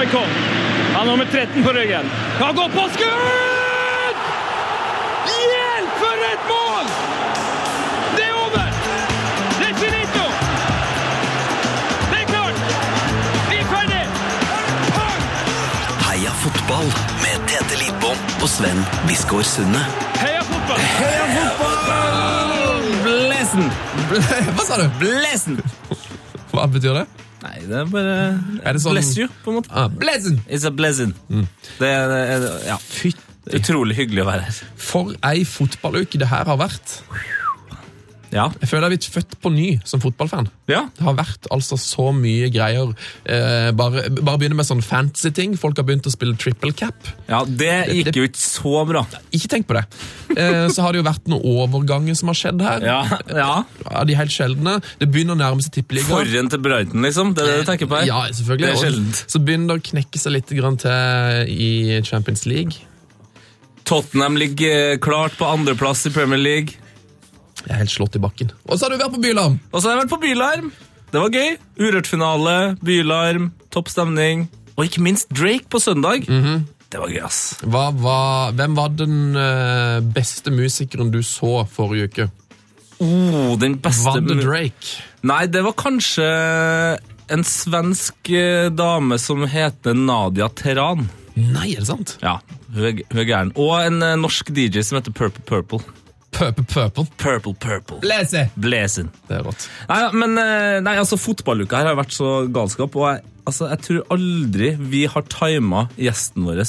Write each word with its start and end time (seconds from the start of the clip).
Maikon. 0.00 0.28
Han 0.94 0.94
har 0.94 1.04
nummer 1.04 1.24
13 1.32 1.64
på 1.64 1.72
ryggen. 1.72 2.10
Han 2.38 2.54
går 2.54 2.68
på 2.68 2.88
skudd! 2.94 4.16
Hjelp, 5.26 5.90
for 6.02 6.22
et 6.32 6.46
mål! 6.52 6.86
Det 8.16 8.24
er 8.24 8.32
over! 8.44 8.66
Det 9.58 9.68
er 9.68 9.74
finito! 9.82 10.24
Det 12.12 12.18
er 12.22 12.26
klart! 12.32 12.56
Vi 13.50 13.60
er 13.60 13.68
ferdig! 13.74 14.02
Heia 16.08 16.32
fotball 16.46 16.88
med 17.20 17.48
Tete 17.52 17.84
Lidbom 17.84 18.18
og 18.40 18.48
Sven 18.48 18.84
Biskår 19.04 19.44
Sunde. 19.52 19.84
Heia 20.24 20.42
fotball! 20.48 20.84
Heia 20.96 21.48
fotball! 21.60 22.92
Blesen! 23.04 23.68
Hva 24.16 24.64
sa 24.64 24.80
du? 24.80 24.88
Blesen! 25.04 25.60
Hva 26.54 26.70
betyr 26.72 27.02
det? 27.02 27.10
Nei, 27.42 27.56
det 27.64 27.76
er 27.80 27.84
bare 27.88 28.14
Er 28.64 28.72
det 28.76 28.82
sånn- 28.82 28.92
Bless 28.98 29.14
you, 29.16 29.28
på 29.44 29.50
en 29.52 29.56
måte. 29.60 29.70
Ah, 29.72 29.88
blessing. 29.88 30.40
It's 30.48 30.66
a 30.66 30.70
blessing. 30.70 31.14
Det 31.30 31.88
er, 31.88 32.08
det 32.08 32.20
er 32.36 32.66
ja. 32.66 32.76
Det 33.44 33.54
er 33.54 33.58
utrolig 33.62 33.96
hyggelig 33.96 34.22
å 34.22 34.26
være 34.28 34.42
her. 34.50 34.58
For 34.76 35.14
ei 35.24 35.44
fotballuke 35.48 36.18
det 36.20 36.28
her 36.28 36.44
har 36.44 36.58
vært. 36.60 36.98
Ja. 38.30 38.46
Jeg 38.60 38.70
føler 38.70 38.86
jeg 38.86 38.90
er 38.90 38.94
blitt 38.94 39.08
født 39.10 39.36
på 39.42 39.52
ny 39.54 39.68
som 39.88 40.02
fotballfan. 40.02 40.48
ja. 40.70 40.84
Det 40.96 41.04
har 41.06 41.16
vært 41.18 41.48
altså 41.50 41.78
så 41.80 42.10
mye 42.14 42.50
greier. 42.52 42.92
Eh, 43.24 43.70
bare, 43.76 44.06
bare 44.20 44.40
begynne 44.40 44.58
med 44.58 44.68
sånn 44.68 44.82
fancy-ting. 44.84 45.56
Folk 45.58 45.78
har 45.80 45.86
begynt 45.88 46.06
å 46.06 46.12
spille 46.12 46.36
triple 46.40 46.72
cap. 46.76 47.08
Ja, 47.30 47.42
det 47.44 47.72
gikk 47.94 48.18
jo 48.18 48.26
ikke 48.28 48.42
så 48.42 48.84
bra. 48.88 49.04
Ikke 49.34 49.50
tenk 49.54 49.68
på 49.70 49.76
det. 49.78 49.84
Eh, 50.36 50.66
så 50.70 50.84
har 50.84 50.94
det 50.94 51.00
jo 51.02 51.06
vært 51.08 51.30
noen 51.30 51.42
overganger 51.64 52.18
som 52.18 52.30
har 52.32 52.38
skjedd 52.38 52.62
her. 52.64 52.86
Ja, 52.86 53.00
ja. 53.34 53.50
ja 53.86 54.04
de 54.06 54.18
helt 54.18 54.34
sjeldne. 54.34 54.76
Det 55.00 55.08
begynner 55.10 55.38
å 55.38 55.40
nærme 55.40 55.64
seg 55.64 55.74
tippeligaen. 55.80 56.10
Forhen 56.10 56.52
til 56.52 56.62
Brighton, 56.62 57.02
liksom. 57.06 57.34
Det 57.34 57.46
er 57.46 57.50
det 57.54 57.64
du 57.64 57.72
tenker 57.72 57.90
på 57.90 57.98
her? 58.00 58.06
Ja, 58.10 58.20
selvfølgelig. 58.34 58.66
Det 58.66 58.70
er 58.70 58.78
Og 58.78 58.86
sjeldent. 58.86 59.24
Så 59.34 59.42
begynner 59.42 59.74
det 59.74 59.80
å 59.80 59.88
knekke 59.90 60.22
seg 60.22 60.36
litt 60.36 60.54
grann 60.60 60.78
til 60.80 61.50
i 61.50 62.00
Champions 62.06 62.46
League. 62.50 62.86
Tottenham 63.90 64.36
ligger 64.38 64.92
eh, 64.92 64.98
klart 65.02 65.34
på 65.38 65.48
andreplass 65.50 66.06
i 66.06 66.14
Premier 66.14 66.38
League. 66.38 66.78
Jeg 67.66 67.74
er 67.74 67.80
helt 67.82 67.92
slått 67.92 68.16
i 68.16 68.22
bakken. 68.22 68.52
Og 68.66 68.76
så 68.78 68.86
har 68.86 68.94
du 68.94 69.00
vært 69.02 69.14
på 69.16 69.22
Bylarm! 69.22 69.58
Og 69.70 69.78
så 69.80 69.88
har 69.90 69.96
jeg 69.96 70.02
vært 70.04 70.14
på 70.14 70.20
Bylarm. 70.24 70.70
Det 71.10 71.20
var 71.24 71.34
gøy. 71.34 71.56
Urørt-finale, 71.82 72.56
Bylarm, 72.86 73.50
topp 73.74 73.90
stemning. 73.92 74.46
Og 74.76 74.86
ikke 74.86 75.02
minst 75.04 75.28
Drake 75.34 75.66
på 75.70 75.80
søndag. 75.82 76.28
Det 76.90 76.98
var 76.98 77.10
gøy, 77.12 77.20
ass. 77.26 77.40
Hva 77.62 77.88
hva, 77.94 78.18
hvem 78.56 78.76
var 78.78 78.94
den 78.98 79.18
eh, 79.38 79.98
beste 80.14 80.50
musikeren 80.54 81.12
du 81.14 81.20
så 81.26 81.64
forrige 81.70 82.08
uke? 82.10 82.28
Oh, 83.00 83.54
den 83.60 83.78
beste 83.80 84.10
Var 84.10 84.24
det 84.26 84.40
Drake? 84.42 84.96
Nei, 85.26 85.44
det 85.52 85.62
var 85.64 85.76
kanskje 85.78 86.26
en 87.30 87.44
svensk 87.46 88.30
eh, 88.34 88.68
dame 88.74 89.18
som 89.22 89.44
heter 89.48 89.94
Nadia 89.94 90.48
Teran. 90.50 91.06
Nei, 91.38 91.70
er 91.76 91.84
det 91.84 91.88
sant? 91.88 92.16
Ja, 92.24 92.38
hun 92.74 92.88
er, 92.90 93.02
hun 93.12 93.22
er 93.22 93.28
gæren. 93.28 93.52
Og 93.60 93.76
en 93.84 94.02
eh, 94.04 94.16
norsk 94.20 94.50
DJ 94.56 94.82
som 94.86 94.98
heter 94.98 95.14
Purple 95.14 95.46
Purple. 95.46 95.82
Purple 96.30 96.64
Purple. 96.64 97.06
Purple 97.16 97.54
Purple. 97.54 98.00
Lese! 98.06 98.46
Blazing. 98.54 99.10
Det 99.28 99.38
er 99.40 99.46
rått. 99.46 99.66
Nei, 99.90 100.00
ja, 100.04 100.10
men 100.14 100.38
eh, 100.40 100.78
nei, 100.84 100.96
altså, 101.02 101.18
fotballuka 101.20 101.80
her 101.80 101.90
har 101.90 101.98
vært 101.98 102.14
så 102.16 102.32
galskap, 102.52 102.96
og 102.96 103.08
jeg, 103.10 103.24
altså, 103.44 103.70
jeg 103.72 103.84
tror 103.86 104.02
aldri 104.16 104.74
vi 104.92 105.04
har 105.10 105.26
tima 105.32 105.86
gjesten 106.00 106.46
vår 106.48 106.62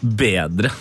bedre 0.00 0.72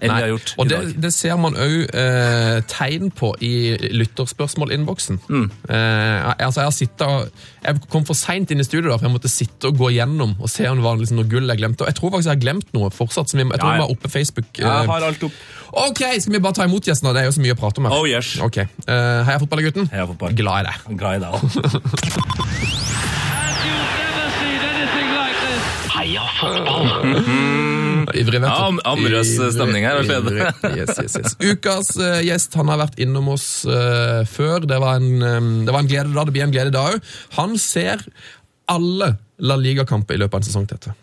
enn 0.00 0.12
vi 0.14 0.22
har 0.22 0.30
gjort 0.32 0.52
og 0.56 0.64
i 0.64 0.68
det, 0.70 0.78
dag. 0.78 0.94
det 1.04 1.12
ser 1.14 1.36
man 1.40 1.56
òg 1.58 1.76
eh, 2.02 2.58
tegn 2.70 3.10
på 3.18 3.32
i 3.44 3.52
lytterspørsmålinnboksen. 3.98 5.18
Mm. 5.28 5.46
Eh, 5.68 6.28
altså 6.46 6.60
jeg 6.62 6.68
har 6.70 6.76
sittet 6.76 7.06
og, 7.08 7.28
jeg 7.64 7.82
kom 7.92 8.04
for 8.08 8.16
seint 8.18 8.50
inn 8.54 8.62
i 8.62 8.66
studio, 8.66 8.90
da, 8.92 8.96
for 9.00 9.08
jeg 9.08 9.14
måtte 9.16 9.30
sitte 9.32 9.68
og 9.72 9.78
gå 9.80 9.90
gjennom 9.96 10.36
og 10.38 10.48
se 10.52 10.68
om 10.70 10.78
det 10.78 10.84
var 10.86 10.96
liksom 11.00 11.18
noe 11.20 11.28
gull 11.30 11.48
jeg 11.50 11.60
glemte. 11.60 11.82
Og 11.84 11.90
jeg 11.90 11.98
tror 11.98 12.12
faktisk 12.14 12.30
jeg 12.30 12.36
har 12.38 12.44
glemt 12.46 12.68
noe 12.76 12.90
fortsatt. 12.94 13.28
Som 13.32 13.42
jeg, 13.42 13.48
jeg 13.50 13.60
tror 13.60 13.74
Ja, 13.74 13.82
ja. 13.82 13.88
oppe 13.92 14.08
Facebook. 14.12 14.48
Jeg 14.56 14.66
eh, 14.66 14.88
har 14.92 15.08
alt 15.10 15.22
opp. 15.28 15.38
Ok, 15.84 16.00
skal 16.22 16.32
vi 16.32 16.40
bare 16.40 16.56
ta 16.56 16.64
imot 16.64 16.86
gjesten? 16.88 17.10
da? 17.10 17.12
Det 17.18 17.22
er 17.22 17.28
jo 17.28 17.34
så 17.36 17.42
mye 17.44 17.52
å 17.56 17.60
prate 17.60 17.82
om 17.82 17.88
her. 17.90 17.96
Oh, 17.98 18.06
yes. 18.08 18.38
okay. 18.40 18.64
eh, 18.86 19.20
Heia 19.28 19.38
fotballgutten. 19.42 19.90
Heia 19.92 20.06
fotball. 20.08 20.32
Glad 20.38 20.64
i 20.64 20.70
deg. 20.70 20.76
Glad 21.02 21.18
i 21.18 21.20
deg 21.26 21.30
også. 21.36 21.60
And 23.38 23.56
you've 23.68 23.92
never 24.00 24.26
seen 24.38 24.60
anything 24.72 25.08
like 25.12 25.38
this. 25.44 25.64
Heia 25.92 26.24
fotball! 26.40 27.67
Ivrig, 28.14 28.40
vet 28.40 28.46
du. 28.46 28.48
Ja, 28.48 28.66
am- 28.68 28.80
amorøs 28.84 29.32
stemning 29.54 29.84
her, 29.84 30.00
ivrig. 30.04 30.46
Yes, 30.76 30.94
yes, 31.02 31.16
yes. 31.18 31.36
Ukas 31.42 31.92
uh, 32.00 32.20
gjest 32.24 32.54
han 32.58 32.68
har 32.72 32.78
vært 32.84 32.98
innom 33.02 33.28
oss 33.34 33.48
uh, 33.68 34.22
før. 34.28 34.64
Det 34.68 34.78
var, 34.82 35.00
en, 35.02 35.22
um, 35.22 35.50
det 35.66 35.74
var 35.74 35.84
en 35.84 35.90
glede 35.90 36.14
da, 36.16 36.24
det 36.28 36.36
blir 36.36 36.46
en 36.46 36.54
glede 36.54 36.72
da 36.74 36.86
òg. 36.94 37.12
Han 37.38 37.58
ser 37.60 38.04
alle 38.68 39.14
La 39.38 39.54
Liga-kamper 39.56 40.16
i 40.16 40.22
løpet 40.24 40.34
av 40.34 40.42
en 40.42 40.48
sesong, 40.48 40.66
Tete. 40.68 40.94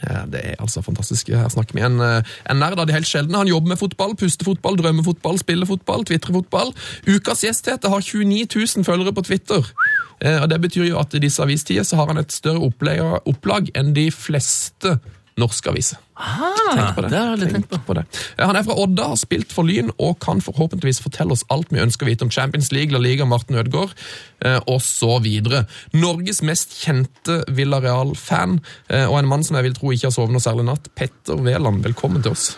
Ja, 0.00 0.22
det 0.32 0.40
er 0.40 0.60
altså 0.64 0.80
fantastisk. 0.80 1.28
Her 1.36 1.50
snakker 1.52 1.76
vi 1.76 1.82
en, 1.84 1.98
eh, 2.00 2.22
en 2.48 2.56
nerd 2.62 2.78
av 2.80 2.86
de 2.88 2.94
helt 2.96 3.04
sjeldne. 3.08 3.36
Han 3.36 3.50
jobber 3.50 3.74
med 3.74 3.80
fotball, 3.82 4.14
puster 4.16 4.46
fotball, 4.48 4.78
drømmer 4.80 5.04
fotball, 5.04 5.36
spiller 5.42 5.68
fotball, 5.68 6.06
tvitrer 6.08 6.38
fotball. 6.38 6.70
Ukas 7.04 7.42
gjest 7.44 7.68
heter 7.68 7.92
har 7.92 8.00
29 8.00 8.46
000 8.78 8.86
følgere 8.86 9.12
på 9.12 9.26
Twitter. 9.28 9.66
Eh, 10.24 10.38
og 10.40 10.48
Det 10.48 10.60
betyr 10.64 10.86
jo 10.88 10.98
at 11.02 11.12
i 11.14 11.20
disse 11.20 11.42
avistider 11.44 11.84
så 11.84 11.96
har 12.00 12.08
han 12.14 12.22
et 12.22 12.32
større 12.32 12.64
opplag, 12.70 13.02
opplag 13.28 13.68
enn 13.76 13.92
de 13.92 14.08
fleste 14.14 14.96
norske 15.40 15.72
Ah, 16.20 16.76
Tenk 16.76 16.96
på 16.98 17.02
det. 17.06 17.10
det 17.14 17.20
aldri 17.20 17.48
tenkt 17.54 17.70
på 17.86 17.94
det. 17.96 18.04
Eh, 18.36 18.44
Han 18.46 18.56
er 18.58 18.66
fra 18.66 18.76
Odda, 18.76 19.08
har 19.14 19.16
spilt 19.20 19.52
for 19.54 19.64
Lyn 19.64 19.90
og 19.98 20.18
kan 20.20 20.42
forhåpentligvis 20.44 21.00
fortelle 21.02 21.32
oss 21.32 21.44
alt 21.50 21.72
vi 21.72 21.80
ønsker 21.80 22.06
å 22.06 22.10
vite 22.10 22.26
om 22.26 22.30
Champions 22.34 22.70
League, 22.72 22.92
La 22.92 23.00
Liga, 23.00 23.24
Martin 23.24 23.56
Ødegaard 23.56 23.94
eh, 24.44 24.60
videre. 25.24 25.66
Norges 25.96 26.42
mest 26.42 26.76
kjente 26.84 27.40
Villareal-fan 27.48 28.60
eh, 28.88 29.06
og 29.08 29.18
en 29.18 29.30
mann 29.32 29.44
som 29.46 29.56
jeg 29.56 29.70
vil 29.70 29.78
tro 29.78 29.92
ikke 29.94 30.10
har 30.10 30.16
sovet 30.16 30.32
noe 30.36 30.44
særlig 30.44 30.68
natt, 30.68 30.92
Petter 30.94 31.40
Wæland. 31.40 31.82
Velkommen 31.84 32.22
til 32.22 32.32
oss. 32.36 32.52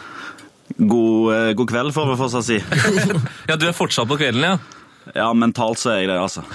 God, 0.79 1.33
eh, 1.35 1.53
god 1.59 1.69
kveld, 1.69 1.93
får 1.95 2.13
vi 2.13 2.21
fortsatt 2.21 2.49
si. 2.49 2.61
Ja, 3.51 3.57
du 3.57 3.67
er 3.69 3.77
fortsatt 3.77 4.09
på 4.11 4.19
kvelden, 4.21 4.43
ja. 4.43 4.59
Ja, 5.15 5.33
mentalt 5.35 5.81
så 5.83 5.95
er 5.95 6.05
jeg 6.05 6.13
det, 6.13 6.19
altså. 6.23 6.45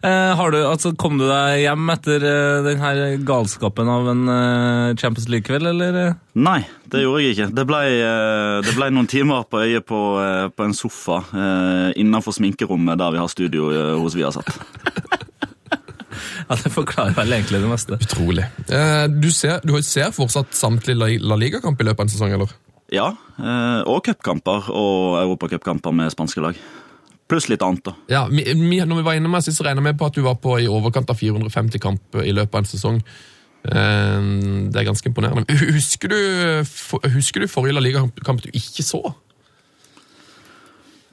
Eh, 0.00 0.30
har 0.38 0.50
du, 0.54 0.56
altså, 0.64 0.94
kom 0.96 1.18
du 1.20 1.26
deg 1.28 1.58
hjem 1.60 1.90
etter 1.92 2.22
denne 2.64 2.92
galskapen 3.28 3.88
av 3.92 4.06
en 4.08 4.22
eh, 4.32 4.94
Champions 4.96 5.26
League-kveld, 5.28 5.66
eller? 5.74 5.98
eh? 6.06 6.14
Nei, 6.40 6.62
det 6.88 7.02
gjorde 7.02 7.20
jeg 7.26 7.34
ikke. 7.36 7.48
Det 7.58 7.66
ble, 7.68 7.80
eh, 8.00 8.54
det 8.64 8.72
ble 8.78 8.88
noen 8.96 9.10
timer 9.12 9.44
på 9.52 9.60
øyet 9.60 9.84
på, 9.90 10.00
eh, 10.24 10.46
på 10.56 10.64
en 10.64 10.72
sofa 10.78 11.18
eh, 11.36 11.90
innenfor 12.00 12.32
sminkerommet 12.38 12.96
der 13.02 13.12
vi 13.12 13.20
har 13.20 13.28
studio 13.28 13.68
eh, 13.76 13.92
hos 14.00 14.16
Viasat. 14.16 14.48
Ja, 16.50 16.56
Det 16.58 16.72
forklarer 16.74 17.12
vel 17.14 17.30
egentlig 17.36 17.60
det 17.62 17.68
meste. 17.70 17.94
Utrolig. 18.02 18.42
Eh, 18.74 19.04
Du 19.22 19.28
ser, 19.30 19.60
du 19.62 19.76
ser 19.86 20.10
fortsatt 20.16 20.50
samtlige 20.58 20.98
La- 20.98 21.12
La 21.30 21.36
Liga-kamp 21.38 21.78
i 21.78 21.86
løpet 21.86 22.00
av 22.02 22.08
en 22.08 22.10
sesong, 22.10 22.32
eller? 22.34 22.50
Ja, 22.90 23.12
eh, 23.38 23.82
og 23.86 24.00
cupkamper 24.08 24.66
og 24.74 25.20
europacupkamper 25.20 25.94
med 25.94 26.10
spanske 26.10 26.42
lag. 26.42 26.58
Pluss 27.30 27.46
litt 27.50 27.62
annet, 27.62 27.84
da. 27.86 27.94
Ja, 28.10 28.24
vi, 28.30 28.42
vi, 28.42 28.80
når 28.82 29.00
vi 29.00 29.06
var 29.06 29.18
inne 29.18 29.30
med 29.30 29.44
sist, 29.46 29.60
så 29.60 29.66
regnet 29.68 29.86
vi 29.86 29.96
på 30.00 30.08
at 30.10 30.16
du 30.18 30.24
var 30.26 30.38
på 30.42 30.56
i 30.58 30.66
overkant 30.70 31.10
av 31.12 31.18
450 31.20 31.82
kamper 31.82 32.26
i 32.26 32.34
løpet 32.34 32.56
av 32.56 32.64
en 32.64 32.70
sesong. 32.70 33.00
Eh, 33.70 34.28
Det 34.70 34.80
er 34.80 34.88
ganske 34.88 35.10
imponerende. 35.10 35.46
Husker 35.78 36.10
du, 36.10 36.20
husker 37.14 37.44
du 37.44 37.50
forrige 37.50 37.76
La 37.78 37.84
Liga-kamp 37.84 38.42
du 38.42 38.50
ikke 38.50 38.82
så? 38.86 39.02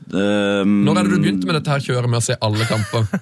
Um, 0.07 0.85
Når 0.87 0.99
er 1.01 1.07
det 1.07 1.11
du 1.11 1.19
begynte 1.19 1.47
med 1.49 1.57
dette 1.57 1.73
her 1.73 1.83
kjøret 1.83 2.07
med 2.07 2.21
å 2.21 2.27
se 2.29 2.37
alle 2.41 2.67
kamper? 2.69 3.09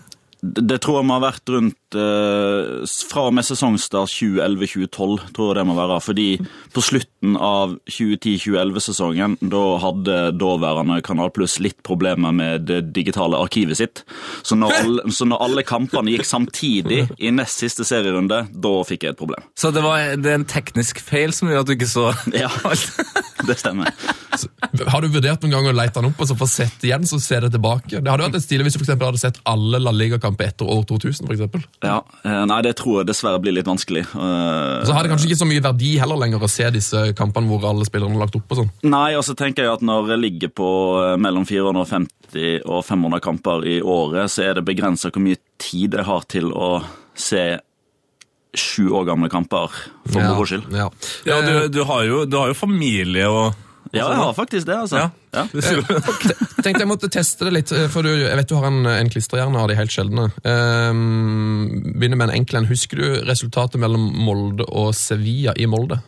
Det, 0.46 0.62
det 0.70 0.76
tror 0.84 1.00
jeg 1.00 1.08
må 1.10 1.16
ha 1.16 1.22
vært 1.24 1.50
rundt 1.50 1.85
eh, 2.00 2.86
fra 3.10 3.28
og 3.30 3.36
med 3.38 3.46
sesongstart 3.48 4.12
2011-2012, 4.12 5.30
tror 5.36 5.52
jeg 5.52 5.60
det 5.60 5.66
må 5.70 5.78
være. 5.78 6.00
Fordi 6.04 6.28
på 6.76 6.84
slutten 6.84 7.38
av 7.40 7.78
2010-2011-sesongen, 7.90 9.38
da 9.52 9.64
hadde 9.84 10.20
daværende 10.40 11.02
Kanal 11.06 11.32
Pluss 11.36 11.58
litt 11.64 11.82
problemer 11.86 12.36
med 12.36 12.68
det 12.70 12.82
digitale 12.96 13.40
arkivet 13.42 13.80
sitt. 13.80 14.04
Så 14.46 14.58
når, 14.60 14.76
alle, 14.82 15.16
så 15.16 15.28
når 15.30 15.44
alle 15.48 15.66
kampene 15.68 16.16
gikk 16.16 16.28
samtidig 16.30 17.06
i 17.18 17.34
nest 17.36 17.64
siste 17.64 17.88
serierunde, 17.88 18.46
da 18.52 18.74
fikk 18.88 19.08
jeg 19.08 19.16
et 19.16 19.22
problem. 19.22 19.46
Så 19.58 19.72
det, 19.76 19.84
var, 19.86 20.16
det 20.20 20.32
er 20.32 20.40
en 20.42 20.50
teknisk 20.50 21.02
feil 21.04 21.34
som 21.36 21.52
gjør 21.52 21.66
at 21.66 21.70
du 21.70 21.76
ikke 21.78 21.90
så 21.90 22.10
Ja, 22.36 22.50
det 23.48 23.58
stemmer. 23.60 23.92
Så, 24.36 24.50
Har 24.90 25.04
du 25.04 25.10
vurdert 25.14 25.44
noen 25.44 25.54
gang 25.56 25.70
å 25.70 25.76
lete 25.76 26.00
den 26.00 26.10
opp 26.12 26.22
og 26.22 26.30
så 26.30 26.38
få 26.38 26.48
sett 26.50 26.84
igjen, 26.86 27.06
så 27.08 27.20
se 27.22 27.40
det 27.44 27.52
tilbake? 27.56 28.00
Det 28.00 28.12
hadde 28.12 28.28
vært 28.28 28.40
et 28.40 28.46
stilig 28.46 28.68
hvis 28.68 28.78
du 28.78 28.84
for 28.84 29.08
hadde 29.08 29.22
sett 29.22 29.40
alle 29.50 29.80
La 29.82 29.94
Liga-kamper 29.96 30.52
etter 30.52 30.70
år 30.72 30.84
2000, 30.90 31.26
for 31.26 31.36
eksempel. 31.36 31.64
Ja, 31.86 31.98
eh, 32.26 32.42
Nei, 32.50 32.58
det 32.66 32.76
tror 32.80 33.00
jeg 33.02 33.08
dessverre 33.10 33.40
blir 33.44 33.56
litt 33.56 33.68
vanskelig. 33.70 34.04
Eh, 34.12 34.86
Så 34.88 34.94
har 34.96 35.04
det 35.06 35.12
kanskje 35.14 35.30
ikke 35.30 35.40
så 35.44 35.48
mye 35.50 35.64
verdi 35.66 35.92
heller 36.02 36.20
lenger 36.22 36.44
å 36.46 36.50
se 36.52 36.70
disse 36.76 37.06
kampene 37.18 37.48
hvor 37.52 37.68
alle 37.70 37.86
spillerne 37.88 38.18
er 38.18 38.24
lagt 38.26 38.36
opp 38.40 38.52
og 38.56 38.62
sånn. 38.64 38.72
Nei, 38.90 39.12
og 39.20 39.24
så 39.28 39.36
tenker 39.38 39.64
jeg 39.68 39.74
at 39.78 39.86
når 39.86 40.10
jeg 40.16 40.24
ligger 40.26 40.54
på 40.62 40.70
eh, 41.04 41.16
mellom 41.22 41.46
450 41.50 42.66
og 42.66 42.82
500 42.86 43.22
kamper 43.24 43.66
i 43.70 43.78
året, 43.82 44.32
så 44.34 44.50
er 44.50 44.58
det 44.60 44.66
begrensa 44.68 45.12
hvor 45.14 45.24
mye 45.24 45.40
tid 45.62 45.96
jeg 45.96 46.06
har 46.10 46.26
til 46.32 46.52
å 46.52 46.74
se 47.16 47.46
sju 48.56 48.88
år 48.96 49.04
gamle 49.10 49.28
kamper 49.32 49.72
for 50.08 50.22
moro 50.24 50.46
skyld. 50.48 50.70
Ja. 50.72 50.88
Ja, 51.28 51.42
du, 51.44 51.68
du, 51.72 51.82
har 51.88 52.04
jo, 52.08 52.22
du 52.26 52.38
har 52.40 52.52
jo 52.54 52.56
familie 52.58 53.28
og 53.28 53.54
Ja, 53.96 54.08
jeg 54.12 54.22
har 54.22 54.34
faktisk 54.38 54.68
det, 54.68 54.78
altså. 54.86 55.04
Ja. 55.04 55.10
Ja. 55.36 55.46
Tenkte 56.66 56.84
jeg 56.84 56.90
måtte 56.90 57.12
teste 57.12 57.48
det 57.48 57.54
litt, 57.56 57.74
eh, 57.76 57.88
for 57.92 58.06
du, 58.06 58.12
jeg 58.12 58.36
vet 58.40 58.50
du 58.52 58.56
har 58.58 58.68
en, 58.70 58.82
en 58.90 59.12
klisterhjerne 59.12 59.62
av 59.62 59.72
de 59.72 59.78
helt 59.80 59.94
sjeldne. 59.94 60.30
Um, 60.44 61.94
begynner 61.96 62.20
med 62.20 62.30
en 62.30 62.42
enkel 62.42 62.62
en. 62.62 62.70
Husker 62.70 63.02
du 63.02 63.08
resultatet 63.28 63.82
mellom 63.82 64.08
Molde 64.26 64.68
og 64.70 64.94
Sevilla 64.98 65.56
i 65.58 65.68
Molde? 65.70 66.02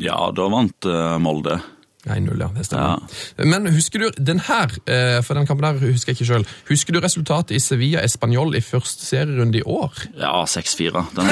Ja, 0.00 0.18
da 0.34 0.48
vant 0.50 0.88
eh, 0.90 1.16
Molde. 1.22 1.60
1-0, 2.06 2.40
ja. 2.40 2.48
Det 2.56 2.66
stemmer. 2.66 3.04
Men 3.44 3.68
husker 3.72 4.04
du 4.04 4.24
den 4.30 4.40
her, 4.44 4.72
eh, 4.86 5.22
for 5.24 5.38
den 5.38 5.46
kampen 5.48 5.64
her 5.64 5.78
husker 5.80 6.12
jeg 6.12 6.20
ikke 6.20 6.28
sjøl. 6.28 6.46
Husker 6.68 6.92
du 6.92 7.00
resultatet 7.00 7.56
i 7.56 7.62
Sevilla 7.62 8.02
Español 8.04 8.54
i 8.56 8.60
første 8.60 9.06
serierunde 9.06 9.58
i 9.58 9.62
år? 9.64 9.92
Ja, 10.20 10.44
6-4. 10.44 11.06
Den, 11.16 11.30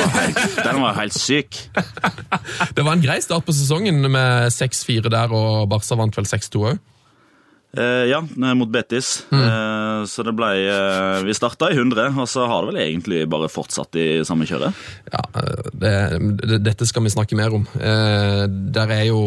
den 0.64 0.80
var 0.82 0.96
helt 1.00 1.18
syk. 1.18 1.68
Det 2.76 2.84
var 2.84 2.92
en 2.96 3.04
grei 3.04 3.20
start 3.20 3.44
på 3.44 3.52
sesongen 3.52 4.00
med 4.10 4.48
6-4 4.54 5.12
der, 5.12 5.32
og 5.32 5.68
Barca 5.68 5.98
vant 5.98 6.16
vel 6.16 6.28
6-2 6.28 6.64
òg. 6.72 6.80
Eh, 7.72 8.04
ja, 8.10 8.18
eh, 8.20 8.54
mot 8.54 8.68
Betis. 8.68 9.24
Eh, 9.32 10.04
så 10.04 10.24
det 10.26 10.34
ble 10.36 10.48
eh, 10.68 11.22
Vi 11.24 11.32
starta 11.32 11.70
i 11.72 11.76
100, 11.78 12.10
og 12.20 12.28
så 12.28 12.44
har 12.50 12.66
det 12.66 12.72
vel 12.72 12.80
egentlig 12.82 13.22
bare 13.32 13.48
fortsatt 13.48 13.96
i 13.96 14.06
samme 14.28 14.44
kjøret. 14.48 14.76
Ja, 15.08 15.22
det, 15.72 15.92
det, 16.42 16.58
dette 16.66 16.88
skal 16.88 17.06
vi 17.06 17.12
snakke 17.14 17.38
mer 17.38 17.54
om. 17.56 17.64
Eh, 17.80 18.42
der 18.76 18.92
er 18.92 19.06
jo 19.08 19.22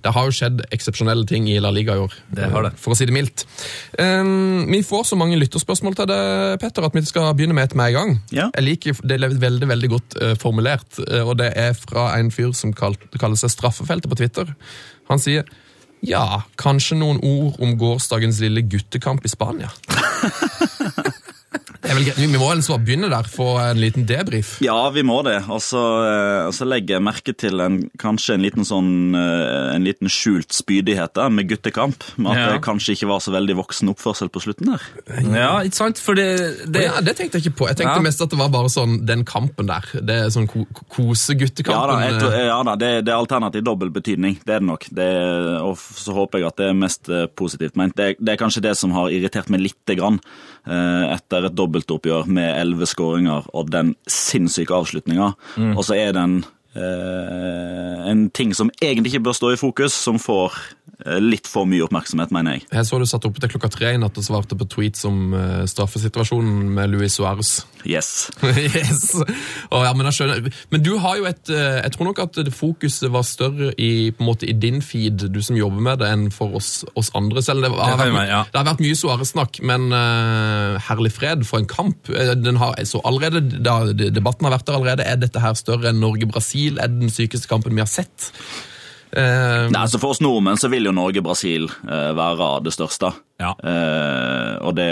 Det 0.00 0.12
har 0.14 0.24
jo 0.24 0.32
skjedd 0.32 0.62
eksepsjonelle 0.72 1.26
ting 1.28 1.50
i 1.52 1.58
La 1.60 1.72
Liga 1.74 1.98
i 1.98 2.04
år. 2.06 2.14
Det 2.32 2.48
har 2.54 2.64
det. 2.70 2.72
For 2.80 2.94
å 2.94 2.96
si 2.96 3.08
det 3.10 3.16
mildt. 3.16 3.44
Eh, 4.00 4.22
vi 4.70 4.80
får 4.86 5.10
så 5.10 5.18
mange 5.20 5.36
lytterspørsmål 5.42 5.98
til 6.00 6.08
det, 6.08 6.22
Petter, 6.62 6.86
at 6.88 6.96
vi 6.96 7.04
skal 7.04 7.34
begynne 7.36 7.56
med 7.58 7.68
et 7.68 7.76
med 7.76 7.92
en 7.92 7.98
gang. 7.98 8.14
Ja. 8.32 8.48
Jeg 8.56 8.68
liker 8.70 9.04
Det 9.04 9.18
er 9.20 9.36
veldig 9.44 9.68
veldig 9.68 9.92
godt 9.92 10.16
eh, 10.22 10.32
formulert, 10.40 10.96
og 11.20 11.36
det 11.42 11.52
er 11.60 11.76
fra 11.76 12.14
en 12.16 12.32
fyr 12.32 12.56
som 12.56 12.72
kal 12.72 12.96
kaller 13.20 13.36
seg 13.36 13.52
Straffefeltet 13.52 14.08
på 14.08 14.16
Twitter. 14.22 14.56
Han 15.12 15.20
sier 15.20 15.44
ja, 16.04 16.42
kanskje 16.60 16.98
noen 17.00 17.20
ord 17.24 17.60
om 17.64 17.76
gårsdagens 17.80 18.40
lille 18.44 18.64
guttekamp 18.68 19.24
i 19.24 19.32
Spania. 19.32 19.72
Er 21.84 21.98
vel. 21.98 22.06
Vi 22.16 22.26
må 22.40 22.46
altså 22.50 22.78
begynne 22.80 23.10
der, 23.12 23.26
få 23.28 23.58
en 23.60 23.76
liten 23.80 24.06
debrief. 24.08 24.54
Ja, 24.64 24.88
vi 24.94 25.02
må 25.04 25.18
det. 25.26 25.36
Og 25.52 25.60
så, 25.60 25.80
eh, 26.06 26.46
og 26.48 26.54
så 26.56 26.64
legger 26.68 26.96
jeg 26.96 27.04
merke 27.04 27.34
til 27.36 27.60
en, 27.60 27.76
kanskje 28.00 28.34
en 28.38 28.44
liten 28.46 28.64
sånn 28.64 29.14
eh, 29.14 29.74
En 29.74 29.84
liten 29.84 30.08
skjult 30.08 30.54
spydighet 30.54 31.12
der 31.18 31.28
med 31.34 31.48
guttekamp. 31.50 32.04
Med 32.16 32.32
at 32.32 32.38
Ja. 32.38 32.46
det 32.54 32.62
kanskje 32.64 32.94
ikke 32.96 33.08
var 33.10 33.20
så 33.20 33.32
veldig 33.34 33.56
voksen 33.60 33.90
oppførsel 33.92 34.30
på 34.32 34.40
slutten 34.44 34.72
der. 34.72 34.82
Ja, 35.34 35.60
ikke 35.66 35.74
sant? 35.76 35.98
For 36.00 36.14
det, 36.14 36.28
det 36.72 36.84
ja, 36.86 37.00
det 37.04 37.16
tenkte 37.18 37.38
jeg 37.40 37.46
ikke 37.50 37.58
på. 37.62 37.68
Jeg 37.68 37.76
tenkte 37.82 37.96
Ja. 38.00 38.06
mest 38.08 38.20
at 38.24 38.30
det 38.30 38.38
var 38.38 38.48
bare 38.54 38.70
sånn 38.72 39.04
den 39.04 39.24
kampen 39.24 39.66
der. 39.66 39.84
Det 40.00 40.14
er 40.24 40.32
sånn 40.32 40.48
ko 40.48 40.64
Ja 40.64 40.84
koseguttekampen. 40.96 42.00
da, 42.00 42.18
tror- 42.20 42.34
ja, 42.46 42.62
da 42.62 42.74
det, 42.76 42.90
det 43.04 43.12
er 43.12 43.18
alternativ 43.18 43.62
dobbel 43.64 43.90
betydning. 43.90 44.38
Det 44.44 44.54
er 44.56 44.60
det 44.60 44.68
nok. 44.68 44.86
Det, 44.90 45.08
og 45.60 45.76
så 45.76 46.14
håper 46.16 46.38
jeg 46.40 46.46
at 46.48 46.56
det 46.56 46.68
er 46.70 46.74
mest 46.78 47.08
eh, 47.12 47.26
positivt 47.26 47.76
ment. 47.76 47.94
Det, 47.96 48.04
er- 48.14 48.16
det 48.24 48.32
er 48.34 48.40
kanskje 48.44 48.62
det 48.62 48.76
som 48.80 48.90
har 48.96 49.08
irritert 49.12 49.50
meg 49.52 49.60
lite 49.60 49.96
grann 49.98 50.20
eh, 50.66 51.14
etter 51.16 51.44
et 51.50 51.54
dobbeltoppgjør 51.74 52.28
med 52.30 52.54
elleve 52.60 52.86
skåringer 52.86 53.48
og 53.54 53.70
den 53.72 53.94
sinnssyke 54.10 54.74
avslutninga. 54.74 55.32
Og 55.76 55.84
så 55.84 55.96
er 55.98 56.12
det 56.12 56.22
en, 56.22 56.44
eh, 56.76 58.10
en 58.10 58.30
ting 58.30 58.54
som 58.54 58.70
egentlig 58.82 59.14
ikke 59.14 59.24
bør 59.24 59.32
stå 59.32 59.52
i 59.52 59.56
fokus, 59.56 59.92
som 59.92 60.18
får 60.18 60.52
litt 61.20 61.48
for 61.50 61.66
mye 61.68 61.82
oppmerksomhet, 61.84 62.32
mener 62.34 62.56
jeg. 62.56 62.64
Jeg 62.70 62.86
så 62.86 62.98
du 63.00 63.06
satt 63.08 63.24
oppe 63.26 63.42
til 63.42 63.50
klokka 63.50 63.70
tre 63.72 63.94
i 63.94 64.00
natt 64.00 64.16
og 64.20 64.24
svarte 64.26 64.56
på 64.58 64.66
tweets 64.70 65.04
om 65.08 65.34
eh, 65.36 65.64
straffesituasjonen 65.70 66.68
med 66.76 66.92
Luis 66.92 67.16
Suárez. 67.18 67.64
Yes. 67.84 68.30
yes. 68.44 69.10
Ja, 69.18 69.92
men, 69.92 70.06
jeg 70.08 70.16
skjønner. 70.16 70.48
men 70.72 70.84
du 70.84 70.94
har 71.02 71.18
jo 71.18 71.26
et 71.28 71.50
eh, 71.52 71.80
Jeg 71.82 71.92
tror 71.96 72.08
nok 72.08 72.22
at 72.22 72.38
fokuset 72.54 73.10
var 73.12 73.26
større 73.28 73.72
i, 73.76 74.10
på 74.14 74.24
en 74.24 74.30
måte, 74.30 74.48
i 74.48 74.56
din 74.56 74.80
feed, 74.84 75.26
du 75.34 75.40
som 75.44 75.58
jobber 75.58 75.82
med 75.84 76.00
det, 76.02 76.10
enn 76.14 76.28
for 76.34 76.56
oss, 76.56 76.84
oss 76.94 77.10
andre. 77.18 77.42
Selv 77.44 77.66
det, 77.66 77.72
har 77.74 77.98
vært, 77.98 78.14
være, 78.14 78.28
ja. 78.30 78.42
det 78.50 78.60
har 78.60 78.68
vært 78.70 78.84
mye 78.84 78.98
Suárez-snakk, 78.98 79.60
men 79.66 79.88
uh, 79.92 80.78
herlig 80.88 81.12
fred 81.16 81.44
for 81.48 81.60
en 81.60 81.70
kamp. 81.70 82.12
Eh, 82.12 82.34
Den 82.38 82.60
har, 82.62 82.78
så 82.88 83.02
allerede, 83.04 83.42
da, 83.58 83.80
Debatten 83.92 84.48
har 84.48 84.56
vært 84.56 84.70
der 84.70 84.78
allerede. 84.78 85.08
Er 85.08 85.18
dette 85.20 85.42
her 85.42 85.58
større 85.58 85.90
enn 85.90 86.00
Norge-Brasil? 86.02 86.78
Er 86.78 86.92
det 86.92 87.02
den 87.02 87.12
sykeste 87.12 87.50
kampen 87.50 87.74
vi 87.74 87.84
har 87.84 87.90
sett? 87.90 88.30
Eh, 89.14 89.68
Nei, 89.70 89.84
så 89.90 90.00
For 90.02 90.14
oss 90.14 90.22
nordmenn 90.24 90.58
så 90.58 90.70
vil 90.72 90.88
jo 90.88 90.94
Norge-Brasil 90.96 91.68
uh, 91.70 92.10
være 92.18 92.50
det 92.66 92.74
største. 92.74 93.12
Ja. 93.40 93.52
Uh, 93.62 94.58
og 94.66 94.74
det, 94.78 94.90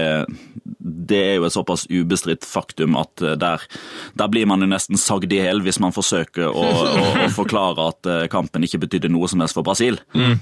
det 1.13 1.19
er 1.19 1.37
jo 1.37 1.47
et 1.47 1.55
såpass 1.55 1.85
ubestridt 1.91 2.47
faktum 2.49 2.97
at 3.01 3.23
eh, 3.23 3.37
der, 3.41 3.63
der 4.19 4.33
blir 4.33 4.49
man 4.51 4.63
jo 4.63 4.71
nesten 4.71 5.01
sagd 5.01 5.33
i 5.33 5.41
hjel 5.43 5.63
hvis 5.65 5.81
man 5.83 5.95
forsøker 5.95 6.49
å, 6.49 6.65
å, 6.65 7.05
å 7.27 7.29
forklare 7.35 7.89
at 7.93 8.11
eh, 8.11 8.27
kampen 8.33 8.67
ikke 8.67 8.83
betydde 8.85 9.13
noe 9.13 9.31
som 9.31 9.43
helst 9.43 9.59
for 9.59 9.67
Brasil. 9.67 9.99
Mm. 10.17 10.37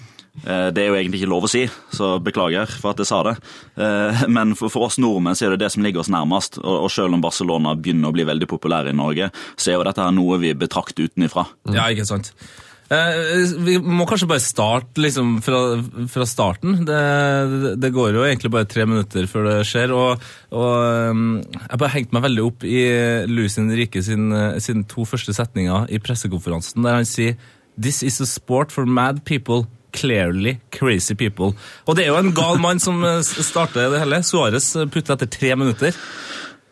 Eh, 0.45 0.69
det 0.75 0.85
er 0.85 0.91
jo 0.91 0.97
egentlig 0.99 1.23
ikke 1.23 1.33
lov 1.33 1.47
å 1.47 1.51
si, 1.51 1.65
så 1.95 2.13
beklager 2.23 2.71
for 2.81 2.93
at 2.93 3.03
jeg 3.03 3.11
sa 3.11 3.21
det. 3.27 3.37
Eh, 3.81 4.25
men 4.37 4.55
for, 4.59 4.81
oss 4.87 5.01
nordmenn 5.03 5.39
så 5.39 5.49
er 5.49 5.57
det 5.57 5.65
det 5.65 5.73
som 5.75 5.85
ligger 5.87 6.05
oss 6.05 6.13
nærmest. 6.13 6.61
Og, 6.63 6.89
selv 6.93 7.17
om 7.17 7.25
Barcelona 7.25 7.77
begynner 7.77 8.11
å 8.11 8.17
bli 8.17 8.27
veldig 8.29 8.51
populær 8.51 8.91
i 8.91 8.97
Norge, 8.97 9.31
så 9.57 9.73
er 9.73 9.79
jo 9.79 9.87
dette 9.89 10.05
her 10.05 10.17
noe 10.17 10.41
vi 10.43 10.55
betrakter 10.59 11.11
utenifra. 11.11 11.49
Ja, 11.75 11.91
ikke 11.93 12.09
sant. 12.09 12.35
Eh, 12.91 13.53
vi 13.63 13.77
må 13.79 14.03
kanskje 14.09 14.27
bare 14.31 14.43
starte 14.43 15.03
liksom 15.03 15.37
fra, 15.47 15.61
fra 16.11 16.27
starten. 16.27 16.81
Det, 16.89 17.77
det, 17.79 17.93
går 17.95 18.17
jo 18.19 18.25
egentlig 18.27 18.51
bare 18.51 18.67
tre 18.71 18.87
minutter 18.89 19.29
før 19.31 19.47
det 19.47 19.57
skjer. 19.69 19.95
Og, 19.95 20.25
og 20.51 21.15
um, 21.15 21.39
jeg 21.39 21.83
bare 21.83 21.95
hengte 21.95 22.17
meg 22.17 22.27
veldig 22.27 22.47
opp 22.49 22.67
i 22.67 22.83
Lucin 23.31 23.71
Rike 23.79 24.03
sin, 24.03 24.35
sin 24.59 24.83
to 24.91 25.07
første 25.07 25.37
setninger 25.37 25.87
i 25.95 26.03
pressekonferansen, 26.03 26.83
der 26.87 26.99
han 26.99 27.09
sier 27.09 27.39
This 27.81 28.03
is 28.03 28.21
a 28.21 28.27
sport 28.27 28.73
for 28.73 28.87
mad 28.87 29.25
people. 29.25 29.69
Clearly 29.93 30.59
crazy 30.71 31.15
people. 31.15 31.55
Og 31.87 31.97
det 31.97 32.05
er 32.05 32.13
jo 32.13 32.19
en 32.21 32.35
gal 32.35 32.61
mann 32.63 32.79
som 32.83 33.01
eh, 33.07 33.23
starter 33.23 33.91
det 33.91 34.03
hele. 34.03 34.21
Suárez 34.27 34.73
putter 34.91 35.17
etter 35.17 35.31
tre 35.31 35.55
minutter. 35.59 35.97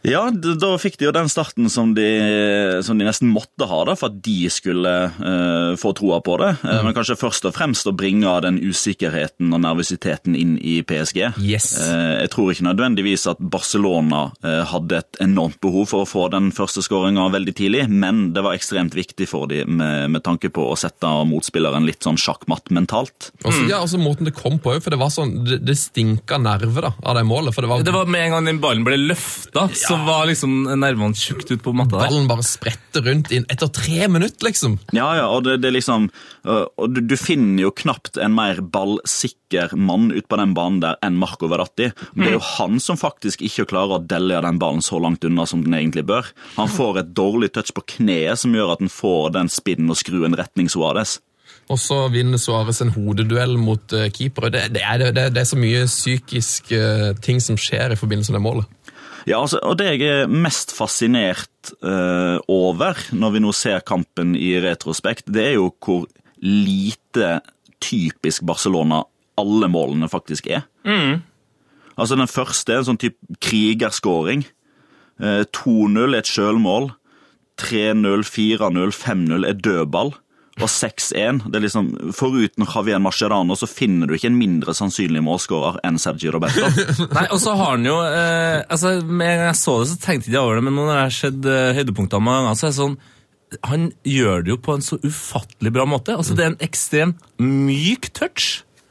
Ja, 0.06 0.29
da 0.31 0.71
fikk 0.79 0.99
de 1.00 1.09
jo 1.09 1.12
den 1.15 1.29
starten 1.31 1.67
som 1.73 1.91
de, 1.97 2.06
som 2.87 2.99
de 3.00 3.06
nesten 3.06 3.31
måtte 3.33 3.67
ha 3.67 3.81
da, 3.89 3.97
for 3.99 4.12
at 4.12 4.21
de 4.23 4.37
skulle 4.53 4.93
uh, 5.11 5.75
få 5.79 5.93
troa 5.99 6.21
på 6.25 6.37
det. 6.39 6.53
Mm. 6.62 6.87
Men 6.87 6.95
kanskje 6.97 7.19
først 7.19 7.49
og 7.49 7.56
fremst 7.56 7.89
å 7.91 7.95
bringe 7.97 8.31
den 8.45 8.61
usikkerheten 8.62 9.50
og 9.50 9.62
nervøsiteten 9.65 10.37
inn 10.39 10.55
i 10.62 10.79
PSG. 10.87 11.21
Yes. 11.43 11.73
Uh, 11.83 12.23
jeg 12.23 12.33
tror 12.35 12.53
ikke 12.53 12.69
nødvendigvis 12.69 13.27
at 13.33 13.43
Barcelona 13.43 14.29
uh, 14.45 14.62
hadde 14.71 15.00
et 15.00 15.21
enormt 15.25 15.59
behov 15.65 15.91
for 15.91 16.05
å 16.05 16.09
få 16.09 16.29
den 16.33 16.53
første 16.55 16.85
skåringa 16.85 17.27
veldig 17.35 17.56
tidlig, 17.59 17.89
men 17.91 18.29
det 18.37 18.47
var 18.47 18.59
ekstremt 18.59 18.95
viktig 18.97 19.27
for 19.31 19.50
dem 19.50 19.81
med, 19.81 20.15
med 20.15 20.25
tanke 20.27 20.53
på 20.55 20.69
å 20.71 20.79
sette 20.79 21.11
motspilleren 21.29 21.87
litt 21.89 22.06
sånn 22.06 22.21
sjakkmatt 22.21 22.71
mentalt. 22.75 23.33
Også, 23.43 23.67
ja, 23.67 23.83
altså 23.83 23.99
måten 24.00 24.29
det 24.29 24.37
kom 24.39 24.61
på, 24.62 24.77
for 24.79 24.95
det 24.95 25.00
var 25.00 25.11
sånn, 25.12 25.35
det, 25.49 25.61
det 25.67 25.79
stinka 25.81 26.39
nerve 26.43 26.87
da, 26.87 26.95
av 27.03 27.19
det 27.19 27.27
målet. 27.27 27.56
For 27.56 27.67
det 27.67 27.73
var, 27.73 27.83
Det 27.83 27.95
var 27.95 28.11
med 28.11 28.29
en 28.29 28.37
gang 28.37 28.53
den 28.53 28.62
ballen 28.62 28.87
ble 28.87 29.00
løfta, 29.00 29.67
så 29.88 29.96
var 30.05 30.26
liksom 30.29 30.67
nervene 30.81 31.17
tjukt 31.17 31.50
ut 31.50 31.62
på 31.64 31.73
matta 31.76 31.96
der. 31.96 32.08
ballen 32.08 32.29
bare 32.29 32.44
spretter 32.46 33.05
rundt 33.06 33.32
inn 33.35 33.46
etter 33.49 33.70
tre 33.73 34.08
minutter, 34.12 34.49
liksom. 34.49 34.76
Ja, 34.93 35.08
ja, 35.17 35.26
og 35.32 35.46
det, 35.46 35.59
det 35.62 35.71
er 35.71 35.76
liksom 35.78 36.09
øh, 36.45 36.66
Og 36.78 36.92
du, 36.92 37.00
du 37.09 37.16
finner 37.21 37.64
jo 37.64 37.73
knapt 37.75 38.21
en 38.21 38.35
mer 38.37 38.61
ballsikker 38.61 39.73
mann 39.78 40.11
ut 40.12 40.28
på 40.28 40.40
den 40.40 40.52
banen 40.57 40.83
der 40.85 40.99
enn 41.04 41.16
Marco 41.21 41.49
Verratti. 41.49 41.90
Det 42.12 42.26
er 42.26 42.37
jo 42.37 42.45
han 42.59 42.76
som 42.83 43.00
faktisk 43.00 43.42
ikke 43.47 43.68
klarer 43.73 43.99
å 43.99 44.04
delle 44.04 44.42
den 44.45 44.61
ballen 44.61 44.85
så 44.85 45.00
langt 45.02 45.25
unna 45.25 45.47
som 45.49 45.64
den 45.64 45.76
egentlig 45.78 46.04
bør. 46.09 46.28
Han 46.59 46.71
får 46.71 47.02
et 47.02 47.14
dårlig 47.16 47.52
touch 47.57 47.73
på 47.76 47.87
kneet 47.97 48.42
som 48.42 48.54
gjør 48.54 48.75
at 48.75 48.85
han 48.85 48.92
får 48.92 49.33
den 49.38 49.50
spinnen 49.52 49.95
og 49.95 50.00
skruen 50.00 50.37
retning 50.38 50.68
Suárez. 50.73 51.18
Og 51.68 51.76
så 51.80 51.99
vinner 52.12 52.40
Suárez 52.40 52.80
en 52.80 52.92
hodeduell 52.95 53.59
mot 53.61 53.92
uh, 53.92 54.07
keeper. 54.12 54.49
Det, 54.52 54.68
det, 54.76 54.85
er, 54.85 55.11
det, 55.12 55.26
det 55.35 55.42
er 55.42 55.49
så 55.49 55.59
mye 55.61 55.85
psykiske 55.88 56.78
eh, 56.78 57.11
ting 57.25 57.42
som 57.45 57.59
skjer 57.61 57.92
i 57.92 57.99
forbindelse 58.00 58.33
med 58.33 58.40
det 58.40 58.47
målet. 58.47 58.71
Ja, 59.27 59.41
altså, 59.41 59.59
og 59.63 59.79
Det 59.81 59.87
jeg 59.91 60.03
er 60.07 60.31
mest 60.31 60.73
fascinert 60.77 61.73
uh, 61.83 62.39
over 62.49 62.99
når 63.13 63.35
vi 63.35 63.43
nå 63.43 63.53
ser 63.57 63.83
kampen 63.87 64.37
i 64.39 64.55
retrospekt, 64.63 65.27
det 65.33 65.47
er 65.47 65.57
jo 65.59 65.73
hvor 65.83 66.07
lite 66.39 67.41
typisk 67.83 68.45
Barcelona 68.47 69.03
alle 69.39 69.69
målene 69.71 70.09
faktisk 70.11 70.47
er. 70.47 70.67
Altså 71.99 72.15
Den 72.19 72.31
første 72.31 72.73
er 72.73 72.83
en 72.83 72.89
sånn 72.93 73.01
type 73.01 73.19
krigerskåring. 73.43 74.47
Uh, 75.19 75.43
2-0 75.51 76.15
er 76.15 76.21
et 76.23 76.31
sjølmål. 76.31 76.93
3-0, 77.59 78.23
4-0, 78.23 78.95
5-0 78.95 79.49
er 79.49 79.59
dødball. 79.59 80.15
Og 80.59 80.71
6-1 80.71 81.43
det 81.49 81.59
er 81.59 81.65
liksom, 81.65 81.91
Foruten 82.17 82.67
Javier 82.67 83.00
Mascherano 83.03 83.57
så 83.59 83.69
finner 83.71 84.09
du 84.11 84.17
ikke 84.17 84.31
en 84.31 84.38
mindre 84.38 84.75
sannsynlig 84.77 85.23
målskårer 85.25 85.79
enn 85.87 86.00
Sergi 86.03 86.33
Roberto. 86.35 86.67
Nei, 87.17 87.27
og 87.35 87.38
så 87.43 87.55
har 87.59 87.77
han 87.77 87.87
jo 87.87 87.99
eh, 88.03 88.65
altså, 88.67 88.97
Med 89.07 89.29
en 89.31 89.43
gang 89.43 89.50
jeg 89.53 89.61
så 89.61 89.77
det, 89.83 89.91
så 89.93 90.00
tenkte 90.03 90.33
jeg 90.33 90.41
over 90.43 90.59
det, 90.59 90.65
men 90.67 90.75
nå 90.79 90.87
når 90.88 90.95
det 90.97 91.05
har 91.05 91.17
skjedd 91.19 91.49
eh, 91.53 91.71
høydepunkter 91.79 92.25
mange 92.25 92.49
ganger, 92.49 92.59
så 92.59 92.69
er 92.69 92.75
det 92.75 92.81
sånn 92.81 92.99
Han 93.71 93.88
gjør 94.17 94.45
det 94.45 94.55
jo 94.55 94.61
på 94.69 94.77
en 94.77 94.85
så 94.85 94.99
ufattelig 95.05 95.75
bra 95.79 95.87
måte. 95.88 96.17
Altså, 96.19 96.37
Det 96.38 96.45
er 96.47 96.53
en 96.53 96.62
ekstremt 96.69 97.23
myk 97.41 98.11
touch 98.19 98.49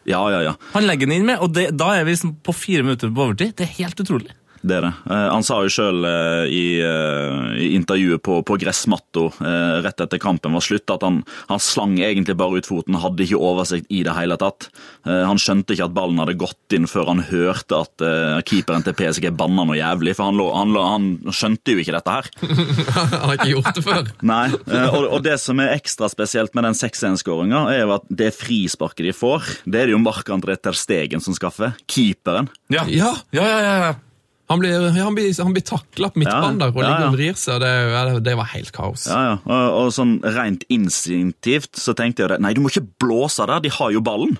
Ja, 0.07 0.23
ja, 0.31 0.39
ja. 0.45 0.55
han 0.73 0.87
legger 0.87 1.09
den 1.09 1.19
inn 1.19 1.27
med, 1.27 1.43
og 1.43 1.51
det, 1.57 1.69
da 1.77 1.91
er 1.97 2.07
vi 2.07 2.15
liksom 2.15 2.37
på 2.47 2.55
fire 2.55 2.87
minutter 2.87 3.11
på 3.11 3.27
overtid. 3.27 3.57
Det 3.59 3.67
er 3.67 3.75
helt 3.81 3.99
utrolig. 4.05 4.31
Det 4.61 4.77
er 4.79 4.85
det. 4.87 4.93
Eh, 5.09 5.27
Han 5.33 5.43
sa 5.45 5.59
jo 5.65 5.71
sjøl 5.71 6.05
i, 6.51 6.79
eh, 6.81 7.49
i 7.63 7.69
intervjuet 7.77 8.21
på, 8.23 8.39
på 8.47 8.57
gressmatta 8.61 9.25
eh, 9.41 9.77
rett 9.85 10.01
etter 10.03 10.19
kampen 10.21 10.53
var 10.55 10.63
slutt, 10.65 10.89
at 10.93 11.03
han, 11.05 11.21
han 11.49 11.61
slang 11.63 11.97
egentlig 11.99 12.35
bare 12.39 12.59
ut 12.61 12.67
foten, 12.69 12.97
hadde 13.01 13.25
ikke 13.25 13.39
oversikt 13.41 13.87
i 13.93 14.03
det 14.07 14.13
hele 14.17 14.37
tatt. 14.39 14.69
Eh, 15.07 15.23
Han 15.27 15.39
skjønte 15.41 15.75
ikke 15.75 15.87
at 15.89 15.95
ballen 15.95 16.19
hadde 16.21 16.37
gått 16.39 16.75
inn 16.77 16.87
før 16.89 17.11
han 17.11 17.23
hørte 17.29 17.81
at 17.83 18.05
eh, 18.05 18.39
keeperen 18.47 18.85
til 18.85 18.95
PSG 18.97 19.29
banna 19.37 19.65
noe 19.67 19.77
jævlig, 19.79 20.15
for 20.17 20.29
han, 20.29 20.37
lå, 20.39 20.47
han, 20.55 20.73
lå, 20.75 20.83
han 20.87 21.07
skjønte 21.33 21.75
jo 21.75 21.83
ikke 21.83 21.95
dette 21.97 22.15
her. 22.17 22.29
Han 22.97 23.13
har 23.23 23.35
ikke 23.37 23.49
gjort 23.51 23.75
det 23.77 23.83
før. 23.85 24.09
Nei, 24.31 24.45
eh, 24.53 24.87
og, 24.93 25.07
og 25.17 25.23
det 25.25 25.37
som 25.41 25.59
er 25.63 25.73
ekstra 25.75 26.09
spesielt 26.11 26.55
med 26.57 26.67
den 26.67 26.77
6-1-skåringa, 26.77 27.65
er 27.73 27.83
jo 27.83 27.93
at 27.97 28.07
det 28.09 28.31
frisparket 28.37 29.07
de 29.07 29.13
får, 29.15 29.47
det 29.65 29.81
er 29.83 29.89
det 29.89 29.95
jo 29.95 30.01
Mark-André 30.03 30.57
Ter 30.59 30.77
Stegen 30.77 31.23
som 31.23 31.35
skaffer. 31.37 31.75
Keeperen. 31.89 32.49
Ja, 32.73 32.85
ja, 32.89 33.13
ja. 33.35 33.45
ja, 33.47 33.77
ja. 33.87 33.93
Han 34.47 34.61
blir, 34.61 34.71
ja, 34.71 35.03
han 35.03 35.15
blir, 35.17 35.27
han 35.43 35.51
blir 35.55 35.63
takla 35.67 36.07
på 36.13 36.21
midtbanen 36.21 36.55
Ja, 36.61 36.67
der 36.69 36.71
og 36.71 36.79
ja, 36.79 36.87
ligger 36.87 37.03
ja. 37.03 37.07
og 37.09 37.17
vrir 37.17 37.35
seg. 37.41 37.59
Det, 37.59 38.23
det- 38.23 38.37
var 38.39 38.47
helt 38.53 38.71
kaos. 38.71 39.07
Ja, 39.11 39.17
ja. 39.25 39.33
Og, 39.43 39.65
og 39.81 39.89
sånn 39.91 40.13
rent 40.23 40.63
instinktivt 40.71 41.75
så 41.75 41.91
tenkte 41.97 42.23
jeg 42.23 42.31
det. 42.31 42.39
Nei, 42.45 42.53
du 42.55 42.61
må 42.63 42.71
ikke 42.71 42.85
blåse 43.03 43.43
der, 43.49 43.59
de 43.65 43.73
har 43.75 43.91
jo 43.91 43.99
ballen. 44.05 44.37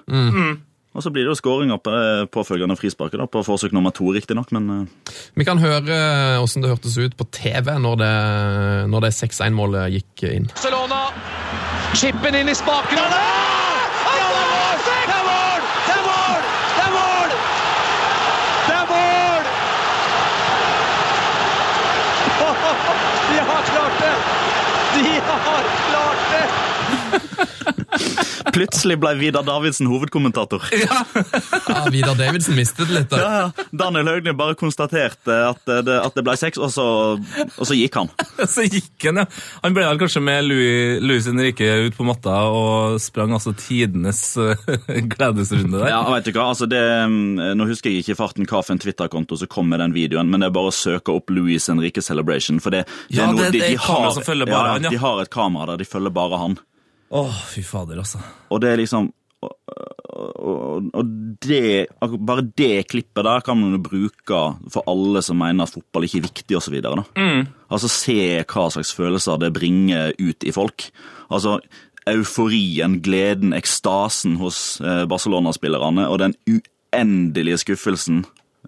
Og 0.97 1.03
så 1.05 1.11
blir 1.13 1.27
det 1.27 1.29
jo 1.29 1.37
skåring 1.37 1.69
på 1.83 1.91
det 1.93 2.31
påfølgende 2.33 2.73
frisparket, 2.79 3.19
da, 3.21 3.27
på 3.29 3.43
forsøk 3.45 3.75
nummer 3.75 3.91
to, 3.93 4.07
riktignok, 4.15 4.49
men 4.55 4.69
eh, 4.73 5.11
Vi 5.37 5.45
kan 5.45 5.59
høre 5.61 5.99
åssen 6.41 6.63
det 6.63 6.71
hørtes 6.71 6.95
ut 6.97 7.13
på 7.19 7.27
TV 7.35 7.69
når 7.83 7.99
det, 8.01 8.13
når 8.89 9.05
det 9.05 9.11
6-1-målet 9.19 9.91
gikk 9.93 10.23
inn. 10.31 10.47
Barcelona. 10.55 11.03
Chippen 11.93 12.33
inn 12.39 12.49
i 12.49 12.55
spaken. 12.57 12.97
og 12.97 13.11
der! 13.13 13.21
Det 14.07 14.15
er 14.17 14.31
mål! 14.33 14.81
Det 14.87 15.13
er 15.19 15.25
mål! 15.27 15.61
Det 15.85 15.93
er 15.93 16.01
mål! 16.07 16.41
Det 16.79 16.85
er 16.87 16.91
mål! 16.95 17.29
Det 18.65 18.75
er 18.79 18.85
mål! 18.95 19.43
De 23.29 23.37
har 23.51 23.61
klart 23.69 23.95
det! 24.01 24.15
De 24.97 25.13
har 25.29 25.63
klart 25.91 26.25
det! 26.33 26.45
plutselig 28.55 28.97
ble 29.01 29.13
Vidar 29.19 29.43
Davidsen 29.47 29.87
hovedkommentator. 29.89 30.63
Ja, 30.71 31.03
Vidar 31.91 32.15
Davidsen 32.17 32.55
mistet 32.57 32.89
litt. 32.93 33.09
Da. 33.11 33.19
ja. 33.21 33.65
Daniel 33.71 34.07
Hauglie 34.11 34.33
bare 34.37 34.55
konstaterte 34.59 35.35
at 35.49 35.61
det, 35.67 35.97
at 35.99 36.17
det 36.17 36.23
ble 36.25 36.35
sex, 36.39 36.59
og 36.61 36.71
så, 36.73 36.85
og 37.17 37.67
så 37.67 37.77
gikk 37.77 37.99
han. 37.99 38.11
Så 38.47 38.63
gikk 38.63 39.03
han, 39.09 39.19
ja. 39.21 39.25
Han 39.63 39.73
ble 39.75 39.83
vel 39.83 39.99
kanskje 39.99 40.21
med 40.23 40.45
Louis, 40.47 41.01
Louis 41.03 41.25
Henrique 41.27 41.65
ut 41.87 41.95
på 41.97 42.05
matta 42.07 42.35
og 42.53 42.97
sprang 43.01 43.33
altså 43.35 43.51
tidenes 43.57 44.21
eh, 44.39 44.61
gledesrunde 45.11 45.81
der. 45.81 45.89
Ja, 45.91 45.99
vet 46.13 46.29
du 46.29 46.31
hva, 46.35 46.47
altså 46.53 46.67
det, 46.69 46.79
mm, 47.11 47.57
Nå 47.59 47.67
husker 47.69 47.91
jeg 47.91 48.05
ikke 48.05 48.15
i 48.15 48.19
farten 48.19 48.47
hva 48.47 48.61
for 48.63 48.75
en 48.75 48.81
Twitter-konto 48.81 49.39
som 49.41 49.51
kom 49.51 49.67
med 49.71 49.81
den 49.83 49.95
videoen, 49.97 50.31
men 50.31 50.43
det 50.43 50.49
er 50.51 50.55
bare 50.55 50.71
å 50.71 50.75
søke 50.75 51.13
opp 51.17 51.33
Louis 51.33 51.67
Henrique 51.69 52.03
Celebration. 52.05 52.61
for 52.63 52.73
det, 52.73 52.85
det 53.09 53.19
Ja, 53.19 53.27
er 53.27 53.35
noe, 53.35 53.51
de, 53.51 53.61
de, 53.65 53.75
har, 53.83 54.23
ja. 54.47 54.89
de 54.89 55.01
har 55.03 55.21
et 55.25 55.33
kamera 55.33 55.73
der 55.73 55.83
de 55.83 55.89
følger 55.89 56.13
bare 56.13 56.39
han. 56.41 56.57
Åh, 57.15 57.39
fy 57.53 57.63
fader, 57.63 58.01
altså. 58.03 58.19
Og 58.51 58.61
det 58.63 58.73
er 58.73 58.81
liksom 58.81 59.11
og, 60.17 60.31
og, 60.41 60.87
og 60.97 61.09
det, 61.45 61.87
bare 62.01 62.45
det 62.57 62.87
klippet 62.89 63.25
der 63.27 63.43
kan 63.45 63.59
man 63.59 63.75
jo 63.75 63.81
bruke 63.85 64.39
for 64.73 64.87
alle 64.89 65.21
som 65.25 65.37
mener 65.39 65.67
at 65.67 65.73
fotball 65.73 66.07
ikke 66.07 66.21
er 66.21 66.25
viktig 66.25 66.57
osv. 66.57 66.77
Mm. 67.13 67.43
Altså 67.69 67.91
se 67.91 68.17
hva 68.41 68.67
slags 68.73 68.93
følelser 68.97 69.37
det 69.41 69.53
bringer 69.55 70.15
ut 70.17 70.47
i 70.47 70.53
folk. 70.55 70.89
Altså 71.29 71.59
euforien, 72.07 72.99
gleden, 73.03 73.53
ekstasen 73.53 74.37
hos 74.41 74.79
eh, 74.81 75.03
Barcelona-spillerne 75.09 76.07
og 76.07 76.21
den 76.23 76.37
uendelige 76.47 77.61
skuffelsen 77.65 78.23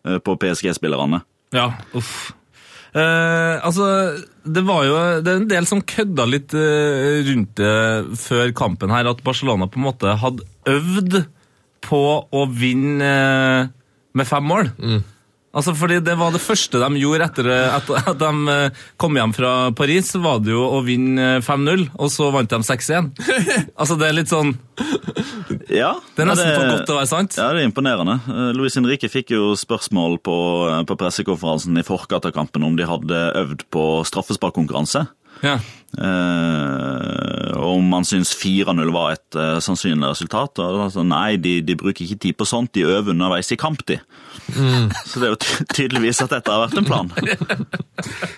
eh, 0.05 0.19
på 0.19 0.35
PSG-spillerne. 0.41 1.23
Ja, 1.55 1.71
uff. 1.97 2.33
Eh, 2.89 3.55
altså, 3.65 3.87
det 4.45 4.63
var 4.65 4.85
jo 4.87 4.95
det 5.21 5.31
er 5.31 5.41
en 5.43 5.49
del 5.51 5.67
som 5.69 5.83
kødda 5.85 6.25
litt 6.25 6.55
uh, 6.57 7.19
rundt 7.27 7.59
det 7.59 8.17
før 8.17 8.53
kampen 8.57 8.93
her, 8.93 9.09
at 9.11 9.21
Barcelona 9.25 9.69
på 9.69 9.81
en 9.81 9.85
måte 9.85 10.15
hadde 10.23 10.47
øvd 10.69 11.19
på 11.85 12.01
å 12.33 12.45
vinne 12.49 13.13
uh, 13.69 13.69
med 14.17 14.27
fem 14.27 14.49
mål. 14.49 14.71
Altså, 15.49 15.73
fordi 15.73 15.97
Det 16.05 16.13
var 16.19 16.29
det 16.31 16.41
første 16.43 16.77
de 16.77 16.99
gjorde 17.01 17.25
etter 17.25 17.47
eh, 17.49 17.75
at, 17.79 17.87
at 18.11 18.19
de 18.21 18.53
eh, 18.53 18.81
kom 19.01 19.15
hjem 19.17 19.31
fra 19.33 19.53
Paris. 19.73 20.11
var 20.21 20.43
det 20.45 20.53
jo 20.53 20.61
å 20.77 20.81
vinne 20.85 21.39
eh, 21.39 21.41
5-0, 21.41 21.87
og 21.97 22.11
så 22.13 22.29
vant 22.35 22.51
de 22.51 22.59
6-1. 22.67 23.09
altså, 23.79 23.97
det 23.97 24.09
er 24.09 24.17
litt 24.19 24.29
sånn 24.29 24.53
Ja, 25.73 25.95
Det 26.15 26.23
er 26.23 26.29
nesten 26.29 26.51
ja, 26.51 26.55
for 26.59 26.69
godt 26.69 26.85
til 26.85 26.95
å 26.95 26.99
være 26.99 27.09
sant. 27.09 27.37
Ja, 27.39 27.49
det 27.55 27.63
er 27.63 27.69
imponerende. 27.71 28.19
Eh, 28.29 28.51
Luis 28.57 28.77
Henrique 28.77 29.09
fikk 29.09 29.33
jo 29.33 29.51
spørsmål 29.57 30.19
på, 30.25 30.37
eh, 30.69 30.83
på 30.89 30.97
pressekonferansen 31.01 31.81
i 31.81 31.85
forkant 31.87 32.29
av 32.29 32.35
kampen 32.37 32.65
om 32.69 32.77
de 32.77 32.85
hadde 32.89 33.23
øvd 33.41 33.65
på 33.73 33.87
straffesparkkonkurranse. 34.09 35.07
Ja. 35.45 35.57
Og 35.97 37.79
om 37.79 37.89
man 37.91 38.05
syns 38.07 38.31
4-0 38.37 38.91
var 38.93 39.15
et 39.15 39.37
uh, 39.37 39.57
sannsynlig 39.63 40.11
resultat. 40.11 40.61
Og 40.61 40.83
altså, 40.85 41.03
nei, 41.07 41.37
de, 41.41 41.59
de 41.65 41.77
bruker 41.79 42.05
ikke 42.05 42.21
tid 42.25 42.37
på 42.39 42.47
sånt, 42.49 42.73
de 42.75 42.85
øver 42.87 43.13
underveis 43.13 43.51
i 43.53 43.59
kamp, 43.59 43.83
de. 43.89 43.99
Så 45.09 45.19
det 45.19 45.27
er 45.27 45.33
jo 45.33 45.39
ty 45.41 45.65
tydeligvis 45.75 46.21
at 46.23 46.33
dette 46.33 46.53
har 46.53 46.67
vært 46.67 46.79
en 46.81 46.89
plan. 46.89 47.13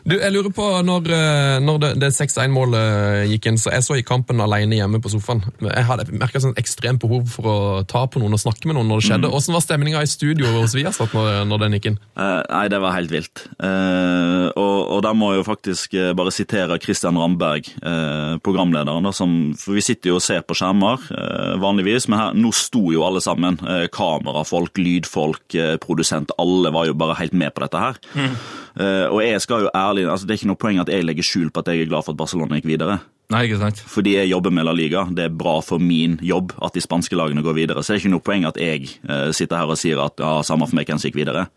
Du, 0.02 0.16
jeg 0.18 0.34
lurer 0.34 0.50
på, 0.50 0.64
Når, 0.82 1.06
eh, 1.14 1.56
når 1.62 1.76
det, 1.84 1.90
det 2.02 2.08
6-1-målet 2.16 3.28
gikk 3.30 3.46
inn, 3.52 3.60
så 3.62 3.70
jeg 3.76 3.86
så 3.86 3.98
i 4.00 4.06
kampen 4.06 4.42
alene 4.42 4.80
hjemme 4.80 4.98
på 5.04 5.12
sofaen. 5.14 5.44
Jeg 5.62 5.86
hadde 5.86 6.08
merka 6.18 6.42
sånn 6.42 6.56
ekstremt 6.58 7.04
behov 7.04 7.30
for 7.30 7.50
å 7.52 7.58
ta 7.86 8.02
på 8.10 8.18
noen 8.24 8.34
og 8.34 8.42
snakke 8.42 8.66
med 8.66 8.80
noen 8.80 8.90
når 8.90 9.04
det 9.04 9.08
skjedde. 9.08 9.30
Hvordan 9.30 9.58
var 9.58 9.64
stemninga 9.68 10.02
i 10.02 10.10
studio 10.10 10.50
hos 10.56 10.74
Viasat 10.74 11.14
når, 11.14 11.30
når 11.52 11.62
den 11.62 11.78
gikk 11.78 11.92
inn? 11.92 12.00
Uh, 12.18 12.42
nei, 12.50 12.64
det 12.74 12.82
var 12.82 12.98
helt 12.98 13.14
vilt. 13.14 13.46
Og, 13.62 14.80
og 14.82 15.06
da 15.06 15.14
må 15.14 15.30
jeg 15.36 15.44
jo 15.44 15.48
faktisk 15.52 15.94
bare 16.18 16.34
sitere 16.34 16.82
Christian 16.82 17.22
Ramberg, 17.42 17.68
eh, 17.82 18.38
programlederen. 18.38 19.04
Da, 19.04 19.12
som, 19.12 19.54
for 19.58 19.74
vi 19.74 19.82
sitter 19.82 20.12
jo 20.12 20.20
og 20.20 20.24
ser 20.24 20.42
på 20.46 20.56
skjermer 20.58 21.02
eh, 21.12 21.58
vanligvis, 21.62 22.08
men 22.08 22.20
her, 22.20 22.38
nå 22.38 22.52
sto 22.54 22.92
jo 22.94 23.06
alle 23.06 23.22
sammen. 23.22 23.60
Eh, 23.66 23.88
kamerafolk, 23.92 24.78
lydfolk, 24.78 25.56
eh, 25.56 25.78
produsent. 25.82 26.32
Alle 26.42 26.72
var 26.74 26.88
jo 26.88 26.98
bare 26.98 27.18
helt 27.22 27.34
med 27.34 27.54
på 27.54 27.66
dette 27.66 27.82
her. 27.82 28.02
Eh, 28.72 29.08
og 29.10 29.22
jeg 29.24 29.42
skal 29.44 29.66
jo 29.66 29.72
ærlig, 29.76 30.06
altså 30.08 30.28
Det 30.28 30.32
er 30.32 30.40
ikke 30.40 30.52
noe 30.54 30.62
poeng 30.62 30.78
at 30.80 30.88
jeg 30.88 31.04
legger 31.04 31.26
skjul 31.28 31.50
på 31.52 31.60
at 31.60 31.68
jeg 31.68 31.82
er 31.82 31.90
glad 31.92 32.06
for 32.06 32.14
at 32.14 32.22
Barcelona 32.22 32.60
gikk 32.60 32.70
videre. 32.72 33.02
Nei, 33.32 33.46
ikke 33.48 33.62
sant? 33.62 33.80
Fordi 33.88 34.18
jeg 34.18 34.32
jobber 34.32 34.52
med 34.54 34.66
La 34.68 34.74
Liga. 34.76 35.06
Det 35.16 35.28
er 35.30 35.36
bra 35.36 35.60
for 35.64 35.80
min 35.80 36.18
jobb 36.26 36.52
at 36.60 36.76
de 36.76 36.84
spanske 36.84 37.16
lagene 37.16 37.44
går 37.46 37.56
videre. 37.56 37.84
Så 37.84 37.94
det 37.94 38.00
er 38.00 38.04
ikke 38.04 38.16
noe 38.16 38.26
poeng 38.26 38.48
at 38.50 38.60
jeg 38.60 38.90
eh, 39.08 39.30
sitter 39.36 39.62
her 39.62 39.72
og 39.72 39.80
sier 39.80 40.02
at 40.04 40.20
ja, 40.20 40.34
samme 40.48 40.68
for 40.68 40.80
meg 40.80 40.90
hvem 40.90 41.00
som 41.00 41.08
gikk 41.08 41.22
videre. 41.22 41.48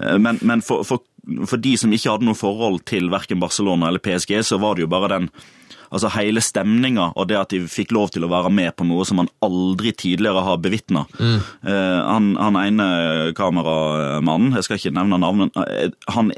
Eh, 0.00 0.16
men 0.22 0.40
men 0.46 0.64
for, 0.64 0.86
for, 0.88 1.04
for 1.44 1.60
de 1.60 1.74
som 1.76 1.92
ikke 1.92 2.14
hadde 2.14 2.28
noe 2.28 2.38
forhold 2.38 2.80
til 2.88 3.10
verken 3.12 3.42
Barcelona 3.42 3.90
eller 3.90 4.02
PSG, 4.02 4.38
så 4.46 4.60
var 4.62 4.76
det 4.76 4.86
jo 4.86 4.92
bare 4.96 5.12
den 5.18 5.30
Altså 5.86 6.08
Hele 6.16 6.42
stemninga 6.42 7.12
og 7.14 7.28
det 7.30 7.36
at 7.38 7.52
de 7.54 7.60
fikk 7.70 7.92
lov 7.94 8.08
til 8.10 8.24
å 8.26 8.30
være 8.32 8.50
med 8.50 8.74
på 8.74 8.82
noe 8.88 9.04
som 9.06 9.20
man 9.20 9.28
aldri 9.46 9.92
tidligere 9.94 10.42
har 10.42 10.58
bevitna. 10.58 11.04
han, 11.62 12.26
han 12.34 12.58
ene 12.58 12.86
kameramannen, 13.38 14.56
jeg 14.58 14.66
skal 14.66 14.80
ikke 14.80 14.92
nevne 14.96 15.20
navnet, 15.22 15.54
han 16.10 16.32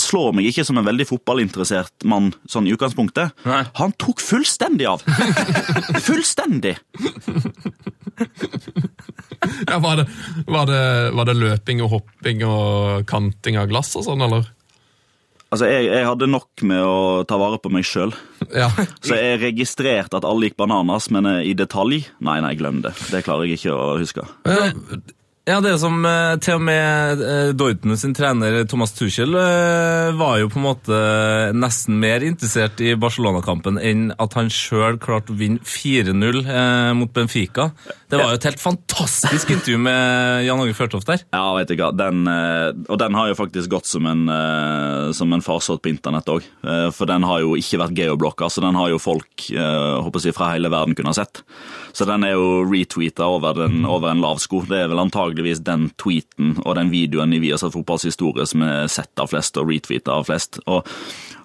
slår 0.00 0.32
meg 0.36 0.48
ikke 0.48 0.64
som 0.66 0.78
en 0.80 0.86
veldig 0.86 1.06
fotballinteressert 1.08 2.06
mann 2.08 2.30
sånn 2.50 2.68
i 2.68 2.72
utgangspunktet. 2.74 3.34
Nei. 3.48 3.62
Han 3.80 3.92
tok 4.00 4.22
fullstendig 4.24 4.88
av! 4.88 5.04
fullstendig! 6.08 6.78
Ja, 9.66 9.78
var, 9.82 10.02
det, 10.02 10.06
var, 10.46 10.66
det, 10.70 10.82
var 11.16 11.28
det 11.28 11.38
løping 11.38 11.82
og 11.84 11.96
hopping 11.96 12.44
og 12.46 13.06
kanting 13.10 13.58
av 13.60 13.70
glass 13.70 13.94
og 13.98 14.06
sånn, 14.06 14.22
eller? 14.24 14.46
Altså, 15.52 15.66
jeg, 15.68 15.90
jeg 15.90 16.06
hadde 16.08 16.30
nok 16.32 16.62
med 16.64 16.80
å 16.80 17.24
ta 17.28 17.36
vare 17.40 17.58
på 17.60 17.72
meg 17.74 17.84
sjøl. 17.84 18.14
Ja. 18.56 18.70
Så 19.04 19.18
jeg 19.18 19.42
registrerte 19.42 20.16
at 20.16 20.24
alle 20.24 20.48
gikk 20.48 20.56
bananas, 20.62 21.10
men 21.12 21.28
eh, 21.28 21.42
i 21.50 21.56
detalj 21.58 22.06
Nei, 22.24 22.38
nei, 22.40 22.54
glem 22.56 22.80
det. 22.84 22.94
Det 23.12 23.20
klarer 23.26 23.50
jeg 23.50 23.60
ikke 23.60 23.74
å 23.76 23.98
huske. 24.00 24.24
Ja, 24.48 24.70
det 25.42 25.72
er 25.72 25.78
som 25.82 26.04
eh, 26.06 26.36
til 26.38 26.54
og 26.54 26.62
med 26.62 27.22
eh, 27.26 27.48
Dortmund 27.58 27.98
sin 27.98 28.12
trener 28.14 28.60
Thomas 28.70 28.92
Tuchel 28.94 29.34
eh, 29.34 30.12
var 30.14 30.36
jo 30.38 30.50
på 30.52 30.60
en 30.60 30.66
måte 30.68 30.98
nesten 31.58 31.96
mer 31.98 32.22
interessert 32.22 32.78
i 32.78 32.92
Barcelona-kampen 32.94 33.80
enn 33.82 34.04
at 34.22 34.36
han 34.38 34.52
sjøl 34.54 35.00
klarte 35.02 35.34
å 35.34 35.38
vinne 35.40 35.58
4-0 35.66 36.44
eh, 36.46 36.92
mot 36.94 37.10
Benfica. 37.10 37.72
Det 38.06 38.20
var 38.20 38.30
jo 38.30 38.38
et 38.38 38.46
helt 38.46 38.62
fantastisk 38.62 39.50
intervju 39.50 39.80
med 39.82 40.44
Jan 40.46 40.62
Åge 40.62 40.76
Førtoft 40.78 41.10
der. 41.10 41.24
Ja, 41.34 41.42
vet 41.56 41.72
du 41.72 41.74
hva. 41.80 41.90
Den, 41.96 42.22
og 42.28 42.98
den 43.00 43.16
har 43.16 43.30
jo 43.30 43.38
faktisk 43.38 43.72
gått 43.72 43.88
som 43.88 44.04
en, 44.06 44.26
som 45.16 45.32
en 45.32 45.42
farsott 45.42 45.80
på 45.82 45.88
internett 45.88 46.28
òg. 46.28 46.44
For 46.92 47.08
den 47.08 47.24
har 47.24 47.40
jo 47.40 47.56
ikke 47.56 47.80
vært 47.80 47.96
geoblokka, 47.96 48.50
så 48.52 48.60
den 48.66 48.76
har 48.76 48.92
jo 48.92 49.00
folk 49.00 49.46
håper 49.48 50.26
jeg, 50.28 50.36
fra 50.36 50.50
hele 50.52 50.68
verden 50.72 50.92
kunne 50.98 51.14
ha 51.14 51.16
sett. 51.22 51.40
Så 51.96 52.04
den 52.08 52.28
er 52.28 52.36
jo 52.36 52.66
retweeta 52.68 53.30
over, 53.32 53.64
over 53.64 54.12
en 54.12 54.20
lav 54.20 54.44
sko. 54.44 54.60
Det 54.68 54.84
er 54.84 54.92
vel 54.92 55.00
antageligvis 55.32 55.62
den 55.64 55.90
tweeten 55.98 56.58
og 56.64 56.76
den 56.76 56.90
videoen 56.92 57.32
i 57.34 57.40
Viasat 57.40 57.72
Fotballs 57.72 58.04
historie 58.06 58.46
som 58.46 58.62
er 58.62 58.86
sett 58.88 59.18
av 59.18 59.30
flest 59.32 59.56
og 59.60 59.68
retweeta 59.70 60.12
av 60.18 60.26
flest. 60.28 60.60
Og, 60.66 60.86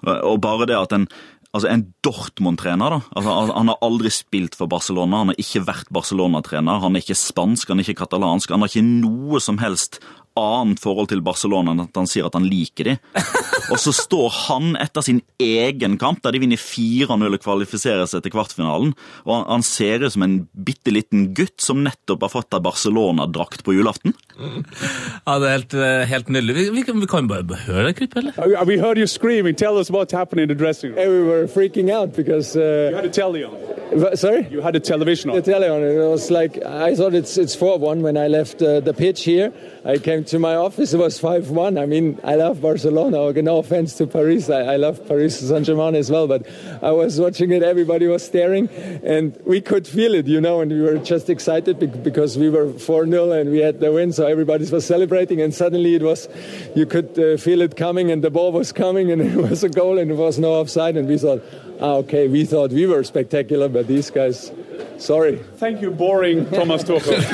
og 0.06 0.40
bare 0.40 0.66
det 0.66 0.76
at 0.78 0.92
en 0.92 1.08
Altså 1.54 1.70
En 1.70 1.94
Dortmund-trener. 2.04 2.90
da, 2.90 3.00
altså 3.16 3.30
han- 3.32 3.56
Han 3.56 3.68
har 3.68 3.78
aldri 3.80 4.10
spilt 4.10 4.54
for 4.54 4.66
Barcelona, 4.68 5.16
han 5.16 5.28
har 5.28 5.34
ikke 5.36 5.64
vært 5.64 5.88
Barcelona-trener. 5.90 6.78
Han 6.82 6.94
er 6.94 7.00
ikke 7.00 7.16
spansk, 7.16 7.68
han 7.68 7.78
er 7.80 7.84
ikke 7.84 8.04
katalansk. 8.04 8.50
Han 8.50 8.60
har 8.60 8.68
ikke 8.68 8.84
noe 8.84 9.40
som 9.40 9.56
helst 9.56 9.98
annet 10.38 10.80
forhold 10.82 11.10
til 11.10 11.20
Barcelona 11.26 11.74
enn 11.74 11.84
at 11.84 11.96
han 11.98 12.06
sier 12.10 12.26
at 12.28 12.34
han 12.38 12.46
liker 12.48 12.92
de. 12.92 12.96
Og 13.72 13.76
så 13.82 13.92
står 13.92 14.30
han 14.48 14.70
etter 14.80 15.04
sin 15.04 15.18
egen 15.44 15.98
kamp, 16.00 16.22
der 16.24 16.32
de 16.32 16.40
vinner 16.40 16.56
4-0 16.56 17.34
og 17.36 17.42
kvalifiserer 17.44 18.06
seg 18.08 18.22
til 18.24 18.32
kvartfinalen, 18.32 18.94
og 19.26 19.32
han, 19.34 19.42
han 19.58 19.64
ser 19.66 20.06
ut 20.06 20.14
som 20.14 20.24
en 20.24 20.38
bitte 20.56 20.88
liten 20.94 21.26
gutt 21.36 21.60
som 21.60 21.82
nettopp 21.84 22.24
har 22.24 22.32
fått 22.32 22.56
ei 22.56 22.62
Barcelona-drakt 22.64 23.66
på 23.66 23.74
julaften. 23.76 24.14
Ja, 24.38 25.34
det 25.38 25.48
er 25.50 25.52
helt, 25.58 25.76
helt 26.14 26.28
nydelig. 26.32 26.54
Vi, 26.56 26.64
vi, 26.78 26.82
kan- 26.88 27.00
vi 27.02 27.06
kan 27.10 27.28
bare 27.28 27.60
høre 27.66 27.90
det 27.90 27.96
klippet, 28.00 28.22
eller? 28.22 28.64
Vi 28.64 28.78
We 28.78 28.80
heard 28.80 28.98
you 28.98 29.06
screaming. 29.06 29.54
Tell 29.56 29.76
us 29.80 29.88
som 29.88 29.96
skjedde 30.00 30.40
in 30.42 30.48
the 30.48 30.54
dressing 30.54 30.94
room. 30.96 31.12
We 31.12 31.22
were 31.28 31.46
freaking 31.48 31.90
out 31.92 32.16
because. 32.16 32.56
You 32.56 32.64
Uh, 32.68 32.94
had 32.96 33.04
a 33.04 33.08
telly 33.12 33.44
on. 33.44 33.52
v- 33.92 34.16
sorry? 34.16 34.46
You 34.50 34.60
had 34.62 34.76
a 34.76 34.80
television 34.80 35.30
The 35.30 35.38
on. 35.38 35.42
tele 35.42 35.68
on 35.70 35.82
it 35.82 35.96
was 36.10 36.30
like 36.30 36.56
I 36.58 36.94
thought 36.94 37.14
it's 37.14 37.36
it's 37.38 37.54
four 37.56 37.78
one 37.78 38.02
when 38.02 38.16
I 38.16 38.28
left 38.28 38.60
uh, 38.62 38.80
the 38.80 38.92
pitch 38.92 39.24
here. 39.24 39.52
I 39.88 39.96
came 39.96 40.22
to 40.24 40.38
my 40.38 40.54
office. 40.54 40.92
It 40.92 40.98
was 40.98 41.18
five 41.18 41.48
one. 41.48 41.78
I 41.78 41.86
mean, 41.86 42.20
I 42.22 42.34
love 42.34 42.60
Barcelona. 42.60 43.32
No 43.40 43.56
offense 43.56 43.94
to 43.94 44.06
Paris. 44.06 44.50
I, 44.50 44.74
I 44.74 44.76
love 44.76 45.08
Paris 45.08 45.40
Saint 45.40 45.64
Germain 45.64 45.94
as 45.94 46.10
well. 46.10 46.26
But 46.26 46.46
I 46.82 46.90
was 46.90 47.18
watching 47.18 47.52
it. 47.52 47.62
Everybody 47.62 48.06
was 48.06 48.22
staring, 48.22 48.68
and 49.02 49.34
we 49.46 49.62
could 49.62 49.88
feel 49.88 50.12
it, 50.12 50.26
you 50.26 50.42
know. 50.42 50.60
And 50.60 50.70
we 50.70 50.82
were 50.82 50.98
just 50.98 51.30
excited 51.30 51.78
because 52.04 52.36
we 52.36 52.50
were 52.50 52.70
four 52.74 53.06
0 53.06 53.32
and 53.32 53.50
we 53.50 53.60
had 53.60 53.80
the 53.80 53.90
win. 53.90 54.12
So 54.12 54.26
everybody 54.26 54.68
was 54.70 54.84
celebrating, 54.84 55.40
and 55.40 55.54
suddenly 55.54 55.94
it 55.94 56.02
was, 56.02 56.28
you 56.76 56.84
could 56.84 57.18
uh, 57.18 57.38
feel 57.38 57.62
it 57.62 57.74
coming, 57.74 58.10
and 58.10 58.22
the 58.22 58.30
ball 58.30 58.52
was 58.52 58.72
coming, 58.72 59.10
and 59.10 59.22
it 59.32 59.36
was 59.36 59.64
a 59.64 59.70
goal, 59.70 59.96
and 59.96 60.10
it 60.10 60.18
was 60.18 60.38
no 60.38 60.52
offside, 60.52 60.98
and 60.98 61.08
we 61.08 61.16
thought, 61.16 61.42
ah, 61.80 61.96
okay, 61.98 62.28
we 62.28 62.44
thought 62.44 62.72
we 62.72 62.86
were 62.86 63.02
spectacular, 63.04 63.68
but 63.68 63.86
these 63.86 64.10
guys, 64.10 64.52
sorry. 64.98 65.38
Thank 65.58 65.82
you, 65.82 65.90
boring 65.90 66.46
Thomas 66.46 66.84
Tuchel. 66.84 67.22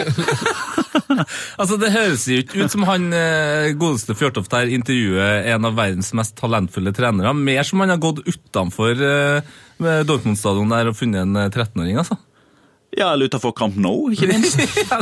Altså, 1.58 1.76
Det 1.78 1.90
høres 1.92 2.24
jo 2.28 2.40
ikke 2.42 2.64
ut 2.64 2.72
som 2.72 2.84
han 2.88 3.08
eh, 3.14 3.72
godeste 3.78 4.14
Fjørtoft 4.18 4.52
her 4.56 4.70
intervjuer 4.72 5.46
en 5.52 5.66
av 5.68 5.76
verdens 5.76 6.12
mest 6.16 6.34
talentfulle 6.38 6.92
trenere. 6.96 7.32
Mer 7.34 7.62
som 7.66 7.82
han 7.82 7.92
har 7.94 8.00
gått 8.02 8.22
utenfor 8.26 8.98
eh, 9.02 9.52
Dortmund 10.06 10.38
stadion 10.40 10.72
der 10.72 10.90
og 10.90 10.96
funnet 10.98 11.22
en 11.22 11.36
eh, 11.38 11.50
13-åring, 11.50 11.98
altså. 12.02 12.18
Ja, 12.98 13.12
eller 13.12 13.26
utenfor 13.30 13.52
Camp 13.56 13.76
Nou, 13.80 14.10
ikke 14.14 14.28
minst. 14.30 14.60
Ja, 14.90 14.98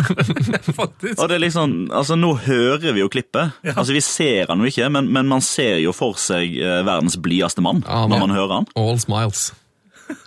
Faktisk. 0.73 1.19
Og 1.19 1.29
det 1.29 1.37
er 1.37 1.43
liksom, 1.45 1.75
altså 1.93 2.17
Nå 2.17 2.35
hører 2.47 2.93
vi 2.95 3.03
jo 3.03 3.11
klippet. 3.13 3.59
Altså 3.75 3.93
Vi 3.97 4.01
ser 4.05 4.49
han 4.51 4.63
jo 4.63 4.71
ikke, 4.71 4.89
men, 4.93 5.11
men 5.13 5.29
man 5.29 5.45
ser 5.45 5.81
jo 5.83 5.95
for 5.97 6.17
seg 6.21 6.57
eh, 6.57 6.81
verdens 6.87 7.19
blideste 7.21 7.65
mann 7.65 7.83
Ja, 7.87 8.07
når 8.11 8.25
man 8.27 8.37
hører 8.37 8.55
han. 8.61 8.71
All 8.79 9.01
smiles. 9.03 9.51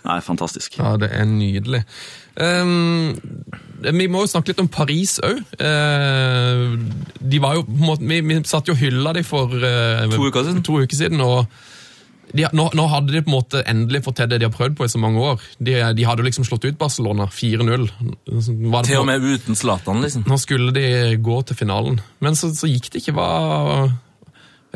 Nei, 0.06 0.20
fantastisk. 0.24 0.78
Ja, 0.80 0.96
det 0.98 1.12
er 1.14 1.26
nydelig. 1.28 1.82
Um, 2.36 3.14
vi 3.86 4.08
må 4.12 4.24
jo 4.24 4.30
snakke 4.30 4.50
litt 4.50 4.60
om 4.60 4.68
Paris 4.72 5.16
òg. 5.24 5.38
de 5.56 7.40
var 7.40 7.56
jo 7.56 7.64
på 7.68 7.76
en 7.76 7.86
måte, 7.86 8.08
vi, 8.08 8.20
vi 8.26 8.40
satt 8.48 8.68
jo 8.68 8.74
og 8.74 8.82
hylla 8.82 9.14
dem 9.16 9.26
for 9.26 9.52
uh, 9.52 10.04
To 10.12 10.26
uker 10.26 10.46
siden. 10.48 10.62
To 10.66 10.80
uker 10.82 10.98
siden 10.98 11.22
og 11.24 11.46
de, 12.36 12.46
nå, 12.56 12.68
nå 12.76 12.86
hadde 12.92 13.14
de 13.14 13.22
på 13.24 13.30
en 13.30 13.36
måte 13.36 13.62
endelig 13.68 14.02
fått 14.06 14.20
til 14.20 14.30
det 14.30 14.40
de 14.42 14.48
har 14.48 14.54
prøvd 14.54 14.76
på 14.78 14.86
i 14.86 14.92
så 14.92 15.00
mange 15.02 15.22
år. 15.22 15.42
De, 15.58 15.76
de 15.96 16.06
hadde 16.08 16.24
liksom 16.26 16.46
slått 16.48 16.66
ut 16.68 16.78
Barcelona 16.80 17.28
4-0. 17.32 17.86
Var 18.26 18.86
det 18.86 18.90
Til 18.90 19.02
og 19.02 19.08
med 19.08 19.26
uten 19.26 19.58
Zlatan, 19.58 20.02
liksom. 20.04 20.26
Nå 20.28 20.38
skulle 20.42 20.74
de 20.76 21.16
gå 21.22 21.38
til 21.48 21.58
finalen, 21.58 22.00
men 22.24 22.38
så, 22.38 22.52
så 22.56 22.70
gikk 22.70 22.90
det 22.92 23.02
ikke. 23.02 23.16
Hva, 23.16 23.28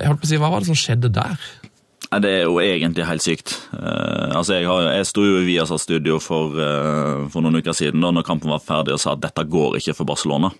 jeg 0.00 0.08
holdt 0.08 0.22
på 0.22 0.28
å 0.28 0.32
si, 0.32 0.40
hva 0.40 0.52
var 0.52 0.64
det 0.64 0.70
som 0.70 0.78
skjedde 0.78 1.12
der? 1.14 1.50
Det 2.10 2.30
er 2.40 2.48
jo 2.48 2.56
egentlig 2.58 3.06
helt 3.06 3.22
sykt. 3.22 3.52
Uh, 3.70 4.34
altså 4.34 4.56
Jeg, 4.58 4.66
har, 4.66 4.88
jeg 4.96 5.06
sto 5.06 5.22
jo 5.22 5.36
i 5.38 5.46
Viasat 5.46 5.84
Studio 5.84 6.18
for, 6.18 6.56
uh, 6.58 7.28
for 7.30 7.44
noen 7.44 7.60
uker 7.62 7.76
siden 7.76 8.02
da 8.02 8.10
når 8.10 8.26
kampen 8.26 8.50
var 8.50 8.64
ferdig 8.64 8.96
og 8.96 9.02
sa 9.02 9.14
at 9.14 9.22
dette 9.22 9.46
går 9.46 9.78
ikke 9.78 9.94
for 9.94 10.08
Barcelona. 10.10 10.50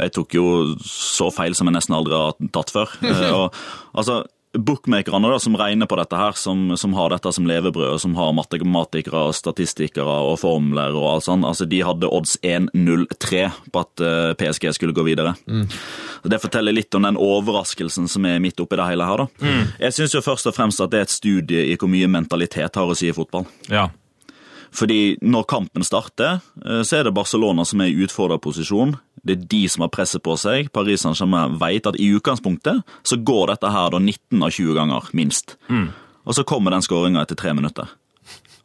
Jeg 0.00 0.14
tok 0.16 0.36
jo 0.38 0.46
så 0.86 1.28
feil 1.34 1.52
som 1.58 1.68
jeg 1.68 1.76
nesten 1.76 1.96
aldri 1.96 2.16
har 2.16 2.38
tatt 2.54 2.72
før. 2.72 2.94
Uh, 3.04 3.26
og, 3.42 3.58
altså, 3.92 4.22
Bookmakerne 4.58 5.28
da, 5.30 5.36
som 5.38 5.54
regner 5.54 5.86
på 5.86 5.94
dette, 6.00 6.16
her, 6.18 6.34
som, 6.34 6.72
som 6.76 6.94
har 6.98 7.12
dette 7.14 7.30
som 7.32 7.46
levebrød, 7.46 7.92
og 7.94 8.00
som 8.02 8.16
har 8.18 8.32
matematikere, 8.34 9.28
og 9.30 9.36
statistikere 9.38 10.16
og 10.26 10.40
formler 10.42 10.96
og 10.98 11.06
alt 11.12 11.26
sånt, 11.28 11.46
altså, 11.46 11.68
de 11.70 11.78
hadde 11.86 12.10
odds 12.10 12.34
1-0-3 12.42 13.44
på 13.70 13.84
at 13.84 14.02
eh, 14.02 14.32
PSG 14.40 14.72
skulle 14.74 14.96
gå 14.96 15.04
videre. 15.06 15.36
Så 16.22 16.32
Det 16.34 16.40
forteller 16.42 16.74
litt 16.74 16.94
om 16.98 17.06
den 17.06 17.20
overraskelsen 17.20 18.10
som 18.10 18.26
er 18.26 18.42
midt 18.42 18.58
oppi 18.60 18.76
det 18.80 18.88
hele 18.90 19.06
her. 19.06 19.22
da. 19.22 19.26
Jeg 19.86 19.96
syns 19.96 20.18
først 20.24 20.50
og 20.50 20.56
fremst 20.58 20.82
at 20.82 20.90
det 20.90 20.98
er 20.98 21.06
et 21.06 21.14
studie 21.14 21.64
i 21.70 21.78
hvor 21.78 21.88
mye 21.88 22.10
mentalitet 22.10 22.74
har 22.74 22.90
å 22.90 22.98
si 22.98 23.08
i 23.08 23.14
fotball. 23.16 23.46
Ja. 23.70 23.86
Fordi 24.76 25.18
når 25.22 25.48
kampen 25.50 25.84
starter, 25.86 26.40
eh, 26.64 26.82
så 26.86 27.00
er 27.00 27.08
det 27.08 27.14
Barcelona 27.16 27.64
som 27.66 27.82
er 27.82 27.90
i 27.90 28.04
utfordrerposisjon. 28.06 28.96
Det 29.26 29.36
er 29.36 29.48
de 29.50 29.62
som 29.68 29.84
har 29.84 29.92
presset 29.92 30.22
på 30.22 30.36
seg. 30.38 30.70
Paris 30.72 31.02
Saint-Germain 31.04 31.58
vet 31.60 31.88
at 31.90 31.98
i 32.00 32.10
utgangspunktet 32.14 32.84
så 33.02 33.18
går 33.18 33.54
dette 33.54 33.72
her 33.74 33.90
da 33.90 33.98
19 33.98 34.42
av 34.46 34.54
20 34.54 34.78
ganger, 34.78 35.10
minst. 35.12 35.56
Og 36.24 36.36
så 36.36 36.44
kommer 36.46 36.70
den 36.70 36.84
skåringa 36.86 37.24
etter 37.24 37.38
tre 37.38 37.52
minutter. 37.56 37.90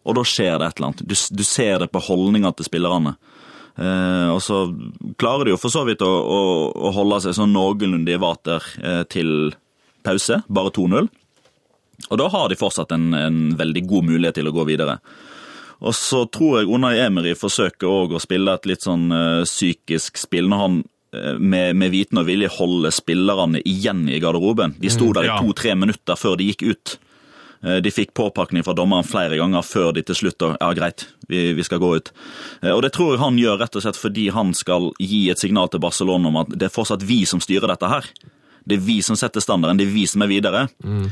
Og 0.05 0.15
da 0.15 0.23
skjer 0.27 0.59
det 0.61 0.67
et 0.67 0.77
eller 0.77 0.91
annet. 0.91 1.03
Du, 1.09 1.15
du 1.15 1.43
ser 1.43 1.81
det 1.81 1.89
på 1.91 2.03
holdninga 2.05 2.53
til 2.53 2.67
spillerne. 2.67 3.15
Eh, 3.75 4.29
og 4.31 4.39
så 4.45 4.61
klarer 5.19 5.47
de 5.47 5.55
jo 5.55 5.59
for 5.59 5.73
så 5.73 5.83
vidt 5.87 6.03
å, 6.05 6.07
å, 6.07 6.41
å 6.71 6.91
holde 6.95 7.23
seg 7.25 7.35
sånn 7.35 7.55
noenlunde 7.55 8.13
i 8.13 8.21
vater 8.21 8.63
eh, 8.79 9.01
til 9.11 9.55
pause, 10.05 10.43
bare 10.47 10.71
2-0. 10.75 11.09
Og 12.05 12.19
da 12.21 12.27
har 12.29 12.51
de 12.51 12.59
fortsatt 12.59 12.93
en, 12.95 13.09
en 13.17 13.39
veldig 13.57 13.83
god 13.89 14.07
mulighet 14.11 14.37
til 14.37 14.51
å 14.51 14.53
gå 14.55 14.67
videre. 14.69 14.99
Og 15.83 15.95
så 15.95 16.23
tror 16.31 16.61
jeg 16.61 16.69
Unai 16.71 16.97
Emery 17.03 17.33
forsøker 17.35 17.89
òg 17.89 18.13
å 18.15 18.21
spille 18.23 18.53
et 18.55 18.67
litt 18.69 18.85
sånn 18.85 19.09
eh, 19.11 19.41
psykisk 19.47 20.17
spill 20.21 20.47
når 20.51 20.61
han 20.61 20.77
eh, 21.13 21.33
med, 21.39 21.75
med 21.75 21.91
viten 21.91 22.21
og 22.21 22.29
vilje 22.29 22.47
holder 22.55 22.93
spillerne 22.95 23.59
igjen 23.67 24.05
i 24.09 24.21
garderoben. 24.23 24.77
De 24.79 24.91
sto 24.93 25.11
der 25.13 25.27
i 25.27 25.33
to-tre 25.41 25.75
minutter 25.75 26.15
før 26.19 26.38
de 26.39 26.47
gikk 26.51 26.63
ut. 26.69 26.95
Eh, 27.65 27.81
De 27.83 27.91
fikk 27.91 28.13
påpakning 28.15 28.63
fra 28.63 28.75
dommeren 28.77 29.03
flere 29.07 29.35
ganger 29.41 29.67
før 29.67 29.91
de 29.97 30.05
til 30.07 30.15
slutt 30.21 30.47
og, 30.47 30.55
ja 30.61 30.71
greit, 30.79 31.09
vi, 31.27 31.51
vi 31.57 31.67
skal 31.67 31.83
gå 31.83 31.91
ut. 31.99 32.13
Og 32.71 32.81
Det 32.85 32.93
tror 32.95 33.13
jeg 33.13 33.23
han 33.25 33.38
gjør 33.43 33.59
rett 33.65 33.75
og 33.75 33.83
slett 33.83 33.99
fordi 33.99 34.29
han 34.31 34.55
skal 34.55 34.89
gi 35.01 35.25
et 35.33 35.43
signal 35.43 35.67
til 35.73 35.83
Barcelona 35.83 36.31
om 36.31 36.41
at 36.45 36.55
det 36.55 36.69
er 36.69 36.75
fortsatt 36.77 37.03
vi 37.03 37.25
som 37.27 37.43
styrer 37.43 37.67
dette 37.73 37.91
her. 37.91 38.07
Det 38.65 38.79
er 38.79 38.85
vi 38.88 39.01
som 39.05 39.19
setter 39.19 39.43
standarden, 39.43 39.77
det 39.77 39.85
er 39.89 39.93
vi 39.93 40.07
som 40.09 40.23
er 40.25 40.31
videre. 40.31 40.67
Mm. 40.81 41.09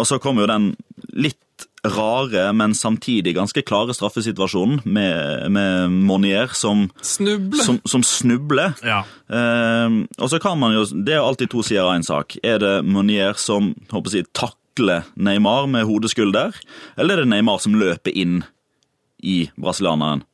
Og 0.00 0.06
så 0.08 0.16
kommer 0.22 0.46
jo 0.46 0.48
den 0.48 0.70
litt 1.12 1.36
rare, 1.84 2.52
men 2.52 2.74
samtidig 2.76 3.34
ganske 3.36 3.62
klare 3.64 3.94
straffesituasjonen 3.96 4.82
med, 4.84 5.50
med 5.52 5.94
Monier 6.08 6.52
som, 6.56 6.88
Snuble! 7.02 7.62
som, 7.64 7.80
som 7.88 8.04
snubler. 8.04 8.74
Ja. 8.84 9.02
Eh, 9.32 9.96
og 10.18 10.30
så 10.32 10.40
kan 10.42 10.60
man 10.60 10.74
jo, 10.76 10.84
Det 10.92 11.16
er 11.16 11.24
alltid 11.24 11.52
to 11.52 11.64
sider 11.64 11.86
av 11.86 11.94
en 11.96 12.06
sak. 12.06 12.36
Er 12.44 12.60
det 12.60 12.74
Monier 12.84 13.38
som 13.40 13.72
håper 13.92 14.18
jeg, 14.20 14.28
takler 14.36 15.08
Neymar 15.16 15.68
med 15.70 15.88
hodeskulder, 15.88 16.56
eller 17.00 17.16
er 17.16 17.24
det 17.24 17.32
Neymar 17.32 17.62
som 17.64 17.78
løper 17.80 18.12
inn 18.12 18.42
i 19.24 19.42
brasilianeren? 19.56 20.24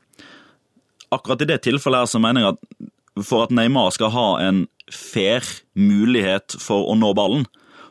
Akkurat 1.15 1.43
i 1.43 1.49
det 1.49 1.63
tilfellet 1.63 2.03
her 2.03 2.11
så 2.11 2.23
mener 2.23 2.43
jeg 2.43 2.57
at 2.57 2.93
for 3.25 3.47
at 3.47 3.55
Neymar 3.55 3.95
skal 3.95 4.11
ha 4.13 4.27
en 4.45 4.67
fair 4.93 5.47
mulighet 5.79 6.59
for 6.61 6.91
å 6.91 6.97
nå 6.99 7.15
ballen, 7.17 7.47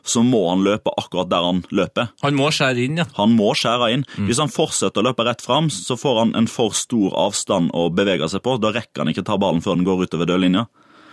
så 0.08 0.22
må 0.26 0.42
han 0.50 0.64
løpe 0.66 0.92
akkurat 0.96 1.30
der 1.30 1.44
han 1.46 1.62
løper. 1.74 2.10
Han 2.22 2.38
må 2.38 2.50
skjære 2.54 2.86
inn, 2.86 3.00
ja. 3.02 3.06
Han 3.18 3.34
må 3.36 3.52
skjære 3.58 3.92
inn. 3.94 4.06
Hvis 4.28 4.40
han 4.42 4.52
fortsetter 4.52 5.02
å 5.02 5.08
løpe 5.10 5.26
rett 5.26 5.44
fram, 5.44 5.70
så 5.72 5.98
får 5.98 6.20
han 6.22 6.34
en 6.38 6.50
for 6.50 6.74
stor 6.76 7.14
avstand 7.26 7.72
å 7.76 7.88
bevege 7.94 8.28
seg 8.30 8.44
på. 8.46 8.56
Da 8.62 8.72
rekker 8.74 9.04
han 9.04 9.12
ikke 9.12 9.26
ta 9.26 9.38
ballen 9.40 9.62
før 9.64 9.78
den 9.78 9.86
går 9.88 10.06
utover 10.06 10.30
dørlinja. 10.30 10.66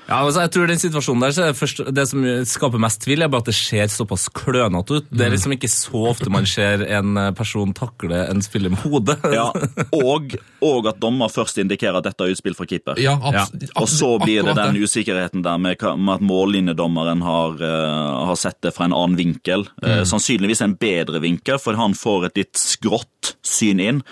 Ja, 0.07 0.19
altså 0.19 0.43
jeg 0.43 0.51
tror 0.53 0.67
den 0.67 0.81
situasjonen 0.81 1.23
der, 1.23 1.33
så 1.35 1.43
er 1.45 1.53
det, 1.53 1.57
først, 1.59 1.81
det 1.95 2.03
som 2.09 2.25
skaper 2.49 2.81
mest 2.81 3.01
tvil, 3.05 3.23
er 3.23 3.31
bare 3.31 3.45
at 3.45 3.51
det 3.51 3.55
ser 3.55 3.91
såpass 3.91 4.27
klønete 4.35 4.99
ut. 4.99 5.11
Det 5.11 5.27
er 5.27 5.33
liksom 5.33 5.55
ikke 5.55 5.69
så 5.71 6.03
ofte 6.11 6.31
man 6.33 6.47
ser 6.49 6.83
en 6.99 7.17
eh, 7.19 7.29
person 7.37 7.71
takle 7.75 8.25
en 8.27 8.43
spiller 8.43 8.73
med 8.73 8.83
hodet. 8.83 9.19
Ja, 9.33 9.47
og, 9.95 10.35
og 10.61 10.87
at 10.91 10.99
dommer 11.01 11.31
først 11.31 11.57
indikerer 11.57 11.97
at 11.97 12.05
dette 12.05 12.25
er 12.25 12.33
utspill 12.35 12.53
fra 12.57 12.67
keeper. 12.69 12.99
Ja, 13.01 13.15
ja. 13.33 13.45
Og 13.79 13.87
så 13.89 14.11
blir 14.21 14.45
det 14.45 14.53
den 14.59 14.77
usikkerheten 14.83 15.41
der 15.45 15.57
med, 15.61 15.81
med 15.97 16.13
at 16.19 16.25
mållinjedommeren 16.27 17.23
har, 17.25 17.55
uh, 17.57 18.27
har 18.29 18.37
sett 18.37 18.59
det 18.65 18.75
fra 18.75 18.85
en 18.85 18.93
annen 18.93 19.17
vinkel. 19.17 19.65
Eh, 19.81 20.03
sannsynligvis 20.07 20.61
en 20.65 20.75
bedre 20.77 21.23
vinkel, 21.23 21.57
for 21.61 21.79
han 21.79 21.95
får 21.97 22.29
et 22.29 22.43
litt 22.43 22.59
skrått 22.59 23.33
syn 23.41 23.81
inn. 23.81 24.03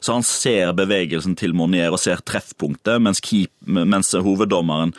Så 0.00 0.16
han 0.16 0.26
ser 0.26 0.74
bevegelsen 0.76 1.36
til 1.38 1.54
Monier 1.56 1.94
og 1.94 2.02
ser 2.02 2.22
treffpunktet, 2.26 2.98
mens, 3.04 3.22
keep, 3.24 3.52
mens 3.66 4.14
hoveddommeren 4.16 4.94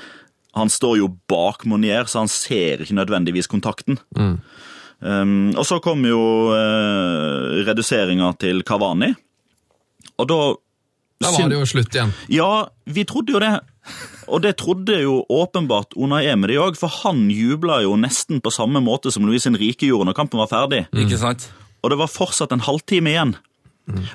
han 0.56 0.70
står 0.72 0.98
jo 1.02 1.10
bak 1.30 1.66
Monier, 1.68 2.08
så 2.08 2.24
han 2.24 2.32
ser 2.32 2.84
ikke 2.86 2.96
nødvendigvis 2.96 3.50
kontakten. 3.52 4.00
Um, 5.06 5.52
og 5.60 5.66
så 5.68 5.82
kom 5.84 6.06
jo 6.08 6.20
uh, 6.56 7.64
reduseringa 7.68 8.32
til 8.42 8.64
Kavani. 8.66 9.12
Og 10.16 10.30
da 10.32 10.38
Da 11.22 11.32
var 11.32 11.50
det 11.52 11.58
jo 11.60 11.66
slutt 11.68 11.96
igjen. 11.96 12.14
ja, 12.32 12.68
vi 12.86 13.04
trodde 13.08 13.36
jo 13.36 13.40
det. 13.40 13.54
Og 14.28 14.42
det 14.42 14.56
trodde 14.58 14.98
jo 15.04 15.20
åpenbart 15.30 15.94
Unai 15.96 16.26
Emery 16.32 16.56
òg, 16.58 16.78
for 16.80 16.90
han 17.04 17.28
jubla 17.30 17.82
jo 17.84 17.96
nesten 18.00 18.42
på 18.42 18.52
samme 18.52 18.82
måte 18.82 19.12
som 19.14 19.28
Louis 19.28 19.44
Henrique 19.46 19.86
gjorde 19.88 20.10
når 20.10 20.18
kampen 20.18 20.42
var 20.42 20.50
ferdig. 20.50 20.86
Ikke 20.96 21.20
sant? 21.22 21.50
Og 21.84 21.92
det 21.94 22.00
var 22.00 22.10
fortsatt 22.10 22.52
en 22.56 22.64
halvtime 22.66 23.12
igjen. 23.14 23.36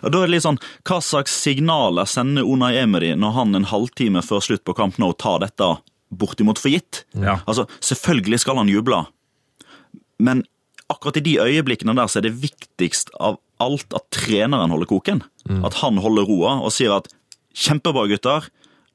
Og 0.02 0.10
da 0.10 0.18
er 0.18 0.26
det 0.26 0.32
litt 0.34 0.42
sånn, 0.42 0.58
Hva 0.82 0.98
slags 0.98 1.30
signaler 1.44 2.08
sender 2.10 2.42
Unai 2.42 2.72
Emery 2.80 3.12
når 3.14 3.36
han 3.36 3.54
en 3.54 3.68
halvtime 3.70 4.18
før 4.26 4.42
slutt 4.42 4.64
på 4.66 4.74
kamp 4.74 4.98
nå 4.98 5.12
tar 5.14 5.44
dette 5.44 5.68
bortimot 6.10 6.58
for 6.58 6.72
gitt. 6.72 7.04
Ja. 7.14 7.40
Altså, 7.46 7.66
Selvfølgelig 7.80 8.40
skal 8.42 8.58
han 8.60 8.68
juble, 8.68 9.04
men 10.18 10.44
akkurat 10.90 11.20
i 11.20 11.24
de 11.24 11.38
øyeblikkene 11.40 11.94
der 11.96 12.10
så 12.10 12.18
er 12.18 12.28
det 12.28 12.40
viktigst 12.42 13.12
av 13.20 13.38
alt 13.62 13.94
at 13.94 14.08
treneren 14.10 14.72
holder 14.72 14.88
koken. 14.90 15.22
At 15.64 15.78
han 15.84 16.00
holder 16.02 16.26
roa 16.26 16.58
og 16.64 16.72
sier 16.74 16.96
at 16.96 17.08
'kjempebra, 17.54 18.08
gutter', 18.10 18.48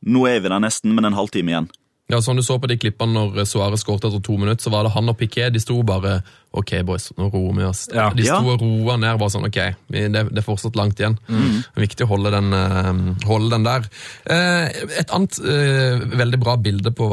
nå 0.06 0.28
er 0.28 0.39
vi 0.39 0.49
der 0.49 0.60
nesten, 0.60 0.93
men 0.95 1.06
en 1.06 1.17
halvtime 1.17 1.51
igjen. 1.51 1.69
Ja, 2.10 2.21
Som 2.21 2.36
du 2.38 2.43
så 2.43 2.60
på 2.62 2.67
de 2.67 2.78
klippene 2.78 3.13
når 3.13 3.45
Suárez 3.49 3.82
skåret 3.82 4.06
etter 4.06 4.21
to 4.21 4.38
minutter, 4.38 4.62
så 4.62 4.69
var 4.69 4.84
det 4.84 4.93
han 4.93 5.10
og 5.10 5.17
Piquet. 5.17 5.54
De 5.54 5.60
sto 5.60 5.82
bare 5.84 6.21
Ok, 6.56 6.72
boys, 6.88 7.10
nå 7.18 7.28
roer 7.34 7.56
vi 7.58 7.65
oss. 7.68 7.86
Ja. 7.91 8.08
De 8.15 8.24
sto 8.24 8.54
og 8.54 8.62
roa 8.63 8.96
ned. 9.02 9.18
bare 9.20 9.34
sånn, 9.34 9.48
ok, 9.50 9.60
det, 9.91 10.12
det 10.13 10.39
er 10.39 10.46
fortsatt 10.46 10.78
langt 10.80 11.02
igjen. 11.02 11.18
Er 11.28 11.84
viktig 11.84 12.06
å 12.06 12.12
holde 12.13 12.32
den, 12.32 12.54
eh, 12.56 12.91
holde 13.28 13.52
den 13.52 13.65
der. 13.68 13.88
Eh, 14.32 14.84
et 15.02 15.12
annet 15.15 15.39
eh, 15.44 16.06
veldig 16.15 16.39
bra 16.41 16.56
bilde 16.62 16.94
på 16.96 17.10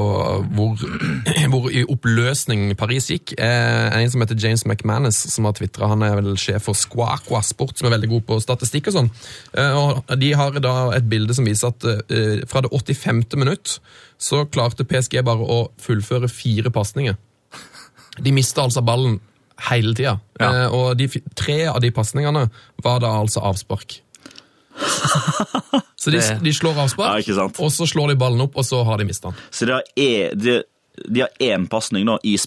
hvor, 0.55 0.85
hvor 1.53 1.67
i 1.73 1.83
oppløsning 1.83 2.77
Paris 2.79 3.11
gikk, 3.11 3.35
er 3.43 3.91
en 3.99 4.13
som 4.13 4.23
heter 4.23 4.39
James 4.39 4.65
McManus, 4.69 5.19
som 5.35 5.49
har 5.49 5.57
tvitra. 5.59 5.91
Han 5.91 6.07
er 6.07 6.15
vel 6.21 6.37
sjef 6.41 6.69
for 6.69 6.79
Squaqua 6.79 7.43
Sport, 7.47 7.77
som 7.79 7.91
er 7.91 7.97
veldig 7.97 8.13
god 8.15 8.29
på 8.31 8.39
statistikk 8.45 8.93
og 8.93 8.99
sånn. 9.01 9.11
Eh, 9.59 9.83
og 9.83 10.15
De 10.23 10.33
har 10.39 10.63
da 10.63 10.77
et 10.95 11.11
bilde 11.11 11.35
som 11.35 11.49
viser 11.49 11.73
at 11.73 11.91
fra 12.49 12.63
det 12.63 12.71
85. 12.71 13.25
minutt 13.41 13.77
så 14.23 14.45
klarte 14.47 14.87
PSG 14.87 15.19
bare 15.27 15.43
å 15.43 15.61
fullføre 15.83 16.31
fire 16.31 16.71
pasninger. 16.75 17.19
De 18.23 18.33
mista 18.35 18.63
altså 18.63 18.83
ballen 18.85 19.19
hele 19.71 19.95
tida. 19.99 20.17
Ja. 20.41 20.49
Eh, 20.65 20.75
og 20.75 20.97
de, 20.99 21.09
tre 21.39 21.59
av 21.71 21.81
de 21.85 21.91
pasningene 21.95 22.47
var 22.83 23.03
da 23.05 23.13
altså 23.21 23.43
avspark. 23.47 24.01
Så 25.97 26.11
de, 26.11 26.21
de 26.43 26.53
slår 26.55 26.79
avspark, 26.87 27.29
ja, 27.29 27.45
og 27.47 27.71
så 27.73 27.87
slår 27.87 28.13
de 28.13 28.19
ballen 28.19 28.41
opp, 28.47 28.57
og 28.59 28.65
så 28.67 28.81
har 28.89 28.99
de 28.99 29.07
mista 29.07 29.31
den. 29.31 29.43
Så 29.55 29.69
de 29.69 29.77
har, 29.77 29.85
e, 29.95 30.31
de, 30.35 30.57
de 31.07 31.23
har 31.23 31.31
én 31.45 31.69
pasning 31.71 32.07
nå 32.09 32.19
i 32.27 32.39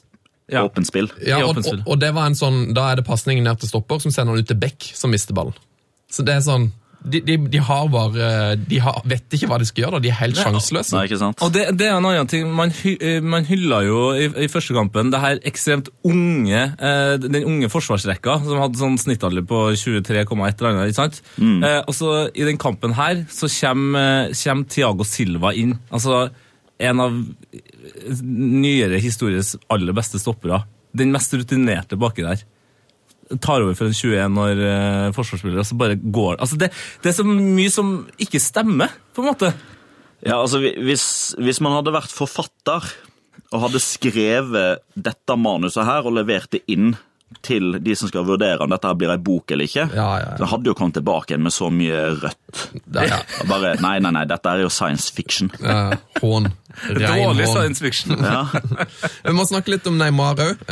Ja. 0.51 0.61
åpent 0.65 0.85
spill. 0.87 1.07
Ja, 1.25 1.39
og, 1.45 1.57
og, 1.57 1.79
og 1.89 1.99
det 2.01 2.11
var 2.13 2.27
en 2.29 2.35
sånn, 2.37 2.73
Da 2.77 2.91
er 2.91 2.99
det 2.99 3.05
pasningen 3.07 3.47
ned 3.47 3.57
til 3.61 3.69
stopper, 3.71 3.97
som 4.03 4.11
sender 4.13 4.35
den 4.35 4.43
ut 4.45 4.49
til 4.51 4.59
Beck, 4.61 4.91
som 4.93 5.09
mister 5.13 5.33
ballen. 5.33 5.55
Så 6.11 6.21
det 6.25 6.35
er 6.35 6.43
sånn 6.45 6.67
De, 7.05 7.21
de, 7.21 7.35
de 7.51 7.59
har 7.61 7.87
bare 7.93 8.27
De 8.57 8.79
har, 8.81 9.01
vet 9.05 9.35
ikke 9.37 9.49
hva 9.51 9.59
de 9.61 9.67
skal 9.69 9.83
gjøre, 9.85 9.97
da. 9.97 10.03
De 10.05 10.11
er 10.11 10.17
helt 10.19 10.39
sjanseløse. 10.39 10.95
Nei, 10.95 11.03
ikke 11.09 11.19
sant? 11.21 11.43
Og 11.45 11.51
det, 11.53 11.65
det 11.79 11.87
er 11.89 11.97
en 11.97 12.07
annen 12.09 12.29
ting. 12.31 12.47
Man, 12.57 12.73
hy, 12.81 12.95
eh, 12.99 13.19
man 13.23 13.45
hylla 13.47 13.81
jo 13.85 13.99
i, 14.17 14.29
i 14.45 14.49
første 14.51 14.75
kampen 14.77 15.11
det 15.13 15.21
her 15.23 15.41
ekstremt 15.45 15.91
unge 16.07 16.63
eh, 16.73 17.15
den 17.21 17.45
unge 17.45 17.69
forsvarsrekka, 17.73 18.39
som 18.47 18.63
hadde 18.63 18.81
sånn 18.81 18.97
snittalder 19.01 19.45
på 19.47 19.61
23,1 19.77 20.25
eller 20.33 20.71
annet. 20.71 20.91
ikke 20.91 21.01
sant? 21.01 21.21
Eh, 21.41 21.81
og 21.83 21.93
så 21.97 22.15
I 22.33 22.47
den 22.49 22.59
kampen 22.61 22.95
her 22.97 23.25
så 23.31 23.49
kommer, 23.51 24.33
kommer 24.33 24.69
Thiago 24.71 25.07
Silva 25.07 25.53
inn. 25.55 25.77
Altså 25.93 26.25
en 26.85 26.99
av 26.99 27.13
nyere 28.25 28.97
histories 28.99 29.53
aller 29.71 29.95
beste 29.95 30.19
stoppere. 30.19 30.63
Den 30.95 31.13
mest 31.13 31.33
rutinerte 31.35 31.99
baki 31.99 32.25
der 32.25 32.43
tar 33.41 33.63
over 33.65 33.73
for 33.77 33.89
en 33.89 33.95
21 33.97 34.37
år 34.43 34.61
eh, 34.69 35.07
forsvarsspiller, 35.15 35.61
og 35.63 35.65
så 35.69 35.77
bare 35.79 35.95
går 35.97 36.37
altså 36.37 36.59
det. 36.61 36.69
Det 37.01 37.09
er 37.11 37.17
så 37.17 37.25
mye 37.27 37.71
som 37.73 37.95
ikke 38.21 38.41
stemmer, 38.43 38.93
på 39.15 39.23
en 39.23 39.29
måte. 39.31 39.53
Ja, 40.25 40.39
altså 40.41 40.61
hvis, 40.61 41.07
hvis 41.41 41.59
man 41.61 41.75
hadde 41.77 41.93
vært 41.93 42.13
forfatter 42.13 42.85
og 43.53 43.59
hadde 43.67 43.81
skrevet 43.83 44.81
dette 44.95 45.35
manuset 45.37 45.85
her 45.85 46.07
og 46.07 46.15
levert 46.17 46.49
det 46.55 46.63
inn 46.71 46.95
til 47.45 47.75
de 47.83 47.93
som 47.97 48.07
skal 48.09 48.25
vurdere 48.25 48.61
om 48.63 48.69
dette 48.71 48.87
her 48.87 48.95
blir 48.97 49.11
ei 49.11 49.19
bok 49.21 49.51
eller 49.51 49.67
ikke, 49.67 49.87
Ja, 49.97 50.05
ja, 50.21 50.27
ja. 50.31 50.35
så 50.39 50.47
hadde 50.49 50.69
jo 50.69 50.75
kommet 50.77 50.95
tilbake 50.97 51.33
igjen 51.33 51.43
med 51.45 51.53
så 51.53 51.67
mye 51.73 52.03
rødt. 52.21 52.61
Det 52.85 53.07
ja. 53.09 53.17
Bare, 53.49 53.73
nei, 53.83 53.97
nei, 54.05 54.11
nei, 54.15 54.23
dette 54.29 54.53
er 54.53 54.61
jo 54.63 54.69
science 54.71 55.11
fiction. 55.13 55.49
ja, 55.59 55.97
hån. 56.21 56.47
Dårlig 56.89 57.47
science 57.49 57.81
fiction. 57.83 58.15
Ja, 58.19 58.45
Vi 59.25 59.33
må 59.35 59.45
snakke 59.47 59.73
litt 59.75 59.87
om 59.89 59.97
Neymar 59.99 60.39
òg. 60.43 60.63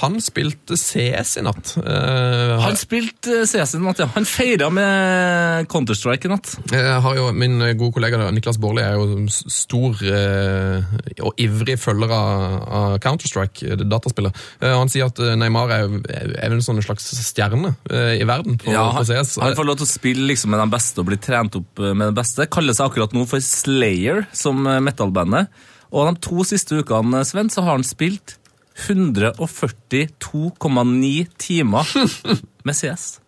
han 0.00 0.18
spilte 0.24 0.76
CS 0.78 1.36
i 1.40 1.44
natt. 1.46 1.74
Uh, 1.80 2.56
Han 2.62 2.76
spilte 2.78 3.40
eh, 3.42 3.46
CS 3.48 3.76
i 3.78 3.82
natt, 3.82 4.00
ja. 4.02 4.08
Han 4.14 4.26
feira 4.28 4.68
med 4.72 5.66
Counter-Strike 5.72 6.28
i 6.28 6.32
natt. 6.32 6.54
Jeg 6.72 7.00
har 7.04 7.18
jo, 7.18 7.28
Min 7.36 7.58
gode 7.78 7.92
kollega 7.96 8.30
Niklas 8.34 8.58
Baarli 8.62 8.84
er 8.84 8.96
jo 8.98 9.26
stor 9.32 9.96
uh, 10.00 10.96
og 11.26 11.40
ivrig 11.42 11.78
følger 11.80 12.12
av, 12.12 12.56
av 12.80 12.96
Counter-Strike, 13.04 13.76
det 13.80 13.88
dataspillet. 13.90 14.36
Uh, 14.62 14.72
han 14.76 14.90
sier 14.92 15.08
at 15.10 15.18
eh, 15.22 15.34
Neymar 15.38 15.70
er, 15.74 15.92
er 16.36 16.52
en 16.54 16.62
sånn 16.64 16.80
slags 16.84 17.08
stjerne 17.26 17.72
eh, 17.90 18.16
i 18.20 18.26
verden 18.28 18.58
på, 18.60 18.70
Ja, 18.72 18.86
på 18.90 19.00
han, 19.00 19.06
CS. 19.08 19.36
han 19.42 19.56
får 19.58 19.68
lov 19.68 19.78
til 19.80 19.86
å 19.86 19.90
spille 19.90 20.26
liksom 20.30 20.52
med 20.54 20.60
de 20.62 20.68
beste 20.72 21.02
og 21.02 21.08
bli 21.10 21.18
trent 21.22 21.56
opp 21.58 21.82
eh, 21.82 21.94
med 21.96 22.10
de 22.12 22.16
beste. 22.18 22.46
Kaller 22.52 22.76
seg 22.76 22.90
akkurat 22.90 23.14
nå 23.16 23.24
for 23.28 23.42
Slayer, 23.44 24.24
som 24.36 24.62
eh, 24.76 24.82
metal-bandet. 24.84 25.46
Og 25.92 26.08
de 26.10 26.14
to 26.26 26.44
siste 26.44 26.76
ukene, 26.82 27.22
Sven, 27.24 27.48
så 27.52 27.60
har 27.64 27.72
han 27.78 27.84
spilt 27.86 28.36
142,9 28.76 31.26
timer 31.38 31.84
med 32.66 32.74
CS. 32.74 33.20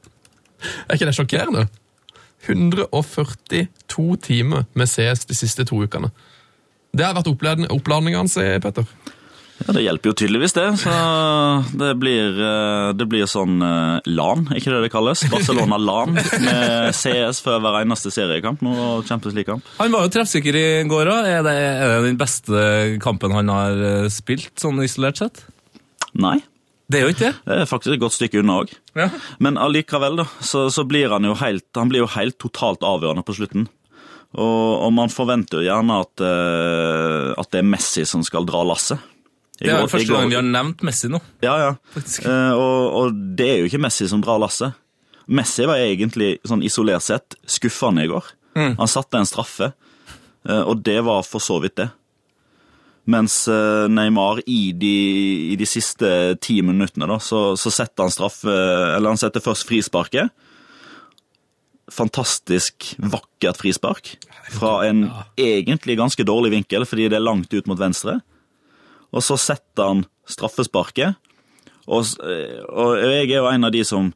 Er 0.89 0.95
ikke 0.99 1.07
det 1.09 1.15
sjokkerende? 1.17 1.69
142 2.49 4.17
timer 4.23 4.65
med 4.75 4.87
CS 4.91 5.25
de 5.29 5.35
siste 5.37 5.65
to 5.69 5.77
ukene. 5.85 6.11
Det 6.97 7.05
har 7.05 7.15
vært 7.17 7.29
oppladning- 7.31 7.71
oppladninga 7.75 8.19
hans, 8.23 8.37
eh, 8.41 8.59
Petter. 8.61 8.85
Ja, 9.59 9.73
det 9.75 9.83
hjelper 9.83 10.11
jo 10.13 10.15
tydeligvis 10.21 10.55
det. 10.57 10.67
Så 10.81 10.93
det 11.81 11.91
blir, 12.01 12.37
eh, 12.47 12.91
det 12.99 13.07
blir 13.11 13.27
sånn 13.31 13.57
eh, 13.65 14.01
LAN, 14.07 14.45
ikke 14.55 14.71
det 14.75 14.83
det 14.87 14.91
kalles? 14.93 15.25
Barcelona 15.33 15.79
LAN 15.83 16.15
med 16.15 16.95
CS 16.97 17.41
før 17.45 17.59
hver 17.65 17.81
eneste 17.83 18.13
seriekamp 18.15 18.63
nå 18.65 18.75
og 18.75 19.09
Champions 19.09 19.35
League-kamp. 19.37 19.67
Han 19.81 19.95
var 19.95 20.07
jo 20.07 20.13
treffsikker 20.15 20.59
i 20.61 20.67
går 20.91 21.11
òg. 21.15 21.27
Er, 21.39 21.43
det- 21.47 21.57
er 21.59 21.95
det 21.97 22.05
den 22.13 22.21
beste 22.21 22.63
kampen 23.03 23.35
han 23.35 23.51
har 23.53 23.83
eh, 23.91 24.09
spilt, 24.15 24.53
sånn 24.63 24.79
isolert 24.85 25.19
sett? 25.25 25.43
Nei, 26.19 26.39
Det 26.89 27.01
er 27.01 27.05
jo 27.05 27.13
ikke 27.13 27.27
det. 27.27 27.35
det 27.45 27.57
er 27.61 27.67
faktisk 27.69 27.93
et 27.99 28.01
godt 28.01 28.15
stykke 28.17 28.41
unna 28.41 28.61
òg. 28.63 28.71
Ja. 28.97 29.11
Men 29.45 29.59
allikevel, 29.61 30.17
da, 30.23 30.25
så, 30.41 30.69
så 30.73 30.87
blir 30.89 31.11
han 31.13 31.27
jo 31.29 31.35
helt, 31.37 31.67
han 31.77 31.91
blir 31.93 32.01
jo 32.07 32.13
helt 32.15 32.39
totalt 32.41 32.81
avgjørende 32.87 33.27
på 33.29 33.35
slutten. 33.37 33.67
Og, 34.39 34.71
og 34.87 34.91
man 34.97 35.09
forventer 35.13 35.61
jo 35.63 35.67
gjerne 35.69 35.99
at, 36.03 36.21
at 37.41 37.49
det 37.53 37.61
er 37.63 37.69
Messi 37.69 38.05
som 38.09 38.25
skal 38.27 38.45
dra 38.49 38.61
lasset. 38.69 39.01
Det 39.59 39.69
er 39.73 39.81
går- 39.83 39.91
første 39.91 40.13
gang 40.15 40.29
vi 40.31 40.37
har 40.39 40.47
nevnt 40.47 40.83
Messi 40.87 41.09
nå. 41.11 41.19
Ja, 41.43 41.57
ja. 41.59 41.71
Eh, 41.99 42.53
og, 42.55 42.95
og 43.01 43.19
det 43.39 43.49
er 43.51 43.57
jo 43.63 43.69
ikke 43.71 43.81
Messi 43.83 44.07
som 44.11 44.21
drar 44.23 44.39
lasset. 44.43 44.75
Messi 45.29 45.67
var 45.69 45.77
egentlig 45.83 46.39
sånn 46.47 46.63
isolert 46.65 47.03
sett 47.05 47.35
skuffende 47.45 48.05
i 48.07 48.09
går. 48.11 48.25
Han 48.59 48.89
satte 48.91 49.19
en 49.21 49.27
straffe, 49.29 49.73
eh, 50.49 50.63
og 50.63 50.81
det 50.83 51.01
var 51.07 51.23
for 51.27 51.39
så 51.43 51.61
vidt 51.63 51.77
det. 51.79 51.91
Mens 53.09 53.47
eh, 53.49 53.87
Neymar 53.89 54.41
i 54.47 54.73
de, 54.77 54.95
i 55.53 55.57
de 55.57 55.67
siste 55.69 56.09
ti 56.45 56.59
minuttene, 56.63 57.07
da, 57.09 57.19
så, 57.23 57.55
så 57.57 57.71
setter 57.73 58.05
han 58.05 58.13
straffe 58.13 58.53
Eller 58.97 59.09
han 59.15 59.21
setter 59.21 59.41
først 59.41 59.65
frisparket. 59.69 60.29
Fantastisk 61.89 62.91
vakkert 63.01 63.57
frispark. 63.63 64.11
Fra 64.53 64.83
en 64.89 65.07
egentlig 65.41 65.97
ganske 65.97 66.25
dårlig 66.27 66.51
vinkel, 66.53 66.85
fordi 66.89 67.07
det 67.09 67.17
er 67.17 67.25
langt 67.25 67.53
ut 67.55 67.67
mot 67.71 67.79
venstre. 67.81 68.19
Og 69.15 69.25
så 69.25 69.39
setter 69.41 69.93
han 69.93 70.05
straffesparket. 70.29 71.17
Og, 71.89 72.05
eh, 72.25 72.61
og 72.69 72.99
jeg 73.01 73.31
er 73.31 73.39
jo 73.39 73.49
en 73.49 73.69
av 73.69 73.73
de 73.73 73.85
som, 73.87 74.13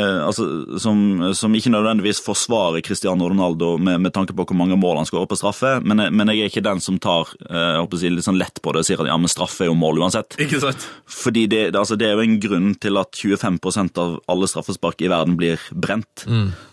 altså, 0.00 0.44
som, 0.82 0.98
som 1.38 1.54
ikke 1.54 1.70
nødvendigvis 1.70 2.18
forsvarer 2.24 2.82
Cristiano 2.82 3.28
Ronaldo 3.30 3.76
med, 3.78 4.00
med 4.02 4.12
tanke 4.16 4.34
på 4.34 4.46
hvor 4.48 4.56
mange 4.58 4.74
mål 4.80 4.96
han 5.02 5.06
skårer 5.06 5.28
på 5.30 5.38
straffe, 5.38 5.76
men, 5.86 6.02
men 6.10 6.32
jeg 6.32 6.40
er 6.42 6.50
ikke 6.50 6.62
den 6.66 6.80
som 6.82 6.96
tar 6.98 7.30
eh, 7.50 7.76
jeg 7.76 7.84
å 7.86 8.00
si, 8.00 8.10
litt 8.10 8.26
sånn 8.26 8.40
lett 8.40 8.58
på 8.64 8.72
det 8.74 8.82
og 8.82 8.88
sier 8.88 9.02
at 9.04 9.10
ja, 9.12 9.18
men 9.20 9.30
straffe 9.30 9.62
er 9.66 9.70
jo 9.70 9.76
mål 9.78 10.00
uansett. 10.02 10.34
Ikke 10.42 10.58
sant? 10.64 10.86
Fordi 11.06 11.44
det, 11.52 11.60
det- 11.70 11.78
altså, 11.82 11.98
det 12.00 12.08
er 12.08 12.16
jo 12.18 12.24
en 12.26 12.40
grunn 12.42 12.72
til 12.82 12.98
at 12.98 13.14
25% 13.20 14.02
av 14.02 14.16
alle 14.34 14.50
straffespark 14.50 15.04
i 15.06 15.12
verden 15.12 15.38
blir 15.38 15.62
brent. 15.70 16.26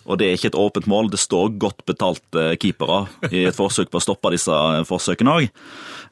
Og 0.10 0.18
det 0.18 0.28
er 0.32 0.40
ikke 0.40 0.50
et 0.54 0.58
åpent 0.60 0.88
mål. 0.90 1.12
Det 1.14 1.22
står 1.22 1.54
godt 1.62 1.86
betalte 1.88 2.48
keepere 2.60 3.04
i 3.30 3.46
et 3.52 3.56
forsøk 3.56 3.92
på 3.94 4.02
å 4.02 4.06
stoppe 4.08 4.34
disse 4.34 4.52
eh, 4.52 4.82
forsøkene 4.90 5.38
òg. 5.40 5.52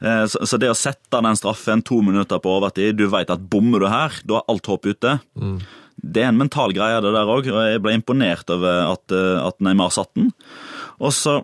Så, 0.00 0.40
så 0.48 0.56
det 0.56 0.70
å 0.72 0.76
sette 0.78 1.18
den 1.20 1.36
straffen 1.36 1.82
to 1.84 1.98
minutter 2.00 2.38
på 2.40 2.54
overtid, 2.56 2.94
du 2.96 3.02
vet 3.12 3.28
at 3.34 3.42
bommer 3.52 3.82
du 3.82 3.88
her, 3.92 4.14
da 4.24 4.38
er 4.38 4.46
alt 4.48 4.70
håp 4.72 4.86
ute. 4.88 5.18
Det 6.00 6.24
er 6.24 6.32
en 6.32 6.40
mental 6.40 6.72
greie, 6.76 7.00
det 7.04 7.12
der 7.14 7.30
òg, 7.30 7.48
og 7.52 7.62
jeg 7.68 7.82
ble 7.84 7.94
imponert 7.98 8.50
over 8.52 8.92
at, 8.94 9.04
eh, 9.12 9.38
at 9.44 9.60
Neymar 9.60 9.92
satt 9.94 10.12
den. 10.16 10.30
Og 11.00 11.12
så 11.16 11.40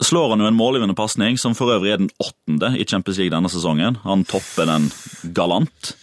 slår 0.00 0.32
han 0.32 0.44
jo 0.44 0.48
en 0.48 0.56
målgivende 0.56 0.96
pasning, 0.96 1.38
som 1.38 1.56
for 1.58 1.74
øvrig 1.74 1.92
er 1.92 2.02
den 2.02 2.12
åttende 2.22 2.72
i 2.78 2.86
Champions 2.88 3.18
League 3.20 3.34
denne 3.34 3.50
sesongen. 3.52 4.00
Han 4.06 4.24
topper 4.28 4.68
den 4.70 4.88
galant. 5.36 5.94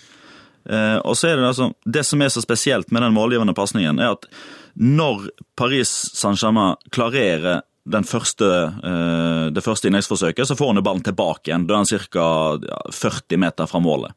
Eh, 0.69 0.97
og 0.97 1.15
så 1.15 1.31
er 1.31 1.37
Det 1.37 1.47
altså, 1.47 1.73
det 1.85 2.05
som 2.05 2.21
er 2.21 2.29
så 2.29 2.43
spesielt 2.43 2.91
med 2.91 3.01
den 3.01 3.15
målgivende 3.15 3.55
pasningen, 3.55 3.99
er 3.99 4.11
at 4.17 4.27
når 4.75 5.29
Paris 5.55 5.89
Saint-Germain 6.13 6.75
klarerer 6.91 7.63
den 7.87 8.03
første, 8.03 8.45
eh, 8.83 9.49
det 9.55 9.63
første 9.63 9.87
innleggsforsøket, 9.87 10.47
så 10.47 10.57
får 10.59 10.67
han 10.67 10.75
jo 10.81 10.83
ballen 10.83 11.05
tilbake 11.05 11.49
igjen. 11.49 11.65
Da 11.67 11.73
er 11.73 11.83
han 11.83 11.85
ca. 11.87 12.91
40 12.91 13.37
meter 13.37 13.65
fra 13.65 13.79
målet. 13.79 14.11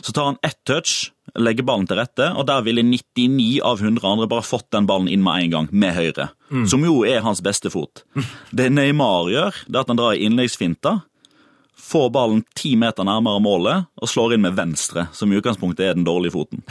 Så 0.00 0.12
tar 0.12 0.30
han 0.30 0.38
ett 0.46 0.60
touch, 0.64 1.10
legger 1.38 1.66
ballen 1.66 1.86
til 1.88 2.00
rette, 2.00 2.30
og 2.34 2.46
der 2.48 2.64
ville 2.66 2.84
99 2.86 3.60
av 3.66 3.82
100 3.82 4.06
andre 4.06 4.28
bare 4.30 4.46
fått 4.46 4.70
den 4.74 4.88
ballen 4.88 5.10
inn 5.10 5.22
med 5.24 5.44
en 5.44 5.54
gang, 5.54 5.68
med 5.70 5.94
høyre. 5.96 6.30
Som 6.70 6.82
jo 6.86 7.04
er 7.06 7.22
hans 7.22 7.42
beste 7.44 7.70
fot. 7.70 8.04
Det 8.56 8.70
Neymar 8.72 9.30
gjør, 9.30 9.62
det 9.68 9.76
er 9.76 9.84
at 9.84 9.92
han 9.92 10.00
drar 10.00 10.16
i 10.16 10.24
innleggsfinta, 10.26 11.00
får 11.80 12.10
ballen 12.14 12.42
ti 12.58 12.74
meter 12.78 13.06
nærmere 13.06 13.40
målet 13.42 13.88
og 13.98 14.10
slår 14.10 14.36
inn 14.36 14.44
med 14.44 14.58
venstre, 14.58 15.08
som 15.16 15.30
i 15.30 15.38
utgangspunktet 15.38 15.86
er 15.86 15.96
den 15.96 16.06
dårlige 16.06 16.36
foten. 16.36 16.66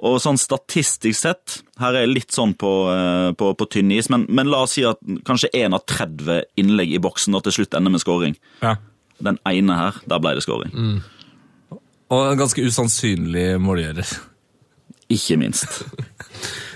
Og 0.00 0.16
sånn 0.22 0.38
statistisk 0.40 1.18
sett, 1.18 1.58
her 1.80 1.92
er 1.92 2.06
jeg 2.06 2.12
litt 2.14 2.32
sånn 2.32 2.54
på, 2.56 2.70
eh, 2.88 3.30
på, 3.36 3.50
på 3.52 3.66
tynn 3.68 3.90
is, 3.92 4.08
men, 4.08 4.24
men 4.32 4.48
la 4.48 4.62
oss 4.64 4.78
si 4.78 4.84
at 4.88 5.00
kanskje 5.28 5.50
én 5.60 5.76
av 5.76 5.84
30 5.84 6.56
innlegg 6.60 6.94
i 6.96 7.00
boksen 7.04 7.36
og 7.36 7.44
til 7.44 7.58
slutt 7.58 7.76
ender 7.76 7.92
med 7.92 8.00
scoring. 8.00 8.38
Ja. 8.64 8.78
Den 9.20 9.36
ene 9.44 9.76
her, 9.76 9.98
der 10.08 10.22
ble 10.24 10.32
det 10.38 10.46
scoring. 10.46 10.72
Og 12.10 12.32
en 12.32 12.40
ganske 12.40 12.64
usannsynlig 12.66 13.60
målgjører. 13.62 14.16
Ikke 15.10 15.38
minst. 15.40 15.70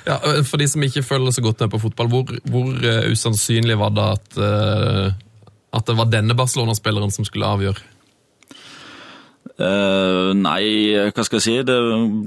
Ja, 0.04 0.18
For 0.44 0.60
de 0.60 0.66
som 0.68 0.82
ikke 0.84 1.00
følger 1.00 1.32
så 1.32 1.40
godt 1.40 1.62
med 1.64 1.70
på 1.72 1.78
fotball, 1.80 2.10
hvor, 2.12 2.28
hvor 2.52 2.66
uh, 2.76 3.06
usannsynlig 3.08 3.72
var 3.80 3.88
det 3.96 4.02
at, 4.04 4.34
uh, 4.36 5.08
at 5.72 5.86
det 5.88 5.94
var 5.96 6.10
denne 6.12 6.36
Barcelona-spilleren 6.36 7.08
som 7.14 7.24
skulle 7.24 7.48
avgjøre? 7.48 7.80
Uh, 9.54 10.34
nei, 10.34 10.90
hva 11.14 11.22
skal 11.24 11.38
jeg 11.38 11.44
si? 11.44 11.52
Det, 11.62 11.76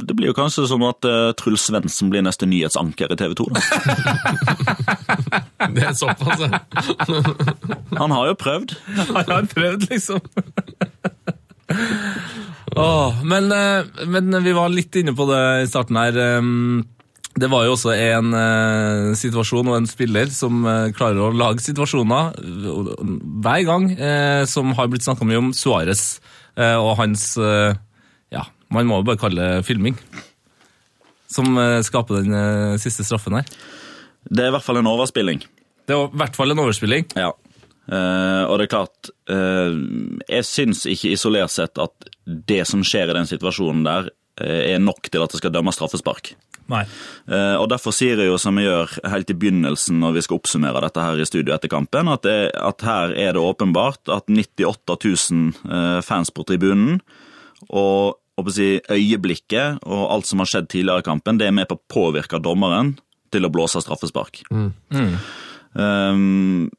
det 0.07 0.15
blir 0.15 0.29
jo 0.31 0.35
kanskje 0.37 0.63
som 0.71 0.83
at 0.87 1.03
uh, 1.05 1.33
Truls 1.35 1.65
Svendsen 1.67 2.09
blir 2.09 2.21
neste 2.25 2.45
nyhetsanker 2.49 3.11
i 3.13 3.15
TV 3.19 3.33
2. 3.35 3.45
Det 5.75 5.83
er 5.83 5.93
såpass, 5.97 6.39
ja. 6.39 6.47
Han 7.97 8.11
har 8.15 8.27
jo 8.31 8.35
prøvd. 8.39 8.69
Han 9.11 9.27
har 9.27 9.43
prøvd, 9.53 9.81
liksom. 9.91 10.19
Åh, 12.77 13.23
men, 13.25 13.51
eh, 13.51 14.05
men 14.05 14.43
vi 14.43 14.53
var 14.55 14.69
litt 14.69 14.95
inne 14.99 15.15
på 15.17 15.25
det 15.29 15.41
i 15.63 15.67
starten 15.69 15.97
her. 15.99 16.19
Det 17.37 17.49
var 17.51 17.67
jo 17.67 17.75
også 17.75 17.93
en 17.93 18.33
eh, 18.33 19.11
situasjon 19.17 19.67
og 19.69 19.75
en 19.77 19.89
spiller 19.89 20.29
som 20.33 20.63
eh, 20.65 20.89
klarer 20.95 21.21
å 21.21 21.35
lage 21.35 21.61
situasjoner 21.61 22.31
eh, 22.41 23.01
hver 23.45 23.65
gang, 23.67 23.91
eh, 23.93 24.41
som 24.49 24.73
har 24.77 24.89
blitt 24.89 25.05
snakka 25.05 25.27
mye 25.27 25.41
om 25.43 25.51
Suárez 25.53 26.17
eh, 26.57 26.77
og 26.77 26.95
hans 27.01 27.35
Ja, 28.33 28.47
man 28.73 28.89
må 28.89 29.01
jo 29.01 29.07
bare 29.07 29.21
kalle 29.21 29.51
det 29.57 29.67
filming. 29.67 29.95
Som 31.31 31.59
skaper 31.83 32.23
den 32.23 32.79
siste 32.79 33.03
straffen 33.03 33.35
her. 33.35 33.47
Det 34.27 34.43
er 34.43 34.49
i 34.49 34.53
hvert 34.55 34.63
fall 34.65 34.79
en 34.79 34.89
overspilling. 34.89 35.41
Det 35.87 35.95
er 35.95 36.07
i 36.07 36.19
hvert 36.19 36.35
fall 36.35 36.51
en 36.51 36.61
overspilling. 36.63 37.07
Ja. 37.19 37.31
Eh, 37.87 38.43
og 38.47 38.57
det 38.59 38.65
er 38.65 38.71
klart 38.73 39.09
uh, 39.31 39.71
Jeg 40.27 40.43
syns 40.43 40.81
ikke 40.91 41.13
isolert 41.15 41.53
sett 41.53 41.79
at 41.79 42.09
det 42.25 42.65
som 42.67 42.81
skjer 42.83 43.13
i 43.13 43.15
den 43.15 43.29
situasjonen 43.29 43.85
der, 43.87 44.09
uh, 44.41 44.59
er 44.73 44.83
nok 44.83 45.07
til 45.07 45.23
at 45.23 45.31
det 45.31 45.39
skal 45.39 45.53
dømmes 45.55 45.79
straffespark. 45.79 46.33
Nei. 46.71 46.83
Eh, 47.31 47.55
og 47.55 47.69
Derfor 47.71 47.95
sier 47.95 48.19
jeg 48.19 48.29
jo 48.29 48.37
som 48.41 48.57
jeg 48.59 48.67
gjør 48.67 48.93
helt 49.13 49.31
i 49.31 49.37
begynnelsen 49.39 50.01
når 50.01 50.17
vi 50.17 50.23
skal 50.25 50.39
oppsummere 50.41 50.83
dette 50.83 51.03
her 51.03 51.19
i 51.19 51.27
studio 51.27 51.55
etter 51.55 51.71
kampen, 51.71 52.11
at, 52.11 52.27
det, 52.27 52.51
at 52.59 52.83
her 52.87 53.15
er 53.15 53.35
det 53.35 53.43
åpenbart 53.43 54.11
at 54.13 54.27
98 54.27 54.97
000 55.31 55.71
eh, 55.71 55.99
fans 56.05 56.33
på 56.33 56.45
tribunen 56.47 56.99
og 57.67 58.19
å 58.37 58.53
si, 58.53 58.75
øyeblikket 58.93 59.81
og 59.87 60.03
alt 60.13 60.27
som 60.29 60.43
har 60.43 60.49
skjedd 60.51 60.67
tidligere 60.69 61.01
i 61.01 61.07
kampen, 61.07 61.39
det 61.39 61.47
er 61.47 61.55
med 61.57 61.69
på 61.71 61.79
å 61.79 61.85
påvirke 61.89 62.37
dommeren 62.43 62.93
til 63.33 63.47
å 63.47 63.51
blåse 63.51 63.81
straffespark. 63.81 64.43
Um, 65.77 66.69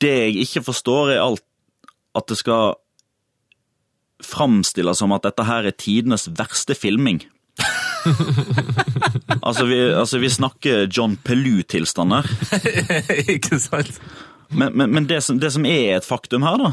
det 0.00 0.14
jeg 0.14 0.44
ikke 0.44 0.62
forstår, 0.68 1.16
er 1.16 1.24
alt 1.24 1.44
at 2.18 2.28
det 2.30 2.38
skal 2.38 2.76
framstilles 4.24 4.98
som 4.98 5.14
at 5.14 5.26
dette 5.26 5.46
her 5.46 5.66
er 5.68 5.76
tidenes 5.78 6.26
verste 6.38 6.74
filming. 6.78 7.20
altså, 9.46 9.66
vi, 9.66 9.78
altså, 9.90 10.18
vi 10.22 10.30
snakker 10.30 10.86
John 10.90 11.16
Pelou-tilstander. 11.24 12.26
Ikke 13.34 13.58
sant? 13.62 14.00
Men, 14.50 14.72
men, 14.74 14.90
men 14.94 15.08
det, 15.10 15.22
som, 15.26 15.38
det 15.38 15.52
som 15.54 15.66
er 15.68 15.98
et 15.98 16.06
faktum 16.06 16.46
her, 16.46 16.58
da, 16.62 16.72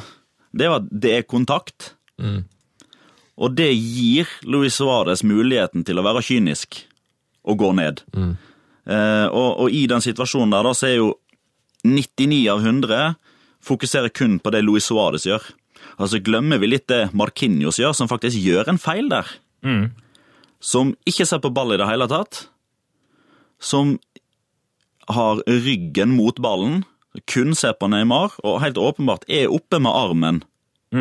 det 0.55 0.67
er 0.67 0.77
at 0.79 0.89
det 0.89 1.13
er 1.17 1.29
kontakt. 1.29 1.93
Og 3.35 3.55
det 3.57 3.71
gir 3.73 4.29
Luis 4.47 4.77
Suárez 4.79 5.25
muligheten 5.27 5.83
til 5.83 5.99
å 5.99 6.05
være 6.05 6.23
kynisk 6.23 6.85
og 7.45 7.59
gå 7.59 7.71
ned. 7.77 8.01
Eh, 8.15 9.27
og, 9.27 9.49
og 9.65 9.73
i 9.73 9.83
den 9.91 10.03
situasjonen 10.03 10.53
der, 10.55 10.65
da, 10.65 10.73
så 10.77 10.87
er 10.87 10.95
jo 11.01 11.09
99 11.85 12.41
av 12.51 12.65
100 12.65 13.15
fokuserer 13.65 14.09
kun 14.13 14.39
på 14.41 14.51
det 14.53 14.63
Luis 14.65 14.89
Suárez 14.89 15.25
gjør. 15.27 15.43
Altså 16.01 16.19
glemmer 16.23 16.59
vi 16.61 16.71
litt 16.71 16.87
det 16.91 17.11
Marquinhos 17.17 17.79
gjør, 17.79 17.93
som 17.97 18.09
faktisk 18.11 18.37
gjør 18.41 18.71
en 18.71 18.81
feil 18.81 19.09
der. 19.11 19.29
Som 20.59 20.95
ikke 21.07 21.27
ser 21.29 21.41
på 21.43 21.53
ball 21.53 21.75
i 21.75 21.79
det 21.81 21.87
hele 21.89 22.07
tatt. 22.11 22.45
Som 23.61 23.97
har 25.09 25.41
ryggen 25.45 26.15
mot 26.17 26.39
ballen, 26.41 26.83
kun 27.29 27.53
ser 27.55 27.75
på 27.79 27.87
Neymar, 27.91 28.33
og 28.43 28.61
helt 28.63 28.79
åpenbart 28.81 29.27
er 29.31 29.51
oppe 29.53 29.79
med 29.79 29.93
armen 29.93 30.43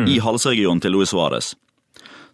i 0.09 0.19
halsregionen 0.19 0.81
til 0.81 0.91
Luis 0.91 1.13
Suárez. 1.13 1.53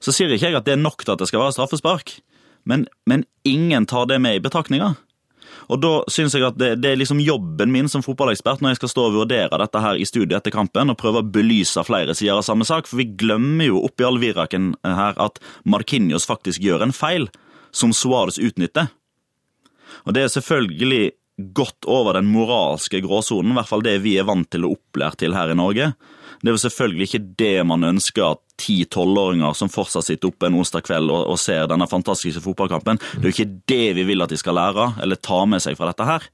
Så 0.01 0.11
sier 0.11 0.31
ikke 0.33 0.49
jeg 0.49 0.57
at 0.57 0.65
det 0.65 0.73
er 0.73 0.81
nok 0.81 1.03
til 1.05 1.13
at 1.13 1.21
det 1.21 1.27
skal 1.29 1.43
være 1.43 1.55
straffespark, 1.55 2.19
men, 2.65 2.87
men 3.05 3.25
ingen 3.45 3.85
tar 3.85 4.07
det 4.09 4.19
med 4.21 4.37
i 4.37 4.43
betraktninga. 4.43 4.95
Og 5.69 5.82
da 5.84 5.91
syns 6.12 6.36
jeg 6.36 6.45
at 6.47 6.58
det, 6.60 6.71
det 6.82 6.91
er 6.91 7.00
liksom 7.00 7.21
jobben 7.24 7.71
min 7.74 7.89
som 7.91 8.04
fotballekspert 8.06 8.63
når 8.63 8.74
jeg 8.74 8.82
skal 8.82 8.93
stå 8.93 9.06
og 9.08 9.17
vurdere 9.19 9.60
dette 9.62 9.84
her 9.84 10.00
i 10.00 10.08
studiet 10.08 10.39
etter 10.39 10.56
kampen 10.56 10.93
og 10.93 11.00
prøve 11.00 11.21
å 11.21 11.30
belyse 11.38 11.84
flere 11.88 12.15
sider 12.17 12.39
av 12.39 12.45
samme 12.47 12.67
sak, 12.67 12.89
for 12.89 13.02
vi 13.02 13.12
glemmer 13.19 13.69
jo 13.69 13.84
oppi 13.86 14.08
all 14.08 14.19
viraken 14.21 14.74
her 14.86 15.17
at 15.21 15.41
Marquinhos 15.63 16.28
faktisk 16.30 16.63
gjør 16.65 16.88
en 16.88 16.95
feil 16.95 17.30
som 17.76 17.93
Suárez 17.95 18.39
utnytter. 18.41 18.89
Og 20.08 20.15
det 20.15 20.26
er 20.26 20.34
selvfølgelig 20.34 21.12
godt 21.56 21.88
over 21.89 22.17
den 22.17 22.30
moralske 22.32 23.02
gråsonen, 23.04 23.54
i 23.54 23.60
hvert 23.60 23.69
fall 23.69 23.86
det 23.86 24.00
vi 24.04 24.17
er 24.19 24.28
vant 24.28 24.50
til 24.52 24.65
å 24.65 24.74
opplære 24.76 25.24
til 25.24 25.38
her 25.38 25.54
i 25.54 25.58
Norge. 25.58 25.91
Det 26.41 26.49
er 26.49 26.56
jo 26.58 26.63
selvfølgelig 26.63 27.08
ikke 27.08 27.25
det 27.38 27.56
man 27.69 27.86
ønsker 27.86 28.34
at 28.34 28.41
ti-tolvåringer 28.62 29.54
som 29.58 29.69
fortsatt 29.71 30.08
sitter 30.08 30.32
oppe 30.32 30.49
en 30.49 30.58
onsdag 30.62 30.86
kveld 30.88 31.13
og, 31.13 31.25
og 31.34 31.39
ser 31.41 31.69
denne 31.69 31.88
fantastiske 31.89 32.43
fotballkampen, 32.43 32.97
det 32.97 33.21
er 33.21 33.30
jo 33.30 33.36
ikke 33.36 33.51
det 33.69 33.88
vi 33.97 34.06
vil 34.10 34.25
at 34.25 34.34
de 34.34 34.39
skal 34.41 34.58
lære 34.58 34.91
eller 35.04 35.21
ta 35.21 35.43
med 35.49 35.63
seg 35.63 35.77
fra 35.77 35.91
dette 35.91 36.08
her. 36.08 36.25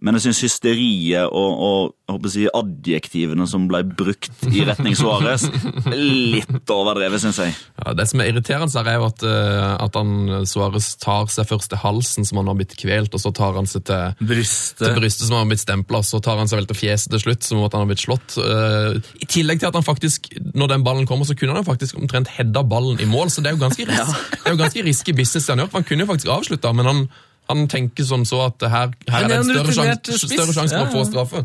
Men 0.00 0.16
jeg 0.16 0.28
syns 0.28 0.44
hysteriet 0.46 1.28
og, 1.34 1.64
og 2.08 2.26
jeg 2.30 2.48
adjektivene 2.56 3.44
som 3.48 3.66
ble 3.68 3.82
brukt 3.84 4.44
i 4.48 4.62
retning 4.66 4.94
Suárez, 4.96 5.44
litt 5.90 6.72
overdrevet, 6.72 7.20
syns 7.22 7.40
jeg. 7.42 7.56
Ja, 7.76 7.92
det 7.98 8.06
som 8.08 8.22
er 8.22 8.30
irriterende, 8.30 8.72
her 8.72 8.88
er 8.88 8.98
jo 9.00 9.08
at, 9.08 9.24
eh, 9.26 9.74
at 9.84 9.98
han 9.98 10.44
Suárez 10.48 10.92
tar 11.02 11.28
seg 11.32 11.48
først 11.50 11.72
til 11.72 11.82
halsen, 11.82 12.26
som 12.28 12.40
han 12.40 12.48
har 12.50 12.58
blitt 12.58 12.76
kvelt, 12.80 13.12
og 13.16 13.22
så 13.22 13.32
tar 13.36 13.58
han 13.58 13.68
seg 13.70 13.84
til 13.90 14.26
Brystet. 14.30 14.80
til 14.80 14.96
brystet 14.96 15.26
som 15.26 15.36
han 15.36 15.44
har 15.44 15.52
blitt 15.52 15.64
stempla, 15.64 16.02
så 16.06 16.22
tar 16.24 16.40
han 16.40 16.50
seg 16.50 16.62
vel 16.62 16.70
til 16.70 16.80
fjeset 16.80 17.14
til 17.14 17.24
slutt, 17.26 17.46
som 17.46 17.60
om 17.60 17.68
han 17.68 17.82
har 17.84 17.90
blitt 17.90 18.04
slått. 18.06 18.38
Eh, 18.40 19.00
I 19.20 19.30
tillegg 19.30 19.60
til 19.60 19.70
at 19.72 19.78
han 19.78 19.86
faktisk, 19.86 20.30
når 20.54 20.76
den 20.76 20.86
ballen 20.86 21.08
kommer, 21.10 21.28
så 21.28 21.36
kunne 21.36 21.58
han 21.58 21.66
faktisk 21.66 21.98
omtrent 22.00 22.30
hedda 22.38 22.64
ballen 22.64 23.02
i 23.02 23.10
mål, 23.10 23.28
så 23.34 23.44
det 23.44 23.52
er 23.52 23.58
jo 23.58 23.64
ganske, 23.66 23.86
ris 23.90 24.14
det 24.38 24.46
er 24.46 24.56
jo 24.56 24.62
ganske 24.64 24.86
risky 24.86 25.16
business 25.16 25.50
det 25.50 25.56
han 25.56 25.66
gjør. 25.66 25.74
Han 25.76 25.90
kunne 25.90 26.06
jo 26.06 26.12
faktisk 26.14 26.32
avslutta, 26.32 26.72
men 26.78 26.88
han, 26.88 27.04
han 27.50 27.66
tenker 27.70 28.06
som 28.06 28.22
så 28.28 28.44
at 28.48 28.62
her, 28.70 28.92
her 29.10 29.24
er 29.26 29.32
det 29.34 29.40
en 29.42 29.48
større 29.50 29.74
sjanse, 29.76 30.20
større 30.22 30.54
sjanse 30.56 30.76
for 30.76 30.84
Ja, 30.84 30.88
å 30.88 30.94
få 30.94 31.02
ja. 31.02 31.08
straffe. 31.10 31.42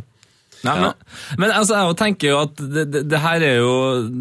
Nei, 0.66 0.74
men, 0.82 0.94
men 1.42 1.52
altså, 1.54 1.76
jeg 1.78 1.98
tenker 2.00 2.32
jo 2.32 2.38
at 2.42 2.62
det, 2.74 2.86
det, 2.90 3.02
det 3.12 3.20
her 3.22 3.44
er 3.46 3.60
jo 3.60 3.74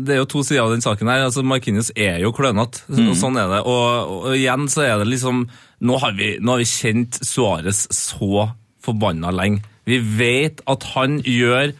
Det 0.04 0.12
er 0.12 0.18
jo 0.18 0.26
to 0.28 0.42
sider 0.44 0.64
av 0.64 0.74
den 0.74 0.82
saken 0.84 1.08
her. 1.08 1.22
altså 1.24 1.44
Marquinhos 1.46 1.88
er 1.96 2.18
jo 2.20 2.34
klønete, 2.36 2.82
og 2.90 3.14
sånn 3.16 3.38
er 3.40 3.48
det. 3.48 3.60
Og, 3.70 4.12
og 4.26 4.34
igjen 4.36 4.66
så 4.72 4.84
er 4.84 4.98
det 5.00 5.08
liksom 5.12 5.46
Nå 5.88 5.96
har 6.02 6.12
vi, 6.18 6.34
nå 6.44 6.56
har 6.56 6.60
vi 6.60 6.68
kjent 6.68 7.16
Suárez 7.24 7.84
så 7.94 8.50
forbanna 8.84 9.32
lenge. 9.32 9.62
Vi 9.88 9.98
vet 10.18 10.60
at 10.68 10.84
han 10.94 11.18
gjør 11.24 11.72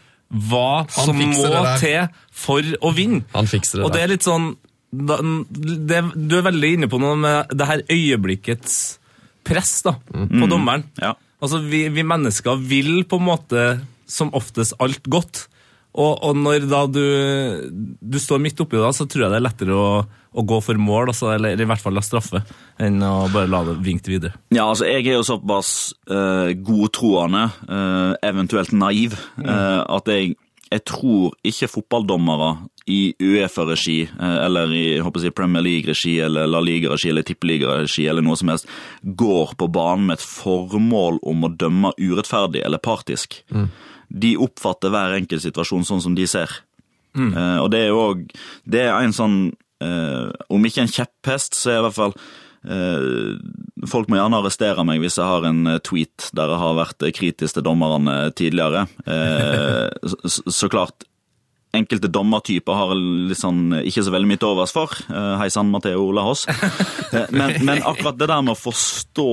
hva 0.49 0.85
som 0.89 1.17
må 1.19 1.61
til 1.81 2.07
for 2.33 2.65
å 2.81 2.91
vinne. 2.97 3.21
Han 3.35 3.47
fikser 3.49 3.79
det 3.79 3.83
der. 3.83 3.87
Og 3.87 3.93
det 3.93 4.01
er 4.03 4.11
litt 4.15 4.25
sånn 4.25 4.51
da, 4.95 5.19
det, 5.21 6.01
Du 6.15 6.37
er 6.39 6.45
veldig 6.47 6.71
inne 6.79 6.89
på 6.91 6.99
noe 7.01 7.17
med 7.19 7.53
det 7.53 7.69
her 7.69 7.83
øyeblikkets 7.91 8.77
press 9.45 9.77
da, 9.85 9.95
på 10.11 10.49
dommeren. 10.51 10.85
Ja. 11.01 11.13
Altså, 11.43 11.61
vi, 11.61 11.85
vi 11.93 12.05
mennesker 12.07 12.57
vil 12.57 13.03
på 13.09 13.19
en 13.21 13.29
måte 13.29 13.65
som 14.09 14.33
oftest 14.37 14.77
alt 14.83 15.05
godt. 15.11 15.45
Og, 15.95 16.19
og 16.27 16.35
når 16.35 16.65
da 16.67 16.81
du, 16.91 17.03
du 18.03 18.17
står 18.19 18.41
midt 18.43 18.59
oppi 18.59 18.79
det, 18.79 18.91
så 18.97 19.07
tror 19.07 19.25
jeg 19.25 19.31
det 19.31 19.39
er 19.39 19.45
lettere 19.45 19.75
å, 19.79 19.89
å 20.35 20.43
gå 20.43 20.57
for 20.63 20.79
mål, 20.81 21.11
altså, 21.13 21.29
eller 21.35 21.55
i 21.55 21.67
hvert 21.67 21.81
fall 21.81 21.95
la 21.95 22.03
straffe, 22.03 22.41
enn 22.83 22.99
å 23.05 23.29
bare 23.31 23.47
la 23.51 23.61
det 23.69 23.77
vinke 23.85 24.11
videre. 24.11 24.35
Ja, 24.51 24.65
altså 24.67 24.89
jeg 24.89 25.05
er 25.05 25.15
jo 25.15 25.27
såpass 25.27 25.69
uh, 26.11 26.51
godtroende, 26.67 27.47
uh, 27.69 28.11
eventuelt 28.25 28.75
naiv, 28.75 29.15
eh, 29.39 29.79
at 29.95 30.11
jeg, 30.11 30.35
jeg 30.67 30.83
tror 30.83 31.37
ikke 31.47 31.71
fotballdommere 31.77 32.51
i 32.85 33.15
Uefa-regi, 33.19 34.01
eh, 34.19 34.37
eller 34.45 34.73
i 34.73 34.85
jeg 34.97 35.33
Premier 35.33 35.63
League-regi, 35.65 36.19
eller 36.21 36.47
La 36.47 36.61
Liga-regi, 36.61 37.09
eller 37.09 37.25
Tippeliga-regi, 37.25 38.07
eller 38.07 38.21
noe 38.21 38.37
som 38.37 38.49
helst, 38.49 38.69
går 39.01 39.55
på 39.57 39.67
banen 39.73 40.05
med 40.07 40.19
et 40.19 40.27
formål 40.27 41.19
om 41.23 41.43
å 41.43 41.55
dømme 41.55 41.93
urettferdig 41.97 42.61
eller 42.65 42.77
partisk. 42.77 43.41
De 44.09 44.35
oppfatter 44.37 44.93
hver 44.93 45.17
enkelt 45.17 45.41
situasjon 45.41 45.85
sånn 45.85 46.01
som 46.01 46.15
de 46.15 46.27
ser. 46.29 46.61
Eh, 47.15 47.59
og 47.63 47.69
det 47.71 47.79
er 47.79 47.93
jo 47.93 47.99
òg 48.11 48.23
Det 48.67 48.81
er 48.83 48.97
en 48.99 49.13
sånn 49.15 49.35
eh, 49.79 50.33
Om 50.51 50.65
ikke 50.67 50.83
en 50.83 50.91
kjepphest, 50.91 51.55
så 51.55 51.71
er 51.71 51.77
det 51.77 51.79
i 51.79 51.85
hvert 51.85 51.95
fall 51.95 52.15
eh, 52.67 53.85
Folk 53.87 54.11
må 54.11 54.19
gjerne 54.19 54.41
arrestere 54.41 54.83
meg 54.83 54.99
hvis 54.99 55.15
jeg 55.21 55.29
har 55.29 55.47
en 55.47 55.61
eh, 55.71 55.79
tweet 55.79 56.27
der 56.35 56.51
jeg 56.51 56.59
har 56.65 56.75
vært 56.81 57.07
kritisk 57.15 57.55
til 57.55 57.63
dommerne 57.63 58.17
tidligere. 58.35 58.83
Så 60.27 60.67
klart 60.73 61.07
enkelte 61.75 62.09
dommertyper 62.11 62.77
har 62.79 62.93
sånn, 63.37 63.77
ikke 63.83 64.03
så 64.05 64.13
veldig 64.15 64.31
mye 64.31 64.41
til 64.41 64.51
overs 64.53 64.73
for. 64.75 64.91
Eh, 65.09 65.35
Hei 65.41 65.49
sann, 65.53 65.71
Matheo 65.73 66.07
Ola 66.09 66.25
Haas. 66.25 66.45
Men, 67.31 67.57
men 67.65 67.83
akkurat 67.83 68.17
det 68.19 68.29
der 68.31 68.43
med 68.43 68.55
å 68.55 68.59
forstå 68.59 69.31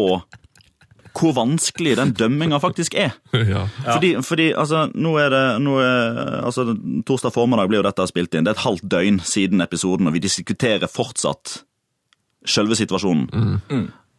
hvor 1.13 1.35
vanskelig 1.37 1.97
den 1.99 2.15
dømminga 2.17 2.61
faktisk 2.63 2.95
er. 2.97 3.17
Ja. 3.53 3.67
Fordi, 3.85 4.15
fordi 4.25 4.53
altså, 4.57 4.87
nå 4.95 5.17
er 5.21 5.33
det 5.33 5.43
nå 5.61 5.75
er, 5.83 6.21
altså, 6.47 6.73
Torsdag 7.05 7.35
formiddag 7.35 7.69
blir 7.69 7.81
jo 7.83 7.85
dette 7.85 8.07
spilt 8.09 8.33
inn. 8.35 8.47
Det 8.47 8.53
er 8.53 8.57
et 8.57 8.65
halvt 8.65 8.87
døgn 8.95 9.19
siden 9.27 9.65
episoden, 9.65 10.09
og 10.09 10.15
vi 10.17 10.23
diskuterer 10.25 10.89
fortsatt 10.89 11.59
selve 12.49 12.79
situasjonen. 12.79 13.29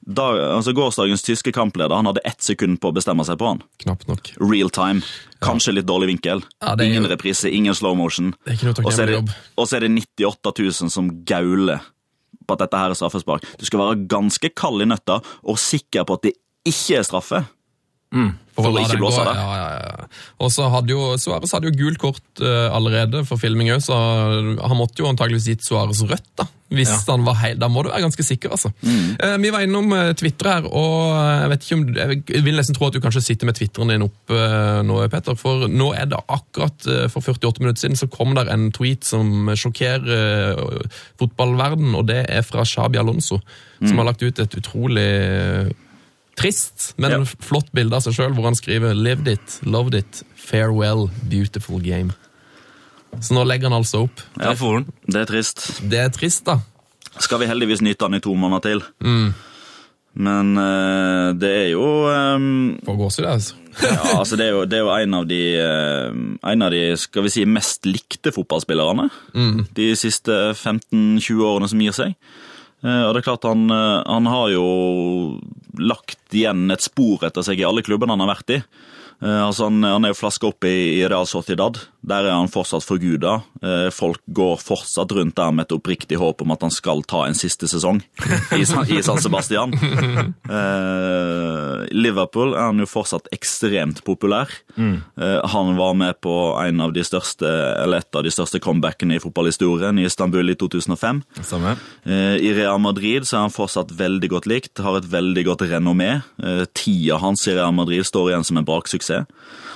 Da, 0.05 0.25
altså, 0.57 0.73
gårsdagens 0.75 1.21
tyske 1.23 1.53
kampleder 1.55 1.95
han 1.95 2.05
hadde 2.09 2.19
ett 2.27 2.41
sekund 2.43 2.81
på 2.83 2.91
å 2.91 2.95
bestemme 2.95 3.23
seg 3.23 3.37
på 3.39 3.47
han. 3.47 3.61
Knapt 3.79 4.07
nok. 4.09 4.33
Real 4.41 4.69
time. 4.69 5.01
Kanskje 5.43 5.73
litt 5.77 5.87
dårlig 5.87 6.09
vinkel. 6.11 6.43
Ja, 6.61 6.75
det 6.75 6.85
er 6.85 6.91
ingen 6.91 7.03
jo- 7.07 7.09
reprise, 7.15 7.47
ingen 7.51 7.73
slow 7.73 7.95
motion. 7.95 8.33
Det 8.43 8.51
er 8.53 8.57
ikke 8.57 8.71
noe 8.83 8.85
Og 8.85 8.91
så 8.93 9.03
er 9.03 9.05
det, 9.05 9.35
og 9.57 9.67
så 9.67 9.77
er 9.77 9.79
det 9.87 9.91
98 9.91 10.53
000 10.59 10.89
som 10.91 11.09
gauler 11.23 11.79
på 12.45 12.51
at 12.57 12.59
dette 12.59 12.77
her 12.77 12.89
er 12.91 12.99
straffespark. 12.99 13.45
Du 13.57 13.65
skal 13.65 13.79
være 13.79 14.07
ganske 14.11 14.49
kald 14.53 14.81
i 14.81 14.85
nøtta 14.85 15.21
og 15.43 15.55
sikker 15.57 16.03
på 16.03 16.13
at 16.19 16.21
det 16.27 16.33
ikke 16.67 16.99
er 16.99 17.03
straffe. 17.07 17.45
For 18.53 18.69
å 18.69 18.73
la 18.75 18.83
ikke 18.85 18.99
blåse 19.01 19.17
gå. 19.17 19.25
det. 19.31 19.35
Ja, 19.41 19.53
ja, 19.57 19.69
ja. 19.81 20.07
Og 20.45 20.51
så 20.53 20.67
hadde 20.69 20.93
jo 20.93 21.13
Suárez 21.17 21.53
hadde 21.55 21.71
jo 21.71 21.77
gult 21.79 21.97
kort 22.01 22.41
uh, 22.43 22.69
allerede 22.75 23.23
for 23.25 23.41
filming 23.41 23.71
òg, 23.73 23.81
så 23.81 23.95
han 23.97 24.77
måtte 24.77 25.01
jo 25.01 25.07
antageligvis 25.09 25.47
gitt 25.49 25.65
Suárez 25.65 26.03
rødt, 26.05 26.27
da. 26.37 26.45
Hvis 26.73 26.89
han 27.05 27.21
var 27.21 27.35
heil, 27.37 27.57
Da 27.61 27.67
må 27.69 27.83
du 27.85 27.91
være 27.91 28.01
ganske 28.01 28.23
sikker, 28.25 28.49
altså. 28.55 28.71
Mm. 28.81 29.09
Uh, 29.21 29.35
vi 29.43 29.51
var 29.53 29.61
innom 29.65 29.91
uh, 29.93 30.13
Twitter 30.17 30.49
her, 30.49 30.65
og 30.65 31.11
jeg 31.13 31.49
vet 31.51 31.65
ikke 31.67 31.75
om 31.77 31.83
Jeg 32.33 32.43
vil 32.47 32.57
nesten 32.57 32.77
tro 32.77 32.87
at 32.87 32.95
du 32.97 33.01
kanskje 33.03 33.21
sitter 33.27 33.45
med 33.49 33.57
Twitteren 33.59 33.93
din 33.93 34.05
oppe 34.07 34.37
eh, 34.37 34.79
nå, 34.85 34.97
Petter. 35.13 35.37
For 35.37 35.67
nå 35.69 35.91
er 35.97 36.09
det 36.09 36.17
akkurat 36.33 36.87
for 37.13 37.21
48 37.33 37.61
minutter 37.61 37.83
siden 37.83 37.97
så 37.99 38.09
kom 38.09 38.33
der 38.37 38.49
en 38.53 38.69
tweet 38.73 39.05
som 39.05 39.49
sjokkerer 39.53 40.57
fotballverden, 41.21 41.93
og 41.97 42.07
det 42.09 42.23
er 42.29 42.41
fra 42.45 42.65
Shabi 42.65 43.01
Alonso, 43.01 43.41
Mm. 43.83 43.87
som 43.89 43.97
har 43.99 44.05
lagt 44.05 44.21
ut 44.23 44.37
et 44.39 44.53
utrolig 44.55 45.07
trist, 46.39 46.93
men 46.97 47.11
Ja. 47.11 47.23
flott 47.39 47.71
bilde 47.73 47.95
av 47.95 48.01
seg 48.05 48.13
sjøl, 48.17 48.33
hvor 48.33 48.43
han 48.49 48.55
skriver 48.55 48.93
'Lived 48.95 49.27
it, 49.27 49.59
loved 49.63 49.93
it, 49.93 50.23
farewell, 50.35 51.09
beautiful 51.29 51.79
game'. 51.79 52.13
Så 53.21 53.33
nå 53.35 53.43
legger 53.45 53.69
han 53.69 53.77
altså 53.83 54.03
opp. 54.07 54.21
Ja, 54.41 54.53
for 54.57 54.73
han. 54.79 54.85
Det 55.05 55.21
er 55.21 55.25
trist. 55.25 55.81
Det 55.87 55.99
er 55.99 56.09
trist, 56.09 56.45
da. 56.45 56.59
Skal 57.19 57.39
vi 57.39 57.45
heldigvis 57.45 57.81
nyte 57.81 58.01
han 58.07 58.13
i 58.15 58.19
to 58.19 58.33
måneder 58.33 58.61
til. 58.61 58.81
Men 60.15 60.57
eh, 60.57 61.33
det 61.33 61.49
er 61.49 61.69
jo 61.73 61.85
eh, 62.09 62.43
For 62.85 62.97
gåsehud, 62.97 63.25
altså. 63.27 63.55
Ja, 63.81 64.19
altså 64.19 64.37
det 64.37 64.45
er 64.45 64.51
jo, 64.53 64.65
det 64.69 64.77
er 64.77 64.83
jo 64.83 64.91
en, 64.93 65.13
av 65.17 65.25
de, 65.27 65.39
eh, 65.57 66.11
en 66.51 66.61
av 66.61 66.69
de 66.71 66.81
skal 67.01 67.23
vi 67.25 67.31
si, 67.33 67.45
mest 67.49 67.87
likte 67.89 68.29
fotballspillerne 68.31 69.07
de 69.73 69.87
siste 69.97 70.53
15-20 70.53 71.41
årene 71.41 71.69
som 71.71 71.81
gir 71.81 71.95
seg. 71.97 72.13
Eh, 72.83 73.03
Og 73.07 73.13
det 73.15 73.21
er 73.23 73.27
klart 73.29 73.47
han, 73.47 73.65
eh, 73.71 74.03
han 74.05 74.27
har 74.27 74.49
jo 74.51 75.39
lagt 75.79 76.35
igjen 76.35 76.69
et 76.73 76.83
spor 76.83 77.23
etter 77.23 77.45
seg 77.45 77.61
i 77.61 77.67
alle 77.67 77.83
klubbene 77.85 78.15
han 78.15 78.23
har 78.25 78.33
vært 78.35 78.55
i. 78.57 78.59
Eh, 79.23 79.41
altså 79.47 79.69
han, 79.69 79.81
han 79.87 80.05
er 80.05 80.13
jo 80.13 80.19
flaska 80.19 80.49
opp 80.51 80.67
i, 80.67 80.99
i 80.99 81.07
Real 81.07 81.27
Sociedad. 81.29 81.79
Der 82.03 82.25
er 82.27 82.33
han 82.35 82.49
fortsatt 82.51 82.83
forguda. 82.83 83.37
Eh, 83.63 83.87
folk 83.95 84.19
går 84.35 84.57
fortsatt 84.59 85.13
rundt 85.15 85.37
der 85.39 85.53
med 85.55 85.65
et 85.69 85.75
oppriktig 85.77 86.17
håp 86.19 86.41
om 86.43 86.51
at 86.51 86.61
han 86.65 86.73
skal 86.75 86.99
ta 87.07 87.21
en 87.29 87.37
siste 87.37 87.69
sesong 87.71 88.01
i, 88.57 88.65
San- 88.67 89.21
Sebastian. 89.23 89.71
Eh, 90.63 91.85
Liverpool 91.95 92.53
er 92.55 92.67
han 92.69 92.81
jo 92.81 92.87
fortsatt 92.89 93.29
ekstremt 93.35 94.01
populær. 94.07 94.51
Eh, 94.77 95.39
han 95.53 95.73
var 95.77 95.95
med 95.97 96.19
på 96.23 96.33
en 96.59 96.81
av 96.83 96.93
de 96.95 97.03
største, 97.07 97.47
eller 97.83 98.03
et 98.03 98.19
av 98.19 98.25
de 98.27 98.33
største 98.33 98.59
comebackene 98.63 99.17
i 99.17 99.23
fotballhistorien 99.23 99.99
i 100.01 100.07
Istanbul 100.09 100.51
i 100.53 100.57
2005. 100.59 101.23
Samme. 101.43 101.75
Eh, 102.05 102.35
I 102.43 102.53
Real 102.57 102.81
Madrid 102.83 103.27
så 103.27 103.39
er 103.39 103.45
han 103.47 103.55
fortsatt 103.55 103.93
veldig 103.99 104.31
godt 104.35 104.49
likt, 104.51 104.83
har 104.83 104.99
et 104.99 105.07
veldig 105.11 105.45
godt 105.47 105.65
renommé. 105.71 106.11
Tida 106.75 107.19
hans 107.23 107.47
i 107.47 107.55
Real 107.57 107.73
Madrid 107.75 108.03
står 108.07 108.31
igjen 108.33 108.47
som 108.47 108.59
en 108.59 108.67
braksuksess. 108.67 109.25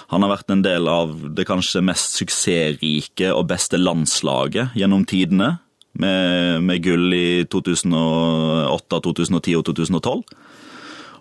Han 0.08 0.24
har 0.24 0.32
vært 0.38 0.52
en 0.54 0.62
del 0.63 0.86
av 0.88 1.10
det 1.36 1.44
kanskje 1.50 1.82
mest 1.84 2.13
suksessrike 2.18 3.32
og 3.34 3.48
beste 3.52 3.80
landslaget 3.80 4.76
gjennom 4.78 5.06
tidene, 5.08 5.58
med, 5.98 6.62
med 6.62 6.84
gull 6.86 7.14
i 7.18 7.46
2008, 7.50 9.00
2010 9.08 9.56
og 9.58 9.66
2012. 9.72 10.22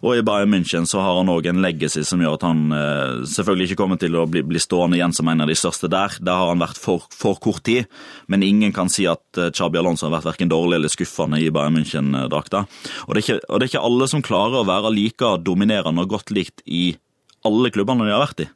Og 0.04 0.18
i 0.18 0.24
Bayern 0.26 0.52
München 0.52 0.84
så 0.88 1.00
har 1.00 1.16
han 1.18 1.30
òg 1.32 1.48
en 1.48 1.62
legacy 1.64 2.02
som 2.06 2.20
gjør 2.20 2.36
at 2.36 2.44
han 2.44 2.58
eh, 2.76 3.22
selvfølgelig 3.32 3.70
ikke 3.70 3.78
kommer 3.80 4.00
til 4.00 4.16
å 4.18 4.26
bli, 4.28 4.42
bli 4.46 4.60
stående 4.60 4.98
igjen 4.98 5.14
som 5.16 5.30
en 5.32 5.40
av 5.44 5.48
de 5.50 5.56
største 5.56 5.88
der. 5.92 6.18
Der 6.20 6.36
har 6.36 6.50
han 6.52 6.60
vært 6.60 6.80
for, 6.80 7.06
for 7.14 7.40
kort 7.42 7.64
tid, 7.66 7.88
men 8.30 8.44
ingen 8.44 8.74
kan 8.76 8.92
si 8.92 9.08
at 9.08 9.24
Chabi 9.34 9.56
Xabi 9.56 9.80
Alonso 9.80 10.06
har 10.06 10.14
vært 10.18 10.28
verken 10.28 10.52
dårlig 10.52 10.78
eller 10.78 10.92
skuffende 10.92 11.40
i 11.42 11.48
Bayern 11.50 11.74
München-drakta. 11.78 12.66
Og, 13.06 13.16
er 13.16 13.22
ikke- 13.22 13.40
og 13.48 13.58
det 13.58 13.66
er 13.66 13.72
ikke 13.72 13.86
alle 13.88 14.08
som 14.12 14.22
klarer 14.22 14.60
å 14.60 14.68
være 14.68 14.94
like 14.94 15.32
dominerende 15.42 16.04
og 16.04 16.12
godt 16.12 16.30
likt 16.30 16.62
i 16.66 16.94
alle 17.46 17.72
klubbene 17.74 18.06
de 18.06 18.14
har 18.14 18.24
vært 18.24 18.44
i. 18.44 18.48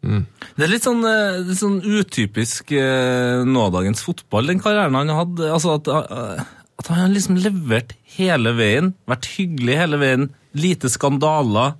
Det 0.57 0.67
er 0.67 0.73
litt 0.73 0.87
sånn, 0.87 1.03
eh, 1.09 1.41
litt 1.49 1.61
sånn 1.61 1.81
utypisk 1.81 2.73
eh, 2.77 3.43
nådagens 3.49 4.03
fotball, 4.07 4.51
den 4.51 4.63
karrieren 4.63 4.99
han 4.99 5.13
hadde. 5.15 5.51
Altså 5.51 5.77
at, 5.79 5.91
eh, 5.91 6.43
at 6.81 6.91
han 6.91 7.05
har 7.05 7.15
liksom 7.15 7.39
levert 7.41 7.95
hele 8.17 8.55
veien, 8.59 8.95
vært 9.11 9.31
hyggelig 9.37 9.79
hele 9.85 10.01
veien, 10.03 10.29
lite 10.57 10.91
skandaler. 10.93 11.77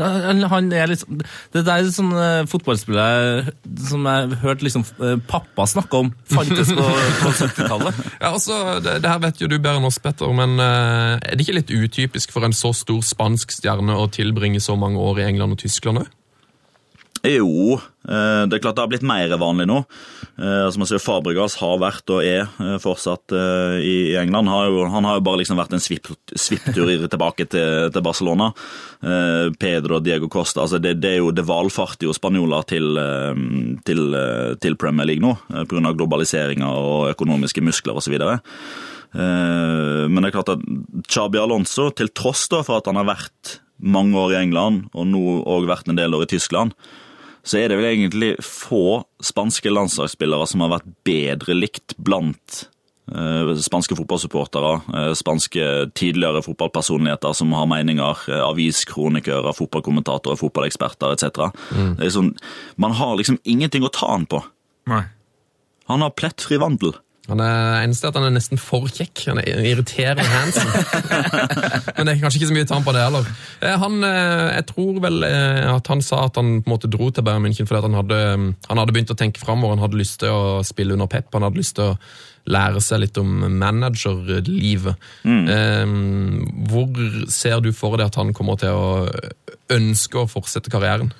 Han, 0.00 0.70
er 0.72 0.88
liksom, 0.88 1.18
det 1.52 1.62
der 1.66 1.82
er 1.82 1.90
sånn 1.92 2.12
fotballspillere 2.48 2.48
fotballspiller 2.48 3.88
som 3.90 4.06
jeg 4.08 4.38
hørte 4.40 4.64
liksom, 4.64 4.84
eh, 5.04 5.16
pappa 5.28 5.66
snakke 5.68 6.00
om, 6.00 6.12
fantes 6.30 6.72
på, 6.72 6.86
på 7.20 7.32
70-tallet. 7.36 8.00
Ja, 8.20 8.32
altså, 8.32 8.56
det, 8.84 9.00
det 9.04 9.10
her 9.10 9.20
vet 9.22 9.42
jo 9.42 9.48
du 9.50 9.58
bedre 9.58 9.80
enn 9.80 9.88
oss, 9.88 10.00
Petter, 10.02 10.32
men 10.36 10.56
eh, 10.60 11.18
er 11.20 11.36
det 11.36 11.44
ikke 11.44 11.58
litt 11.58 11.72
utypisk 11.74 12.32
for 12.32 12.46
en 12.48 12.56
så 12.56 12.72
stor 12.76 13.02
spansk 13.04 13.52
stjerne 13.58 13.96
å 13.96 14.08
tilbringe 14.12 14.62
så 14.62 14.76
mange 14.80 15.00
år 15.04 15.20
i 15.22 15.28
England 15.28 15.58
og 15.58 15.62
Tyskland 15.64 16.04
òg? 16.04 16.10
Jo, 17.20 17.76
eh, 18.08 18.42
det 18.48 18.56
er 18.56 18.62
klart 18.64 18.78
det 18.78 18.84
har 18.86 18.88
blitt 18.88 19.04
mer 19.04 19.32
vanlig 19.40 19.66
nå. 19.68 19.82
Som 20.40 20.80
jeg 20.80 20.88
sier, 20.88 21.02
Fabregas 21.04 21.58
har 21.60 21.74
vært 21.82 22.08
og 22.14 22.22
er 22.24 22.46
eh, 22.46 22.76
fortsatt 22.80 23.34
eh, 23.36 23.74
i 23.84 23.96
England. 24.16 24.48
Han 24.48 24.54
har 24.54 24.70
jo, 24.70 24.86
han 24.88 25.04
har 25.04 25.18
jo 25.18 25.24
bare 25.26 25.42
liksom 25.42 25.60
vært 25.60 25.74
en 25.76 25.82
svipp- 25.84 26.08
svipptur 26.32 26.88
tilbake 27.12 27.44
til, 27.52 27.90
til 27.92 28.04
Barcelona. 28.06 28.48
Pedro 29.60 29.98
og 29.98 30.04
Diego 30.04 30.28
Costa 30.32 30.64
altså 30.64 30.80
det, 30.80 30.94
det 31.00 31.14
er 31.14 31.20
jo 31.20 31.30
det 31.32 31.44
valfarter 31.48 32.08
jo 32.08 32.12
spanjoler 32.16 32.66
til, 32.68 32.98
til, 33.88 34.02
til 34.60 34.76
Premier 34.80 35.08
League 35.08 35.24
nå, 35.24 35.34
pga. 35.68 35.92
globaliseringa 35.96 36.68
og 36.68 37.12
økonomiske 37.14 37.64
muskler 37.64 37.96
osv. 38.00 38.16
Men 39.16 40.20
det 40.20 40.28
er 40.28 40.36
klart 40.36 40.52
at 40.52 40.64
Chabi 41.08 41.40
Alonso, 41.40 41.88
til 41.96 42.12
tross 42.12 42.44
for 42.52 42.76
at 42.76 42.88
han 42.92 43.00
har 43.00 43.08
vært 43.08 43.58
mange 43.80 44.16
år 44.20 44.34
i 44.34 44.40
England, 44.42 44.88
og 44.92 45.08
nå 45.08 45.40
òg 45.48 45.68
vært 45.70 45.88
en 45.88 45.98
del 45.98 46.14
år 46.16 46.26
i 46.26 46.32
Tyskland, 46.34 46.76
så 47.42 47.60
er 47.60 47.70
det 47.70 47.78
vel 47.80 47.88
egentlig 47.92 48.34
få 48.44 49.00
spanske 49.24 49.72
landslagsspillere 49.72 50.48
som 50.48 50.64
har 50.64 50.74
vært 50.76 50.90
bedre 51.06 51.56
likt 51.56 51.94
blant 51.96 52.64
eh, 53.12 53.52
spanske 53.64 53.96
fotballsupportere, 53.98 54.72
eh, 54.92 55.12
spanske 55.18 55.68
tidligere 55.98 56.42
fotballpersonligheter 56.46 57.36
som 57.36 57.54
har 57.56 57.68
meninger, 57.70 58.04
aviskronikere, 58.14 58.48
aviskronikører, 58.50 59.56
fotballkommentatorer, 59.56 60.40
fotballeksperter 60.40 61.16
etc. 61.16 61.46
Det 61.98 62.10
er 62.10 62.14
sånn, 62.14 62.34
man 62.80 62.96
har 63.00 63.16
liksom 63.20 63.40
ingenting 63.44 63.86
å 63.86 63.92
ta 63.94 64.12
han 64.12 64.28
på. 64.30 64.42
Nei. 64.90 65.04
Han 65.90 66.04
har 66.04 66.14
plettfri 66.14 66.60
vandel. 66.60 66.94
Han 67.28 67.40
er 67.44 67.84
eneste 67.84 68.08
at 68.08 68.16
han 68.16 68.24
er 68.26 68.32
nesten 68.34 68.58
for 68.58 68.88
kjekk. 68.90 69.20
Han 69.28 69.38
er 69.42 69.60
irriterende 69.68 70.24
handsome. 70.26 70.80
Men 71.96 72.08
det 72.08 72.14
er 72.14 72.22
kanskje 72.22 72.40
ikke 72.40 72.48
så 72.48 72.56
mye 72.56 72.64
å 72.66 72.70
ta 72.70 72.78
han 72.78 72.86
på 72.86 72.94
det 72.96 73.04
heller. 73.04 73.28
Eh, 73.60 73.76
Han, 73.82 74.00
eh, 74.06 74.46
jeg 74.56 74.66
tror 74.72 74.98
vel 75.04 75.26
eh, 75.28 75.68
at 75.70 75.92
han 75.92 76.02
sa 76.02 76.24
at 76.26 76.40
han 76.40 76.56
på 76.62 76.70
en 76.70 76.74
måte 76.74 76.90
dro 76.90 77.10
til 77.12 77.26
Bayern 77.26 77.44
München 77.44 77.68
fordi 77.68 77.84
han 77.86 77.98
hadde, 78.00 78.18
han 78.66 78.82
hadde 78.82 78.96
begynt 78.96 79.14
å 79.14 79.18
tenke 79.20 79.42
framover. 79.42 79.76
Han 79.76 79.84
hadde 79.84 80.00
lyst 80.00 80.18
til 80.24 80.34
å 80.34 80.60
spille 80.66 80.96
under 80.96 81.10
Pep. 81.12 81.30
Han 81.36 81.46
hadde 81.46 81.60
lyst 81.60 81.76
til 81.78 81.92
å 81.92 81.98
lære 82.50 82.80
seg 82.82 83.04
litt 83.04 83.20
om 83.20 83.44
managerlivet. 83.60 85.10
Mm. 85.28 85.44
Hvor 86.72 87.02
ser 87.30 87.60
du 87.62 87.68
for 87.76 88.00
deg 88.00 88.08
at 88.08 88.18
han 88.18 88.32
kommer 88.34 88.58
til 88.58 88.74
å 88.74 89.06
ønske 89.70 90.24
å 90.24 90.30
fortsette 90.30 90.72
karrieren? 90.72 91.12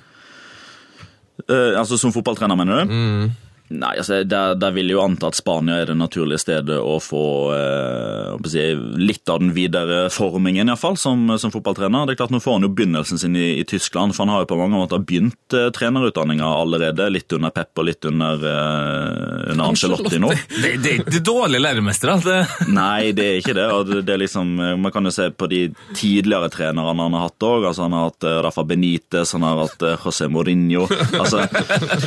Eh, 1.47 1.77
altså 1.79 1.97
Som 1.97 2.13
fotballtrener, 2.13 2.57
mener 2.57 2.83
du? 2.83 3.31
Nei, 3.71 3.93
altså 4.01 4.21
der, 4.27 4.55
der 4.59 4.73
vil 4.75 4.89
jeg 4.91 4.97
jo 4.97 5.03
anta 5.05 5.29
at 5.31 5.37
Spania 5.39 5.77
er 5.81 5.91
det 5.91 5.95
naturlige 5.99 6.41
stedet 6.43 6.75
å 6.81 6.97
få 7.01 7.21
eh, 7.55 8.35
si, 8.51 8.63
litt 8.99 9.29
av 9.31 9.39
den 9.43 9.53
videre 9.55 10.09
formingen, 10.11 10.67
iallfall, 10.71 10.97
som, 10.99 11.23
som 11.39 11.53
fotballtrener. 11.53 12.05
Det 12.09 12.15
er 12.15 12.19
klart 12.19 12.33
Nå 12.35 12.41
får 12.43 12.57
han 12.57 12.65
jo 12.67 12.71
begynnelsen 12.75 13.21
sin 13.21 13.35
i, 13.39 13.45
i 13.61 13.65
Tyskland, 13.67 14.15
for 14.15 14.25
han 14.25 14.33
har 14.35 14.43
jo 14.43 14.49
på 14.51 14.57
mange 14.59 14.79
måter 14.81 14.99
begynt 15.03 15.55
eh, 15.57 15.69
trenerutdanninga 15.75 16.49
allerede. 16.61 17.07
Litt 17.15 17.31
under 17.37 17.53
Pep 17.55 17.79
og 17.81 17.87
litt 17.87 18.07
under, 18.09 18.43
eh, 18.43 19.51
under 19.53 19.69
Ancelotti 19.71 20.19
nå. 20.21 20.33
Det, 20.51 20.73
det 20.83 20.91
er 20.95 21.01
ikke 21.05 21.23
dårlige 21.31 21.63
læremestere. 21.63 22.17
Det. 22.25 22.39
Nei, 22.79 23.11
det 23.17 23.27
er 23.29 23.39
ikke 23.41 23.55
det. 23.57 23.67
og 23.71 23.87
det- 23.89 24.01
det 24.07 24.15
er 24.17 24.21
liksom, 24.25 24.49
Man 24.81 24.91
kan 24.91 25.05
jo 25.07 25.11
se 25.13 25.29
på 25.31 25.47
de 25.51 25.61
tidligere 25.95 26.49
trenerne 26.51 26.91
han 27.05 27.13
har 27.15 27.27
hatt 27.29 27.45
òg. 27.47 27.67
Altså, 27.69 27.85
han 27.85 27.93
har 27.95 28.09
hatt 28.09 28.25
eh, 28.27 28.39
Rafa 28.47 28.63
Benitez, 28.67 29.31
han 29.37 29.45
har 29.47 29.61
hatt 29.63 29.85
eh, 29.87 29.95
José 30.03 30.27
Mourinho. 30.31 30.87
Altså, 31.19 31.45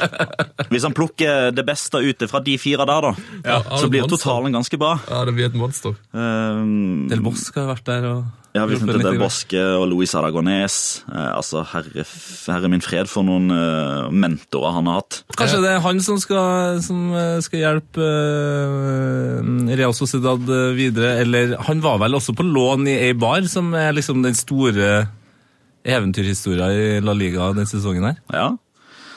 hvis 0.72 0.84
han 0.86 0.94
plukker 0.96 1.53
det 1.56 1.66
beste 1.66 2.00
ut 2.04 2.24
fra 2.30 2.40
de 2.44 2.56
fire 2.60 2.86
der, 2.88 3.10
da, 3.10 3.12
Ja, 3.44 3.58
så 3.78 3.88
blir 3.90 4.04
monster. 4.04 4.16
totalen 4.18 4.56
ganske 4.56 4.78
bra. 4.80 4.96
Ja, 5.10 5.24
det 5.28 5.34
blir 5.36 5.46
et 5.50 5.58
monster. 5.58 5.94
Um, 6.12 7.06
Del 7.10 7.22
Bosque 7.24 7.60
har 7.60 7.70
vært 7.74 7.86
der 7.88 8.08
og 8.12 8.24
ja, 8.54 8.62
vi 8.70 8.76
funnet 8.78 9.02
Del. 9.02 9.16
Bosque 9.18 9.58
og 9.58 9.88
Luis 9.90 10.12
Aragonés. 10.14 11.02
Eh, 11.10 11.30
altså, 11.34 11.64
herre, 11.72 12.04
herre 12.46 12.68
min 12.70 12.84
fred 12.84 13.08
for 13.10 13.26
noen 13.26 13.50
eh, 13.50 14.12
mentorer 14.14 14.76
han 14.76 14.86
har 14.86 15.00
hatt. 15.00 15.24
Kanskje 15.34 15.58
det 15.64 15.72
er 15.72 15.82
han 15.82 15.98
som 16.06 16.20
skal, 16.22 16.78
som 16.86 17.08
eh, 17.18 17.40
skal 17.42 17.64
hjelpe 17.64 18.06
eh, 18.06 19.74
Real 19.74 19.96
Sociedad 19.98 20.46
eh, 20.46 20.70
videre, 20.78 21.16
eller 21.24 21.56
han 21.66 21.82
var 21.82 21.98
vel 22.04 22.14
også 22.20 22.36
på 22.38 22.46
lån 22.46 22.86
i 22.92 22.96
Eibar, 23.08 23.42
som 23.50 23.74
er 23.74 23.90
liksom 23.98 24.22
den 24.22 24.38
store 24.38 25.08
eventyrhistoria 25.84 26.70
i 26.70 26.86
La 27.02 27.12
Liga 27.18 27.50
denne 27.56 27.66
sesongen 27.68 28.06
her. 28.06 28.22
Ja. 28.30 28.52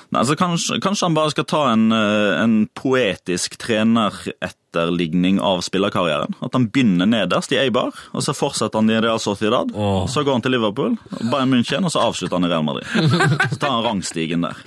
Nei, 0.08 0.22
altså 0.22 0.38
kanskje, 0.40 0.78
kanskje 0.80 1.10
han 1.10 1.16
bare 1.18 1.34
skal 1.34 1.46
ta 1.52 1.62
en, 1.74 1.90
eh, 1.92 2.40
en 2.40 2.54
poetisk 2.80 3.58
treneretterligning 3.60 5.42
av 5.44 5.60
spillerkarrieren. 5.66 6.38
At 6.40 6.56
han 6.56 6.70
begynner 6.72 7.10
nederst 7.12 7.52
i 7.52 7.60
Eibar, 7.60 7.92
og 8.16 8.24
så 8.24 8.32
fortsetter 8.38 8.80
han 8.80 8.90
i 8.94 9.02
Real 9.04 9.20
Sociedad. 9.20 9.74
Oh. 9.76 10.06
Så 10.08 10.24
går 10.24 10.38
han 10.38 10.46
til 10.46 10.56
Liverpool, 10.56 10.96
Bayern 11.32 11.52
München, 11.52 11.84
og 11.84 11.92
så 11.92 12.06
avslutter 12.06 12.40
han 12.40 12.48
i 12.48 12.52
Real 12.54 12.64
Madrid. 12.64 12.88
Så 13.52 13.60
tar 13.60 13.74
han 13.74 13.84
rangstigen 13.84 14.44
der. 14.46 14.58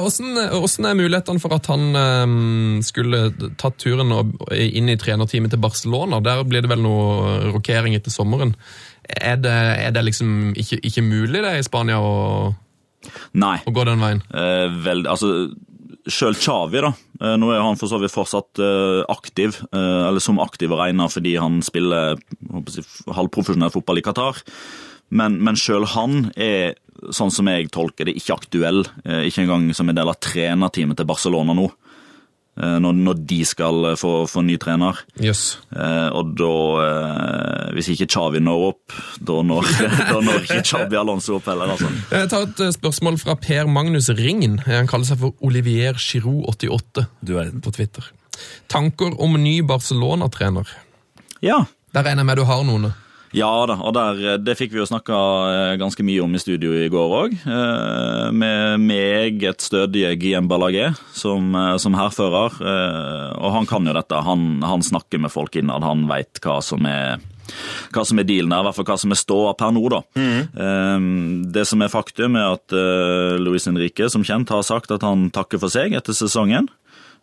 Åssen 0.00 0.30
Hvordan, 0.30 0.60
hvordan 0.60 0.86
er 0.86 0.96
mulighetene 0.98 1.40
for 1.42 1.54
at 1.56 1.68
han 1.72 2.00
eh, 2.00 2.34
skulle 2.86 3.22
tatt 3.60 3.76
turen 3.80 4.12
inn 4.54 4.88
i 4.88 4.96
trenerteamet 5.00 5.52
til 5.52 5.60
Barcelona? 5.60 6.22
Der 6.24 6.44
blir 6.48 6.64
det 6.64 6.72
vel 6.72 6.84
noe 6.84 7.52
rokering 7.52 7.96
etter 7.98 8.12
sommeren. 8.14 8.54
Er 9.04 9.36
det, 9.42 9.52
er 9.84 9.92
det 9.92 10.06
liksom 10.06 10.52
ikke, 10.56 10.80
ikke 10.86 11.04
mulig 11.04 11.42
det 11.44 11.56
i 11.58 11.64
Spania 11.66 11.98
å, 12.00 12.52
Nei. 13.32 13.58
å 13.64 13.72
gå 13.74 13.84
den 13.88 14.02
veien? 14.02 14.22
Eh, 14.34 14.68
vel, 14.84 15.06
altså, 15.08 15.50
Sjøl 16.08 16.36
Xavi, 16.38 16.80
da. 16.82 16.92
Eh, 17.20 17.36
nå 17.40 17.50
er 17.52 17.62
han 17.62 17.78
for 17.80 17.90
så 17.90 17.98
vidt 18.00 18.14
fortsatt 18.14 18.60
eh, 18.62 19.00
aktiv, 19.12 19.58
eh, 19.70 20.04
eller 20.08 20.22
som 20.24 20.40
aktiv 20.42 20.72
å 20.72 20.78
regne 20.80 21.08
fordi 21.12 21.36
han 21.40 21.60
spiller 21.64 22.14
jeg, 22.14 22.86
halvprofesjonell 23.10 23.72
fotball 23.74 24.00
i 24.00 24.04
Qatar. 24.06 24.40
Men, 25.10 25.40
men 25.42 25.58
sjøl 25.58 25.88
han 25.90 26.30
er, 26.38 26.78
sånn 27.10 27.32
som 27.34 27.48
jeg 27.50 27.70
tolker 27.74 28.06
det, 28.06 28.14
ikke 28.20 28.36
aktuell. 28.36 28.84
Ikke 29.26 29.42
engang 29.42 29.64
som 29.74 29.88
en 29.90 29.96
del 29.98 30.10
av 30.12 30.20
trenerteamet 30.22 31.00
til 31.00 31.08
Barcelona 31.08 31.56
nå. 31.58 31.66
Eh, 32.60 32.76
når, 32.82 32.96
når 33.06 33.20
de 33.30 33.38
skal 33.48 33.86
eh, 33.92 33.96
få, 33.96 34.10
få 34.28 34.42
ny 34.44 34.58
trener. 34.60 34.98
Yes. 35.22 35.58
Eh, 35.72 36.08
og 36.12 36.34
da, 36.36 36.50
eh, 36.84 37.70
hvis 37.76 37.88
ikke 37.94 38.08
Chavi 38.12 38.42
når 38.44 38.64
opp, 38.70 38.96
da 39.24 39.38
når, 39.46 39.70
da 40.12 40.20
når 40.26 40.44
ikke 40.44 40.60
Chavi 40.68 40.98
Alonso 41.00 41.38
opp 41.38 41.48
heller, 41.48 41.72
altså. 41.72 41.88
Jeg 42.12 42.30
tar 42.32 42.44
et 42.48 42.62
eh, 42.66 42.72
spørsmål 42.76 43.16
fra 43.22 43.36
Per 43.40 43.70
Magnus 43.72 44.10
Ringen. 44.18 44.58
Han 44.66 44.90
kaller 44.90 45.08
seg 45.08 45.22
for 45.22 45.36
Olivier 45.46 45.96
Giroud88 46.00 47.06
Du 47.24 47.36
er 47.40 47.52
på 47.64 47.72
Twitter. 47.76 48.10
Tanker 48.72 49.16
om 49.20 49.38
ny 49.40 49.60
Barcelona-trener? 49.66 50.68
Ja, 51.44 51.62
Der 51.94 52.04
regner 52.06 52.22
jeg 52.22 52.28
med 52.28 52.38
du 52.38 52.44
har 52.46 52.60
noen. 52.68 52.92
Ja 53.36 53.50
da, 53.70 53.76
og 53.78 53.92
der, 53.94 54.18
eh, 54.32 54.38
det 54.42 54.56
fikk 54.58 54.72
vi 54.74 54.80
jo 54.80 54.88
snakka 54.88 55.16
eh, 55.50 55.74
ganske 55.78 56.02
mye 56.02 56.22
om 56.24 56.32
i 56.34 56.40
studio 56.42 56.72
i 56.74 56.88
går 56.90 57.12
òg. 57.20 57.36
Med 58.34 58.80
meget 58.82 59.62
stødige 59.62 60.16
Guillaume 60.18 60.50
Ballagé 60.50 60.88
som, 61.14 61.54
eh, 61.54 61.76
som 61.78 61.94
hærfører. 61.94 62.58
eh, 62.60 63.38
Og 63.38 63.52
han 63.54 63.66
kan 63.66 63.86
jo 63.86 63.92
dette. 63.94 64.22
Han, 64.26 64.62
han 64.62 64.82
snakker 64.82 65.20
med 65.20 65.30
folk 65.30 65.54
innad. 65.56 65.82
Han 65.86 66.08
veit 66.10 66.40
hva 66.42 66.60
som 66.62 66.84
er 66.86 67.20
hva 67.90 68.04
som 68.06 68.18
er 68.20 68.26
dealen 68.28 68.52
der, 68.52 68.60
i 68.62 68.66
hvert 68.68 68.76
fall 68.76 68.84
hva 68.86 68.96
som 69.02 69.10
er 69.10 69.18
ståa 69.18 69.54
per 69.58 69.72
nå. 69.74 69.80
da. 69.90 70.02
Eh, 70.14 70.98
Det 71.50 71.64
som 71.66 71.82
er 71.82 71.88
faktum, 71.90 72.36
er 72.36 72.52
at 72.54 72.70
Louis 72.70 73.40
Luis 73.60 73.66
Henrique 73.66 74.10
som 74.10 74.22
kjent 74.22 74.48
har 74.50 74.62
sagt 74.62 74.90
at 74.94 75.02
han 75.02 75.30
takker 75.30 75.58
for 75.58 75.68
seg 75.68 75.92
etter 75.98 76.14
sesongen. 76.14 76.68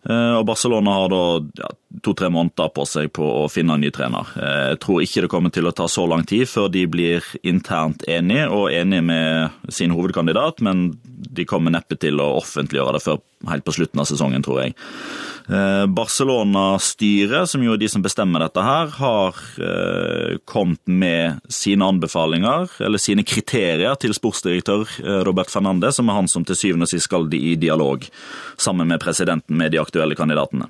Eh, 0.05 0.33
Og 0.37 0.45
Barcelona 0.45 0.93
har 0.93 1.09
da 1.09 1.21
ja, 1.57 1.69
to-tre 2.05 2.29
måneder 2.29 2.69
på 2.75 2.85
seg 2.87 3.09
på 3.15 3.25
å 3.43 3.47
finne 3.51 3.73
en 3.75 3.81
ny 3.81 3.89
trener. 3.91 4.29
Eh, 4.37 4.69
Jeg 4.75 4.79
tror 4.83 5.01
ikke 5.01 5.21
det 5.25 5.29
kommer 5.31 5.51
til 5.51 5.65
å 5.67 5.73
ta 5.75 5.87
så 5.87 6.05
lang 6.07 6.23
tid 6.23 6.47
før 6.47 6.69
de 6.71 6.85
blir 6.85 7.23
internt 7.43 8.03
enige, 8.07 8.49
og 8.51 8.69
enige 8.71 9.03
med 9.03 9.49
sin 9.69 9.91
hovedkandidat, 9.91 10.61
men 10.61 10.99
de 11.03 11.45
kommer 11.45 11.71
neppe 11.71 11.97
til 11.99 12.19
å 12.21 12.37
offentliggjøre 12.37 12.93
det 12.93 13.03
før 13.03 13.19
helt 13.49 13.65
på 13.65 13.73
slutten 13.73 13.99
av 13.99 14.05
sesongen, 14.07 14.43
tror 14.43 14.63
jeg. 14.63 14.75
Eh, 15.47 15.85
Barcelona-styret, 15.95 17.47
som 17.47 17.61
jo 17.63 17.71
er 17.71 17.79
de 17.79 17.87
som 17.87 18.03
bestemmer 18.03 18.43
dette 18.43 18.63
her, 18.63 18.89
har 18.97 19.37
eh, 19.63 20.33
kommet 20.43 20.81
med 20.83 21.39
sine 21.47 21.87
anbefalinger, 21.87 22.67
eller 22.83 22.99
sine 22.99 23.23
kriterier, 23.23 23.95
til 23.95 24.15
sportsdirektør 24.15 24.83
eh, 25.05 25.21
Robert 25.27 25.51
Fernandez, 25.53 25.95
som 25.95 26.11
er 26.11 26.19
han 26.19 26.27
som 26.31 26.43
til 26.47 26.59
syvende 26.59 26.89
og 26.89 26.91
sist 26.91 27.07
skal 27.07 27.29
i 27.31 27.55
dialog 27.55 28.03
sammen 28.59 28.91
med 28.91 28.99
presidenten 28.99 29.55
med 29.55 29.71
de 29.71 29.79
aktuelle 29.79 30.17
kandidatene. 30.17 30.67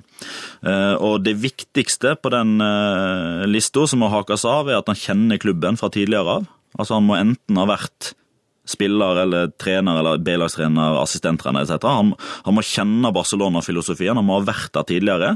Og 1.02 1.22
det 1.24 1.34
viktigste 1.40 2.12
på 2.20 2.30
den 2.32 2.58
lista 3.48 3.86
som 3.88 4.02
må 4.02 4.10
hakes 4.12 4.44
av, 4.46 4.68
er 4.68 4.78
at 4.78 4.90
han 4.90 4.98
kjenner 4.98 5.40
klubben 5.40 5.78
fra 5.80 5.90
tidligere 5.92 6.38
av. 6.38 6.48
Altså 6.76 6.98
Han 6.98 7.06
må 7.08 7.16
enten 7.16 7.58
ha 7.58 7.64
vært 7.68 8.12
spiller 8.68 9.22
eller 9.24 9.50
trener 9.60 10.00
eller 10.00 10.20
B-lagstrener, 10.22 11.00
assistenttrener 11.02 11.64
etc. 11.64 11.80
Han, 11.88 12.14
han 12.44 12.56
må 12.56 12.64
kjenne 12.66 13.14
Barcelona-filosofien, 13.14 14.18
han 14.18 14.28
må 14.28 14.40
ha 14.40 14.48
vært 14.50 14.72
der 14.76 14.88
tidligere. 14.88 15.34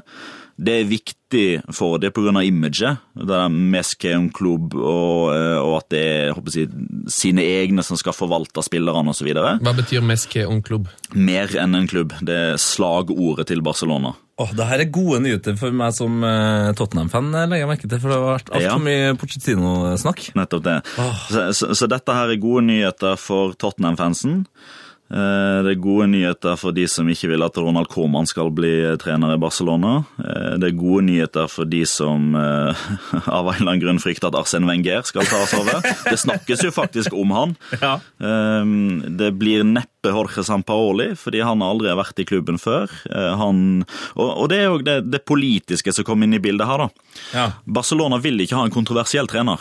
Det 0.63 0.75
er 0.83 0.89
viktig 0.89 1.47
for 1.73 1.99
det 1.99 2.13
pga. 2.15 2.43
imaget. 2.45 2.99
Det 3.17 3.35
er 3.35 3.49
mest 3.49 4.05
en 4.05 4.29
klubb, 4.31 4.75
og, 4.75 5.33
eh, 5.35 5.59
og 5.59 5.79
at 5.79 5.89
det 5.91 6.03
er 6.03 6.35
jeg 6.55 6.69
sine 7.09 7.43
egne 7.43 7.83
som 7.83 7.97
skal 7.97 8.13
forvalte 8.13 8.63
spillerne 8.63 9.11
osv. 9.11 9.33
Hva 9.33 9.75
betyr 9.75 10.05
Meske 10.05 10.45
en 10.45 10.63
klubb? 10.63 10.89
Mer 11.15 11.49
enn 11.57 11.75
en 11.75 11.89
klubb. 11.89 12.13
Det 12.21 12.37
er 12.53 12.61
slagordet 12.61 13.49
til 13.49 13.63
Barcelona. 13.63 14.15
Åh, 14.43 14.53
det 14.59 14.67
her 14.69 14.83
er 14.85 14.91
gode 14.95 15.21
nyheter 15.25 15.57
for 15.61 15.75
meg 15.77 15.95
som 15.97 16.23
eh, 16.27 16.71
Tottenham-fan, 16.79 17.31
eh, 17.37 17.47
legger 17.51 17.65
jeg 17.67 17.71
merke 17.73 17.89
til, 17.91 18.01
for 18.03 18.13
det 18.13 18.19
har 18.19 18.29
vært 18.33 18.53
altfor 18.53 18.69
Ja. 18.69 18.77
mye 18.83 19.17
Pochettino-snakk. 19.21 20.23
Nettopp 20.39 20.65
det. 20.67 20.77
Så, 21.31 21.45
så, 21.59 21.73
så 21.79 21.89
dette 21.93 22.17
her 22.17 22.33
er 22.35 22.41
gode 22.43 22.65
nyheter 22.69 23.19
for 23.21 23.55
Tottenham-fansen. 23.61 24.43
Eh, 25.13 25.59
Det 25.63 25.73
er 25.75 25.81
gode 25.85 26.07
nyheter 26.09 26.57
for 26.57 26.73
de 26.73 26.87
som 26.89 27.09
ikke 27.13 27.29
vil 27.29 27.43
at 27.45 27.57
Ronald 27.61 27.89
Koeman 27.93 28.25
skal 28.27 28.49
bli 28.51 28.71
trener 29.03 29.35
i 29.35 29.41
Barcelona. 29.43 30.07
Eh, 30.19 30.55
Det 30.59 30.71
er 30.71 30.79
gode 30.79 31.05
nyheter 31.05 31.51
for 31.53 31.69
de 31.69 31.83
som 31.87 32.35
eh, 32.35 32.73
av 33.29 33.51
en 33.51 33.59
eller 33.61 33.73
annen 33.75 33.83
grunn 33.83 34.01
frykter 34.01 34.31
at 34.31 34.39
Arsène 34.41 34.67
Wenger 34.71 35.03
skal 35.05 35.29
ta 35.29 35.43
oss 35.45 35.53
over. 35.59 35.83
Det 36.09 36.17
snakkes 36.23 36.65
jo 36.65 36.71
faktisk 36.73 37.13
om 37.13 37.31
han. 37.37 37.57
Ja. 37.83 37.99
Eh, 38.21 38.65
Det 39.21 39.33
blir 39.39 39.65
neppe 39.69 40.11
Jorge 40.17 40.43
Sampaoli, 40.43 41.13
fordi 41.15 41.45
han 41.45 41.61
aldri 41.63 41.89
har 41.93 42.01
vært 42.01 42.19
i 42.19 42.25
klubben 42.27 42.59
før. 42.59 42.89
Eh, 43.11 43.37
Han, 43.43 43.85
og, 44.17 44.49
det 44.51 44.59
er 44.59 44.65
jo 44.71 44.79
det, 44.83 44.97
det 45.13 45.25
politiske 45.29 45.93
som 45.95 46.05
kom 46.05 46.23
inn 46.25 46.35
i 46.35 46.41
bildet 46.43 46.67
her, 46.67 46.79
da. 46.79 46.89
Ja. 47.35 47.47
Barcelona 47.67 48.19
vil 48.19 48.41
ikke 48.43 48.57
ha 48.59 48.65
en 48.67 48.75
kontroversiell 48.75 49.29
trener. 49.31 49.61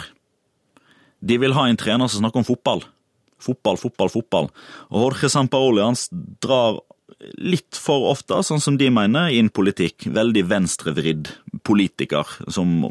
De 1.22 1.38
vil 1.38 1.54
ha 1.54 1.68
en 1.70 1.78
trener 1.78 2.10
som 2.10 2.24
snakker 2.24 2.42
om 2.42 2.48
fotball. 2.48 2.82
Fotball, 3.42 3.80
fotball, 3.82 4.12
fotball. 4.14 4.50
Og 4.92 5.06
Jorge 5.08 5.32
Sampaoli 5.34 5.84
hans 5.84 6.08
drar 6.12 6.82
litt 7.42 7.78
for 7.78 8.10
ofte, 8.12 8.40
sånn 8.46 8.62
som 8.64 8.78
de 8.80 8.90
mener, 8.94 9.30
inn 9.36 9.52
politikk. 9.54 10.08
Veldig 10.14 10.46
venstrevridd 10.50 11.30
politiker, 11.68 12.28
som 12.48 12.88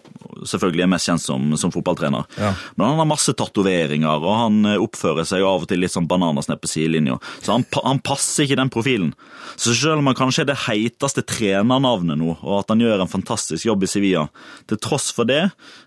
selvfølgelig 0.47 0.85
er 0.85 0.91
mest 0.93 1.09
kjent 1.09 1.23
som, 1.25 1.47
som 1.57 1.73
fotballtrener. 1.73 2.27
Ja. 2.37 2.51
Men 2.77 2.91
han 2.91 3.01
har 3.01 3.09
masse 3.09 3.33
tatoveringer, 3.37 4.21
og 4.21 4.35
han 4.37 4.59
eh, 4.69 4.81
oppfører 4.83 5.25
seg 5.29 5.45
av 5.47 5.65
og 5.65 5.69
til 5.71 5.81
litt 5.81 5.95
sånn 5.95 6.09
bananasnepp 6.11 6.61
på 6.65 6.69
sidelinja. 6.71 7.17
Så 7.41 7.55
han, 7.57 7.65
han 7.87 8.03
passer 8.05 8.45
ikke 8.45 8.59
den 8.61 8.73
profilen. 8.73 9.15
Så 9.57 9.73
selv 9.77 10.03
om 10.03 10.11
han 10.11 10.19
kanskje 10.19 10.45
er 10.45 10.51
det 10.53 10.59
heiteste 10.67 11.25
trenernavnet 11.27 12.21
nå, 12.21 12.35
og 12.37 12.59
at 12.61 12.75
han 12.75 12.85
gjør 12.85 13.05
en 13.07 13.13
fantastisk 13.13 13.65
jobb 13.71 13.87
i 13.87 13.91
Sevilla, 13.91 14.27
til 14.71 14.81
tross 14.85 15.09
for 15.17 15.29
det, 15.29 15.43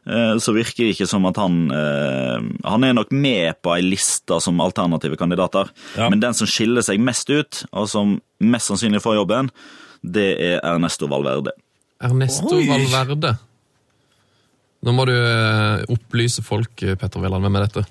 eh, 0.10 0.34
så 0.42 0.56
virker 0.58 0.84
det 0.88 0.96
ikke 0.98 1.10
som 1.10 1.30
at 1.30 1.38
han 1.42 1.60
eh, 1.74 2.50
Han 2.70 2.84
er 2.88 2.96
nok 2.98 3.12
med 3.14 3.60
på 3.64 3.76
ei 3.76 3.84
liste 3.86 4.40
som 4.42 4.62
alternative 4.64 5.18
kandidater, 5.20 5.70
Ja. 5.98 6.10
men 6.10 6.20
den 6.24 6.34
som 6.34 6.50
skiller 6.50 6.82
seg 6.86 7.00
mest 7.02 7.30
ut, 7.30 7.64
og 7.72 7.86
som 7.92 8.18
mest 8.42 8.72
sannsynlig 8.72 9.02
får 9.04 9.20
jobben, 9.22 9.52
det 10.04 10.32
er 10.42 10.58
Ernesto 10.68 11.08
Valverde. 11.08 11.54
Ernesto 12.04 12.58
Oi. 12.58 12.68
Valverde. 12.68 13.38
Nå 14.84 14.92
må 14.96 15.06
du 15.08 15.16
eh, 15.16 15.84
opplyse 15.94 16.44
folk, 16.44 16.76
eh, 16.84 16.98
Petter 17.00 17.24
Veland. 17.24 17.46
Hvem 17.46 17.58
er 17.58 17.66
dette? 17.68 17.86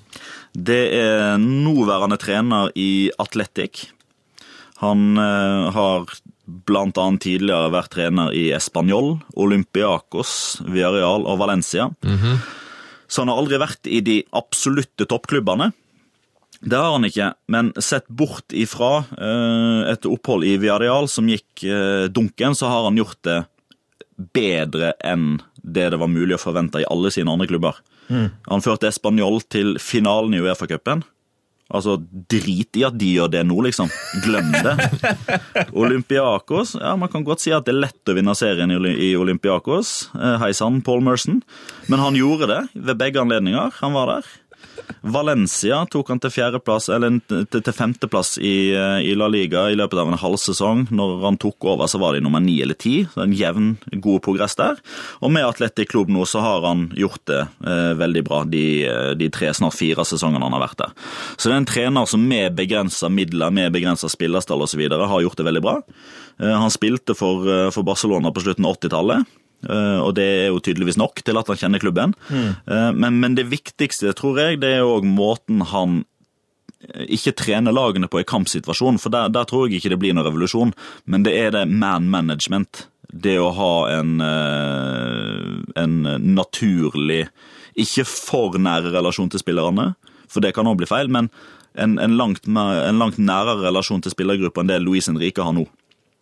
Det 0.53 0.81
er 0.99 1.41
nåværende 1.41 2.19
trener 2.21 2.69
i 2.77 3.09
Atletic. 3.21 3.87
Han 4.83 5.17
eh, 5.17 5.71
har 5.73 6.05
annet 6.05 7.23
tidligere 7.23 7.71
vært 7.73 7.93
trener 7.95 8.33
i 8.37 8.49
Español, 8.53 9.15
Olympiacos, 9.39 10.59
Villarreal 10.67 11.25
og 11.25 11.39
Valencia. 11.41 11.87
Så 13.07 13.23
han 13.23 13.31
har 13.31 13.39
aldri 13.41 13.61
vært 13.61 13.89
i 13.89 14.01
de 14.05 14.19
absolutte 14.35 15.07
toppklubbene. 15.09 15.71
Det 16.63 16.77
har 16.77 16.93
han 16.93 17.07
ikke, 17.07 17.31
men 17.51 17.71
sett 17.81 18.05
bort 18.07 18.53
ifra 18.53 19.01
eh, 19.17 19.89
et 19.95 20.05
opphold 20.07 20.45
i 20.45 20.57
Villarreal 20.61 21.09
som 21.11 21.31
gikk 21.31 21.65
dunken, 22.13 22.53
så 22.55 22.69
har 22.69 22.85
han 22.85 22.99
gjort 23.01 23.19
det 23.25 23.39
bedre 24.35 24.93
enn 25.03 25.41
det 25.63 25.89
det 25.93 25.99
var 25.99 26.11
mulig 26.11 26.35
å 26.37 26.41
forvente 26.41 26.81
i 26.83 26.87
alle 26.91 27.11
sine 27.13 27.31
andre 27.31 27.47
klubber. 27.47 27.79
Han 28.09 28.61
førte 28.61 28.89
Español 28.89 29.41
til 29.49 29.77
finalen 29.81 30.35
i 30.35 30.41
Uefa-cupen. 30.43 31.05
Altså, 31.73 31.95
drit 32.29 32.77
i 32.77 32.83
at 32.85 32.97
de 32.99 33.07
gjør 33.15 33.31
det 33.33 33.41
nå, 33.47 33.55
liksom. 33.65 33.89
Glem 34.25 34.51
det. 34.53 34.73
Olympiakos 35.83 36.75
ja, 36.75 36.91
Man 36.99 37.09
kan 37.09 37.23
godt 37.25 37.41
si 37.41 37.53
at 37.55 37.65
det 37.65 37.73
er 37.73 37.79
lett 37.85 38.11
å 38.11 38.15
vinne 38.17 38.35
serien 38.37 38.73
i 38.73 39.13
Olympiakos. 39.17 39.93
Eh, 40.13 40.35
Hei 40.43 40.51
sann, 40.53 40.83
Paul 40.85 41.01
Merson. 41.05 41.41
Men 41.89 42.03
han 42.03 42.19
gjorde 42.19 42.51
det 42.51 42.61
ved 42.75 42.99
begge 42.99 43.23
anledninger. 43.23 43.73
Han 43.79 43.95
var 43.95 44.11
der. 44.11 44.29
Valencia 45.01 45.81
tok 45.91 46.11
han 46.13 46.21
til 46.23 46.31
fjerdeplass, 46.33 46.89
eller 46.93 47.19
til, 47.27 47.73
femteplass 47.75 48.37
i, 48.39 48.71
eh, 48.75 48.99
i 49.09 49.13
La 49.19 49.27
Liga 49.31 49.65
i 49.71 49.77
løpet 49.79 49.99
av 49.99 50.11
en 50.11 50.19
halv 50.19 50.39
sesong. 50.41 50.85
Når 50.91 51.23
han 51.25 51.39
tok 51.41 51.67
over, 51.73 51.89
så 51.91 51.99
var 52.01 52.15
de 52.15 52.23
nummer 52.23 52.43
ni 52.43 52.59
eller 52.63 52.77
ti. 52.79 53.03
En 53.19 53.35
jevn, 53.35 53.75
god 54.03 54.23
progress 54.25 54.55
der. 54.59 54.79
Og 55.21 55.33
med 55.33 55.47
Atletic 55.47 55.91
Klubb 55.91 56.11
nå 56.13 56.25
så 56.29 56.43
har 56.43 56.65
han 56.67 56.87
gjort 56.97 57.23
det 57.29 57.41
eh, 57.43 57.93
veldig 57.99 58.25
bra 58.27 58.43
de, 58.47 58.65
eh, 58.87 59.11
de 59.19 59.29
tre, 59.33 59.51
snart 59.53 59.77
fire 59.77 60.07
sesongene 60.07 60.43
han 60.45 60.55
har 60.57 60.65
vært 60.67 60.81
der. 60.85 60.97
Så 61.37 61.49
det 61.49 61.55
er 61.57 61.61
en 61.63 61.69
trener 61.69 62.09
som 62.09 62.23
med 62.27 62.55
begrensa 62.57 63.11
midler, 63.11 63.53
med 63.53 63.73
begrensa 63.75 64.09
spillerstall 64.11 64.63
osv. 64.65 64.87
har 64.87 65.25
gjort 65.25 65.39
det 65.39 65.49
veldig 65.49 65.63
bra. 65.63 65.79
Eh, 66.39 66.59
han 66.59 66.71
spilte 66.71 67.15
for, 67.15 67.47
eh, 67.49 67.69
for 67.71 67.83
Barcelona 67.83 68.31
på 68.31 68.41
slutten 68.41 68.65
av 68.65 68.77
80-tallet. 68.77 69.25
Eh, 69.63 69.99
og 70.03 70.13
det 70.17 70.25
er 70.25 70.47
jo 70.51 70.61
tydeligvis 70.63 70.99
nok 70.99 71.23
til 71.23 71.39
at 71.39 71.51
han 71.51 71.59
kjenner 71.61 71.81
klubben. 71.83 72.15
Mm. 72.29 72.49
Men, 72.99 73.19
men 73.21 73.35
det 73.37 73.47
viktigste, 73.51 74.13
tror 74.17 74.39
jeg, 74.41 74.61
det 74.63 74.75
er 74.77 74.87
òg 74.87 75.05
måten 75.07 75.63
han 75.71 76.01
eh, 76.89 77.05
ikke 77.17 77.35
trener 77.39 77.75
lagene 77.75 78.09
på 78.11 78.21
i 78.21 78.27
kampsituasjon, 78.27 78.99
for 79.01 79.13
der, 79.13 79.31
der 79.33 79.47
tror 79.49 79.67
jeg 79.67 79.79
ikke 79.81 79.93
det 79.95 80.01
blir 80.03 80.17
noen 80.17 80.27
revolusjon. 80.29 80.73
Men 81.05 81.23
det 81.27 81.35
er 81.39 81.53
det 81.55 81.67
man 81.71 82.09
management. 82.13 82.87
Det 83.13 83.35
å 83.37 83.51
ha 83.53 83.73
en, 83.93 84.15
eh, 84.25 85.49
en 85.77 85.97
naturlig 86.33 87.27
Ikke 87.77 88.05
for 88.05 88.55
nære 88.57 88.91
relasjon 88.93 89.29
til 89.33 89.41
spillerne, 89.41 89.91
for 90.29 90.41
det 90.45 90.53
kan 90.53 90.65
òg 90.69 90.79
bli 90.79 90.87
feil, 90.89 91.07
men 91.09 91.27
en, 91.73 91.95
en, 91.97 92.17
langt, 92.17 92.45
mer- 92.45 92.83
en 92.87 92.99
langt 93.01 93.17
nærere 93.17 93.63
relasjon 93.65 94.01
til 94.05 94.13
spillergruppa 94.13 94.61
enn 94.61 94.69
det 94.69 94.77
Luis 94.83 95.09
Henrique 95.09 95.41
har 95.41 95.55
nå. 95.57 95.63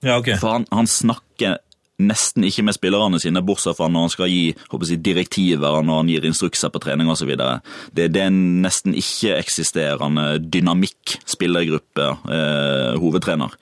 Ja, 0.04 0.16
okay. 0.18 0.38
For 0.40 0.56
han, 0.56 0.66
han 0.72 0.88
snakker 0.88 1.60
nesten 2.08 2.46
ikke 2.48 2.66
med 2.68 2.78
spillerne 2.78 3.20
sine, 3.22 3.44
bortsett 3.46 3.78
fra 3.78 3.90
når 3.92 4.08
han 4.08 4.14
skal 4.16 4.32
gi 4.32 4.44
jeg, 4.72 5.00
direktiver, 5.04 5.82
når 5.86 6.02
han 6.02 6.12
gir 6.12 6.28
instrukser 6.28 6.74
på 6.74 6.82
trening 6.84 7.12
osv. 7.12 7.34
Det, 7.38 8.10
det 8.14 8.24
er 8.24 8.30
en 8.30 8.62
nesten 8.66 8.98
ikke-eksisterende 8.98 10.28
dynamikk 10.44 11.18
spillergruppe, 11.30 12.12
eh, 12.32 13.00
hovedtrener. 13.02 13.58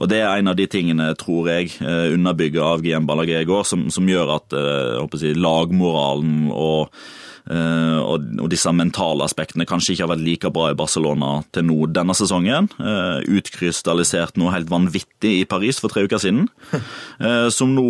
Og 0.00 0.08
Det 0.08 0.22
er 0.22 0.38
en 0.38 0.48
av 0.48 0.56
de 0.56 0.66
tingene, 0.66 1.12
tror 1.18 1.48
jeg, 1.50 1.74
eh, 1.80 2.12
underbygget 2.14 2.62
av 2.62 2.82
GM 2.82 3.06
Ballagé 3.06 3.42
i 3.42 3.48
går, 3.48 3.64
som, 3.68 3.88
som 3.90 4.08
gjør 4.08 4.36
at 4.38 4.56
eh, 4.56 4.96
jeg, 5.02 5.34
lagmoralen 5.36 6.48
og 6.50 6.88
og, 7.50 8.26
og 8.38 8.50
disse 8.52 8.70
mentale 8.70 9.24
aspektene 9.26 9.66
kanskje 9.66 9.96
ikke 9.96 10.04
har 10.04 10.12
vært 10.12 10.24
like 10.26 10.50
bra 10.54 10.68
i 10.70 10.76
Barcelona 10.78 11.32
til 11.54 11.66
nå 11.66 11.88
denne 11.90 12.14
sesongen. 12.14 12.68
Uh, 12.78 13.18
utkrystallisert 13.26 14.38
noe 14.38 14.54
helt 14.54 14.70
vanvittig 14.70 15.40
i 15.40 15.48
Paris 15.48 15.80
for 15.82 15.92
tre 15.92 16.04
uker 16.06 16.22
siden. 16.22 16.46
eh, 17.26 17.48
som 17.50 17.74
nå 17.74 17.88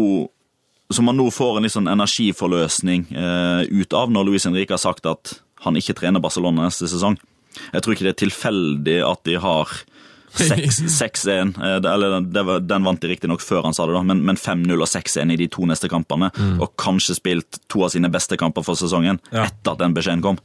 som 0.92 1.06
man 1.08 1.16
nå 1.16 1.28
får 1.32 1.56
en 1.56 1.66
litt 1.66 1.74
sånn 1.74 1.90
energiforløsning 1.90 3.06
eh, 3.16 3.62
ut 3.70 3.94
av 3.96 4.10
når 4.12 4.28
Luis 4.28 4.44
Henrique 4.44 4.74
har 4.74 4.82
sagt 4.82 5.06
at 5.08 5.38
han 5.64 5.78
ikke 5.78 5.96
trener 5.96 6.22
Barcelona 6.22 6.66
neste 6.66 6.88
sesong. 6.90 7.16
Jeg 7.72 7.84
tror 7.84 7.94
ikke 7.94 8.06
det 8.08 8.12
er 8.12 8.22
tilfeldig 8.24 8.98
at 9.06 9.22
de 9.28 9.38
har 9.40 9.72
6-1. 10.36 11.54
eh, 11.62 11.92
Eller 11.92 12.20
den- 12.20 12.66
den 12.66 12.84
vant 12.84 13.00
de 13.02 13.08
riktignok 13.12 13.40
før 13.44 13.64
han 13.68 13.74
sa 13.76 13.86
det, 13.86 13.94
da, 13.94 14.02
men, 14.02 14.24
men 14.24 14.36
5-0 14.36 14.72
og 14.80 14.88
6-1 14.88 15.32
i 15.34 15.36
de 15.44 15.48
to 15.52 15.66
neste 15.68 15.88
kampene. 15.92 16.30
Og 16.60 16.72
kanskje 16.80 17.16
spilt 17.18 17.60
to 17.72 17.84
av 17.86 17.92
sine 17.94 18.10
beste 18.12 18.36
kamper 18.40 18.64
for 18.66 18.74
sesongen 18.78 19.20
Ja. 19.32 19.44
etter 19.48 19.72
at 19.76 19.78
den 19.84 19.94
beskjeden 19.96 20.22
kom. 20.24 20.38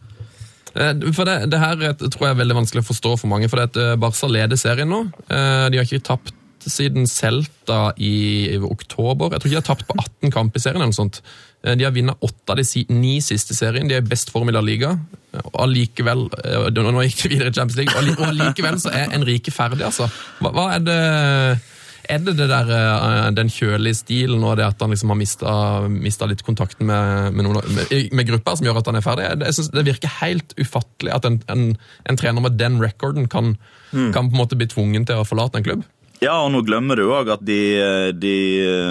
Eh, 0.76 0.94
For 1.16 1.26
det, 1.26 1.50
det 1.50 1.60
her 1.60 1.80
eh, 1.82 1.94
tror 1.98 2.28
jeg 2.28 2.36
er 2.36 2.42
veldig 2.44 2.60
vanskelig 2.62 2.84
å 2.86 2.90
forstå 2.92 3.16
for 3.24 3.32
mange, 3.32 3.50
for 3.50 3.58
det 3.64 3.70
at 3.72 4.00
Barca 4.00 4.28
leder 4.30 4.60
serien 4.60 4.90
nå. 4.92 5.06
De 5.30 5.80
har 5.80 5.86
ikke 5.88 6.04
tapt 6.06 6.34
siden 6.72 7.07
Celta 7.07 7.93
i, 7.97 8.13
i 8.53 8.57
oktober. 8.57 9.32
Jeg 9.34 9.41
tror 9.41 9.49
ikke 9.51 9.55
de 9.57 9.61
har 9.61 9.70
tapt 9.76 9.88
på 9.89 9.97
18 10.01 10.32
kamp 10.36 10.55
i 10.55 10.59
serien. 10.63 10.82
eller 10.82 10.91
noe 10.93 10.97
sånt. 10.99 11.22
Eh, 11.63 11.76
De 11.76 11.84
har 11.88 11.91
vunnet 11.95 12.18
åtte 12.28 12.53
av 12.53 12.57
de 12.61 12.86
ni 12.93 13.18
siste 13.22 13.55
serien. 13.57 13.88
De 13.89 13.95
er 13.97 14.03
i 14.05 14.09
best 14.09 14.30
form 14.34 14.49
i 14.49 14.55
La 14.55 14.61
Liga. 14.61 14.95
Og 15.43 15.57
allikevel 15.68 16.28
eh, 16.43 16.70
Nå 16.74 17.03
gikk 17.07 17.24
de 17.24 17.34
videre 17.36 17.49
i 17.49 17.57
Champions 17.57 17.78
League, 17.78 17.93
og 17.95 18.03
alli- 18.03 18.30
allikevel 18.32 18.80
så 18.82 18.93
er 18.93 19.11
Enrique 19.18 19.51
ferdig, 19.53 19.84
altså. 19.86 20.07
Hva, 20.41 20.53
hva 20.55 20.70
er 20.78 20.86
det 20.88 21.01
er 22.07 22.22
det 22.24 22.38
det 22.39 22.45
der, 22.47 22.70
eh, 22.72 23.32
den 23.36 23.49
kjølige 23.51 23.97
stilen 23.99 24.43
og 24.47 24.53
det 24.55 24.63
at 24.63 24.80
han 24.80 24.93
liksom 24.93 25.09
har 25.11 25.89
mista, 25.91 26.28
litt 26.30 26.39
kontakten 26.47 26.88
med, 26.88 27.34
med, 27.36 27.43
noen, 27.43 27.59
med, 27.76 28.13
med 28.15 28.30
grupper, 28.30 28.55
som 28.55 28.63
gjør 28.70 28.80
at 28.80 28.88
han 28.88 28.95
er 28.95 29.03
ferdig? 29.03 29.26
Jeg 29.43 29.57
synes 29.57 29.70
Det 29.76 29.84
virker 29.89 30.13
helt 30.22 30.55
ufattelig 30.55 31.11
at 31.18 31.28
en, 31.28 31.41
en, 31.51 31.65
en 32.07 32.20
trener 32.22 32.41
med 32.45 32.55
den 32.57 32.80
recorden 32.80 33.28
kan, 33.28 33.57
kan 33.91 34.30
på 34.30 34.32
en 34.32 34.39
måte 34.39 34.55
bli 34.55 34.70
tvungen 34.72 35.03
til 35.09 35.20
å 35.20 35.28
forlate 35.28 35.59
en 35.59 35.68
klubb. 35.68 35.84
Ja, 36.24 36.39
og 36.41 36.49
nå 36.53 36.63
glemmer 36.65 36.97
du 36.97 37.05
òg 37.13 37.30
at 37.36 37.43
de, 37.45 37.57
de, 38.18 38.34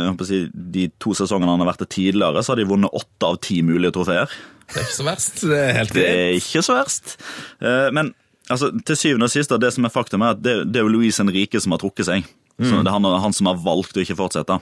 håper 0.07 0.29
si, 0.29 0.45
de 0.53 0.87
to 1.03 1.15
sesongene 1.19 1.51
han 1.51 1.65
har 1.65 1.73
vært 1.73 1.83
der 1.83 1.91
tidligere, 1.97 2.45
så 2.45 2.55
har 2.55 2.61
de 2.61 2.69
vunnet 2.71 2.95
åtte 2.95 3.31
av 3.33 3.41
ti 3.43 3.59
mulige 3.67 3.97
trofeer. 3.97 4.31
Det 4.71 4.79
er 4.79 4.87
ikke 4.87 4.99
så 4.99 5.09
verst. 5.09 5.43
Det 5.51 5.59
er 5.59 5.75
helt 5.81 5.95
Det 5.97 6.07
er 6.07 6.39
ikke 6.39 6.63
så 6.67 6.77
verst. 6.79 7.17
Eh, 7.63 7.89
Men 7.95 8.13
altså, 8.49 8.71
til 8.87 8.99
syvende 9.01 9.29
og 9.31 9.35
sist, 9.35 9.55
det 9.63 9.73
som 9.75 9.87
er 9.89 9.95
faktum, 9.95 10.23
er 10.27 10.37
at 10.37 10.43
det, 10.43 10.57
det 10.71 10.81
er 10.81 10.87
jo 10.87 10.95
Louise 10.95 11.23
Henrique 11.23 11.63
som 11.63 11.75
har 11.75 11.83
trukket 11.83 12.09
seg. 12.11 12.31
Så 12.57 12.73
det 12.81 12.89
er 12.89 12.95
han, 12.95 13.05
han 13.21 13.35
som 13.37 13.51
har 13.51 13.59
valgt 13.61 13.99
å 13.99 14.01
ikke 14.01 14.17
fortsette. 14.17 14.55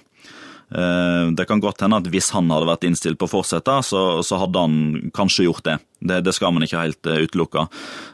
Eh, 0.74 1.30
Det 1.32 1.46
kan 1.46 1.60
godt 1.62 1.80
hende 1.84 2.00
at 2.00 2.08
hvis 2.10 2.32
han 2.34 2.50
hadde 2.50 2.68
vært 2.68 2.86
innstilt 2.88 3.18
på 3.20 3.28
å 3.28 3.34
fortsette, 3.36 3.76
så, 3.86 4.02
så 4.26 4.40
hadde 4.42 4.62
han 4.64 4.76
kanskje 5.14 5.46
gjort 5.46 5.66
det. 5.68 5.78
Det, 6.00 6.20
det 6.26 6.34
skal 6.34 6.54
man 6.54 6.66
ikke 6.66 6.82
helt 6.82 7.10
eh, 7.10 7.22
utelukke. 7.24 7.66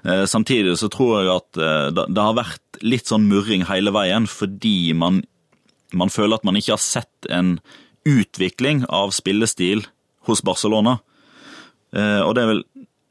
Eh, 0.04 0.24
Samtidig 0.28 0.76
så 0.80 0.90
tror 0.92 1.20
jeg 1.20 1.32
at 1.34 1.60
det, 1.96 2.20
har 2.20 2.36
vært 2.36 2.82
litt 2.84 3.08
sånn 3.08 3.28
murring 3.30 3.64
hele 3.70 3.92
veien, 3.96 4.28
fordi 4.30 4.92
man, 4.96 5.22
man 5.96 6.12
føler 6.12 6.36
at 6.36 6.46
man 6.48 6.58
ikke 6.60 6.76
har 6.76 6.84
sett 6.84 7.30
en 7.32 7.56
utvikling 8.08 8.84
av 8.88 9.12
spillestil 9.12 9.86
hos 10.28 10.40
Barcelona. 10.44 10.98
Og 11.92 12.30
det 12.36 12.42
er 12.42 12.48
vel 12.48 12.60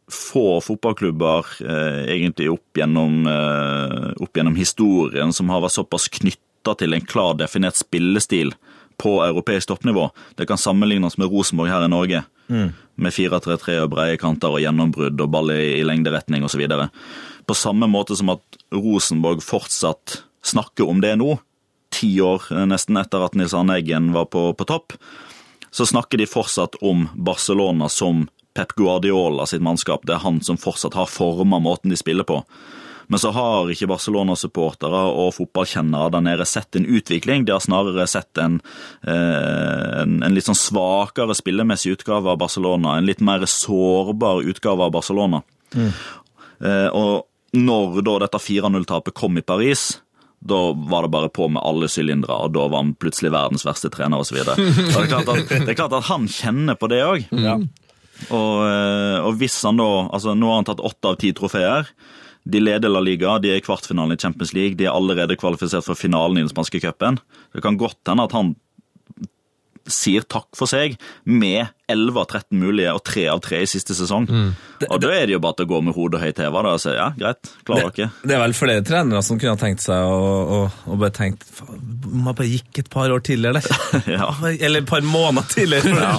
få 0.10 0.58
fotballklubber 0.64 1.60
egentlig 2.10 2.48
opp 2.50 2.80
gjennom, 2.80 3.28
opp 3.28 4.40
gjennom 4.40 4.58
historien 4.58 5.36
som 5.36 5.52
har 5.54 5.62
vært 5.62 5.76
såpass 5.76 6.08
knytta 6.16 6.74
til 6.80 6.96
en 6.98 7.06
klar 7.06 7.38
definert 7.38 7.78
spillestil 7.78 8.56
på 9.00 9.16
europeisk 9.24 9.72
toppnivå. 9.72 10.10
Det 10.36 10.48
kan 10.50 10.60
sammenlignes 10.60 11.18
med 11.18 11.32
Rosenborg 11.32 11.72
her 11.72 11.86
i 11.86 11.92
Norge, 11.92 12.24
med 12.50 13.14
4-3-3 13.14 13.76
og 13.84 13.92
breie 13.94 14.18
kanter 14.20 14.56
og 14.56 14.64
gjennombrudd 14.64 15.22
og 15.22 15.30
ball 15.32 15.52
i, 15.54 15.80
i 15.80 15.84
lengderetning 15.86 16.44
osv. 16.44 16.64
På 17.48 17.56
samme 17.58 17.88
måte 17.88 18.18
som 18.18 18.34
at 18.34 18.60
Rosenborg 18.74 19.44
fortsatt 19.46 20.24
snakker 20.46 20.90
om 20.90 21.02
det 21.04 21.14
nå, 21.22 21.38
ti 21.94 22.12
år 22.22 22.50
eh, 22.54 22.66
nesten 22.70 22.98
etter 23.00 23.24
at 23.26 23.38
Nils 23.38 23.56
Arne 23.58 23.80
Eggen 23.80 24.12
var 24.16 24.30
på, 24.34 24.50
på 24.54 24.68
topp, 24.70 24.96
så 25.72 25.86
snakker 25.86 26.18
de 26.18 26.30
fortsatt 26.30 26.80
om 26.86 27.08
Barcelona 27.16 27.90
som 27.90 28.28
Pep 28.58 28.74
Guardiola 28.78 29.46
sitt 29.46 29.62
mannskap. 29.62 30.06
Det 30.06 30.18
er 30.18 30.24
han 30.26 30.42
som 30.42 30.58
fortsatt 30.58 30.98
har 30.98 31.10
forma 31.10 31.60
måten 31.62 31.94
de 31.94 32.00
spiller 32.00 32.26
på. 32.28 32.42
Men 33.10 33.20
så 33.22 33.32
har 33.34 33.72
ikke 33.74 33.88
Barcelona-supportere 33.90 35.00
og 35.18 35.32
fotballkjennere 35.34 36.12
der 36.14 36.22
nede 36.28 36.46
sett 36.46 36.78
en 36.78 36.86
utvikling. 36.86 37.46
De 37.48 37.56
har 37.56 37.64
snarere 37.64 38.06
sett 38.08 38.38
en, 38.38 38.60
eh, 39.02 40.02
en, 40.04 40.20
en 40.24 40.36
litt 40.36 40.46
sånn 40.46 40.58
svakere 40.60 41.34
spillemessig 41.38 41.96
utgave 41.98 42.30
av 42.30 42.38
Barcelona. 42.44 42.98
En 43.00 43.08
litt 43.10 43.24
mer 43.26 43.48
sårbar 43.50 44.44
utgave 44.46 44.86
av 44.86 44.94
Barcelona. 44.94 45.42
Mm. 45.74 45.90
og 46.94 47.26
når 47.54 48.02
da 48.06 48.14
dette 48.26 48.40
4-0-tapet 48.42 49.14
kom 49.18 49.38
i 49.40 49.42
Paris, 49.46 50.00
da 50.40 50.72
var 50.74 51.04
det 51.06 51.12
bare 51.14 51.30
på 51.34 51.48
med 51.52 51.62
alle 51.66 51.88
sylindere, 51.92 52.36
og 52.46 52.54
da 52.56 52.68
var 52.70 52.84
han 52.84 52.94
plutselig 53.00 53.32
verdens 53.34 53.66
verste 53.68 53.90
trener 53.94 54.22
osv. 54.22 54.38
Det, 54.46 54.56
er 54.56 55.10
klart 55.10 55.30
at- 55.34 55.50
det 55.50 55.70
er 55.74 55.78
klart 55.80 55.94
at 55.98 56.06
han 56.12 56.28
kjenner 56.30 56.78
på 56.80 56.90
det 56.92 57.02
òg. 57.06 57.26
Og, 58.30 58.56
eh, 58.68 59.18
og 59.26 59.38
hvis 59.40 59.56
han 59.64 59.78
da 59.80 59.88
altså 60.12 60.34
Nå 60.36 60.50
har 60.52 60.58
han 60.60 60.66
tatt 60.68 60.82
åtte 60.84 61.08
av 61.14 61.18
ti 61.22 61.32
trofeer. 61.34 61.88
De 62.50 62.62
leder 62.62 62.90
La 62.90 63.02
Liga, 63.04 63.38
de 63.38 63.52
er 63.54 63.60
i 63.60 63.66
kvartfinalen 63.66 64.16
i 64.16 64.22
Champions 64.22 64.56
League, 64.58 64.78
de 64.80 64.88
er 64.88 64.96
allerede 64.96 65.38
kvalifisert 65.38 65.86
for 65.86 65.98
finalen 65.98 66.40
i 66.40 66.46
den 66.46 66.52
spanske 66.52 66.82
cupen. 66.82 67.20
Det 67.54 67.62
kan 67.66 67.78
godt 67.78 68.02
hende 68.10 68.26
at 68.26 68.34
han 68.34 68.56
sier 69.94 70.26
takk 70.30 70.48
for 70.58 70.70
seg 70.70 70.96
med 71.26 71.68
11 71.90 72.20
av 72.22 72.26
13 72.30 72.60
mulige 72.62 72.92
og 72.94 73.02
3 73.08 73.24
av 73.34 73.40
3 73.42 73.60
i 73.66 73.70
siste 73.70 73.96
sesong. 73.98 74.28
Og 74.86 75.00
da 75.02 75.10
er 75.16 75.26
det 75.26 75.34
jo 75.34 75.40
bare 75.42 75.58
til 75.58 75.66
å 75.66 75.70
gå 75.72 75.80
med 75.88 75.96
hodet 75.98 76.22
høyt 76.22 76.42
heva 76.44 76.62
da, 76.68 76.74
og 76.78 76.84
si 76.84 76.94
ja, 76.94 77.08
greit, 77.18 77.50
klarer 77.66 77.90
dere. 77.96 78.10
Det 78.22 78.36
er 78.36 78.44
vel 78.44 78.54
flere 78.58 78.84
trenere 78.86 79.24
som 79.26 79.40
kunne 79.42 79.56
ha 79.56 79.62
tenkt 79.62 79.82
seg 79.82 80.06
å, 80.06 80.20
å, 80.30 80.60
å 80.86 81.00
bare 81.02 81.16
tenkt 81.18 81.48
"Faen, 81.50 81.82
Om 82.10 82.30
bare 82.30 82.48
gikk 82.50 82.84
et 82.84 82.92
par 82.94 83.10
år 83.10 83.24
tidligere, 83.26 83.64
der. 83.64 84.06
Ja. 84.20 84.30
Eller 84.52 84.84
et 84.84 84.90
par 84.90 85.02
måneder 85.06 85.50
tidligere. 85.50 85.96
Ja, 85.98 86.14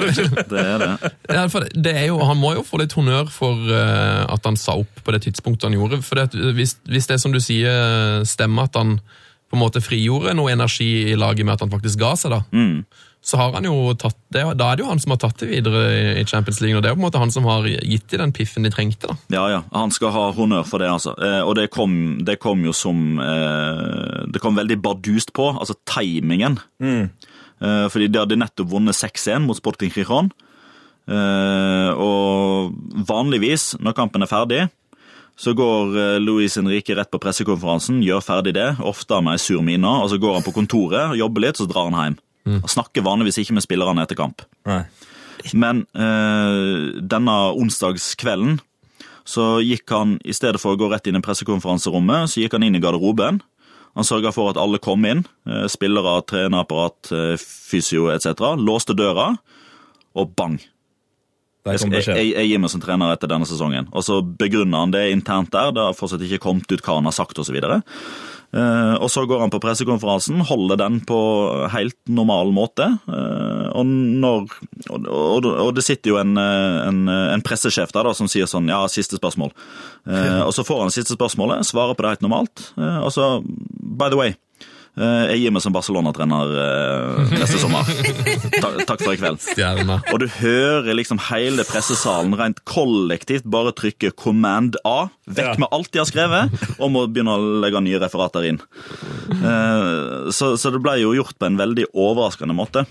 det 0.51 0.65
er 0.65 0.83
det. 0.83 1.13
Ja, 1.31 1.47
for 1.53 1.67
det 1.71 1.95
er 2.03 2.11
jo, 2.11 2.19
han 2.27 2.39
må 2.43 2.55
jo 2.59 2.67
få 2.67 2.83
litt 2.83 2.95
honnør 2.99 3.31
for 3.31 3.55
uh, 3.71 4.27
at 4.27 4.47
han 4.47 4.59
sa 4.59 4.75
opp 4.83 5.03
på 5.07 5.15
det 5.15 5.23
tidspunktet 5.29 5.69
han 5.71 5.79
gjorde. 5.79 6.03
For 6.07 6.19
det, 6.19 6.51
hvis, 6.59 6.77
hvis 6.91 7.11
det 7.11 7.21
som 7.23 7.35
du 7.35 7.39
sier 7.43 8.25
stemmer 8.27 8.67
at 8.67 8.79
han 8.79 8.99
på 9.51 9.59
en 9.59 9.63
måte 9.65 9.83
frigjorde 9.83 10.35
noe 10.39 10.53
energi 10.53 11.11
i 11.11 11.17
laget 11.19 11.47
med 11.47 11.57
at 11.57 11.65
han 11.65 11.73
faktisk 11.73 11.99
ga 11.99 12.13
seg, 12.19 12.37
da, 12.37 12.43
så 13.23 13.37
har 13.37 13.53
han 13.53 13.67
jo 13.69 13.93
tatt 14.01 14.17
det, 14.33 14.43
Da 14.57 14.71
er 14.73 14.77
det 14.77 14.85
jo 14.85 14.89
han 14.89 14.99
som 15.03 15.11
har 15.13 15.19
tatt 15.21 15.37
det 15.43 15.49
videre 15.51 15.81
i- 16.21 16.25
Champions 16.25 16.61
League, 16.63 16.77
og 16.77 16.83
det 16.83 16.89
er 16.89 16.95
jo 16.95 16.97
på 16.97 17.05
en 17.05 17.11
måte 17.11 17.21
han 17.21 17.31
som 17.31 17.45
har 17.45 17.63
gitt 17.69 18.09
dem 18.09 18.21
den 18.21 18.33
piffen 18.33 18.63
de 18.65 18.71
trengte. 18.71 19.09
da. 19.09 19.17
Ja, 19.29 19.49
ja. 19.49 19.63
Han 19.73 19.91
skal 19.91 20.11
ha 20.15 20.33
honnør 20.33 20.65
for 20.67 20.79
det, 20.79 20.89
altså. 20.89 21.13
Eh, 21.21 21.43
og 21.45 21.55
det 21.57 21.71
kom, 21.71 22.25
det 22.25 22.39
kom 22.41 22.65
jo 22.65 22.73
som 22.73 23.19
eh, 23.21 24.27
Det 24.33 24.41
kom 24.41 24.57
veldig 24.57 24.81
bardust 24.81 25.33
på, 25.37 25.51
altså 25.59 25.75
timingen. 25.85 26.59
Eh, 26.81 27.89
fordi 27.93 28.09
de 28.09 28.19
hadde 28.23 28.39
nettopp 28.41 28.71
vunnet 28.71 28.97
6-1 28.97 29.45
mot 29.45 29.57
Sporting. 29.57 29.91
Eh, 31.11 31.91
og 31.97 32.73
vanligvis, 33.09 33.75
når 33.81 33.97
kampen 33.97 34.23
er 34.23 34.31
ferdig, 34.31 34.63
så 35.41 35.55
går 35.57 36.21
Luis 36.21 36.57
Henrique 36.57 36.95
rett 36.97 37.11
på 37.11 37.19
pressekonferansen, 37.21 38.03
gjør 38.05 38.21
ferdig 38.25 38.53
det, 38.55 38.77
ofte 38.85 39.23
med 39.25 39.39
ei 39.39 39.41
sur 39.41 39.63
mine, 39.65 39.89
og 39.89 40.11
så 40.13 40.19
går 40.21 40.35
han 40.37 40.43
på 40.45 40.53
kontoret, 40.53 41.17
jobber 41.17 41.41
litt, 41.47 41.57
så 41.57 41.67
drar 41.69 41.89
han 41.91 41.97
hjem. 41.97 42.19
Han 42.49 42.73
snakker 42.73 43.05
vanligvis 43.05 43.41
ikke 43.43 43.57
med 43.57 43.67
spillerne 43.67 44.05
etter 44.05 44.19
kamp. 44.19 44.45
Nei. 44.69 44.83
Men 45.57 45.85
eh, 45.97 47.01
denne 47.01 47.37
onsdagskvelden 47.57 48.59
så 49.29 49.61
gikk 49.63 49.93
han, 49.95 50.17
i 50.25 50.35
stedet 50.35 50.61
for 50.61 50.75
å 50.75 50.81
gå 50.81 50.89
rett 50.91 51.07
inn 51.07 51.19
i 51.19 51.23
pressekonferanserommet, 51.25 52.33
så 52.33 52.43
gikk 52.43 52.57
han 52.57 52.67
inn 52.67 52.77
i 52.77 52.83
garderoben. 52.83 53.41
Han 53.99 54.07
sørga 54.07 54.33
for 54.35 54.51
at 54.51 54.59
alle 54.61 54.81
kom 54.83 55.05
inn, 55.07 55.25
eh, 55.49 55.67
spillere, 55.71 56.21
trenerapparat, 56.27 57.13
eh, 57.15 57.37
fysio 57.41 58.09
etc. 58.13 58.57
Låste 58.59 58.97
døra, 58.97 59.33
og 60.15 60.37
bang! 60.37 60.59
Jeg, 61.69 61.91
jeg, 61.93 62.31
jeg 62.33 62.49
gir 62.49 62.61
meg 62.63 62.71
som 62.73 62.81
trener 62.81 63.13
etter 63.13 63.29
denne 63.29 63.47
sesongen. 63.47 63.91
Og 63.93 64.05
så 64.07 64.23
begrunner 64.25 64.81
han 64.81 64.95
det 64.95 65.11
internt 65.13 65.53
der. 65.53 65.75
Det 65.77 65.83
har 65.91 65.97
fortsatt 65.99 66.23
ikke 66.25 66.41
kommet 66.47 66.73
ut 66.73 66.81
hva 66.81 66.97
han 66.97 67.09
har 67.11 67.13
sagt 67.13 67.39
osv. 67.39 67.59
Uh, 68.51 68.97
og 68.99 69.07
så 69.13 69.23
går 69.31 69.45
han 69.45 69.53
på 69.53 69.61
pressekonferansen, 69.63 70.41
holder 70.49 70.81
den 70.81 70.99
på 71.07 71.19
helt 71.71 71.97
normal 72.11 72.51
måte. 72.55 72.89
eh, 73.07 73.67
og, 73.71 73.87
når, 73.87 74.51
og, 74.91 75.71
det 75.77 75.85
sitter 75.87 76.15
jo 76.15 76.19
en, 76.19 76.35
eh, 76.41 76.81
en, 76.89 77.05
en 77.09 77.45
pressesjef 77.47 77.95
der 77.95 78.09
da, 78.09 78.15
som 78.17 78.29
sier 78.31 78.51
sånn 78.51 78.69
Ja, 78.71 78.83
siste 78.91 79.21
spørsmål. 79.21 79.55
Eh, 80.11 80.43
og 80.43 80.53
så 80.57 80.67
får 80.67 80.83
han 80.83 80.95
siste 80.95 81.15
spørsmålet, 81.15 81.67
svarer 81.69 81.95
på 81.95 82.03
det 82.05 82.17
helt 82.17 82.27
normalt. 82.27 82.73
eh, 82.81 82.99
og 83.05 83.13
så, 83.15 83.33
by 83.45 84.11
the 84.11 84.19
way 84.19 84.35
eh, 84.35 84.50
jeg 84.99 85.39
gir 85.41 85.53
meg 85.55 85.63
som 85.63 85.73
Barcelona-trener 85.73 86.51
eh, 86.61 87.35
neste 87.39 87.61
sommer. 87.63 87.87
Ta, 88.63 88.73
takk 88.89 89.01
for 89.05 89.15
i 89.15 89.21
kveld. 89.21 89.39
Stjerne. 89.41 90.01
Og 90.13 90.19
du 90.21 90.27
hører 90.41 90.97
liksom 90.99 91.21
hele 91.31 91.65
pressesalen 91.65 92.35
rent 92.37 92.59
kollektivt 92.69 93.47
bare 93.49 93.73
trykke 93.73 94.11
'command 94.13 94.77
A', 94.85 95.09
vekk 95.31 95.53
Ja. 95.55 95.59
med 95.63 95.69
alt 95.73 95.91
de 95.95 96.03
har 96.03 96.09
skrevet, 96.11 96.51
og 96.79 96.91
må 96.91 97.07
begynne 97.07 97.37
å 97.39 97.61
legge 97.63 97.81
nye 97.87 98.01
referater 98.03 98.45
inn. 98.51 98.61
Eh, 99.31 100.31
så, 100.35 100.57
så 100.59 100.73
det 100.75 100.83
ble 100.83 100.99
jo 101.01 101.15
gjort 101.17 101.39
på 101.39 101.47
en 101.47 101.57
veldig 101.61 101.87
overraskende 101.95 102.55
måte. 102.57 102.85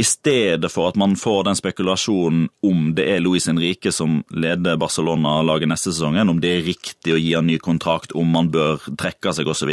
i 0.00 0.04
stedet 0.06 0.70
for 0.72 0.88
at 0.88 0.96
man 1.00 1.12
får 1.20 1.44
den 1.50 1.58
spekulasjonen 1.58 2.46
om 2.66 2.94
det 2.96 3.04
er 3.12 3.20
Luis 3.20 3.46
Henrique 3.50 3.92
som 3.92 4.20
leder 4.32 4.78
Barcelona-laget 4.80 5.68
neste 5.68 5.92
sesongen, 5.92 6.30
om 6.32 6.40
det 6.40 6.50
er 6.56 6.64
riktig 6.66 7.12
å 7.14 7.18
gi 7.20 7.34
han 7.36 7.46
ny 7.50 7.58
kontrakt, 7.62 8.14
om 8.16 8.30
man 8.32 8.48
bør 8.52 8.80
trekke 9.00 9.32
seg 9.36 9.48
osv. 9.52 9.70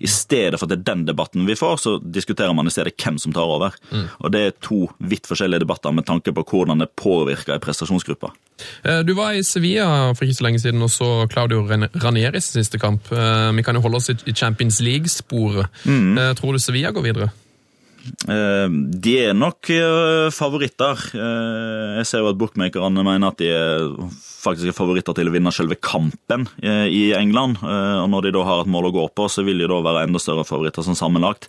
I 0.00 0.10
stedet 0.10 0.58
for 0.60 0.66
at 0.68 0.72
det 0.74 0.78
er 0.80 0.86
den 0.94 1.04
debatten 1.08 1.46
vi 1.48 1.56
får, 1.58 1.76
så 1.82 1.96
diskuterer 2.02 2.54
man 2.54 2.70
i 2.70 2.74
stedet 2.74 2.94
hvem 3.00 3.18
som 3.22 3.34
tar 3.34 3.50
over. 3.50 3.74
Og 4.22 4.30
Det 4.34 4.40
er 4.46 4.56
to 4.64 4.84
vidt 5.00 5.26
forskjellige 5.30 5.64
debatter 5.64 5.92
med 5.94 6.06
tanke 6.06 6.32
på 6.34 6.44
hvordan 6.46 6.78
det 6.84 6.90
påvirker 6.96 7.54
en 7.56 7.60
prestasjonsgruppe. 7.64 8.30
Eh, 8.84 9.02
Du 9.02 9.14
var 9.14 9.32
i 9.34 9.42
Sevilla 9.42 10.14
for 10.14 10.24
ikke 10.24 10.38
så 10.38 10.44
lenge 10.46 10.60
siden 10.62 10.82
og 10.82 10.90
så 10.90 11.26
Claudio 11.32 11.64
Ran- 11.66 11.90
Ranieris 11.94 12.52
siste 12.54 12.78
kamp. 12.78 13.10
Eh, 13.12 13.52
Vi 13.52 13.62
kan 13.62 13.74
jo 13.74 13.80
holde 13.82 13.96
oss 13.96 14.10
i 14.10 14.16
i 14.26 14.32
Champions 14.32 14.80
League-sporet. 14.80 15.66
Mm. 15.84 16.16
Tror 16.36 16.52
du 16.52 16.58
Sevilla 16.58 16.90
går 16.92 17.02
videre? 17.02 17.30
Eh, 18.28 18.68
De 19.04 19.14
er 19.24 19.34
nok 19.36 19.70
eh, 19.72 20.28
favoritter. 20.34 21.00
Eh, 21.16 21.96
Jeg 22.00 22.06
ser 22.10 22.22
jo 22.24 22.30
at 22.32 22.38
bookmakerne 22.40 23.04
mener 23.06 23.32
at 23.32 23.40
de 23.40 23.50
faktisk 24.44 24.68
er 24.70 24.76
favoritter 24.76 25.16
til 25.16 25.30
å 25.30 25.32
vinne 25.34 25.52
selve 25.54 25.78
kampen 25.80 26.44
i 26.60 27.14
England. 27.16 27.62
Og 27.64 28.08
når 28.12 28.26
de 28.26 28.32
da 28.36 28.42
har 28.44 28.60
et 28.60 28.68
mål 28.68 28.90
å 28.90 28.92
gå 28.92 29.04
på, 29.16 29.24
så 29.32 29.40
vil 29.46 29.62
de 29.62 29.68
da 29.70 29.78
være 29.80 30.02
enda 30.04 30.20
større 30.20 30.44
favoritter 30.44 30.84
som 30.84 30.92
sammenlagt. 30.98 31.48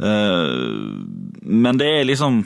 Men 0.00 1.76
det 1.76 1.90
er 1.98 2.08
liksom 2.08 2.38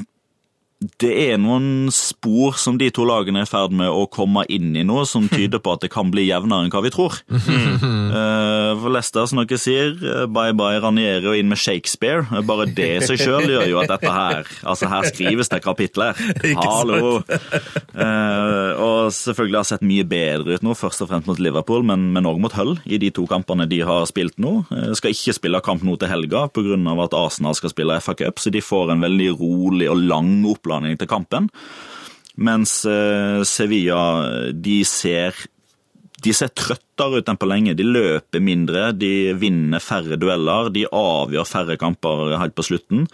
det 1.00 1.10
er 1.28 1.36
noen 1.36 1.90
spor 1.92 2.54
som 2.56 2.78
de 2.80 2.86
to 2.96 3.04
lagene 3.04 3.42
er 3.42 3.44
i 3.44 3.50
ferd 3.50 3.74
med 3.76 3.90
å 3.92 4.06
komme 4.08 4.46
inn 4.48 4.70
i 4.80 4.84
nå, 4.86 5.02
som 5.08 5.26
tyder 5.32 5.60
på 5.60 5.74
at 5.76 5.82
det 5.84 5.90
kan 5.92 6.08
bli 6.12 6.24
jevnere 6.30 6.64
enn 6.66 6.72
hva 6.72 6.80
vi 6.86 6.92
tror. 6.94 7.20
Eh, 8.10 8.72
For 8.80 8.90
Leicester, 8.90 9.26
som 9.30 9.38
dere 9.38 9.56
sier, 9.60 9.92
eh, 10.02 10.24
bye 10.30 10.50
bye 10.56 10.80
Ranieri 10.82 11.28
og 11.30 11.36
inn 11.38 11.46
med 11.50 11.60
Shakespeare. 11.62 12.24
Eh, 12.34 12.42
Bare 12.46 12.64
det 12.66 12.88
i 12.96 13.04
seg 13.06 13.20
sjøl 13.22 13.46
gjør 13.52 13.68
jo 13.70 13.78
at 13.82 13.92
dette 13.92 14.10
her 14.10 14.48
Altså, 14.66 14.88
her 14.90 15.06
skrives 15.06 15.50
det 15.52 15.60
kapitler. 15.62 16.18
Hallo! 16.58 17.20
Og 18.80 19.12
selvfølgelig 19.14 19.58
har 19.60 19.68
sett 19.68 19.84
mye 19.86 20.06
bedre 20.08 20.56
ut 20.58 20.64
nå, 20.66 20.74
først 20.78 21.04
og 21.04 21.10
fremst 21.12 21.28
mot 21.30 21.40
Liverpool, 21.42 21.84
men 21.86 22.26
òg 22.26 22.40
mot 22.42 22.54
Hull 22.58 22.74
i 22.90 22.98
de 23.02 23.10
to 23.14 23.26
kampene 23.30 23.66
de 23.70 23.80
har 23.86 24.06
spilt 24.10 24.38
nå. 24.42 24.56
Eh, 24.74 24.90
Skal 24.98 25.14
ikke 25.14 25.36
spille 25.38 25.62
kamp 25.64 25.84
nå 25.86 25.96
til 26.00 26.10
helga 26.10 26.46
pga. 26.50 26.76
at 27.04 27.14
Arsenal 27.16 27.54
skal 27.58 27.70
spille 27.72 28.00
FA 28.02 28.14
Cup, 28.18 28.38
så 28.42 28.50
de 28.50 28.60
får 28.64 28.92
en 28.96 29.00
veldig 29.06 29.30
rolig 29.40 29.90
og 29.90 30.02
lang 30.02 30.44
oppladning 30.70 30.98
til 30.98 31.10
kampen. 31.10 31.50
Mens 32.40 32.84
eh, 32.88 33.42
Sevilla, 33.44 34.52
de 34.54 34.82
ser 34.86 35.34
de 36.20 36.34
ser 36.36 36.50
trøttere 36.52 37.22
ut 37.22 37.28
enn 37.32 37.38
på 37.40 37.46
lenge. 37.48 37.72
De 37.72 37.84
løper 37.86 38.42
mindre, 38.44 38.90
de 38.92 39.32
vinner 39.40 39.80
færre 39.80 40.18
dueller, 40.20 40.68
de 40.68 40.82
avgjør 40.84 41.46
færre 41.48 41.76
kamper 41.80 42.34
helt 42.36 42.52
på 42.52 42.66
slutten. 42.66 43.06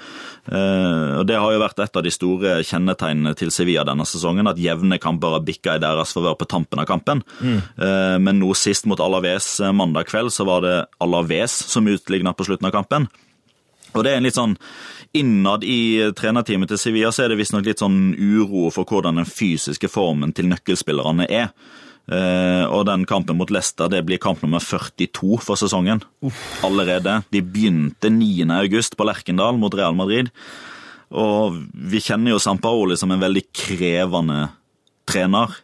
Eh, 0.50 1.12
og 1.20 1.22
Det 1.30 1.36
har 1.38 1.54
jo 1.54 1.60
vært 1.62 1.84
et 1.84 2.00
av 2.00 2.02
de 2.02 2.10
store 2.10 2.56
kjennetegnene 2.66 3.36
til 3.38 3.52
Sevilla 3.54 3.84
denne 3.86 4.02
sesongen, 4.10 4.50
at 4.50 4.58
jevne 4.58 4.98
kamper 4.98 5.36
har 5.36 5.46
bikka 5.46 5.76
i 5.76 5.84
deres 5.84 6.16
favør 6.18 6.34
på 6.40 6.50
tampen 6.50 6.82
av 6.82 6.90
kampen. 6.90 7.22
Mm. 7.38 7.60
men 8.26 8.40
nå 8.40 8.50
sist 8.58 8.86
mot 8.90 8.98
Alaves 8.98 9.60
eh, 9.60 9.70
mandag 9.70 10.10
kveld, 10.10 10.34
så 10.34 10.42
var 10.48 10.66
det 10.66 10.74
Alaves 10.98 11.54
som 11.70 11.86
utligna 11.86 12.34
på 12.34 12.48
slutten 12.48 12.66
av 12.66 12.74
kampen. 12.74 13.06
Og 13.94 14.04
det 14.04 14.12
er 14.12 14.20
en 14.20 14.26
litt 14.26 14.36
sånn 14.36 14.56
Innad 15.16 15.64
i 15.64 16.12
trenerteamet 16.16 16.70
til 16.70 16.80
Sevilla 16.80 17.10
så 17.14 17.24
er 17.24 17.32
det 17.32 17.40
visstnok 17.40 17.66
litt 17.66 17.82
sånn 17.82 18.14
uro 18.14 18.68
for 18.74 18.88
hvordan 18.88 19.20
den 19.20 19.28
fysiske 19.28 19.88
formen 19.90 20.34
til 20.36 20.48
nøkkelspillerne 20.50 21.28
er. 21.32 21.50
Uh, 22.06 22.62
og 22.70 22.84
den 22.86 23.02
kampen 23.02 23.34
mot 23.34 23.50
Leicester 23.50 23.90
det 23.90 24.04
blir 24.06 24.20
kamp 24.22 24.38
nummer 24.44 24.62
42 24.62 25.40
for 25.42 25.58
sesongen. 25.58 26.04
Allerede. 26.66 27.20
De 27.34 27.42
begynte 27.42 28.12
9. 28.12 28.46
august 28.60 28.94
på 28.98 29.06
Lerkendal 29.08 29.58
mot 29.58 29.74
Real 29.74 29.96
Madrid. 29.98 30.30
Og 31.10 31.56
vi 31.74 32.02
kjenner 32.02 32.34
jo 32.34 32.42
Sampaoli 32.42 32.98
som 32.98 33.10
en 33.14 33.22
veldig 33.22 33.42
krevende 33.54 34.50
trener. 35.06 35.54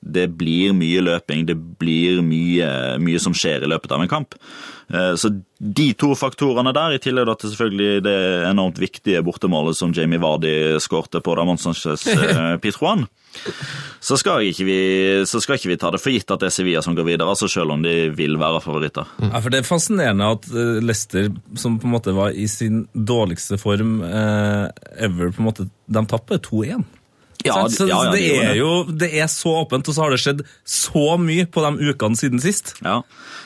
Det 0.00 0.28
blir 0.38 0.74
mye 0.74 1.02
løping, 1.02 1.46
det 1.46 1.56
blir 1.78 2.22
mye, 2.22 2.68
mye 3.02 3.22
som 3.22 3.34
skjer 3.34 3.66
i 3.66 3.70
løpet 3.70 3.94
av 3.94 4.02
en 4.02 4.10
kamp. 4.10 4.34
Uh, 4.90 5.14
Så 5.18 5.36
de 5.58 5.86
to 5.96 6.10
faktorene 6.18 6.72
der, 6.76 6.96
i 6.96 7.00
tillegg 7.00 7.30
til 7.40 7.52
selvfølgelig 7.52 8.02
det 8.04 8.16
enormt 8.50 8.80
viktige 8.80 9.22
bortemålet 9.24 9.78
som 9.78 9.94
Jamie 9.96 10.20
Vardy 10.20 10.76
skårte 10.82 11.22
på 11.24 11.36
Ramón 11.36 11.60
Sánchez 11.60 12.04
Pitruan, 12.62 13.06
så 14.00 14.18
skal, 14.20 14.44
ikke 14.48 14.66
vi, 14.68 14.78
så 15.28 15.40
skal 15.42 15.58
ikke 15.58 15.70
vi 15.72 15.78
ta 15.80 15.90
det 15.92 16.00
for 16.02 16.14
gitt 16.14 16.30
at 16.32 16.42
det 16.42 16.50
er 16.50 16.54
Sevilla 16.54 16.82
som 16.84 16.96
går 16.96 17.08
videre, 17.08 17.28
altså 17.28 17.48
selv 17.50 17.74
om 17.74 17.82
de 17.84 18.10
vil 18.16 18.36
være 18.40 18.60
favoritter. 18.64 19.08
Ja, 19.22 19.40
for 19.40 19.52
Det 19.52 19.62
er 19.62 19.68
fascinerende 19.68 20.28
at 20.36 20.50
eh, 20.52 20.76
Leicester, 20.84 21.32
som 21.56 21.80
på 21.80 21.88
en 21.88 21.96
måte 21.96 22.14
var 22.16 22.36
i 22.36 22.46
sin 22.50 22.84
dårligste 22.92 23.58
form 23.60 23.98
eh, 24.04 24.68
ever, 25.08 25.32
på 25.32 25.42
en 25.42 25.48
måte, 25.48 25.68
de 25.88 26.04
tapper 26.12 26.40
2-1. 26.44 26.84
Ja, 27.46 27.56
så, 27.72 27.86
ja, 27.88 28.02
ja, 28.04 28.10
det, 28.12 28.20
det 28.20 28.42
er 28.50 28.58
jo 28.60 28.72
det 28.90 29.10
er 29.22 29.30
så 29.32 29.54
åpent, 29.62 29.88
og 29.88 29.94
så 29.96 30.04
har 30.04 30.14
det 30.14 30.20
skjedd 30.22 30.42
så 30.66 31.16
mye 31.22 31.46
på 31.46 31.62
de 31.64 31.90
ukene 31.92 32.18
siden 32.18 32.42
sist. 32.42 32.74
Ja, 32.84 33.00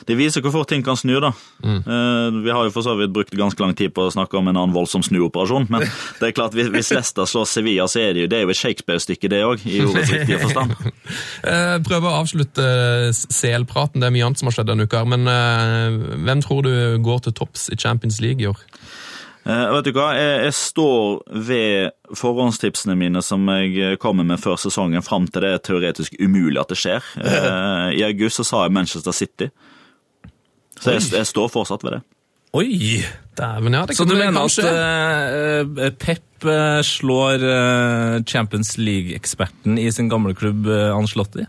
Det 0.07 0.15
viser 0.17 0.41
hvor 0.41 0.51
fort 0.55 0.69
ting 0.71 0.81
kan 0.83 0.97
snu, 0.97 1.13
da. 1.21 1.29
Eh, 1.61 2.39
Vi 2.41 2.49
har 2.49 2.65
jo 2.65 2.71
for 2.73 2.81
så 2.81 2.95
vidt 2.97 3.13
brukt 3.13 3.35
ganske 3.37 3.61
lang 3.61 3.75
tid 3.77 3.93
på 3.93 4.07
å 4.07 4.13
snakke 4.13 4.37
om 4.39 4.47
en 4.49 4.57
annen 4.57 4.73
voldsom 4.73 5.03
snuoperasjon, 5.05 5.67
men 5.69 5.85
det 6.19 6.31
er 6.31 6.35
klart, 6.37 6.57
hvis- 6.57 6.71
Lester 6.71 6.95
Leicester 7.01 7.25
slår 7.29 7.45
Sevilla, 7.47 7.85
så 7.87 7.99
er 8.01 8.13
det 8.13 8.21
jo, 8.23 8.27
det 8.31 8.37
er 8.39 8.43
jo 8.47 8.49
et 8.53 8.57
Shakespeare-stykke, 8.61 9.29
det 9.29 9.43
òg, 9.45 9.65
i 9.69 9.81
ordets 9.85 10.11
riktige 10.11 10.39
forstand. 10.41 10.73
uh, 11.51 11.77
Prøve 11.85 12.09
å 12.09 12.17
avslutte 12.23 12.65
CL-praten. 13.13 14.01
Det 14.01 14.07
er 14.09 14.15
mye 14.15 14.25
annet 14.27 14.41
som 14.41 14.49
har 14.49 14.55
skjedd 14.57 14.71
denne 14.71 14.87
uka. 14.89 15.03
Men 15.05 15.27
uh, 15.29 16.15
hvem 16.25 16.41
tror 16.45 16.65
du 16.65 16.73
går 17.05 17.23
til 17.27 17.35
topps 17.37 17.67
i 17.73 17.77
Champions 17.79 18.21
League 18.23 18.41
i 18.43 18.49
år? 18.49 18.59
Eh, 19.41 19.65
vet 19.73 19.87
du 19.87 19.91
hva, 19.95 20.11
jeg, 20.17 20.37
jeg 20.45 20.55
står 20.57 21.21
ved 21.47 22.15
forhåndstipsene 22.17 22.95
mine 22.99 23.23
som 23.25 23.47
jeg 23.55 23.97
kommer 24.03 24.27
med 24.27 24.41
før 24.43 24.59
sesongen, 24.61 25.01
fram 25.05 25.25
til 25.27 25.45
det 25.45 25.53
er 25.55 25.65
teoretisk 25.65 26.19
umulig 26.21 26.61
at 26.61 26.73
det 26.73 26.79
skjer. 26.81 27.11
Uh, 27.17 27.89
I 27.99 28.05
august 28.09 28.41
så 28.41 28.47
sa 28.47 28.65
jeg 28.67 28.75
Manchester 28.77 29.15
City. 29.15 29.49
Så 30.81 30.95
jeg, 30.95 31.09
jeg 31.13 31.29
står 31.29 31.51
fortsatt 31.53 31.85
ved 31.85 31.97
det. 31.97 32.03
Oi! 32.57 32.99
Dæven, 33.37 33.73
ja, 33.73 33.85
det 33.87 33.95
Så 33.95 34.03
du 34.03 34.15
mener 34.17 34.35
kanskje... 34.35 34.67
at 34.67 34.75
eh, 34.75 35.85
eh, 35.85 35.93
Pep 35.95 36.45
eh, 36.45 36.81
slår 36.83 37.45
eh, 37.47 38.15
Champions 38.27 38.75
League-eksperten 38.77 39.79
i 39.79 39.87
sin 39.95 40.09
gamle 40.11 40.35
klubb 40.35 40.67
uh, 40.67 40.91
Anslotti? 40.97 41.45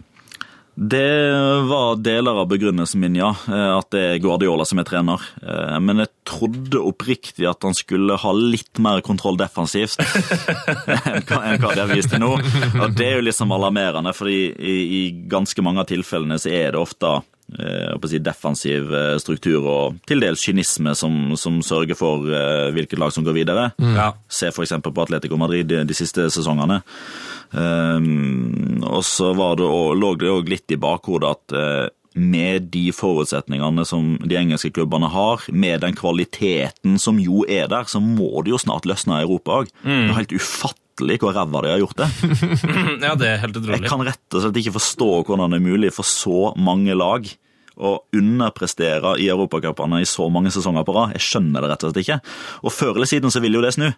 Det 0.75 1.33
var 1.69 1.99
deler 2.01 2.39
av 2.41 2.47
begrunnelsen 2.49 3.01
min, 3.03 3.17
ja. 3.19 3.29
eh, 3.49 3.73
At 3.77 3.91
det 3.93 4.01
er 4.15 4.21
Guardiola 4.25 4.65
som 4.65 4.81
er 4.81 4.87
trener. 4.89 5.21
Eh, 5.45 5.77
Men 5.85 6.01
jeg 6.01 6.09
trodde 6.29 6.81
oppriktig 6.81 7.45
at 7.51 7.61
han 7.67 7.77
skulle 7.77 8.17
ha 8.17 8.33
litt 8.33 8.81
mer 8.81 9.03
kontroll 9.05 9.37
defensivt 9.37 10.01
enn 10.07 11.27
hva 11.29 11.43
enn 11.51 11.61
hva 11.61 11.75
de 11.77 11.85
har 11.85 11.93
vist 11.93 12.13
til 12.15 12.23
nå. 12.25 12.33
Og 12.81 12.97
det 12.97 13.11
er 13.11 13.19
jo 13.21 13.27
liksom 13.29 13.53
alarmerende, 13.53 14.15
for 14.17 14.33
i, 14.33 14.41
i 14.57 15.03
ganske 15.29 15.61
mange 15.67 15.85
av 15.85 15.91
tilfellene 15.93 16.41
så 16.41 16.49
er 16.53 16.73
det 16.73 16.81
ofte 16.81 17.19
eh, 17.59 17.93
å 17.95 18.09
si, 18.09 18.21
defensiv 18.23 18.93
eh, 18.95 19.17
struktur 19.23 19.67
og 19.67 20.01
til 20.09 20.23
dels 20.25 20.43
kynisme 20.45 20.95
som, 20.99 21.37
som 21.41 21.61
sørger 21.65 21.99
for 21.99 22.29
eh, 22.31 22.71
hvilket 22.75 23.01
lag 23.01 23.13
som 23.15 23.27
går 23.27 23.39
videre. 23.43 23.71
Ja. 23.79 24.13
Se 24.29 24.53
f.eks. 24.53 24.77
på 24.83 24.95
Atletico 25.05 25.41
Madrid 25.41 25.71
de, 25.71 25.83
de 25.89 25.97
siste 25.97 26.29
sesongene. 26.33 26.83
Um, 27.53 28.81
og 28.89 29.03
så 29.05 29.35
var 29.37 29.59
det, 29.61 29.67
og, 29.69 29.93
lå 30.01 30.15
det 30.17 30.31
òg 30.33 30.49
litt 30.49 30.73
i 30.73 30.81
bakhodet 30.81 31.33
at 31.37 31.57
eh, 31.57 31.89
med 32.13 32.69
de 32.73 32.87
forutsetningene 32.93 33.85
som 33.89 34.15
de 34.21 34.37
engelske 34.37 34.73
klubbene 34.77 35.09
har, 35.13 35.45
med 35.49 35.81
den 35.85 35.97
kvaliteten 35.97 36.99
som 37.01 37.21
jo 37.21 37.45
er 37.49 37.69
der, 37.73 37.89
så 37.89 38.03
må 38.05 38.45
det 38.45 38.53
jo 38.53 38.61
snart 38.61 38.89
løsne 38.89 39.21
i 39.21 39.27
Europa 39.27 39.63
òg. 39.63 39.73
Det 39.85 39.99
er 40.11 40.19
helt 40.19 40.35
ufattelig 40.37 41.19
hvor 41.23 41.33
ræva 41.37 41.63
de 41.65 41.73
har 41.73 41.81
gjort 41.81 42.03
det. 42.03 42.11
ja, 43.07 43.15
det 43.17 43.31
er 43.31 43.41
helt 43.45 43.57
utrolig. 43.57 43.81
Jeg 43.81 43.89
kan 43.89 44.05
rett 44.09 44.37
og 44.37 44.45
slett 44.45 44.61
ikke 44.61 44.77
forstå 44.77 45.11
hvordan 45.23 45.55
det 45.55 45.61
er 45.61 45.71
mulig 45.71 45.93
for 45.97 46.09
så 46.09 46.53
mange 46.61 46.97
lag 46.97 47.29
å 47.77 47.97
underprestere 48.17 49.15
i 49.23 49.29
europacupene 49.33 50.03
i 50.03 50.09
så 50.09 50.29
mange 50.33 50.53
sesonger 50.55 50.85
på 50.87 50.95
rad. 50.97 51.15
Jeg 51.17 51.25
skjønner 51.27 51.65
det 51.65 51.71
rett 51.73 51.85
og 51.87 51.93
slett 51.93 52.03
ikke. 52.05 52.19
Og 52.63 52.75
før 52.75 52.97
eller 52.97 53.09
siden 53.11 53.33
så 53.33 53.43
vil 53.45 53.57
jo 53.59 53.63
det 53.65 53.75
snu. 53.77 53.89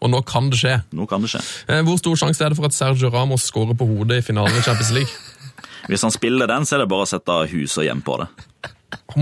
Og 0.00 0.08
nå 0.08 0.22
kan 0.28 0.48
det 0.50 0.58
skje. 0.62 0.76
Nå 0.96 1.06
kan 1.08 1.22
det 1.22 1.30
skje. 1.34 1.42
Eh, 1.68 1.82
Hvor 1.86 1.98
stor 2.00 2.16
sjanse 2.22 2.44
er 2.44 2.52
det 2.52 2.58
for 2.58 2.70
at 2.70 2.76
Sergio 2.76 3.10
Ramos 3.12 3.44
skårer 3.50 3.76
på 3.76 3.88
hodet 3.88 4.22
i 4.22 4.24
finalen 4.24 4.56
i 4.56 4.64
Champions 4.64 4.94
League? 4.96 5.12
Hvis 5.90 6.06
han 6.06 6.14
spiller 6.14 6.48
den, 6.48 6.64
så 6.66 6.76
er 6.76 6.84
det 6.84 6.90
bare 6.92 7.04
å 7.04 7.10
sette 7.10 7.36
hus 7.52 7.76
og 7.80 7.84
hjem 7.86 8.00
på 8.06 8.16
det. 8.22 8.30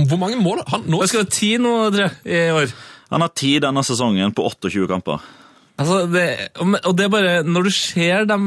Hvor 0.08 0.20
mange 0.20 0.38
mål 0.40 0.62
han 0.70 0.86
nå? 0.88 1.00
Skal 1.08 1.24
være 1.24 1.34
ti 1.34 1.50
nå, 1.60 1.72
tre, 1.94 2.08
i 2.28 2.44
år. 2.54 2.70
Han 3.12 3.24
har 3.24 3.32
ti 3.36 3.56
denne 3.62 3.82
sesongen 3.86 4.34
på 4.36 4.44
28 4.48 4.86
kamper. 4.90 5.22
Altså, 5.78 6.00
det, 6.10 6.24
og 6.58 6.90
det 6.98 7.04
er 7.06 7.10
bare, 7.12 7.34
Når 7.46 7.68
du 7.68 7.70
ser 7.70 8.24
de 8.26 8.38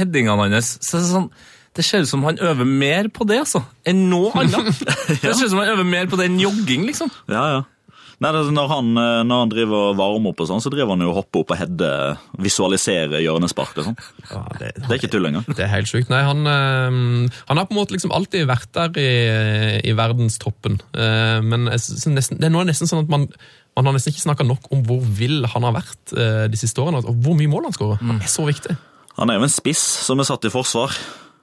headingene 0.00 0.48
hans, 0.50 0.72
så 0.82 0.98
er 0.98 1.04
det 1.04 1.10
sånn 1.12 1.28
det 1.76 1.84
ser 1.86 2.02
ut 2.02 2.10
som 2.10 2.24
han 2.26 2.38
øver 2.42 2.66
mer 2.66 3.08
på 3.14 3.26
det 3.30 3.42
altså, 3.44 3.62
enn 3.86 4.08
noe 4.10 4.32
annet. 4.34 4.80
Det 5.22 5.34
ser 5.34 5.46
ut 5.46 5.52
som 5.52 5.60
han 5.62 5.74
øver 5.76 5.86
mer 5.86 6.08
på 6.10 6.18
det 6.18 6.26
enn 6.30 6.40
jogging, 6.42 6.88
liksom. 6.88 7.12
Ja, 7.30 7.44
ja. 7.54 7.60
Nei, 8.20 8.30
når, 8.52 8.66
han, 8.68 8.88
eh, 9.00 9.18
når 9.24 9.38
han 9.40 9.50
driver 9.54 9.84
og 9.90 9.94
varmer 9.96 10.34
opp, 10.34 10.42
og 10.44 10.48
sånn, 10.50 10.60
så 10.60 10.68
driver 10.68 10.92
han 10.92 11.00
jo 11.06 11.08
og 11.08 11.22
hopper 11.22 11.40
opp 11.40 11.54
og 11.54 11.56
header, 11.56 12.18
visualiserer 12.44 13.22
hjørnespark. 13.24 13.78
og 13.80 13.86
sånn. 13.86 13.96
Ja, 14.28 14.42
det, 14.58 14.74
Det 14.76 14.90
er 14.90 14.98
ikke 14.98 15.10
tull 15.14 15.30
engang. 15.30 15.46
det 15.48 15.64
er 15.64 15.70
helt 15.72 15.88
sjukt. 15.88 16.10
Nei, 16.12 16.20
han, 16.26 16.42
eh, 16.44 17.38
han 17.48 17.60
har 17.62 17.68
på 17.70 17.72
en 17.72 17.80
måte 17.80 17.96
liksom 17.96 18.12
alltid 18.12 18.44
vært 18.50 18.68
der 18.76 19.00
i, 19.00 19.08
i 19.88 19.96
verdenstoppen. 19.96 20.76
Eh, 20.92 21.38
men 21.40 21.70
nesten, 21.70 22.18
det 22.18 22.50
er 22.50 22.52
nå 22.52 22.66
nesten 22.68 22.90
sånn 22.90 23.06
at 23.06 23.14
man, 23.14 23.24
man 23.78 23.88
har 23.88 23.96
nesten 23.96 24.12
ikke 24.12 24.26
snakka 24.26 24.44
nok 24.50 24.68
om 24.74 24.84
hvor 24.84 25.00
vill 25.16 25.46
han 25.54 25.70
har 25.70 25.78
vært 25.80 26.12
de 26.12 26.60
siste 26.60 26.84
årene. 26.84 27.00
Og 27.08 27.24
hvor 27.24 27.38
mye 27.40 27.48
mål 27.48 27.70
han 27.70 27.78
skårer. 27.78 28.04
Han 28.04 28.20
er 28.20 28.28
så 28.28 28.44
viktig. 28.44 28.76
Han 29.16 29.32
er 29.32 29.40
jo 29.40 29.48
en 29.48 29.52
spiss 29.52 29.80
som 30.04 30.20
er 30.20 30.28
satt 30.28 30.44
i 30.44 30.52
forsvar. 30.52 30.92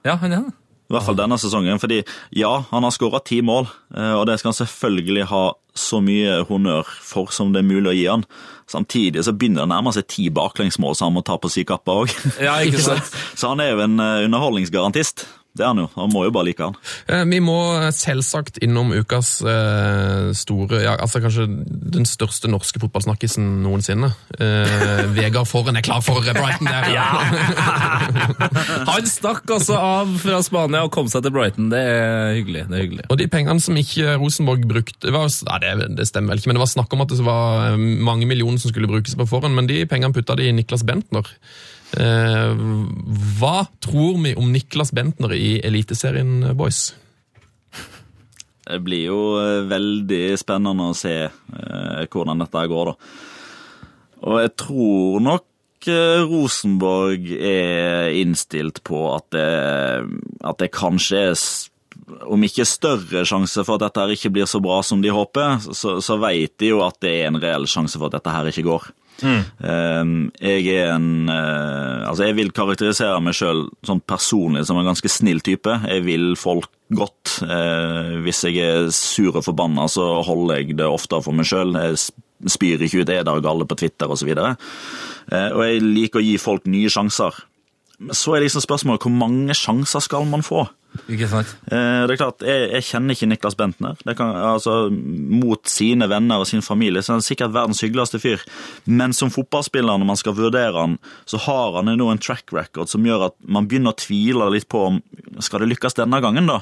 Ja, 0.06 0.18
han 0.20 0.32
er 0.32 0.46
det. 0.46 0.56
I 0.88 0.94
hvert 0.94 1.04
fall 1.04 1.18
denne 1.18 1.36
sesongen. 1.36 1.80
fordi 1.80 2.02
ja, 2.32 2.64
han 2.70 2.82
har 2.82 2.92
skåra 2.94 3.20
ti 3.20 3.42
mål, 3.44 3.66
eh, 3.94 4.14
og 4.16 4.26
det 4.26 4.38
skal 4.40 4.54
han 4.54 4.60
selvfølgelig 4.62 5.26
ha 5.28 5.42
så 5.76 6.00
mye 6.02 6.40
honnør 6.48 6.88
for 7.04 7.28
som 7.30 7.52
det 7.52 7.60
er 7.60 7.68
mulig 7.68 7.90
å 7.90 7.96
gi 7.96 8.06
han. 8.08 8.24
Samtidig 8.68 9.24
så 9.24 9.34
begynner 9.36 9.62
det 9.62 9.68
å 9.68 9.72
nærme 9.74 9.92
seg 9.92 10.08
ti 10.08 10.28
baklengsmål, 10.32 10.96
så 10.96 11.08
han 11.08 11.16
må 11.16 11.22
ta 11.24 11.36
på 11.40 11.50
si 11.52 11.66
kappe 11.68 11.92
òg. 11.92 12.14
Ja, 12.40 12.56
så. 12.86 12.96
Så 13.36 13.52
han 13.52 13.60
er 13.60 13.74
jo 13.74 13.84
en 13.84 14.00
eh, 14.00 14.24
underholdningsgarantist. 14.28 15.26
Det 15.58 15.64
er 15.66 15.72
han 15.72 15.80
jo. 15.82 15.88
Han 15.98 16.12
må 16.14 16.20
jo 16.28 16.32
bare 16.34 16.46
like 16.48 16.62
han. 16.64 16.76
Eh, 17.10 17.24
Vi 17.28 17.40
må 17.44 17.56
selvsagt 17.94 18.60
innom 18.64 18.92
ukas 18.94 19.28
eh, 19.42 20.30
store, 20.38 20.82
ja, 20.84 20.94
altså 21.02 21.20
kanskje 21.24 21.46
den 21.98 22.06
største 22.08 22.50
norske 22.50 22.80
fotballsnakkisen 22.82 23.44
noensinne. 23.64 24.12
Eh, 24.38 25.04
Vegard 25.18 25.48
Forren 25.50 25.76
er 25.78 25.84
klar 25.86 26.02
for 26.04 26.22
Brighton 26.22 26.70
der. 26.70 26.88
Han 28.88 29.06
stakk 29.08 29.44
altså 29.58 29.76
av 29.78 30.14
fra 30.22 30.40
Spania 30.46 30.84
og 30.86 30.92
kom 30.94 31.08
seg 31.10 31.24
til 31.26 31.34
Brighton. 31.34 31.70
Det 31.72 31.80
er 31.82 32.34
hyggelig. 32.38 32.62
det 32.70 32.76
er 32.78 32.84
hyggelig. 32.86 33.06
Og 33.10 33.16
de 33.20 33.28
pengene 33.32 33.62
som 33.64 33.76
ikke 33.78 34.16
Rosenborg 34.20 34.62
brukte 34.68 35.08
det, 35.08 35.14
var, 35.14 35.26
nei, 35.50 35.58
det, 35.64 35.90
det 35.98 36.06
stemmer 36.10 36.28
vel 36.34 36.40
ikke, 36.42 36.50
men 36.52 36.58
det 36.60 36.64
var 36.64 36.72
snakk 36.74 36.94
om 36.94 37.02
at 37.04 37.12
det 37.14 37.24
var 37.26 37.72
eh, 37.72 37.78
mange 38.08 38.28
millioner 38.30 38.58
som 38.62 38.70
skulle 38.72 38.90
brukes 38.90 39.16
på 39.18 39.26
forhånd, 39.28 39.54
men 39.58 39.68
de 39.70 39.82
pengene 39.90 40.14
putta 40.16 40.36
de 40.38 40.44
i 40.48 40.54
Niklas 40.54 40.84
Bentner. 40.86 41.26
Eh, 41.96 42.62
hva 43.38 43.58
tror 43.80 44.18
vi 44.20 44.34
om 44.36 44.50
Niklas 44.52 44.92
Bentner 44.92 45.32
i 45.32 45.56
Eliteserien, 45.64 46.42
boys? 46.58 46.90
Det 48.68 48.82
blir 48.84 49.06
jo 49.06 49.20
eh, 49.40 49.64
veldig 49.68 50.36
spennende 50.40 50.90
å 50.90 50.96
se 50.96 51.14
eh, 51.24 52.02
hvordan 52.12 52.44
dette 52.44 52.66
går, 52.68 52.90
da. 52.90 53.14
Og 54.28 54.42
jeg 54.42 54.52
tror 54.60 55.24
nok 55.24 55.88
eh, 55.88 56.20
Rosenborg 56.28 57.32
er 57.38 58.12
innstilt 58.18 58.82
på 58.84 59.06
at 59.14 59.30
det, 59.32 59.48
at 60.44 60.60
det 60.60 60.72
kanskje 60.74 61.24
er 61.30 61.42
om 62.28 62.44
ikke 62.44 62.64
større 62.68 63.24
sjanse 63.28 63.64
for 63.66 63.76
at 63.76 63.86
dette 63.86 64.04
her 64.04 64.12
ikke 64.14 64.30
blir 64.32 64.48
så 64.48 64.60
bra 64.64 64.78
som 64.86 65.00
de 65.02 65.10
håper, 65.12 65.58
så, 65.76 65.98
så 66.04 66.16
vet 66.20 66.54
de 66.60 66.72
jo 66.72 66.82
at 66.84 66.96
det 67.04 67.14
er 67.18 67.28
en 67.28 67.40
reell 67.40 67.66
sjanse 67.68 67.98
for 67.98 68.08
at 68.08 68.18
dette 68.18 68.32
her 68.32 68.48
ikke 68.52 68.66
går. 68.68 68.88
Eh, 69.24 70.10
jeg 70.40 70.66
er 70.78 70.92
en 70.94 71.28
eh, 71.28 72.04
Altså, 72.08 72.24
jeg 72.28 72.36
vil 72.38 72.52
karakterisere 72.54 73.18
meg 73.20 73.34
sjøl 73.36 73.64
sånn 73.84 74.00
personlig 74.08 74.62
som 74.68 74.78
en 74.80 74.86
ganske 74.88 75.10
snill 75.12 75.40
type. 75.44 75.74
Jeg 75.90 76.04
vil 76.06 76.30
folk 76.40 76.70
godt. 76.94 77.34
Eh, 77.44 78.14
hvis 78.24 78.44
jeg 78.48 78.62
er 78.64 78.88
sur 78.94 79.34
og 79.36 79.44
forbanna, 79.44 79.84
så 79.92 80.06
holder 80.24 80.62
jeg 80.62 80.78
det 80.78 80.86
ofte 80.88 81.18
for 81.24 81.36
meg 81.36 81.48
sjøl. 81.50 81.74
Jeg 81.76 81.98
sp- 82.00 82.24
spyr 82.54 82.86
ikke 82.86 83.02
ut 83.02 83.10
eder 83.10 83.34
og 83.34 83.42
galle 83.44 83.66
på 83.68 83.76
Twitter 83.82 84.08
osv. 84.14 84.30
Eh, 84.38 85.50
og 85.52 85.60
jeg 85.66 85.82
liker 85.84 86.22
å 86.22 86.24
gi 86.24 86.36
folk 86.40 86.64
nye 86.70 86.88
sjanser. 86.88 87.34
Så 88.14 88.36
er 88.38 88.44
liksom 88.46 88.62
spørsmålet 88.62 89.02
hvor 89.04 89.12
mange 89.18 89.52
sjanser 89.58 90.00
skal 90.04 90.24
man 90.30 90.44
få? 90.46 90.62
Ikke 91.08 91.28
sant? 91.30 91.50
Eh, 91.70 92.06
Det 92.06 92.14
er 92.14 92.20
klart, 92.20 92.42
Jeg, 92.42 92.70
jeg 92.72 92.86
kjenner 92.88 93.14
ikke 93.14 93.28
Niklas 93.28 93.56
Bentner. 93.56 93.96
Kan, 94.16 94.34
altså, 94.34 94.90
mot 94.90 95.60
sine 95.68 96.08
venner 96.10 96.42
og 96.42 96.48
sin 96.50 96.64
familie 96.64 97.02
så 97.02 97.12
er 97.12 97.18
han 97.20 97.26
sikkert 97.26 97.54
verdens 97.54 97.82
hyggeligste 97.84 98.20
fyr. 98.22 98.44
Men 98.86 99.12
som 99.16 99.30
fotballspiller, 99.30 99.98
når 100.00 100.08
man 100.08 100.20
skal 100.20 100.36
vurdere 100.38 100.74
han, 100.74 100.98
så 101.28 101.40
har 101.44 101.78
han 101.78 101.92
nå 101.96 102.10
en 102.12 102.18
track 102.22 102.52
record 102.52 102.88
som 102.88 103.04
gjør 103.06 103.28
at 103.30 103.36
man 103.46 103.68
begynner 103.68 103.94
å 103.94 104.00
tvile 104.00 104.50
litt 104.52 104.68
på 104.68 104.86
om 104.88 105.02
skal 105.44 105.62
det 105.62 105.72
lykkes 105.74 105.98
denne 106.00 106.20
gangen. 106.24 106.48
da? 106.48 106.60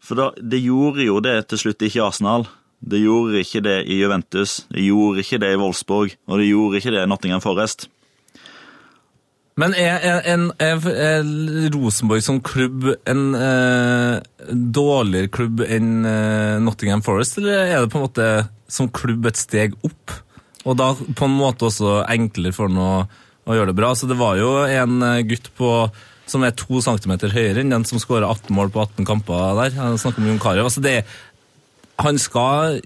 For 0.00 0.14
da, 0.14 0.30
Det 0.36 0.60
gjorde 0.62 1.04
jo 1.04 1.20
det 1.20 1.48
til 1.48 1.58
slutt 1.64 1.82
ikke 1.82 2.02
i 2.02 2.06
Arsenal. 2.06 2.46
Det 2.84 3.00
gjorde 3.00 3.40
ikke 3.40 3.62
det 3.64 3.78
i 3.88 3.96
Juventus, 4.02 4.66
det 4.68 4.82
gjorde 4.84 5.22
ikke 5.22 5.38
det 5.40 5.52
i 5.54 5.56
Wolfsburg, 5.56 6.16
og 6.28 6.38
det 6.38 6.50
gjorde 6.50 6.76
ikke 6.76 6.92
det 6.92 7.04
i 7.04 7.08
Nottingham 7.08 7.40
Forest. 7.40 7.88
Men 9.60 9.74
er, 9.78 10.02
er, 10.02 10.24
er, 10.58 10.86
er 10.90 11.28
Rosenborg 11.74 12.24
som 12.26 12.40
klubb 12.42 12.88
en 13.06 13.22
eh, 13.38 14.16
dårligere 14.50 15.30
klubb 15.34 15.62
enn 15.62 16.06
eh, 16.10 16.56
Nottingham 16.62 17.04
Forest, 17.06 17.38
eller 17.38 17.60
er 17.62 17.84
det 17.84 17.92
på 17.92 18.00
en 18.00 18.06
måte 18.08 18.26
som 18.66 18.90
klubb 18.90 19.28
et 19.30 19.38
steg 19.38 19.76
opp? 19.86 20.16
Og 20.64 20.74
da 20.80 20.90
på 20.96 21.28
en 21.28 21.36
måte 21.38 21.68
også 21.68 22.00
enklere 22.02 22.54
for 22.56 22.66
ham 22.66 22.80
å, 22.82 22.90
å 23.46 23.54
gjøre 23.54 23.70
det 23.70 23.78
bra. 23.78 23.92
Så 23.94 24.08
det 24.10 24.18
var 24.18 24.40
jo 24.40 24.56
en 24.64 24.98
eh, 25.06 25.22
gutt 25.28 25.52
på 25.54 25.70
som 26.26 26.42
er 26.42 26.56
to 26.56 26.80
centimeter 26.82 27.30
høyere 27.30 27.62
enn 27.62 27.70
den 27.70 27.84
som 27.86 28.00
skåra 28.00 28.32
18 28.32 28.50
mål 28.56 28.72
på 28.74 28.82
18 28.82 29.06
kamper 29.06 29.60
der. 29.60 29.76
Jeg 29.76 30.02
snakker 30.02 30.24
om 30.24 30.30
Jon 30.32 30.42
Carew. 30.42 30.66
Altså 30.66 30.82
han 32.02 32.18
skal 32.18 32.80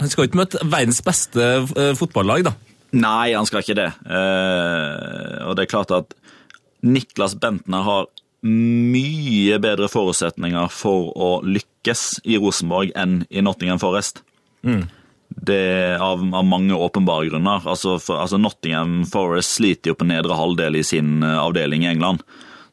han 0.00 0.10
skal 0.10 0.26
ikke 0.26 0.40
møte 0.40 0.64
verdens 0.66 0.98
beste 1.06 1.44
eh, 1.62 1.92
fotballag, 1.94 2.48
da. 2.48 2.56
Nei, 2.96 3.34
han 3.36 3.46
skal 3.48 3.64
ikke 3.64 3.76
det. 3.76 3.90
Eh, 4.08 5.42
og 5.44 5.56
det 5.56 5.64
er 5.64 5.72
klart 5.72 5.92
at 5.92 6.14
Niklas 6.86 7.34
Bentner 7.40 7.84
har 7.84 8.06
mye 8.46 9.58
bedre 9.60 9.88
forutsetninger 9.90 10.70
for 10.70 11.10
å 11.18 11.30
lykkes 11.42 12.20
i 12.30 12.38
Rosenborg 12.38 12.94
enn 12.96 13.24
i 13.28 13.42
Nottingham 13.42 13.80
Forest. 13.82 14.22
Det 15.28 15.58
er 15.58 16.02
av, 16.02 16.22
av 16.22 16.46
mange 16.46 16.76
åpenbare 16.76 17.28
grunner. 17.28 17.64
Altså, 17.68 17.98
for, 18.00 18.22
altså 18.22 18.38
Nottingham 18.40 19.02
Forest 19.10 19.58
sliter 19.58 19.92
jo 19.92 19.98
på 19.98 20.08
nedre 20.08 20.38
halvdel 20.38 20.78
i 20.78 20.86
sin 20.86 21.18
eh, 21.26 21.38
avdeling 21.38 21.84
i 21.84 21.92
England, 21.92 22.24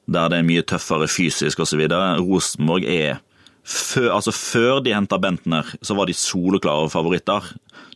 der 0.05 0.29
det 0.31 0.39
er 0.39 0.47
mye 0.47 0.65
tøffere 0.65 1.09
fysisk 1.11 1.63
osv. 1.65 1.81
Rosenborg 2.21 2.85
er 2.87 3.19
før, 3.65 4.11
altså 4.19 4.31
før 4.35 4.83
de 4.85 4.93
henta 4.93 5.17
Bentner, 5.21 5.67
så 5.81 5.97
var 5.97 6.07
de 6.07 6.15
soleklare 6.17 6.89
favoritter. 6.93 7.51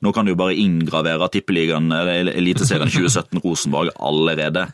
Nå 0.06 0.14
kan 0.16 0.26
du 0.26 0.34
jo 0.34 0.40
bare 0.40 0.58
inngravere 0.58 1.28
tippeligaen, 1.34 1.92
eller 1.92 2.32
Eliteserien 2.32 2.92
2017 2.92 3.42
Rosenborg 3.44 3.92
allerede. 4.00 4.68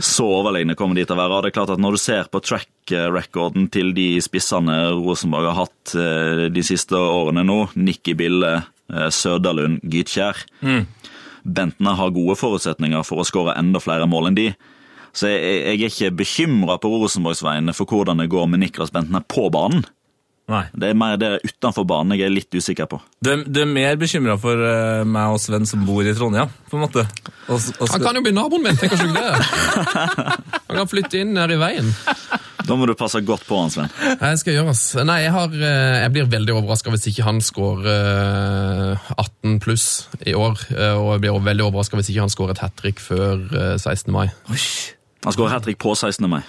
Så 0.00 0.24
overlegne 0.24 0.76
kommer 0.78 0.96
de 0.96 1.04
til 1.04 1.16
å 1.16 1.20
være. 1.20 1.42
Det 1.44 1.50
er 1.50 1.56
klart 1.58 1.72
at 1.74 1.82
Når 1.82 1.96
du 1.96 2.00
ser 2.00 2.30
på 2.32 2.40
track 2.40 2.94
recorden 3.12 3.68
til 3.72 3.92
de 3.96 4.16
spissene 4.24 4.76
Rosenborg 4.94 5.50
har 5.50 5.58
hatt 5.66 5.96
eh, 5.98 6.46
de 6.52 6.62
siste 6.64 6.96
årene 6.96 7.44
nå, 7.44 7.58
Nikki 7.76 8.14
Bille, 8.16 8.54
eh, 8.92 9.10
Søderlund, 9.12 9.82
Gytkjær 9.84 10.46
Bentner 11.46 11.94
har 11.94 12.14
gode 12.14 12.34
forutsetninger 12.40 13.04
for 13.06 13.22
å 13.22 13.26
skåre 13.26 13.54
enda 13.58 13.78
flere 13.82 14.08
mål 14.10 14.30
enn 14.30 14.38
de. 14.38 14.46
Så 15.16 15.30
jeg, 15.30 15.42
jeg 15.62 15.76
er 15.76 15.92
ikke 15.92 16.16
bekymra 16.18 16.76
på 16.82 16.90
Rosenborgs 16.90 17.44
vegne 17.46 17.72
for 17.76 17.88
hvordan 17.88 18.18
det 18.20 18.30
går 18.32 18.48
med 18.50 18.64
Niklas 18.64 18.90
Bentner 18.92 19.22
på 19.24 19.46
banen. 19.54 19.84
Nei. 20.46 20.62
Det 20.78 20.92
er 20.92 20.94
mer 20.94 21.16
det 21.18 21.28
utenfor 21.42 21.82
banen 21.90 22.14
jeg 22.14 22.28
er 22.28 22.30
litt 22.30 22.54
usikker 22.54 22.86
på. 22.86 23.00
Du 23.18 23.32
er, 23.32 23.40
du 23.50 23.58
er 23.64 23.66
mer 23.66 23.96
bekymra 23.98 24.36
for 24.38 24.54
uh, 24.62 25.02
meg 25.02 25.34
og 25.34 25.40
Sven 25.42 25.66
som 25.66 25.82
bor 25.88 26.06
i 26.06 26.12
Trondheim, 26.14 26.52
på 26.70 26.78
en 26.78 26.84
måte? 26.84 27.02
Og, 27.50 27.56
og, 27.80 27.88
Han 27.90 28.04
kan 28.04 28.18
jo 28.20 28.22
bli 28.22 28.34
naboen 28.36 28.62
min, 28.62 28.78
tenker 28.78 29.00
du 29.00 29.08
ikke 29.08 29.24
det? 29.26 30.36
Han 30.68 30.78
kan 30.78 30.90
flytte 30.92 31.18
inn 31.24 31.34
her 31.40 31.50
i 31.50 31.58
veien. 31.58 31.90
Da 32.66 32.74
må 32.78 32.86
du 32.86 32.94
passe 32.98 33.20
godt 33.26 33.44
på 33.46 33.58
han, 33.58 33.70
Sven. 33.74 33.90
Jeg 34.20 34.38
skal 34.42 34.56
gjøre, 34.56 34.72
ass. 34.74 34.84
Nei, 35.06 35.18
jeg, 35.24 35.34
har, 35.34 35.52
eh, 35.54 35.98
jeg 36.04 36.14
blir 36.14 36.30
veldig 36.32 36.54
overraska 36.60 36.94
hvis 36.94 37.06
ikke 37.12 37.26
han 37.26 37.42
skårer 37.42 37.90
eh, 37.92 39.12
18 39.18 39.60
pluss 39.62 39.86
i 40.26 40.34
år. 40.34 40.58
eh, 40.74 40.94
Og 40.98 41.12
jeg 41.16 41.24
blir 41.26 41.42
veldig 41.46 41.66
overraska 41.68 41.98
hvis 42.00 42.10
ikke 42.14 42.24
han 42.26 42.34
scorer 42.34 42.56
et 42.56 42.62
hat 42.64 42.74
trick 42.78 43.02
før 43.02 43.42
eh, 43.50 43.76
16. 43.78 44.10
mai. 44.14 44.28
Han 44.50 45.34
scorer 45.34 45.54
hat 45.54 45.66
trick 45.66 45.78
på 45.82 45.94
16. 45.94 46.26
mai. 46.30 46.42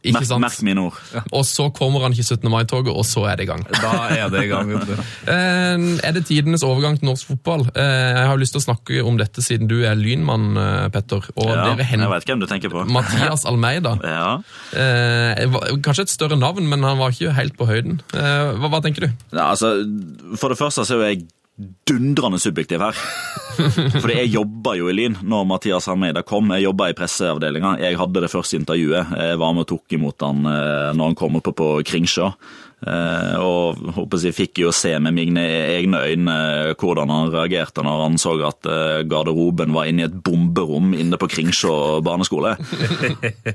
Ikke 0.00 0.14
Merk, 0.16 0.24
sant? 0.30 0.40
merk 0.40 0.62
mine 0.64 0.80
ord. 0.86 0.96
Og 1.36 1.42
så 1.44 1.66
kommer 1.76 2.00
han 2.06 2.14
ikke 2.16 2.24
17. 2.24 2.48
mai-toget, 2.48 2.88
og 2.96 3.04
så 3.04 3.26
er 3.28 3.36
det 3.36 3.44
i 3.44 3.48
gang. 3.50 3.66
Da 3.68 3.90
er 4.16 4.30
det 4.32 4.44
i 4.46 4.48
gang. 4.48 4.70
Eh, 5.30 5.82
Er 6.08 6.12
det 6.16 6.22
tidenes 6.26 6.62
overgang 6.64 6.96
til 6.98 7.10
norsk 7.10 7.28
fotball? 7.34 7.66
Eh, 7.74 7.82
Jeg 8.16 8.26
har 8.30 8.38
lyst 8.40 8.54
til 8.56 8.62
å 8.62 8.64
snakke 8.64 9.02
om 9.04 9.18
dette 9.20 9.42
siden 9.44 9.68
du 9.68 9.82
er 9.84 9.94
lynmann, 10.00 10.56
eh, 10.56 10.88
Petter. 10.94 11.20
Og 11.36 11.50
Ja, 11.50 11.74
dere 11.76 11.84
jeg 11.84 12.08
vet 12.14 12.24
hvem 12.32 12.40
du 12.40 12.46
tenker 12.48 12.72
på. 12.72 12.86
Mathias 12.88 13.44
Almeida. 13.44 13.96
Ja. 14.10 14.40
Eh, 14.72 15.44
Kanskje 15.84 16.06
et 16.08 16.14
større 16.16 16.38
navn, 16.40 16.64
men 16.68 16.82
han 16.82 16.96
var 16.98 17.12
ikke 17.12 17.34
helt 17.36 17.56
på 17.60 17.68
høyden. 17.68 18.00
Eh, 18.14 18.56
Hva, 18.56 18.70
hva 18.72 18.80
tenker 18.84 19.04
du? 19.06 19.10
Ja, 19.36 19.50
altså, 19.52 19.74
for 20.40 20.48
det 20.54 20.58
første 20.58 20.86
så 20.88 20.96
er 21.00 21.12
jeg 21.12 21.26
dundrende 21.88 22.38
subjektiv 22.40 22.82
her. 22.84 23.02
Fordi 24.00 24.16
jeg 24.22 24.32
jobba 24.34 24.76
jo 24.78 24.88
i 24.90 24.96
Lyn 24.96 25.18
når 25.26 25.46
Mathias 25.48 25.88
Almeida 25.90 26.22
kom. 26.26 26.52
Jeg 26.54 26.68
jobba 26.68 26.90
i 26.90 26.96
presseavdelinga. 26.96 27.76
Jeg 27.82 27.98
hadde 28.00 28.24
det 28.24 28.32
første 28.32 28.58
intervjuet. 28.60 29.14
Jeg 29.20 29.38
var 29.40 29.54
med 29.54 29.66
og 29.66 29.70
tok 29.74 29.98
imot 29.98 30.26
han 30.26 30.42
eh, 30.48 30.90
når 30.96 31.12
han 31.12 31.18
kom 31.18 31.40
oppe 31.40 31.54
på 31.56 31.70
Kringsjå. 31.86 32.30
Eh, 32.80 33.34
og 33.44 33.76
håper 33.92 34.22
jeg 34.24 34.32
fikk 34.32 34.62
jo 34.62 34.70
se 34.72 34.94
med 35.04 35.12
mine 35.12 35.42
egne 35.76 36.00
øyne 36.00 36.36
hvordan 36.80 37.12
han 37.12 37.28
reagerte 37.34 37.84
når 37.84 38.04
han 38.06 38.16
så 38.20 38.32
at 38.48 38.68
eh, 38.72 39.02
garderoben 39.10 39.74
var 39.76 39.90
inne 39.90 40.06
i 40.06 40.08
et 40.08 40.16
bomberom 40.24 40.94
inne 40.96 41.20
på 41.20 41.28
Kringsjå 41.28 41.74
barneskole. 42.06 42.54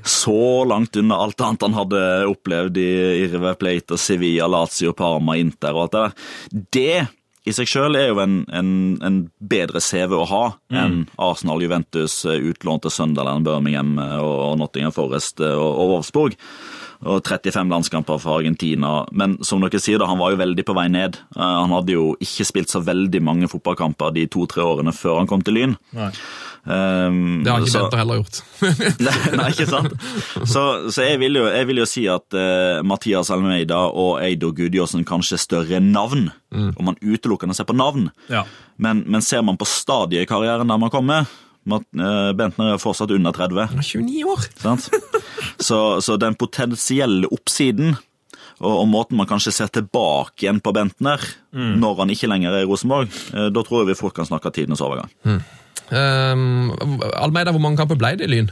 Så 0.06 0.38
langt 0.68 0.98
unna 1.00 1.18
alt 1.24 1.42
annet 1.42 1.66
han 1.66 1.78
hadde 1.80 2.06
opplevd 2.30 2.78
i 2.78 2.90
River 3.26 3.58
Plate 3.58 3.96
og 3.96 4.02
Sevilla, 4.02 4.46
Lazio, 4.50 4.94
Parma, 4.96 5.38
Inter 5.40 5.74
og 5.74 5.86
alt 5.86 5.96
det 5.96 6.04
der. 6.06 6.66
Det 6.76 7.06
i 7.46 7.54
seg 7.54 7.68
sjøl 7.70 7.98
er 7.98 8.08
jo 8.10 8.20
en, 8.22 8.40
en, 8.50 8.70
en 9.06 9.18
bedre 9.38 9.80
CV 9.82 10.16
å 10.18 10.24
ha 10.26 10.44
enn 10.74 11.04
Arsenal, 11.22 11.62
Juventus, 11.62 12.18
eh, 12.26 12.40
utlån 12.50 12.82
til 12.82 12.94
Sunderland, 12.94 13.46
Birmingham 13.46 13.94
eh, 14.02 14.18
og, 14.18 14.56
Nottingham 14.58 14.94
Forest 14.94 15.42
eh, 15.44 15.54
og, 15.54 15.92
Wolfsburg. 15.92 16.34
Og 17.06 17.20
35 17.28 17.70
landskamper 17.70 18.18
for 18.18 18.40
Argentina. 18.40 19.04
Men 19.12 19.36
som 19.44 19.62
dere 19.62 19.78
sier, 19.82 20.00
da, 20.00 20.08
han 20.10 20.18
var 20.18 20.32
jo 20.32 20.40
veldig 20.40 20.64
på 20.66 20.74
vei 20.74 20.86
ned. 20.88 21.18
Han 21.36 21.74
hadde 21.76 21.92
jo 21.92 22.06
ikke 22.24 22.46
spilt 22.48 22.72
så 22.72 22.80
veldig 22.82 23.20
mange 23.22 23.50
fotballkamper 23.52 24.14
de 24.16 24.24
to-tre 24.32 24.64
årene 24.64 24.94
før 24.96 25.20
han 25.20 25.28
kom 25.28 25.44
til 25.44 25.58
Lyn. 25.58 25.74
Um, 26.66 27.44
Det 27.46 27.52
har 27.52 27.60
ikke 27.62 27.70
så- 27.70 27.82
Bente 27.86 27.98
heller 28.00 28.18
gjort. 28.20 28.38
nei, 29.06 29.14
nei, 29.38 29.48
ikke 29.52 29.66
sant? 29.70 29.92
Så, 30.50 30.62
så 30.90 31.04
jeg, 31.06 31.20
vil 31.22 31.38
jo, 31.38 31.44
jeg 31.46 31.68
vil 31.68 31.78
jo 31.78 31.86
si 31.86 32.06
at 32.10 32.34
uh, 32.34 32.82
Mathias 32.82 33.30
Almeida 33.30 33.84
og 33.86 34.18
Eido 34.24 34.50
Gudjåsen 34.56 35.04
kanskje 35.06 35.38
er 35.38 35.42
større 35.44 35.80
navn, 35.84 36.28
om 36.50 36.84
man 36.90 36.98
utelukkende 37.02 37.54
ser 37.54 37.68
på 37.68 37.76
navn. 37.76 38.08
Ja. 38.32 38.42
Men, 38.82 39.04
men 39.06 39.22
ser 39.22 39.42
man 39.46 39.58
på 39.60 39.66
stadiet 39.68 40.26
i 40.26 40.30
karrieren 40.30 40.66
der 40.68 40.78
man 40.82 40.90
kommer 40.92 41.26
Mat, 41.66 41.82
eh, 41.98 42.28
Bentner 42.38 42.76
er 42.76 42.78
fortsatt 42.78 43.10
under 43.10 43.32
30. 43.34 43.64
Han 43.72 43.80
er 43.82 43.86
29 43.86 44.20
år! 44.30 44.44
Så, 45.58 45.78
så 46.04 46.14
den 46.20 46.36
potensielle 46.38 47.26
oppsiden 47.34 47.96
og, 48.60 48.70
og 48.70 48.86
måten 48.88 49.18
man 49.18 49.26
kanskje 49.26 49.50
ser 49.56 49.72
tilbake 49.74 50.44
igjen 50.46 50.60
på 50.62 50.72
Bentner 50.76 51.22
når 51.52 51.98
han 52.04 52.12
ikke 52.14 52.28
lenger 52.30 52.54
er 52.54 52.62
i 52.62 52.68
Rosenborg, 52.70 53.10
eh, 53.34 53.48
da 53.50 53.64
tror 53.66 53.82
jeg 53.82 53.90
vi 53.90 53.98
fort 53.98 54.14
kan 54.16 54.28
snakke 54.28 54.52
tidenes 54.54 54.80
overgang. 54.84 55.10
Um, 55.90 56.72
Almeida, 57.14 57.52
hvor 57.54 57.62
mange 57.62 57.78
kamper 57.78 57.98
ble 58.00 58.14
det 58.18 58.26
i 58.26 58.32
Lyn? 58.32 58.48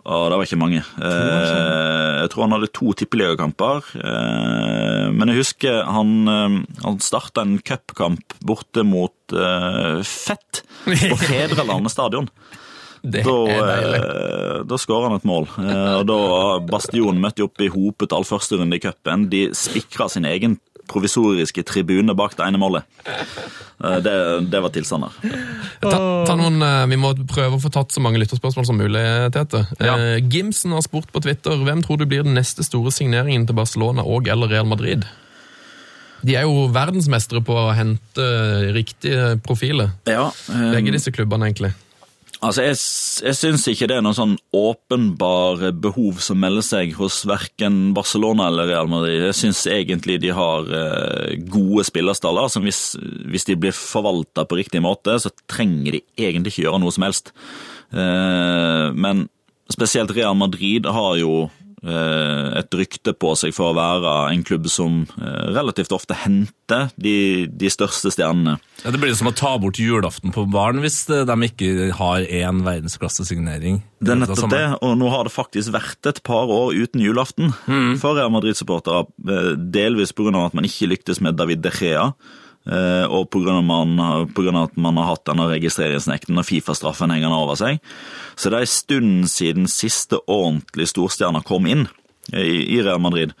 Å, 0.00 0.16
det 0.32 0.36
var 0.40 0.46
ikke 0.46 0.56
mange. 0.58 0.80
Eh, 0.80 2.14
jeg 2.22 2.30
tror 2.32 2.46
han 2.46 2.54
hadde 2.56 2.70
to 2.72 2.94
tippeligakamper. 2.96 3.90
Eh, 4.00 5.10
men 5.12 5.28
jeg 5.28 5.42
husker 5.42 5.82
han, 5.84 6.14
eh, 6.32 6.54
han 6.86 6.96
starta 7.04 7.44
en 7.44 7.58
cupkamp 7.60 8.32
borte 8.48 8.82
mot 8.88 9.36
eh, 9.36 10.00
Fett 10.08 10.62
på 10.88 11.18
Fedrelandet 11.26 11.92
stadion. 11.92 12.30
Det 13.00 13.22
Da, 13.24 13.34
er 13.48 13.68
deilig. 13.68 14.00
da 14.72 14.76
skåra 14.80 15.08
han 15.08 15.16
et 15.20 15.28
mål. 15.28 15.46
Og 15.60 16.02
da 16.08 16.18
Bastion 16.68 17.20
møtte 17.20 17.44
opp 17.46 17.60
i 17.64 17.70
hopetall 17.72 18.26
første 18.28 18.58
runde 18.60 18.76
i 18.76 18.82
cupen. 18.82 19.28
De 19.32 19.46
spikra 19.56 20.08
sin 20.12 20.26
egen 20.28 20.58
provisoriske 20.90 21.64
tribune 21.66 22.14
bak 22.18 22.36
det 22.38 22.46
ene 22.46 22.60
målet. 22.60 22.86
Eh, 23.84 23.96
det, 24.04 24.14
det 24.52 24.60
var 24.60 24.72
tilstander. 24.74 25.14
Ta, 25.80 25.96
ta 26.28 26.36
noen, 26.36 26.60
eh, 26.64 26.84
vi 26.90 26.98
må 27.00 27.14
prøve 27.30 27.56
å 27.56 27.62
få 27.62 27.72
tatt 27.72 27.94
så 27.94 28.02
mange 28.04 28.20
lytterspørsmål 28.20 28.68
som 28.68 28.80
mulig, 28.80 29.04
Tete. 29.34 29.64
Ja. 29.78 29.96
Eh, 29.96 30.18
Gimsen 30.30 30.74
har 30.76 30.84
spurt 30.84 31.10
på 31.14 31.22
Twitter 31.24 31.62
hvem 31.64 31.84
tror 31.86 32.00
du 32.00 32.06
blir 32.10 32.26
den 32.26 32.36
neste 32.36 32.66
store 32.66 32.92
signeringen 32.94 33.48
til 33.48 33.58
Barcelona 33.58 34.04
og 34.04 34.28
eller 34.28 34.52
Real 34.52 34.68
Madrid. 34.68 35.06
De 36.20 36.34
er 36.36 36.44
jo 36.44 36.66
verdensmestere 36.68 37.40
på 37.44 37.54
å 37.56 37.70
hente 37.72 38.24
riktige 38.76 39.38
profiler, 39.40 39.94
Ja, 40.04 40.26
um, 40.52 40.66
begge 40.74 40.92
disse 40.92 41.12
klubbene, 41.16 41.48
egentlig. 41.48 41.72
Altså, 42.40 42.62
Jeg, 42.64 42.76
jeg 43.28 43.36
syns 43.36 43.66
ikke 43.68 43.86
det 43.90 43.98
er 43.98 44.04
noen 44.04 44.16
sånn 44.16 44.36
åpenbare 44.56 45.74
behov 45.76 46.22
som 46.24 46.40
melder 46.40 46.64
seg 46.64 46.94
hos 46.96 47.20
verken 47.28 47.90
Barcelona 47.96 48.46
eller 48.48 48.70
Real 48.70 48.88
Madrid. 48.88 49.26
Jeg 49.28 49.36
syns 49.42 49.60
egentlig 49.68 50.16
de 50.22 50.32
har 50.36 50.70
eh, 50.72 51.34
gode 51.52 51.84
spillerstaller 51.88 52.48
som 52.52 52.64
hvis, 52.64 52.94
hvis 53.28 53.44
de 53.50 53.58
blir 53.60 53.76
forvalta 53.76 54.46
på 54.48 54.56
riktig 54.56 54.80
måte, 54.84 55.18
så 55.20 55.32
trenger 55.52 55.98
de 55.98 56.02
egentlig 56.16 56.54
ikke 56.54 56.64
gjøre 56.64 56.80
noe 56.80 56.96
som 56.96 57.04
helst. 57.04 57.34
Eh, 57.92 58.86
men 58.96 59.26
spesielt 59.70 60.16
Real 60.16 60.38
Madrid 60.38 60.88
har 60.88 61.20
jo 61.20 61.50
et 62.60 62.74
rykte 62.76 63.14
på 63.16 63.32
seg 63.40 63.54
for 63.56 63.70
å 63.70 63.76
være 63.78 64.14
en 64.34 64.42
klubb 64.44 64.66
som 64.68 64.98
eh, 65.16 65.46
relativt 65.54 65.94
ofte 65.96 66.16
henter 66.26 66.90
de, 67.00 67.46
de 67.48 67.70
største 67.72 68.12
stjernene. 68.12 68.58
Ja, 68.84 68.92
det 68.92 69.00
blir 69.00 69.14
som 69.16 69.30
å 69.30 69.34
ta 69.36 69.54
bort 69.60 69.80
julaften 69.80 70.34
på 70.34 70.44
baren 70.52 70.82
hvis 70.84 71.02
eh, 71.08 71.24
de 71.28 71.36
ikke 71.48 71.90
har 71.96 72.26
én 72.26 72.60
verdensklassesignering. 72.66 73.80
Det 74.00 74.12
er 74.14 74.20
nettopp 74.22 74.52
det, 74.52 74.66
og 74.84 74.98
nå 75.00 75.08
har 75.12 75.24
det 75.28 75.32
faktisk 75.34 75.72
vært 75.76 76.10
et 76.12 76.20
par 76.26 76.52
år 76.52 76.76
uten 76.76 77.00
julaften 77.04 77.52
for 78.00 78.16
Real 78.16 78.32
Madrid-supportere. 78.32 79.06
eh, 79.28 79.50
Delvis 79.56 80.12
pga. 80.12 80.46
at 80.46 80.54
man 80.56 80.68
ikke 80.68 80.88
lyktes 80.92 81.20
med 81.24 81.36
David 81.40 81.64
De 81.64 81.72
Gea, 81.72 82.10
eh, 82.12 82.48
og 83.08 83.30
pga. 83.32 84.62
at 84.64 84.76
man 84.76 84.96
har 85.00 85.08
hatt 85.14 85.24
denne 85.24 85.48
registreringsnekten 85.48 86.38
og 86.38 86.44
Fifa-straffen 86.44 87.10
hengende 87.10 87.36
over 87.36 87.56
seg. 87.56 87.80
Så 88.36 88.50
det 88.50 88.58
er 88.58 88.66
en 88.66 88.74
stund 88.74 89.28
siden 89.32 89.66
siste 89.66 90.20
ordentlig 90.26 90.88
storstjerna 90.92 91.42
kom 91.42 91.66
inn 91.66 91.88
eh, 92.32 92.76
i 92.76 92.80
Real 92.82 93.00
Madrid. 93.00 93.32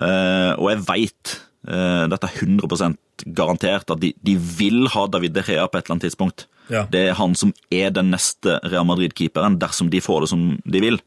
Eh, 0.00 0.54
Og 0.58 0.70
jeg 0.70 0.84
veit, 0.86 1.36
dette 1.68 2.24
er 2.30 2.38
100% 2.46 2.96
garantert, 3.34 3.90
at 3.90 4.00
de, 4.00 4.12
de 4.22 4.36
vil 4.38 4.86
ha 4.94 5.06
David 5.10 5.34
De 5.34 5.42
Rea 5.42 5.66
på 5.66 5.76
et 5.76 5.84
eller 5.84 5.96
annet 5.96 6.06
tidspunkt. 6.06 6.46
Ja. 6.70 6.86
Det 6.88 7.08
er 7.08 7.18
han 7.18 7.34
som 7.34 7.52
er 7.74 7.90
den 7.90 8.12
neste 8.14 8.60
Real 8.62 8.86
Madrid-keeperen, 8.86 9.58
dersom 9.60 9.90
de 9.90 10.00
får 10.00 10.24
det 10.24 10.30
som 10.30 10.44
de 10.64 10.80
vil. 10.84 11.00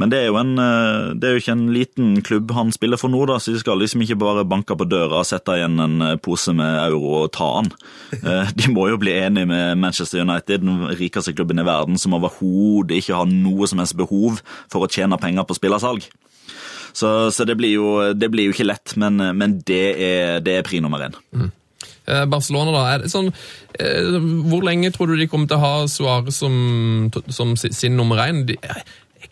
Men 0.00 0.08
det 0.08 0.22
er, 0.22 0.30
jo 0.30 0.38
en, 0.40 0.54
eh, 0.56 1.10
det 1.20 1.28
er 1.28 1.34
jo 1.34 1.40
ikke 1.42 1.52
en 1.52 1.66
liten 1.74 2.12
klubb 2.24 2.52
han 2.56 2.70
spiller 2.72 2.96
for 3.00 3.12
nå, 3.12 3.26
da, 3.28 3.36
så 3.36 3.52
de 3.52 3.60
skal 3.60 3.76
liksom 3.82 4.00
ikke 4.04 4.16
bare 4.22 4.46
banke 4.48 4.72
på 4.78 4.86
døra 4.88 5.20
og 5.20 5.28
sette 5.28 5.58
igjen 5.58 5.76
en 5.84 5.98
eh, 6.06 6.14
pose 6.22 6.54
med 6.56 6.78
euro 6.86 7.24
og 7.24 7.32
ta 7.36 7.50
han. 7.58 7.72
Eh, 8.22 8.50
De 8.54 8.68
må 8.70 8.84
jo 8.90 8.98
bli 9.00 9.14
enige 9.18 9.48
med 9.48 9.78
Manchester 9.80 10.20
United, 10.22 10.62
den 10.62 10.84
rikeste 10.98 11.32
klubben 11.34 11.58
i 11.58 11.64
verden, 11.66 11.96
som 11.98 12.12
overhodet 12.14 12.98
ikke 13.00 13.16
har 13.16 13.28
noe 13.28 13.66
som 13.68 13.80
helst 13.80 13.96
behov 13.98 14.42
for 14.70 14.84
å 14.84 14.90
tjene 14.92 15.18
penger 15.18 15.46
på 15.48 15.56
spillersalg. 15.56 16.04
Så, 16.92 17.08
så 17.32 17.46
det, 17.48 17.56
blir 17.58 17.72
jo, 17.72 17.88
det 18.14 18.28
blir 18.30 18.50
jo 18.50 18.54
ikke 18.54 18.68
lett, 18.68 18.94
men, 19.00 19.16
men 19.36 19.56
det, 19.66 19.82
er, 19.96 20.38
det 20.44 20.58
er 20.58 20.66
pri 20.68 20.82
nummer 20.84 21.02
én. 21.08 21.16
Eh, 22.04 22.24
Barcelona, 22.30 22.74
da. 22.76 22.84
Er 22.92 23.02
det 23.04 23.10
sånn, 23.12 23.32
hvor 24.52 24.68
lenge 24.68 24.92
tror 24.94 25.10
du 25.10 25.16
de 25.18 25.26
kommer 25.32 25.50
til 25.50 25.58
å 25.58 25.64
ha 25.64 25.74
Suárez 25.90 26.38
som, 26.44 27.10
som 27.32 27.56
sin 27.56 27.96
nummer 27.98 28.22
én? 28.28 28.44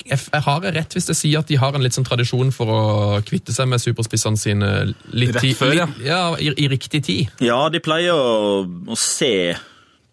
Jeg, 0.07 0.19
har 0.45 0.63
jeg 0.67 0.75
rett 0.77 0.95
hvis 0.97 1.09
jeg 1.11 1.19
sier 1.19 1.41
at 1.43 1.49
de 1.51 1.57
har 1.61 1.75
en 1.77 1.83
litt 1.85 1.97
sånn 1.97 2.07
tradisjon 2.07 2.53
for 2.55 2.71
å 2.73 2.83
kvitte 3.27 3.53
seg 3.55 3.69
med 3.71 3.83
superspissene 3.83 4.39
sine 4.41 4.69
litt 5.13 5.35
Rett 5.37 5.57
før, 5.59 5.75
ja. 5.77 5.87
litt- 5.91 6.07
ja 6.07 6.21
i, 6.39 6.53
I 6.65 6.69
riktig 6.73 7.03
tid. 7.09 7.33
Ja, 7.45 7.65
de 7.73 7.81
pleier 7.85 8.15
å, 8.15 8.63
å 8.91 8.97
se 8.99 9.55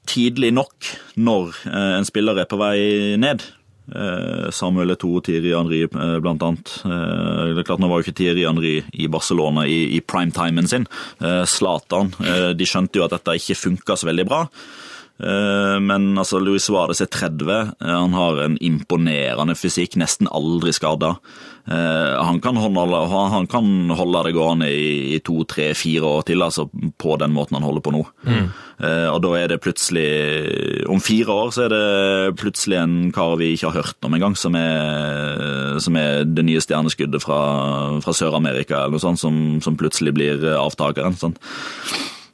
tidlig 0.08 0.54
nok 0.56 0.88
når 1.20 1.54
eh, 1.68 1.94
en 2.00 2.08
spiller 2.08 2.40
er 2.42 2.48
på 2.50 2.60
vei 2.62 3.16
ned. 3.20 3.44
Eh, 3.88 4.48
Samuel 4.56 4.92
og 4.96 5.22
Thierry 5.28 5.54
Henry 5.56 5.82
eh, 5.86 6.18
blant 6.24 6.44
annet. 6.44 6.74
Eh, 6.88 7.54
det 7.54 7.62
er 7.64 7.68
klart 7.68 7.80
Nå 7.84 7.90
var 7.92 8.02
jo 8.02 8.08
ikke 8.08 8.18
Thierry 8.22 8.44
Henry 8.48 8.74
i 9.00 9.08
Barcelona 9.12 9.64
i, 9.68 9.82
i 9.98 10.02
primetimen 10.04 10.68
sin. 10.68 10.88
Eh, 11.22 11.44
Zlatan. 11.48 12.14
De 12.58 12.68
skjønte 12.68 13.00
jo 13.00 13.06
at 13.08 13.16
dette 13.18 13.36
ikke 13.40 13.60
funka 13.62 13.96
så 14.00 14.10
veldig 14.10 14.28
bra. 14.28 14.42
Eh, 15.20 15.80
Men 15.82 16.18
altså, 16.18 16.40
Luis 16.40 16.70
Suárez 16.70 17.02
er 17.02 17.10
30. 17.10 17.74
Eh, 17.82 17.88
Han 17.88 18.14
har 18.14 18.42
en 18.44 18.58
imponerende 18.62 19.56
fysikk, 19.58 19.98
nesten 19.98 20.30
aldri 20.30 20.74
skada. 20.74 21.18
Eh, 21.68 22.14
han, 22.24 22.40
han 22.40 23.48
kan 23.48 23.90
holde 23.92 24.24
det 24.24 24.34
gående 24.38 24.70
i, 24.72 25.20
to, 25.20 25.44
tre, 25.44 25.74
fire 25.76 26.06
år 26.06 26.24
til, 26.30 26.42
altså 26.42 26.70
på 26.70 27.18
den 27.20 27.34
måten 27.36 27.58
han 27.58 27.66
holder 27.66 27.84
på 27.84 27.92
nå. 27.92 28.06
Mm. 28.24 28.48
og 29.12 29.22
da 29.24 29.30
er 29.40 29.48
det 29.50 29.58
plutselig 29.64 30.86
Om 30.88 31.00
fire 31.02 31.34
år 31.34 31.50
så 31.52 31.64
er 31.66 31.72
det 31.74 32.36
plutselig 32.38 32.78
en 32.78 33.12
kar 33.12 33.34
vi 33.40 33.56
ikke 33.56 33.72
har 33.72 33.82
hørt 33.82 34.06
om 34.06 34.14
engang, 34.14 34.36
som 34.38 34.56
er, 34.56 35.80
som 35.82 35.98
er 35.98 36.24
det 36.24 36.46
nye 36.46 36.62
stjerneskuddet 36.62 37.24
fra, 37.26 37.40
fra 38.06 38.14
Sør-Amerika, 38.16 38.84
eller 38.84 38.96
noe 38.96 39.04
sånt, 39.04 39.20
som, 39.20 39.58
som 39.66 39.76
plutselig 39.80 40.14
blir 40.16 40.46
avtakeren. 40.56 41.18
Sånn. 41.20 41.36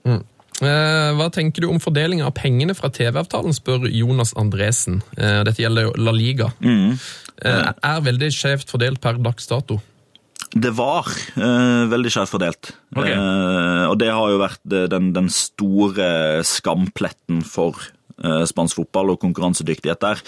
Eh, 0.06 0.20
Hva 0.64 1.30
tenker 1.34 1.66
du 1.66 1.70
om 1.72 1.82
fordelinga 1.82 2.28
av 2.30 2.36
pengene 2.38 2.76
fra 2.78 2.90
TV-avtalen, 2.94 3.56
spør 3.56 3.88
Jonas 3.92 4.34
Andresen. 4.40 5.02
Eh, 5.18 5.42
Dette 5.48 5.64
gjelder 5.64 5.92
La 6.00 6.14
Liga. 6.16 6.52
Mm. 6.64 6.94
Eh, 7.44 7.72
Er 7.74 8.06
veldig 8.06 8.30
skjevt 8.34 8.72
fordelt 8.72 9.02
per 9.04 9.20
dags 9.22 9.50
dato. 9.50 9.80
Det 10.54 10.70
var 10.78 11.08
uh, 11.40 11.90
veldig 11.90 12.12
skjevt 12.14 12.34
fordelt. 12.34 12.72
Okay. 12.94 13.16
Uh, 13.18 13.90
og 13.90 13.98
det 14.02 14.12
har 14.14 14.30
jo 14.30 14.42
vært 14.42 14.62
den, 14.64 15.10
den 15.16 15.30
store 15.34 16.44
skampletten 16.46 17.42
for 17.48 17.80
uh, 18.22 18.44
spansk 18.46 18.78
fotball 18.84 19.16
og 19.16 19.22
konkurransedyktighet 19.24 20.04
der, 20.04 20.22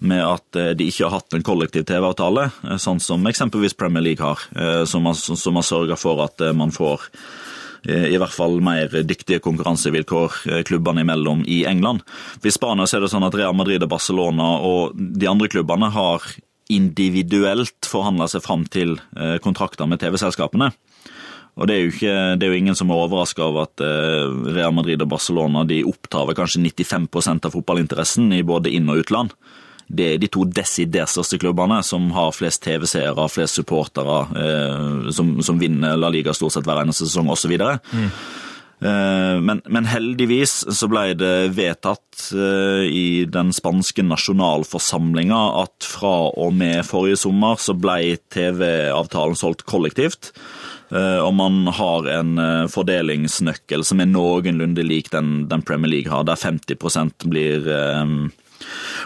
med 0.00 0.22
at 0.24 0.60
de 0.78 0.88
ikke 0.88 1.04
har 1.04 1.18
hatt 1.18 1.36
en 1.36 1.44
kollektiv 1.44 1.84
TV-avtale, 1.88 2.48
sånn 2.80 3.02
som 3.04 3.28
eksempelvis 3.28 3.76
Premier 3.76 4.04
League 4.04 4.24
har, 4.24 4.40
som 4.88 5.08
har, 5.08 5.16
som 5.16 5.56
har 5.56 5.64
sørga 5.64 5.96
for 6.00 6.20
at 6.24 6.42
man 6.56 6.72
får 6.74 7.06
i 7.86 8.18
hvert 8.18 8.34
fall 8.34 8.58
mer 8.64 8.90
dyktige 9.06 9.42
konkurransevilkår 9.44 10.40
eh, 10.50 10.62
klubbene 10.66 11.04
imellom 11.04 11.44
i 11.46 11.62
England. 11.68 12.02
I 12.42 12.52
Spania 12.54 12.88
er 12.88 13.04
det 13.04 13.12
sånn 13.12 13.26
at 13.26 13.36
Real 13.38 13.54
Madrid 13.56 13.84
og 13.84 13.92
Barcelona 13.92 14.56
og 14.66 14.96
de 14.96 15.30
andre 15.30 15.50
klubbene 15.52 15.90
har 15.94 16.24
individuelt 16.72 17.86
forhandla 17.86 18.26
seg 18.30 18.42
fram 18.42 18.66
til 18.70 18.96
eh, 19.16 19.36
kontrakter 19.42 19.86
med 19.86 20.02
TV-selskapene. 20.02 20.72
Og 21.56 21.68
det 21.68 21.74
er, 21.74 21.84
jo 21.84 21.92
ikke, 21.94 22.16
det 22.36 22.44
er 22.44 22.50
jo 22.52 22.58
ingen 22.58 22.76
som 22.76 22.90
er 22.92 23.00
overraska 23.00 23.46
over 23.46 23.64
at 23.64 23.84
eh, 23.84 24.26
Real 24.52 24.74
Madrid 24.76 25.00
og 25.00 25.12
Barcelona 25.14 25.64
de 25.68 25.80
opptar 25.88 26.34
kanskje 26.36 26.60
95% 26.66 27.48
av 27.48 27.54
fotballinteressen 27.54 28.34
i 28.36 28.42
både 28.44 28.74
inn- 28.76 28.90
og 28.92 29.06
utland. 29.06 29.32
Det 29.88 30.06
er 30.14 30.18
de 30.18 30.26
to 30.28 30.44
desidert 30.50 31.12
største 31.12 31.38
klubbene 31.38 31.78
som 31.86 32.08
har 32.16 32.32
flest 32.34 32.62
TV-seere, 32.64 33.28
flest 33.30 33.60
supportere, 33.60 34.18
eh, 34.42 35.10
som, 35.14 35.36
som 35.46 35.58
vinner 35.62 35.94
La 35.96 36.08
Liga 36.10 36.34
stort 36.34 36.56
sett 36.56 36.66
hver 36.66 36.82
eneste 36.82 37.06
sesong 37.06 37.30
osv. 37.30 37.54
Eh, 37.56 39.38
Men, 39.40 39.62
men 39.72 39.86
heldigvis 39.88 40.66
så 40.76 40.84
ble 40.92 41.14
det 41.16 41.54
vedtatt 41.56 42.26
eh, 42.36 42.82
i 42.84 43.06
den 43.24 43.48
spanske 43.56 44.04
nasjonalforsamlinga 44.04 45.38
at 45.62 45.86
fra 45.88 46.28
og 46.36 46.52
med 46.58 46.82
forrige 46.84 47.16
sommer 47.22 47.56
så 47.56 47.72
ble 47.72 48.18
TV-avtalen 48.34 49.38
solgt 49.38 49.64
kollektivt. 49.70 50.32
Eh, 50.92 51.18
Og 51.24 51.32
man 51.34 51.66
har 51.72 52.10
en 52.18 52.36
eh, 52.38 52.66
fordelingsnøkkel 52.68 53.82
som 53.82 54.00
er 54.04 54.10
noenlunde 54.12 54.84
lik 54.84 55.08
den, 55.14 55.46
den 55.48 55.64
Premier 55.64 55.90
League 55.94 56.12
har, 56.12 56.28
der 56.28 56.36
50% 56.36 57.26
blir 57.32 57.64
eh, 57.72 58.04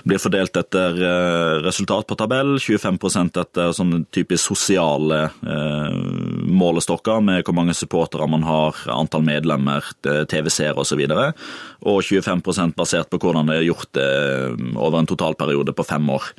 blir 0.08 0.20
fordelt 0.22 0.56
etter 0.56 0.98
eh, 0.98 1.56
resultat 1.64 2.08
på 2.08 2.16
tabell, 2.18 2.56
25 2.60 2.98
etter 3.40 3.72
sånne 3.76 4.02
typisk 4.14 4.52
sosiale 4.52 5.22
eh, 5.42 5.96
målestokker 6.50 7.22
med 7.24 7.44
hvor 7.44 7.56
mange 7.56 7.76
supportere 7.76 8.28
man 8.30 8.44
har, 8.46 8.78
antall 8.92 9.24
medlemmer, 9.26 9.84
TV-seere 10.02 10.80
osv. 10.80 11.02
Og 11.80 12.02
25% 12.04 12.76
basert 12.78 13.10
på 13.10 13.20
hvordan 13.22 13.50
det 13.50 13.60
er 13.60 13.68
gjort 13.68 14.00
eh, 14.00 14.54
over 14.76 15.00
en 15.00 15.10
totalperiode 15.10 15.74
på 15.76 15.86
fem 15.86 16.08
år. 16.12 16.32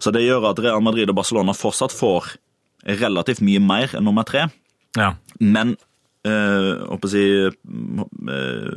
Så 0.00 0.12
det 0.14 0.26
gjør 0.26 0.50
at 0.52 0.62
Real 0.62 0.84
Madrid 0.84 1.10
og 1.10 1.18
Barcelona 1.18 1.56
fortsatt 1.56 1.94
får 1.94 2.34
relativt 2.86 3.42
mye 3.44 3.62
mer 3.62 3.96
enn 3.96 4.06
nummer 4.06 4.26
tre. 4.26 4.46
Ja. 4.96 5.14
Men 5.42 5.74
eh, 6.26 6.72
håper 6.86 7.08
å 7.08 7.12
si 7.12 7.24
eh, 7.46 8.70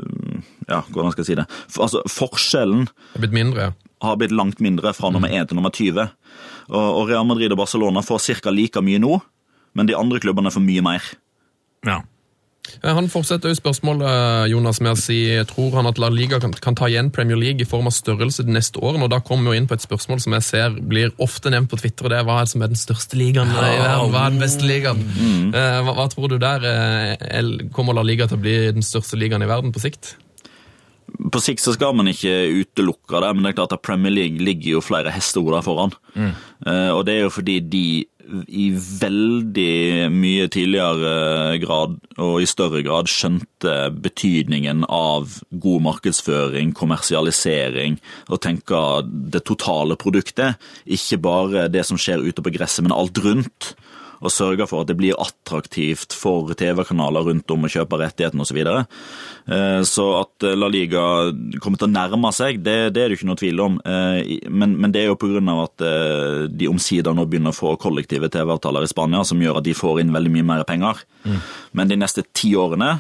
Ja, 0.70 0.82
hvordan 0.90 1.14
skal 1.14 1.24
jeg 1.24 1.30
si 1.30 1.38
det? 1.40 1.48
For, 1.68 1.86
altså, 1.88 2.04
forskjellen 2.12 2.88
Det 2.90 3.22
er 3.22 3.26
blitt 3.26 3.38
mindre. 3.38 3.72
Har 4.02 4.16
blitt 4.20 4.32
langt 4.32 4.60
mindre 4.64 4.94
fra 4.96 5.10
nummer 5.12 5.28
1 5.30 5.50
til 5.50 5.56
nummer 5.60 5.72
20. 5.76 6.06
Og, 6.70 6.78
og 7.00 7.10
Real 7.10 7.26
Madrid 7.28 7.52
og 7.52 7.58
Barcelona 7.60 8.02
får 8.06 8.20
ca. 8.44 8.50
like 8.54 8.82
mye 8.82 9.00
nå, 9.02 9.20
men 9.76 9.86
de 9.90 9.96
andre 9.98 10.20
klubbene 10.20 10.52
får 10.52 10.64
mye 10.66 10.82
mer. 10.86 11.12
ja. 11.86 12.02
Eh, 12.84 12.94
Han 12.94 13.08
fortsetter 13.10 13.50
jo 13.50 13.58
spørsmålet 13.58 14.50
Jonas, 14.52 14.78
med 14.84 14.92
å 14.94 15.00
si 15.00 15.16
tror 15.50 15.72
han 15.80 15.88
at 15.90 15.98
La 15.98 16.10
Liga 16.14 16.38
kan, 16.40 16.52
kan 16.54 16.76
ta 16.78 16.86
igjen 16.86 17.10
Premier 17.12 17.40
League 17.40 17.64
i 17.64 17.66
form 17.66 17.88
av 17.90 17.96
størrelse 17.96 18.44
de 18.46 18.54
neste 18.54 18.78
årene. 18.78 19.08
og 19.08 19.10
Da 19.10 19.20
kommer 19.26 19.50
vi 19.50 19.56
jo 19.58 19.62
inn 19.64 19.68
på 19.68 19.74
et 19.74 19.82
spørsmål 19.82 20.22
som 20.22 20.36
jeg 20.38 20.46
ser 20.46 20.76
blir 20.92 21.10
ofte 21.18 21.50
nevnt 21.50 21.72
på 21.72 21.80
Twitter. 21.82 22.06
og 22.06 22.12
det 22.14 22.20
er 22.20 22.28
Hva 22.28 22.36
er 22.42 22.46
det 22.46 22.52
som 22.54 22.62
er 22.62 22.68
den 22.68 22.78
største 22.78 23.18
ligaen 23.18 23.50
i 23.50 23.58
verden? 23.58 24.12
Hva 24.14 24.26
er 24.28 24.30
den 24.36 24.44
beste 24.44 24.70
ligaen? 24.70 25.02
Mm. 25.02 25.50
Hva, 25.56 25.96
hva 25.98 26.08
tror 26.14 26.30
du 26.30 26.38
der? 26.38 26.70
eh, 26.70 27.70
Kommer 27.74 27.98
La 27.98 28.04
Liga 28.06 28.28
til 28.30 28.38
å 28.38 28.42
bli 28.44 28.56
den 28.78 28.86
største 28.86 29.18
ligaen 29.18 29.42
i 29.42 29.50
verden 29.50 29.74
på 29.74 29.82
sikt? 29.82 30.14
På 31.20 31.42
sikt 31.44 31.64
så 31.64 31.74
skal 31.76 31.96
man 31.98 32.08
ikke 32.12 32.32
utelukke 32.62 33.20
det, 33.24 33.34
men 33.36 33.44
det 33.44 33.52
er 33.52 33.58
klart 33.58 33.76
at 33.76 33.84
Premier 33.84 34.14
League 34.14 34.40
ligger 34.40 34.78
jo 34.78 34.86
flere 34.86 35.12
hestehoder 35.12 35.66
foran. 35.66 35.92
Eh, 36.16 36.92
og 36.94 37.04
det 37.08 37.18
er 37.18 37.28
jo 37.28 37.34
fordi 37.34 37.60
de 37.60 37.86
i 38.30 38.70
veldig 38.76 40.10
mye 40.14 40.48
tidligere 40.54 41.58
grad 41.64 41.96
og 42.22 42.36
i 42.44 42.48
større 42.50 42.84
grad 42.86 43.10
skjønte 43.10 43.76
betydningen 44.04 44.86
av 44.86 45.40
god 45.50 45.86
markedsføring, 45.88 46.74
kommersialisering, 46.78 47.98
og 48.30 48.42
tenke 48.46 48.84
det 49.34 49.44
totale 49.50 49.98
produktet, 50.00 50.60
ikke 50.86 51.22
bare 51.26 51.68
det 51.74 51.86
som 51.90 52.00
skjer 52.00 52.26
ute 52.26 52.46
på 52.46 52.54
gresset, 52.54 52.86
men 52.86 52.96
alt 52.96 53.18
rundt. 53.26 53.74
Og 54.20 54.34
sørge 54.34 54.66
for 54.68 54.84
at 54.84 54.90
det 54.92 54.98
blir 55.00 55.16
attraktivt 55.20 56.16
for 56.18 56.52
TV-kanaler 56.60 57.30
rundt 57.30 57.52
om 57.54 57.64
å 57.64 57.72
kjøpe 57.72 58.00
rettighetene 58.02 58.44
osv. 58.44 58.50
Så, 58.52 58.58
videre. 58.58 58.82
Eh, 59.48 59.82
så 59.88 60.06
at 60.20 60.48
La 60.60 60.68
Liga 60.72 61.04
kommer 61.64 61.80
til 61.80 61.88
å 61.88 61.94
nærme 61.94 62.32
seg, 62.36 62.60
det, 62.66 62.78
det 62.96 63.04
er 63.04 63.12
det 63.12 63.20
ikke 63.20 63.30
noe 63.30 63.40
tvil 63.40 63.64
om. 63.64 63.78
Eh, 63.86 64.40
Men, 64.50 64.76
men 64.82 64.92
det 64.92 65.04
er 65.04 65.12
jo 65.12 65.20
pga. 65.20 65.40
at 65.64 65.86
eh, 65.86 66.48
de 66.52 66.68
omsider 66.68 67.16
nå 67.16 67.26
begynner 67.30 67.54
å 67.54 67.60
få 67.60 67.76
kollektive 67.80 68.30
TV-avtaler 68.34 68.84
i 68.84 68.92
Spania, 68.92 69.24
som 69.24 69.40
gjør 69.40 69.62
at 69.62 69.68
de 69.70 69.78
får 69.78 70.02
inn 70.02 70.14
veldig 70.16 70.34
mye 70.36 70.48
mer 70.52 70.64
penger. 70.68 71.04
Men 71.72 71.88
de 71.88 71.96
neste 72.00 72.24
ti 72.34 72.56
årene, 72.60 73.00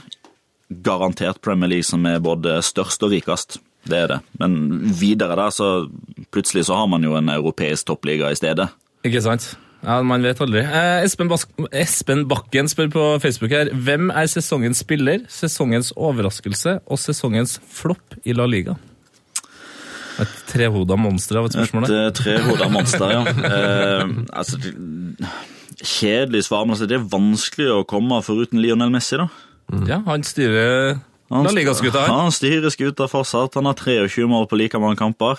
garantert 0.69 1.41
Premier 1.41 1.69
League 1.69 1.87
som 1.87 2.05
er 2.05 2.21
både 2.21 2.59
størst 2.65 3.03
og 3.03 3.11
rikest. 3.15 3.57
Det 3.89 3.97
er 3.97 4.07
det. 4.11 4.19
Men 4.39 4.57
videre 4.99 5.35
der, 5.39 5.49
så 5.55 5.89
plutselig 6.31 6.67
så 6.67 6.77
har 6.77 6.87
man 6.91 7.03
jo 7.03 7.15
en 7.17 7.31
europeisk 7.33 7.87
toppliga 7.89 8.29
i 8.31 8.37
stedet. 8.37 8.69
Ikke 9.07 9.21
sant? 9.23 9.53
Ja, 9.83 10.01
Man 10.03 10.23
vet 10.25 10.41
aldri. 10.43 10.59
Eh, 10.59 11.03
Espen, 11.05 11.29
Bas 11.31 11.45
Espen 11.71 12.25
Bakken 12.27 12.67
spør 12.67 12.89
på 12.91 13.03
Facebook 13.23 13.53
her. 13.55 13.71
Hvem 13.71 14.09
er 14.11 14.27
sesongens 14.27 14.81
spiller, 14.83 15.23
sesongens 15.31 15.93
overraskelse 15.95 16.79
og 16.85 16.99
sesongens 16.99 17.59
flopp 17.71 18.17
i 18.27 18.35
La 18.35 18.47
Liga? 18.49 18.75
Et 20.19 20.31
trehoda 20.51 20.97
monster 20.99 21.39
av 21.39 21.47
et 21.47 21.55
spørsmål. 21.55 21.85
Et 21.87 21.93
der. 21.93 22.07
eh, 22.09 22.15
trehoda 22.17 22.67
monster, 22.73 23.13
ja. 23.13 23.21
Eh, 23.23 24.09
altså, 24.35 24.59
kjedelig 25.79 26.43
svar, 26.49 26.65
men 26.65 26.75
altså, 26.75 26.87
det 26.91 26.97
er 26.99 27.05
vanskelig 27.13 27.69
å 27.71 27.85
komme 27.87 28.19
foruten 28.25 28.59
Lionel 28.59 28.91
Messi, 28.91 29.15
da. 29.21 29.29
Ja, 29.87 30.01
Han 30.07 30.25
styrer 30.25 30.97
Han, 31.29 31.45
La 31.45 31.53
Liga-skuta 31.53 32.01
her. 32.03 32.09
Han 32.09 32.33
styrer 32.33 32.73
skuta 32.73 33.05
fortsatt. 33.07 33.53
Han 33.55 33.69
har 33.69 33.77
23 33.77 34.25
mål 34.27 34.47
på 34.49 34.57
like 34.57 34.79
mange 34.81 34.97
kamper. 34.97 35.37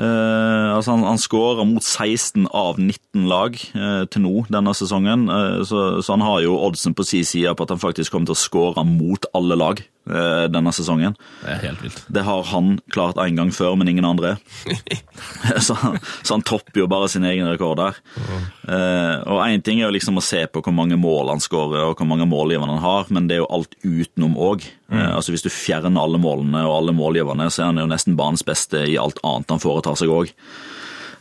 Eh, 0.00 0.68
altså 0.72 0.94
han, 0.94 1.02
han 1.04 1.20
skårer 1.20 1.66
mot 1.68 1.84
16 1.84 2.46
av 2.56 2.78
19 2.80 3.26
lag 3.28 3.56
eh, 3.76 4.04
til 4.08 4.24
nå 4.24 4.46
denne 4.48 4.72
sesongen, 4.76 5.26
eh, 5.28 5.60
så, 5.68 6.00
så 6.00 6.16
han 6.16 6.24
har 6.24 6.40
jo 6.46 6.56
oddsen 6.56 6.96
på 6.96 7.04
sin 7.04 7.26
side 7.28 7.52
på 7.52 7.66
at 7.66 7.74
han 7.74 7.82
faktisk 7.82 8.14
kommer 8.14 8.30
til 8.30 8.38
å 8.38 8.40
skåre 8.40 8.86
mot 8.88 9.28
alle 9.36 9.58
lag 9.60 9.82
denne 10.50 10.72
sesongen. 10.74 11.12
Det 11.44 11.50
er 11.52 11.58
helt 11.68 11.82
vilt. 11.84 11.98
Det 12.10 12.22
har 12.26 12.42
han 12.50 12.78
klart 12.90 13.18
en 13.20 13.36
gang 13.36 13.50
før, 13.54 13.76
men 13.78 13.88
ingen 13.92 14.04
andre. 14.08 14.36
så, 15.66 15.74
han- 15.74 15.98
så 16.22 16.34
han 16.34 16.42
topper 16.42 16.80
jo 16.82 16.86
bare 16.90 17.08
sin 17.12 17.24
egen 17.28 17.46
rekord 17.50 17.76
der. 17.78 17.98
Eh, 18.66 19.16
og 19.30 19.42
én 19.46 19.62
ting 19.62 19.80
er 19.80 19.86
jo 19.88 19.94
liksom 19.94 20.18
å 20.18 20.24
se 20.24 20.44
på 20.50 20.62
hvor 20.64 20.74
mange 20.74 20.96
mål 20.98 21.30
han 21.34 21.42
skårer, 21.44 21.84
og 21.90 21.98
hvor 22.00 22.08
mange 22.10 22.26
målgivere 22.30 22.70
han 22.72 22.82
har, 22.82 23.06
men 23.14 23.28
det 23.28 23.36
er 23.38 23.42
jo 23.44 23.50
alt 23.54 23.76
utenom 23.84 24.34
òg. 24.40 24.64
Eh, 24.90 25.10
altså 25.14 25.34
Hvis 25.34 25.44
du 25.46 25.50
fjerner 25.52 26.00
alle 26.02 26.18
målene 26.22 26.64
og 26.66 26.78
alle 26.80 26.96
målgiverne, 26.96 27.50
så 27.52 27.62
er 27.66 27.70
han 27.72 27.82
jo 27.84 27.90
nesten 27.92 28.16
banens 28.18 28.42
beste 28.46 28.82
i 28.90 28.98
alt 29.00 29.20
annet 29.26 29.52
han 29.54 29.62
foretar 29.62 29.98
seg 30.00 30.10
òg. 30.16 30.32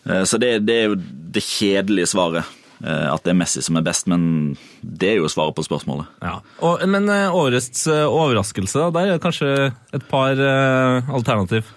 Eh, 0.09 0.23
så 0.25 0.39
det, 0.41 0.55
det 0.65 0.80
er 0.80 0.89
jo 0.93 0.97
det 1.36 1.43
kjedelige 1.45 2.09
svaret. 2.15 2.55
Eh, 2.84 3.07
At 3.11 3.25
det 3.25 3.34
er 3.34 3.39
Messi 3.39 3.63
som 3.65 3.80
er 3.80 3.86
best, 3.86 4.07
men 4.11 4.55
det 4.82 5.13
er 5.13 5.19
jo 5.19 5.32
svaret 5.32 5.57
på 5.57 5.65
spørsmålet. 5.65 6.09
Ja. 6.23 6.39
Og, 6.65 6.84
men 6.89 7.09
eh, 7.11 7.36
årets 7.36 7.86
eh, 7.88 8.05
overraskelse, 8.05 8.80
da, 8.80 8.89
der 8.95 9.09
er 9.09 9.17
det 9.17 9.25
kanskje 9.25 9.51
et 9.95 10.07
par 10.11 10.39
eh, 10.39 11.11
alternativ. 11.13 11.69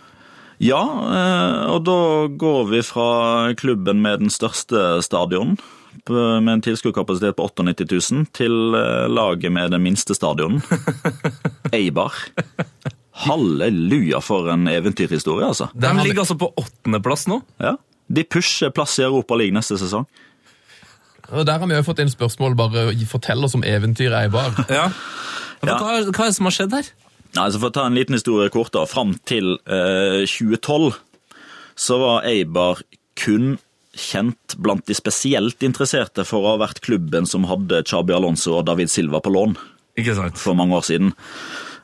Ja, 0.63 0.79
og 1.75 1.81
da 1.83 1.95
går 2.39 2.69
vi 2.71 2.85
fra 2.87 3.07
klubben 3.59 3.99
med 4.05 4.21
den 4.23 4.31
største 4.31 5.01
stadionen, 5.03 5.57
med 6.07 6.51
en 6.53 6.63
tilskuerkapasitet 6.63 7.35
på 7.35 7.49
98 7.49 7.89
000, 8.13 8.29
til 8.31 8.55
laget 9.11 9.51
med 9.51 9.75
den 9.75 9.83
minste 9.83 10.15
stadionen, 10.15 10.63
Eibar. 11.75 12.15
Halleluja 13.27 14.23
for 14.25 14.49
en 14.55 14.69
eventyrhistorie, 14.71 15.51
altså. 15.51 15.69
De 15.75 15.91
ligger 15.99 16.23
altså 16.23 16.39
på 16.39 16.53
åttendeplass 16.63 17.27
nå. 17.27 17.43
Ja. 17.59 17.75
De 18.13 18.25
pusher 18.25 18.73
plass 18.75 18.99
i 19.01 19.05
Europa 19.07 19.37
League 19.39 19.55
neste 19.57 19.77
sesong. 19.81 20.07
Og 21.31 21.47
Der 21.47 21.59
har 21.63 21.67
vi 21.71 21.75
jo 21.79 21.85
fått 21.87 22.01
inn 22.03 22.11
spørsmål. 22.11 22.57
bare 22.59 22.89
Fortell 23.07 23.45
oss 23.45 23.55
om 23.55 23.63
eventyret 23.63 24.25
Eibar. 24.27 24.51
Ja. 24.69 24.89
Ja. 25.63 25.77
Hva, 25.79 26.01
hva 26.11 26.25
er 26.27 26.31
det 26.33 26.35
som 26.35 26.49
har 26.49 26.55
skjedd 26.57 26.73
her? 26.75 26.89
Nei, 27.37 27.45
så 27.55 27.61
For 27.63 27.71
å 27.71 27.75
ta 27.77 27.85
en 27.87 27.95
liten 27.95 28.17
historie 28.17 28.51
kort, 28.51 28.73
da. 28.75 28.83
Fram 28.91 29.15
til 29.31 29.55
eh, 29.71 30.25
2012 30.27 30.97
så 31.79 31.97
var 32.03 32.27
Eibar 32.29 32.83
kun 33.17 33.55
kjent 33.97 34.57
blant 34.61 34.85
de 34.89 34.95
spesielt 34.97 35.63
interesserte 35.65 36.25
for 36.29 36.43
å 36.45 36.55
ha 36.55 36.61
vært 36.65 36.81
klubben 36.85 37.27
som 37.29 37.45
hadde 37.49 37.83
Chabi 37.89 38.13
Alonso 38.17 38.57
og 38.59 38.67
David 38.69 38.91
Silva 38.93 39.21
på 39.25 39.33
lån 39.33 39.55
Ikke 40.01 40.15
sant? 40.17 40.39
for 40.41 40.57
mange 40.57 40.77
år 40.79 40.85
siden. 40.89 41.13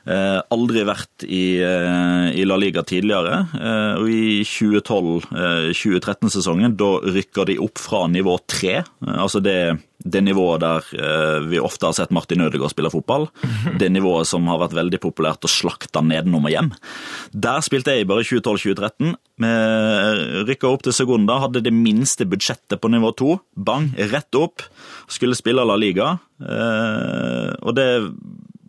Eh, 0.09 0.39
aldri 0.55 0.85
vært 0.89 1.25
i, 1.27 1.61
eh, 1.61 2.31
i 2.41 2.45
La 2.49 2.57
Liga 2.57 2.81
tidligere. 2.87 3.43
Eh, 3.59 3.99
og 4.01 4.07
i 4.09 4.41
2012-2013-sesongen, 4.47 6.77
da 6.81 7.01
rykker 7.05 7.45
de 7.51 7.59
opp 7.61 7.79
fra 7.83 8.07
nivå 8.09 8.39
tre. 8.49 8.85
Altså 9.05 9.43
det, 9.45 9.77
det 10.01 10.23
nivået 10.25 10.61
der 10.63 10.81
vi 11.49 11.59
ofte 11.61 11.87
har 11.87 11.93
sett 11.97 12.11
Martin 12.15 12.41
Ødegaard 12.41 12.71
spille 12.73 12.91
fotball. 12.91 13.29
Det 13.79 13.93
nivået 13.93 14.27
som 14.27 14.47
har 14.49 14.59
vært 14.63 14.75
veldig 14.79 14.99
populært 15.03 15.45
å 15.45 15.49
slakte 15.51 16.01
nedenom 16.03 16.45
og 16.49 16.53
hjem. 16.55 16.71
Der 17.35 17.61
spilte 17.67 17.91
jeg 17.97 18.07
bare 18.09 18.23
2012-2013. 18.25 19.15
Vi 19.39 19.47
rykka 20.49 20.67
opp 20.71 20.83
til 20.87 20.93
Segunda, 20.97 21.41
hadde 21.45 21.61
det 21.63 21.73
minste 21.75 22.25
budsjettet 22.27 22.81
på 22.81 22.89
nivå 22.91 23.11
to. 23.19 23.41
Bang, 23.55 23.95
rett 24.11 24.35
opp. 24.39 24.63
Skulle 25.11 25.37
spille 25.39 25.65
La 25.67 25.77
Liga. 25.77 26.19
Og 26.39 27.75
det 27.77 27.89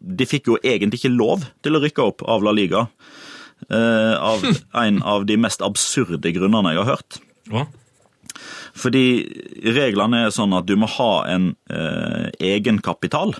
de 0.10 0.26
fikk 0.26 0.48
jo 0.50 0.58
egentlig 0.66 1.00
ikke 1.04 1.12
lov 1.14 1.44
til 1.64 1.78
å 1.78 1.82
rykke 1.84 2.04
opp 2.06 2.24
av 2.28 2.44
La 2.48 2.52
Liga. 2.56 2.88
eh, 3.70 4.16
av 4.18 4.44
en 4.86 5.02
av 5.04 5.26
de 5.30 5.36
mest 5.38 5.62
absurde 5.62 6.32
grunnene 6.34 6.72
jeg 6.74 6.82
har 6.84 6.96
hørt. 6.96 7.20
Hva? 7.52 7.66
Fordi 8.80 9.04
reglene 9.76 10.26
er 10.26 10.32
sånn 10.32 10.54
at 10.56 10.68
du 10.70 10.76
må 10.80 10.88
ha 10.98 11.12
en 11.28 11.50
eh, 11.70 12.30
egenkapital 12.40 13.34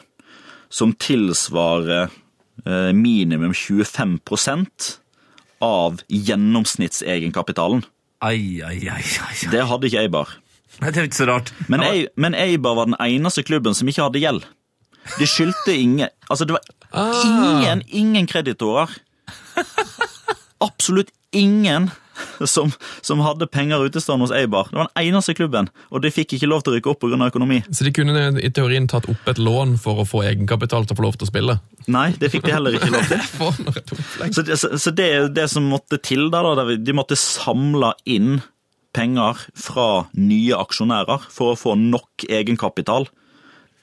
som 0.70 0.92
tilsvarer 1.00 2.10
eh, 2.66 2.92
minimum 2.94 3.54
25% 3.56 4.90
av 5.64 6.02
gjennomsnittsegenkapitalen. 6.10 7.84
Ai, 8.22 8.60
ai, 8.66 8.80
ai, 8.92 9.04
ai. 9.04 9.36
Det 9.52 9.64
hadde 9.70 9.88
ikke 9.90 10.04
Eibar. 10.04 10.36
Nei, 10.80 10.92
Det 10.92 11.02
er 11.02 11.08
ikke 11.10 11.20
så 11.22 11.28
rart. 11.30 11.54
Men, 11.72 11.82
Ei- 11.84 12.08
men 12.16 12.36
Eibar 12.36 12.76
var 12.78 12.86
den 12.92 13.00
eneste 13.00 13.44
klubben 13.48 13.76
som 13.76 13.88
ikke 13.88 14.06
hadde 14.10 14.20
gjeld. 14.24 14.46
De 15.18 15.28
skyldte 15.28 15.74
ingen 15.74 16.12
Altså, 16.30 16.46
det 16.46 16.54
var 16.54 16.62
ingen, 17.34 17.82
ingen 17.88 18.28
kreditorer. 18.30 18.92
Absolutt 20.62 21.10
ingen 21.32 21.90
som, 22.46 22.72
som 23.02 23.20
hadde 23.20 23.48
penger 23.48 23.86
utestående 23.86 24.28
hos 24.28 24.34
Eibar. 24.36 24.68
Det 24.70 24.78
var 24.78 24.90
den 24.94 25.08
eneste 25.08 25.34
klubben, 25.34 25.70
og 25.90 26.04
de 26.04 26.12
fikk 26.14 26.36
ikke 26.38 26.50
lov 26.50 26.64
til 26.64 26.74
å 26.74 26.78
rykke 26.78 26.92
opp 26.92 27.02
pga. 27.04 27.20
økonomi. 27.28 27.62
Så 27.72 27.88
de 27.88 27.94
kunne 27.96 28.26
i 28.42 28.52
teorien 28.54 28.88
tatt 28.88 29.10
opp 29.12 29.28
et 29.32 29.40
lån 29.42 29.78
for 29.82 30.04
å 30.04 30.08
få 30.08 30.24
egenkapital 30.28 30.86
til 30.86 30.96
å 30.96 31.00
få 31.00 31.08
lov 31.08 31.20
til 31.20 31.28
å 31.28 31.32
spille. 31.32 31.58
Nei, 31.88 32.10
det 32.20 32.32
fikk 32.34 32.48
de 32.48 32.56
heller 32.56 32.78
ikke 32.78 32.92
lov 32.94 33.10
til. 33.10 33.26
Opplegg. 33.50 34.36
Så 34.36 34.46
det, 34.46 34.60
så 34.62 34.72
så 34.78 34.94
det, 34.96 35.10
det 35.36 35.50
som 35.52 35.68
måtte 35.70 36.00
til 36.04 36.30
da, 36.34 36.44
da, 36.44 36.68
de 36.76 36.96
måtte 36.96 37.18
samle 37.20 37.94
inn 38.06 38.40
penger 38.96 39.38
fra 39.58 39.90
nye 40.18 40.58
aksjonærer 40.58 41.30
for 41.32 41.54
å 41.54 41.60
få 41.60 41.76
nok 41.80 42.26
egenkapital 42.30 43.08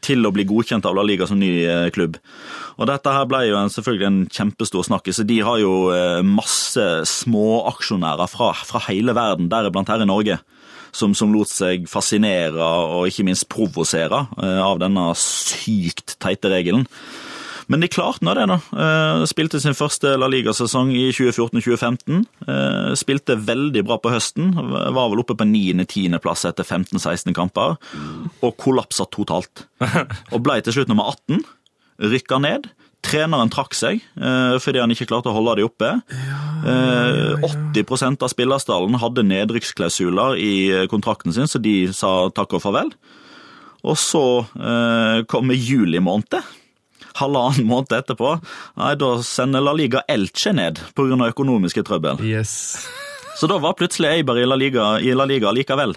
til 0.04 0.26
å 0.26 0.32
bli 0.34 0.46
godkjent 0.48 0.86
av 0.88 0.96
La 0.96 1.04
Liga 1.06 1.26
som 1.28 1.38
ny 1.40 1.50
eh, 1.64 1.88
klubb. 1.94 2.18
Og 2.76 2.88
dette 2.90 3.12
her 3.12 3.28
ble 3.28 3.42
jo 3.48 3.58
en, 3.58 3.72
selvfølgelig 3.72 4.08
en 4.08 4.20
kjempestor 4.32 4.86
snakkis. 4.86 5.22
De 5.28 5.38
har 5.46 5.60
jo 5.62 5.74
eh, 5.94 6.20
masse 6.26 6.84
småaksjonærer 7.12 8.30
fra, 8.30 8.52
fra 8.68 8.82
hele 8.88 9.16
verden, 9.16 9.50
deriblant 9.52 9.90
her 9.92 10.04
i 10.04 10.08
Norge, 10.08 10.38
som, 10.96 11.14
som 11.16 11.32
lot 11.34 11.50
seg 11.50 11.88
fascinere 11.90 12.62
og 12.62 13.10
ikke 13.10 13.26
minst 13.26 13.48
provosere 13.52 14.26
eh, 14.40 14.60
av 14.62 14.80
denne 14.82 15.10
sykt 15.20 16.18
teite 16.22 16.52
regelen. 16.52 16.86
Men 17.72 17.82
de 17.82 17.88
klarte 17.90 18.22
nå 18.26 18.34
det, 18.38 18.46
da. 18.46 18.56
Eh, 18.78 19.24
Spilte 19.26 19.58
sin 19.62 19.74
første 19.74 20.12
La 20.20 20.28
Liga-sesong 20.30 20.92
i 20.94 21.08
2014-2015. 21.14 22.22
Eh, 22.46 22.92
Spilte 22.98 23.38
veldig 23.42 23.82
bra 23.88 23.98
på 24.02 24.12
høsten. 24.14 24.52
Var 24.54 25.10
vel 25.12 25.22
oppe 25.22 25.34
på 25.38 25.46
9.-10.-plass 25.50 26.46
etter 26.50 26.66
15-16 26.66 27.34
kamper. 27.36 27.76
Og 28.46 28.56
kollapsa 28.62 29.08
totalt. 29.10 29.66
Og 30.34 30.42
ble 30.46 30.60
til 30.62 30.78
slutt 30.78 30.92
nummer 30.92 31.10
18. 31.16 31.42
Rykka 32.12 32.38
ned. 32.44 32.70
Treneren 33.06 33.50
trakk 33.52 33.74
seg 33.76 34.00
eh, 34.18 34.56
fordi 34.62 34.80
han 34.82 34.90
ikke 34.90 35.06
klarte 35.06 35.30
å 35.30 35.36
holde 35.36 35.58
de 35.60 35.66
oppe. 35.66 35.90
Eh, 36.66 37.44
80% 37.46 38.22
av 38.24 38.32
spillerstallen 38.32 38.98
hadde 39.02 39.26
nedrykksklausuler 39.26 40.38
i 40.42 40.54
kontrakten 40.90 41.34
sin, 41.34 41.50
så 41.50 41.60
de 41.62 41.84
sa 41.94 42.28
takk 42.34 42.56
og 42.58 42.64
farvel. 42.64 42.90
Og 43.86 43.98
så 44.00 44.24
eh, 44.58 45.22
kommer 45.30 45.58
juli 45.58 46.02
måned 46.02 46.38
halvannen 47.20 47.66
måned 47.68 47.94
etterpå, 47.96 48.36
nei, 48.80 48.94
da 49.00 49.10
sender 49.24 49.64
La 49.64 49.74
Liga 49.76 50.04
Elche 50.08 50.52
ned 50.56 50.80
pga. 50.96 51.18
økonomiske 51.30 51.84
trøbbel. 51.86 52.22
Yes. 52.24 52.86
Så 53.36 53.48
da 53.50 53.58
var 53.60 53.74
plutselig 53.76 54.08
Eibar 54.14 54.38
i 54.40 54.46
La 54.48 54.56
Liga, 54.56 54.94
i 54.96 55.12
La 55.12 55.26
Liga 55.28 55.50
likevel. 55.52 55.92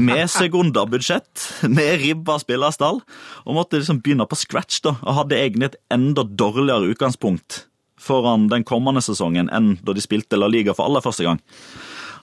Med 0.00 0.30
sekundabudsjett, 0.32 1.42
med 1.68 1.98
ribba 2.00 2.38
spillerstall, 2.40 3.02
og 3.44 3.58
måtte 3.58 3.82
liksom 3.82 4.00
begynne 4.00 4.24
på 4.28 4.38
scratch, 4.40 4.80
da, 4.86 4.94
og 5.04 5.18
hadde 5.18 5.36
egentlig 5.42 5.72
et 5.72 5.80
enda 5.92 6.24
dårligere 6.24 6.94
utgangspunkt 6.94 7.66
foran 8.00 8.48
den 8.50 8.64
kommende 8.68 9.00
sesongen 9.04 9.50
enn 9.52 9.74
da 9.84 9.94
de 9.96 10.02
spilte 10.04 10.40
La 10.40 10.48
Liga 10.50 10.74
for 10.76 10.88
aller 10.88 11.04
første 11.04 11.26
gang. 11.26 11.40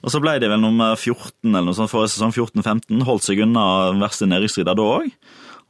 Og 0.01 0.09
så 0.09 0.21
ble 0.21 0.39
de 0.41 0.49
vel 0.49 0.61
nummer 0.61 0.95
14 0.97 1.45
eller 1.45 1.67
noe 1.67 1.77
sånt 1.77 1.91
forrige 1.93 2.15
sesong, 2.15 2.33
14-15, 2.33 3.05
holdt 3.05 3.27
seg 3.27 3.43
unna 3.45 3.65
verste 4.01 4.25
nedrykksrider 4.29 4.77
da 4.77 4.87
òg. 4.97 5.11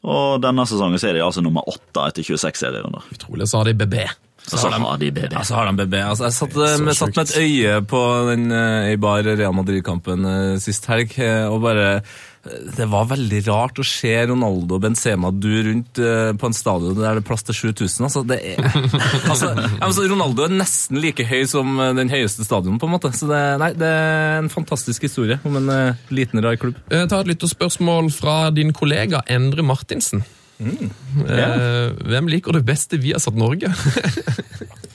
Og 0.02 0.42
denne 0.42 0.66
sesongen 0.66 1.02
så 1.02 1.12
er 1.12 1.20
de 1.20 1.24
altså 1.26 1.44
nummer 1.46 1.68
åtte 1.70 2.08
etter 2.10 2.26
26 2.26 2.64
serierunder. 2.64 3.06
Utrolig, 3.14 3.48
så 3.50 3.62
har 3.62 3.70
de 3.70 3.78
BB. 3.78 3.98
Så, 4.42 4.58
så 4.58 4.72
har 4.74 4.98
de 4.98 5.12
BB. 5.14 5.28
Ja, 5.36 5.44
så 5.46 5.60
har 5.60 5.70
de 5.70 5.76
BB. 5.84 5.94
Altså, 6.02 6.26
jeg 6.26 6.34
satt, 6.34 6.56
jeg 6.58 6.82
med, 6.82 6.96
satt 6.98 7.20
med 7.20 7.30
et 7.30 7.38
øye 7.38 7.76
på 7.86 8.02
den 8.32 8.48
eh, 8.58 8.90
Eibar 8.90 9.22
Real 9.28 9.54
Madrid-kampen 9.54 10.26
eh, 10.26 10.56
sist 10.64 10.90
helg, 10.90 11.14
eh, 11.22 11.46
og 11.46 11.62
bare 11.68 11.86
eh, 12.00 12.16
Det 12.42 12.88
var 12.90 13.06
veldig 13.12 13.40
rart 13.46 13.78
å 13.78 13.86
se 13.86 14.12
Ronaldo 14.26 14.80
og 14.80 14.82
Benzema 14.82 15.30
du 15.30 15.52
rundt 15.68 16.00
eh, 16.02 16.32
på 16.34 16.50
en 16.50 16.56
stadion 16.58 16.98
der 16.98 17.20
det 17.20 17.22
er 17.22 17.28
plass 17.28 17.46
til 17.46 17.58
7000. 17.60 18.08
Altså, 18.08 18.24
det 18.26 18.40
er, 18.56 18.66
altså, 19.32 19.52
altså, 19.78 20.08
Ronaldo 20.10 20.48
er 20.48 20.56
nesten 20.56 20.98
like 21.04 21.26
høy 21.30 21.46
som 21.50 21.78
eh, 21.78 21.94
den 22.00 22.10
høyeste 22.10 22.48
stadionen, 22.48 22.82
på 22.82 22.90
en 22.90 22.96
måte. 22.96 23.14
Så 23.14 23.30
det, 23.30 23.42
nei, 23.62 23.72
det 23.78 23.94
er 23.94 24.40
en 24.40 24.50
fantastisk 24.54 25.06
historie 25.06 25.38
om 25.46 25.60
en 25.62 25.70
eh, 25.76 26.04
liten, 26.10 26.42
rar 26.42 26.58
klubb. 26.62 26.82
Ta 26.90 27.22
et 27.22 27.30
lytterspørsmål 27.30 28.10
fra 28.16 28.38
din 28.56 28.74
kollega 28.74 29.22
Endre 29.30 29.66
Martinsen. 29.66 30.26
Eh, 30.62 31.92
hvem 32.08 32.30
liker 32.32 32.56
du 32.56 32.62
best 32.66 32.94
i 32.94 33.02
Viasat 33.02 33.38
Norge? 33.38 33.72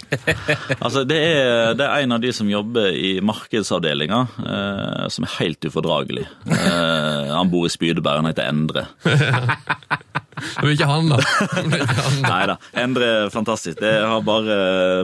Altså, 0.06 1.02
det 1.02 1.16
er, 1.18 1.72
det 1.74 1.82
er 1.82 2.04
en 2.04 2.14
av 2.14 2.20
de 2.22 2.30
som 2.34 2.46
jobber 2.46 2.94
i 2.94 3.16
markedsavdelinga, 3.26 4.20
eh, 4.38 5.06
som 5.10 5.26
er 5.26 5.32
helt 5.40 5.66
ufordragelig. 5.66 6.22
Eh, 6.46 7.32
han 7.32 7.50
bor 7.50 7.66
i 7.66 7.72
Spydeberg, 7.74 8.22
han 8.22 8.30
heter 8.30 8.46
Endre. 8.46 8.86
Er 10.61 10.70
ikke 10.72 10.89
han, 10.89 11.09
da. 11.11 11.18
Nei 12.26 12.43
da, 12.51 12.57
Endre 12.82 13.07
er 13.24 13.30
fantastisk. 13.32 13.78
Det 13.80 13.93
har 14.05 14.20
bare 14.26 14.57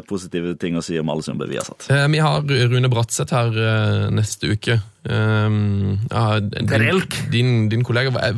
positive 0.09 0.55
ting 0.61 0.76
å 0.76 0.83
si 0.85 0.99
om 1.01 1.09
alle 1.12 1.24
som 1.24 1.35
jobber 1.35 1.51
i 1.51 1.57
Viasat. 1.57 1.87
Eh, 1.93 2.07
Vi 2.12 2.20
har 2.24 2.45
Rune 2.72 2.91
Bratseth 2.93 3.33
her 3.37 3.57
eh, 3.57 4.07
neste 4.14 4.53
uke. 4.53 4.78
Um, 5.03 5.97
ja, 6.12 6.39
din, 6.39 6.68
din, 7.33 7.49
din 7.72 7.83
kollega, 7.83 8.12
hva, 8.14 8.28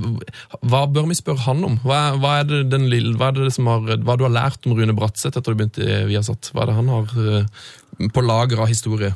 hva 0.64 0.84
bør 0.88 1.10
vi 1.10 1.18
spørre 1.18 1.44
han 1.44 1.60
om? 1.66 1.74
Hva, 1.84 1.98
er- 2.12 2.20
hva 2.22 2.36
er 2.40 2.48
det 2.48 2.62
den 2.72 2.86
lille, 2.88 3.12
hva 3.20 3.28
er 3.34 3.42
det 3.42 3.52
som 3.58 3.68
har, 3.68 3.82
hva 4.00 4.16
du 4.16 4.24
har 4.24 4.32
lært 4.32 4.64
om 4.70 4.72
Rune 4.78 4.94
Bratseth 4.96 5.36
etter 5.36 5.52
du 5.52 5.60
begynte 5.60 5.84
i 5.84 5.98
Viasat? 6.08 6.52
Hva 6.54 6.64
er 6.64 6.72
det 6.72 6.78
han 6.78 6.88
har 6.94 7.14
eh, 7.20 8.08
på 8.14 8.24
lager 8.24 8.62
av 8.64 8.70
historie? 8.72 9.12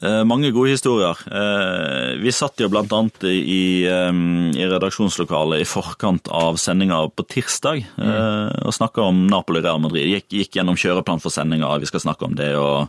Eh, 0.00 0.22
mange 0.24 0.48
gode 0.56 0.72
historier. 0.72 1.18
Eh, 1.28 2.14
vi 2.22 2.32
satt 2.32 2.60
jo 2.62 2.70
annet 2.72 3.24
i, 3.28 3.84
eh, 3.84 4.12
i 4.56 4.64
redaksjonslokalet 4.64 5.60
i 5.60 5.68
forkant 5.68 6.28
av 6.28 6.56
sendinga 6.56 7.02
på 7.12 7.26
tirsdag 7.28 7.84
mm. 7.98 8.64
og 8.64 8.72
snakka 8.72 9.02
om 9.02 9.26
Napoli 9.28 9.60
Real 9.60 9.80
Madrid. 9.80 10.08
Gikk, 10.08 10.28
gikk 10.32 10.56
gjennom 10.56 10.76
kjøreplan 10.76 11.20
for 11.20 11.30
sendinga, 11.30 11.78
vi 11.78 11.86
skal 11.86 12.00
snakke 12.00 12.24
om 12.24 12.34
det 12.34 12.54
og 12.56 12.88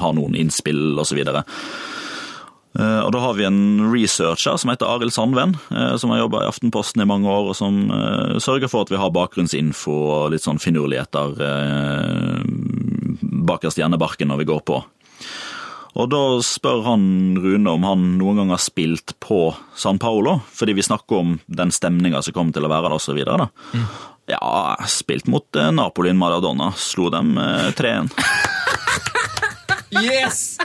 ha 0.00 0.12
noen 0.16 0.34
innspill 0.34 0.96
osv. 0.98 1.20
Og 2.70 3.10
da 3.10 3.18
har 3.18 3.34
vi 3.34 3.44
en 3.44 3.90
researcher 3.90 4.56
som 4.56 4.70
heter 4.70 4.86
Arild 4.86 5.12
Sandven, 5.12 5.56
eh, 5.74 5.96
som 5.98 6.12
har 6.12 6.22
jobba 6.22 6.44
i 6.44 6.48
Aftenposten 6.48 7.02
i 7.02 7.08
mange 7.08 7.28
år, 7.28 7.50
og 7.50 7.56
som 7.58 7.90
eh, 7.90 8.38
sørger 8.38 8.70
for 8.70 8.86
at 8.86 8.92
vi 8.94 9.00
har 9.00 9.10
bakgrunnsinfo 9.12 9.90
og 9.90 10.30
litt 10.32 10.46
sånn 10.46 10.62
finurligheter 10.62 11.34
bakerst 13.50 13.80
i 13.80 13.82
hjernebarken 13.82 14.30
når 14.30 14.42
vi 14.44 14.48
går 14.52 14.64
på. 14.70 14.80
Og 15.98 16.06
da 16.12 16.20
spør 16.46 16.84
han 16.86 17.04
Rune 17.42 17.72
om 17.72 17.86
han 17.86 18.04
noen 18.20 18.38
gang 18.38 18.52
har 18.54 18.62
spilt 18.62 19.16
på 19.22 19.50
San 19.78 19.98
Paolo, 19.98 20.38
fordi 20.54 20.76
vi 20.78 20.86
snakker 20.86 21.18
om 21.18 21.36
den 21.50 21.72
stemninga 21.74 22.22
som 22.22 22.36
kommer 22.36 22.54
til 22.54 22.66
å 22.66 22.70
være 22.70 22.88
der, 22.88 22.96
og 22.96 23.02
så 23.02 23.16
videre. 23.16 23.48
Ja, 24.30 24.76
spilt 24.86 25.26
mot 25.26 25.48
Napoleon 25.50 25.80
Napoli 25.80 26.12
Maradona. 26.14 26.70
Slo 26.78 27.10
dem 27.10 27.34
eh, 27.38 27.72
3-1. 27.74 28.12
Yes! 30.00 30.58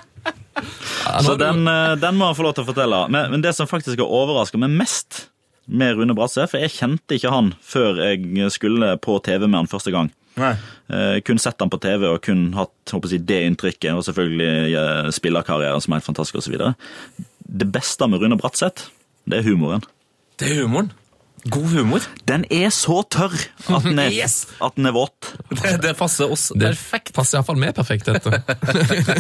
Så 1.26 1.34
den, 1.36 1.68
eh, 1.68 1.96
den 1.98 2.20
må 2.20 2.30
han 2.30 2.38
få 2.38 2.46
lov 2.46 2.54
til 2.58 2.66
å 2.66 2.70
fortelle. 2.70 3.00
Men, 3.10 3.32
men 3.34 3.42
det 3.42 3.56
som 3.58 3.70
faktisk 3.70 3.98
har 4.04 4.14
overraska 4.22 4.62
meg 4.62 4.76
mest, 4.78 5.26
med 5.66 5.98
Rune 5.98 6.14
Brasse, 6.14 6.46
for 6.50 6.62
jeg 6.62 6.76
kjente 6.76 7.18
ikke 7.18 7.32
han 7.34 7.48
før 7.66 7.98
jeg 8.04 8.52
skulle 8.54 8.92
på 9.02 9.18
TV 9.26 9.48
med 9.48 9.64
han 9.64 9.72
første 9.72 9.94
gang. 9.94 10.12
Eh, 10.38 11.22
kun 11.26 11.40
sett 11.42 11.62
han 11.64 11.72
på 11.72 11.80
TV 11.84 12.08
og 12.10 12.20
kun 12.26 12.50
hatt 12.58 12.94
håper 12.94 13.16
jeg, 13.16 13.26
det 13.30 13.40
inntrykket, 13.48 13.94
og 13.96 14.04
selvfølgelig 14.08 14.76
eh, 14.76 15.10
spillerkarrieren 15.16 15.84
som 15.84 15.96
er 15.96 16.02
helt 16.02 16.10
fantastisk 16.12 16.42
osv. 16.42 16.60
Det 17.46 17.72
beste 17.72 18.10
med 18.12 18.22
Rune 18.24 18.38
Bratseth, 18.40 18.90
det 19.30 19.42
er 19.42 19.50
humoren. 19.50 19.86
Det 20.40 20.52
er 20.52 20.64
humoren. 20.66 20.92
God 21.46 21.68
humor. 21.76 22.02
Den 22.26 22.42
er 22.50 22.72
så 22.74 23.04
tørr 23.14 23.36
at 23.70 23.84
den 23.86 24.00
er, 24.02 24.10
Yes! 24.18 24.48
at 24.66 24.74
den 24.80 24.88
er 24.90 24.96
våt. 24.96 25.28
Det, 25.52 25.76
det 25.84 25.92
passer 26.00 26.32
oss 26.34 26.48
Det 26.56 26.72
perfekt. 26.72 27.12
passer 27.14 27.38
iallfall 27.38 27.60
meg 27.62 27.76
perfekt, 27.78 28.10
dette. 28.10 28.40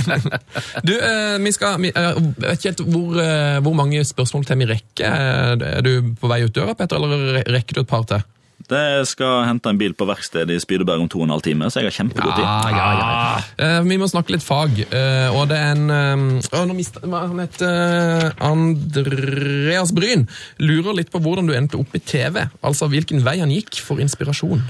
du, 0.90 0.96
eh, 0.96 1.36
vi 1.44 1.54
skal 1.54 1.78
vi, 1.84 1.92
eh, 1.94 2.18
vet 2.42 2.58
ikke 2.58 2.72
helt 2.72 2.82
hvor, 2.96 3.20
hvor 3.68 3.78
mange 3.78 4.02
spørsmål 4.10 4.48
til 4.50 4.58
vi 4.64 4.70
rekker. 4.74 5.06
Er 5.06 5.68
er 5.76 5.86
du 5.86 6.16
på 6.18 6.32
vei 6.32 6.42
ut 6.48 6.56
døra, 6.56 6.74
Petter, 6.74 6.98
eller 6.98 7.46
rekker 7.46 7.78
du 7.78 7.84
et 7.86 7.94
par 7.94 8.10
til? 8.10 8.26
Det 8.70 9.06
skal 9.10 9.44
hente 9.46 9.70
en 9.70 9.78
bil 9.78 9.94
på 9.98 10.08
verkstedet 10.10 10.56
i 10.56 10.62
Spydeberg 10.62 11.04
om 11.04 11.10
to 11.12 11.20
og 11.22 11.28
en 11.28 11.36
halv 11.36 11.46
time, 11.46 11.70
så 11.70 11.84
jeg 11.84 11.92
har 11.92 11.98
kjempegod 12.00 12.34
tid. 12.34 12.46
ja, 12.74 12.88
ja. 12.98 13.44
Eh, 13.62 13.80
vi 13.86 14.00
må 14.02 14.10
snakke 14.10 14.34
litt 14.34 14.46
fag, 14.46 14.80
eh, 14.88 15.30
og 15.30 15.50
det 15.52 15.60
er 15.62 15.74
en 15.76 15.94
eh, 15.94 16.66
nå 16.66 16.78
mistet, 16.78 17.06
hva 17.06 17.26
Han 17.30 17.44
heter 17.44 17.70
eh, 17.70 18.46
Andreas 18.50 19.94
Bryn. 19.96 20.26
Lurer 20.58 20.98
litt 20.98 21.14
på 21.14 21.22
hvordan 21.22 21.50
du 21.50 21.54
endte 21.58 21.78
opp 21.78 21.94
i 21.94 22.02
TV. 22.02 22.42
Altså 22.66 22.90
hvilken 22.90 23.22
vei 23.26 23.38
han 23.44 23.54
gikk 23.54 23.82
for 23.86 24.02
inspirasjon. 24.02 24.64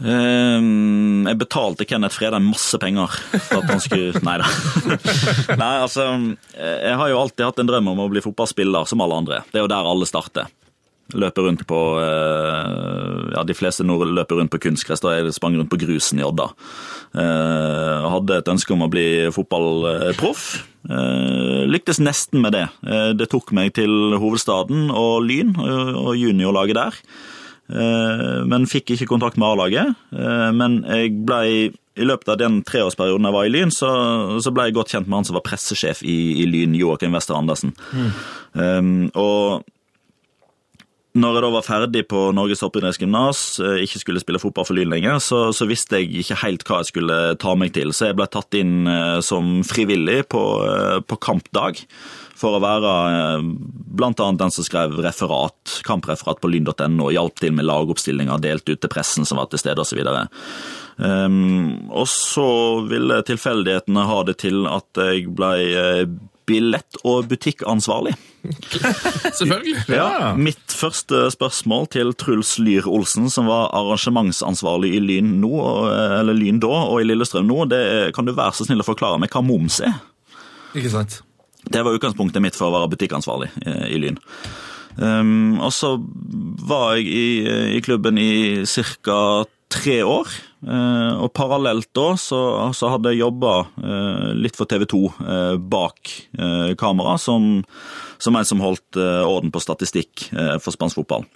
Ehm, 0.00 1.26
jeg 1.28 1.38
betalte 1.42 1.86
Kenneth 1.86 2.16
Fredheim 2.16 2.48
masse 2.50 2.78
penger 2.80 3.12
for 3.36 3.60
at 3.60 3.70
han 3.70 3.82
skulle 3.84 4.22
Nei 4.26 4.38
da. 4.40 4.48
Nei, 5.60 5.74
altså, 5.84 6.06
jeg 6.56 6.96
har 7.02 7.12
jo 7.12 7.20
alltid 7.20 7.46
hatt 7.46 7.60
en 7.62 7.70
drøm 7.70 7.92
om 7.92 8.06
å 8.06 8.08
bli 8.10 8.24
fotballspiller 8.24 8.88
som 8.88 9.04
alle 9.04 9.20
andre. 9.22 9.42
Det 9.52 9.60
er 9.60 9.66
jo 9.68 9.70
der 9.70 9.90
alle 9.92 10.08
starter. 10.08 10.48
Løper 11.18 11.46
rundt 11.48 11.66
på 11.68 11.80
eh, 12.02 13.34
Ja, 13.36 13.44
de 13.46 13.56
fleste 13.56 13.86
nord 13.86 14.10
løper 14.10 14.40
rundt 14.40 14.52
på 14.52 14.60
kunstgress. 14.62 15.02
Da 15.04 15.16
jeg 15.18 15.34
sprang 15.36 15.56
rundt 15.58 15.70
på 15.72 15.80
grusen 15.80 16.20
i 16.20 16.26
Odda. 16.26 16.50
Jeg 17.14 18.10
hadde 18.14 18.36
et 18.38 18.50
ønske 18.52 18.74
om 18.74 18.84
å 18.86 18.90
bli 18.92 19.06
fotballproff. 19.34 20.44
Eh, 20.88 21.66
lyktes 21.68 22.00
nesten 22.00 22.40
med 22.44 22.54
det. 22.56 22.66
Eh, 22.86 23.10
det 23.18 23.28
tok 23.32 23.52
meg 23.56 23.74
til 23.76 24.16
hovedstaden 24.20 24.88
og 24.94 25.26
Lyn 25.26 25.52
og, 25.58 26.14
juniorlaget 26.16 26.78
der. 26.78 27.00
Eh, 27.70 28.40
men 28.50 28.66
fikk 28.70 28.94
ikke 28.96 29.10
kontakt 29.10 29.38
med 29.38 29.50
A-laget. 29.50 29.92
Eh, 30.14 30.48
Men 30.56 30.80
jeg 30.88 31.12
ble, 31.26 31.42
i 32.00 32.06
løpet 32.06 32.32
av 32.32 32.38
den 32.40 32.62
treårsperioden 32.66 33.28
jeg 33.28 33.36
var 33.36 33.44
i 33.46 33.52
Lyn, 33.52 33.70
så, 33.74 33.90
så 34.40 34.50
ble 34.54 34.68
jeg 34.68 34.78
godt 34.78 34.94
kjent 34.94 35.10
med 35.10 35.20
han 35.20 35.28
som 35.28 35.36
var 35.38 35.46
pressesjef 35.46 36.02
i, 36.02 36.16
i 36.42 36.48
Lyn, 36.48 36.74
Joakim 36.78 37.12
Wester 37.14 37.36
Andersen. 37.36 37.74
Um, 38.54 39.10
og 39.14 39.66
når 41.18 41.36
jeg 41.36 41.42
da 41.42 41.48
var 41.50 41.66
ferdig 41.66 42.02
på 42.10 42.20
Norges 42.36 42.60
toppidrettsgymnas, 42.62 43.40
eh, 43.64 43.80
ikke 43.82 43.98
skulle 43.98 44.22
spille 44.22 44.38
fotball 44.38 44.66
for 44.68 44.78
Lyn 44.78 44.92
lenger, 44.92 45.18
så, 45.18 45.40
så 45.56 45.66
visste 45.66 45.98
jeg 45.98 46.22
ikke 46.22 46.38
helt 46.44 46.64
hva 46.68 46.80
jeg 46.80 46.90
skulle 46.92 47.18
ta 47.42 47.56
meg 47.58 47.74
til. 47.74 47.90
Så 47.96 48.10
jeg 48.10 48.18
ble 48.20 48.28
tatt 48.30 48.54
inn 48.58 48.86
eh, 48.86 49.18
som 49.26 49.58
frivillig 49.66 50.22
på, 50.30 50.44
eh, 50.68 51.00
på 51.02 51.18
kampdag. 51.18 51.82
For 52.38 52.56
å 52.56 52.62
være 52.62 52.92
bl.a. 53.42 54.12
den 54.14 54.54
som 54.54 54.64
skrev 54.64 54.94
referat, 55.02 55.80
kampreferat 55.84 56.38
på 56.40 56.48
lyn.no, 56.48 57.10
hjalp 57.12 57.42
til 57.42 57.52
med 57.58 57.66
lagoppstillinger, 57.68 58.40
delte 58.40 58.78
ut 58.78 58.80
til 58.80 58.92
pressen 58.94 59.28
som 59.28 59.42
var 59.42 59.50
til 59.50 59.60
stede 59.60 59.82
osv. 59.82 60.00
Um, 60.96 61.90
og 61.92 62.08
så 62.08 62.48
ville 62.88 63.20
tilfeldighetene 63.28 64.06
ha 64.08 64.22
det 64.24 64.38
til 64.46 64.64
at 64.70 65.02
jeg 65.10 65.28
ble 65.36 65.52
billett- 66.48 67.02
og 67.04 67.28
butikkansvarlig. 67.28 68.16
Selvfølgelig. 69.38 69.84
Ja. 69.92 70.32
Mitt 70.38 70.74
første 70.74 71.26
spørsmål 71.34 71.88
til 71.92 72.12
Truls 72.18 72.54
Lyr 72.62 72.88
Olsen, 72.88 73.28
som 73.32 73.50
var 73.50 73.68
arrangementsansvarlig 73.76 74.94
i 74.96 75.02
Lyn 75.04 75.34
nå, 75.42 75.52
eller 76.20 76.36
Lyn 76.36 76.60
da, 76.62 76.72
og 76.88 77.02
i 77.02 77.08
Lillestrøm 77.08 77.48
nå, 77.50 77.64
det 77.70 77.80
er, 77.80 78.14
kan 78.16 78.28
du 78.28 78.32
være 78.36 78.56
så 78.56 78.68
snill 78.68 78.82
å 78.84 78.88
forklare 78.88 79.20
meg 79.20 79.32
hva 79.34 79.44
moms 79.44 79.80
er? 79.84 80.00
Ikke 80.78 80.92
sant? 80.92 81.20
Det 81.70 81.82
var 81.84 81.96
utgangspunktet 81.96 82.42
mitt 82.42 82.56
for 82.56 82.70
å 82.70 82.78
være 82.78 82.94
butikkansvarlig 82.94 83.50
eh, 83.66 83.86
i 83.92 84.00
Lyn. 84.00 84.20
Um, 84.96 85.60
og 85.62 85.70
så 85.72 85.94
var 86.66 86.96
jeg 86.98 87.06
i, 87.08 87.26
i 87.76 87.80
klubben 87.84 88.18
i 88.20 88.64
ca. 88.66 89.20
tre 89.70 90.02
år. 90.04 90.28
eh, 90.66 91.12
og 91.22 91.32
parallelt 91.32 91.88
da 91.96 92.12
så, 92.20 92.40
så 92.76 92.92
hadde 92.92 93.14
jeg 93.14 93.22
jobba 93.22 93.54
eh, 93.80 94.30
litt 94.36 94.58
for 94.58 94.68
TV 94.68 94.84
2 94.90 95.02
eh, 95.08 95.56
bak 95.56 96.14
kamera, 96.80 97.16
som, 97.18 97.62
som 98.18 98.36
en 98.36 98.48
som 98.48 98.62
holdt 98.62 98.98
orden 99.00 99.52
på 99.52 99.62
statistikk 99.62 100.30
for 100.32 100.74
spansk 100.74 101.00
fotball. 101.00 101.26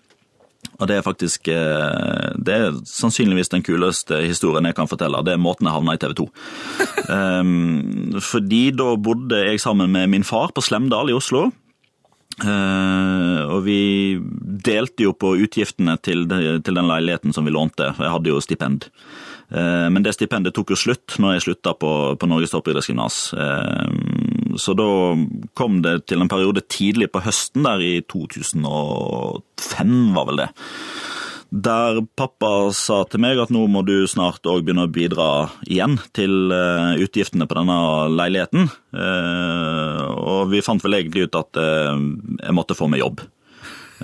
Og 0.80 0.88
det 0.88 0.96
er 0.96 1.04
faktisk 1.06 1.46
Det 1.46 2.54
er 2.54 2.78
sannsynligvis 2.88 3.52
den 3.52 3.62
kuleste 3.62 4.16
historien 4.24 4.64
jeg 4.66 4.74
kan 4.74 4.88
fortelle. 4.90 5.20
Det 5.22 5.34
er 5.34 5.42
måten 5.42 5.68
jeg 5.68 5.76
havna 5.76 5.94
i 5.94 6.00
TV 6.00 6.14
2. 6.18 6.24
Um, 7.08 8.16
fordi 8.32 8.64
da 8.74 8.94
bodde 8.96 9.44
jeg 9.44 9.60
sammen 9.62 9.92
med 9.92 10.10
min 10.10 10.26
far 10.26 10.54
på 10.56 10.64
Slemdal 10.64 11.12
i 11.12 11.16
Oslo. 11.16 11.50
Eh, 12.42 13.42
og 13.46 13.60
vi 13.66 13.80
delte 14.64 15.06
jo 15.06 15.12
på 15.14 15.36
utgiftene 15.44 15.94
til, 16.02 16.26
de, 16.30 16.58
til 16.64 16.80
den 16.80 16.90
leiligheten 16.90 17.34
som 17.36 17.46
vi 17.46 17.54
lånte. 17.54 17.92
Jeg 17.94 18.14
hadde 18.16 18.32
jo 18.32 18.42
stipend. 18.42 18.90
Uh, 19.54 19.86
men 19.92 20.02
det 20.02 20.14
stipendet 20.16 20.54
tok 20.56 20.72
jo 20.72 20.78
slutt 20.78 21.18
når 21.20 21.34
jeg 21.34 21.42
slutta 21.44 21.74
på, 21.78 21.88
på 22.18 22.26
Norges 22.26 22.54
toppidrettsgymnas. 22.54 23.18
Uh, 23.36 24.56
så 24.58 24.74
da 24.74 24.86
kom 25.54 25.82
det 25.84 26.06
til 26.08 26.24
en 26.24 26.30
periode 26.32 26.64
tidlig 26.64 27.10
på 27.12 27.22
høsten, 27.22 27.62
der 27.66 27.84
i 27.84 27.92
2005 28.10 29.92
var 30.16 30.30
vel 30.30 30.40
det. 30.42 30.48
Der 31.54 32.00
pappa 32.18 32.72
sa 32.74 33.04
til 33.06 33.22
meg 33.22 33.38
at 33.38 33.52
nå 33.54 33.68
må 33.70 33.84
du 33.86 34.08
snart 34.10 34.42
òg 34.50 34.64
begynne 34.66 34.88
å 34.88 34.90
bidra 34.90 35.28
igjen 35.70 36.00
til 36.16 36.50
eh, 36.50 36.96
utgiftene 37.04 37.46
på 37.46 37.54
denne 37.60 37.76
leiligheten. 38.10 38.66
Eh, 38.90 40.00
og 40.18 40.50
vi 40.50 40.64
fant 40.66 40.82
vel 40.82 40.98
egentlig 40.98 41.28
ut 41.28 41.38
at 41.38 41.60
eh, 41.62 42.02
jeg 42.40 42.56
måtte 42.58 42.74
få 42.74 42.90
meg 42.90 43.04
jobb. 43.04 43.22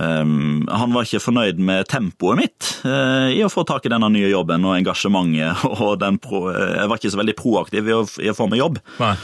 Han 0.01 0.95
var 0.95 1.05
ikke 1.05 1.19
fornøyd 1.21 1.59
med 1.67 1.89
tempoet 1.91 2.39
mitt 2.39 2.69
i 2.87 3.41
å 3.45 3.51
få 3.53 3.67
tak 3.69 3.85
i 3.85 3.91
denne 3.91 4.07
nye 4.15 4.31
jobben 4.31 4.63
og 4.65 4.77
engasjementet. 4.79 5.65
og 5.83 6.05
pro 6.23 6.45
Jeg 6.55 6.87
var 6.89 6.97
ikke 6.97 7.11
så 7.13 7.21
veldig 7.21 7.35
proaktiv 7.37 7.91
i 7.91 8.31
å 8.31 8.37
få 8.39 8.47
meg 8.49 8.63
jobb. 8.63 8.79
Nei. 9.03 9.17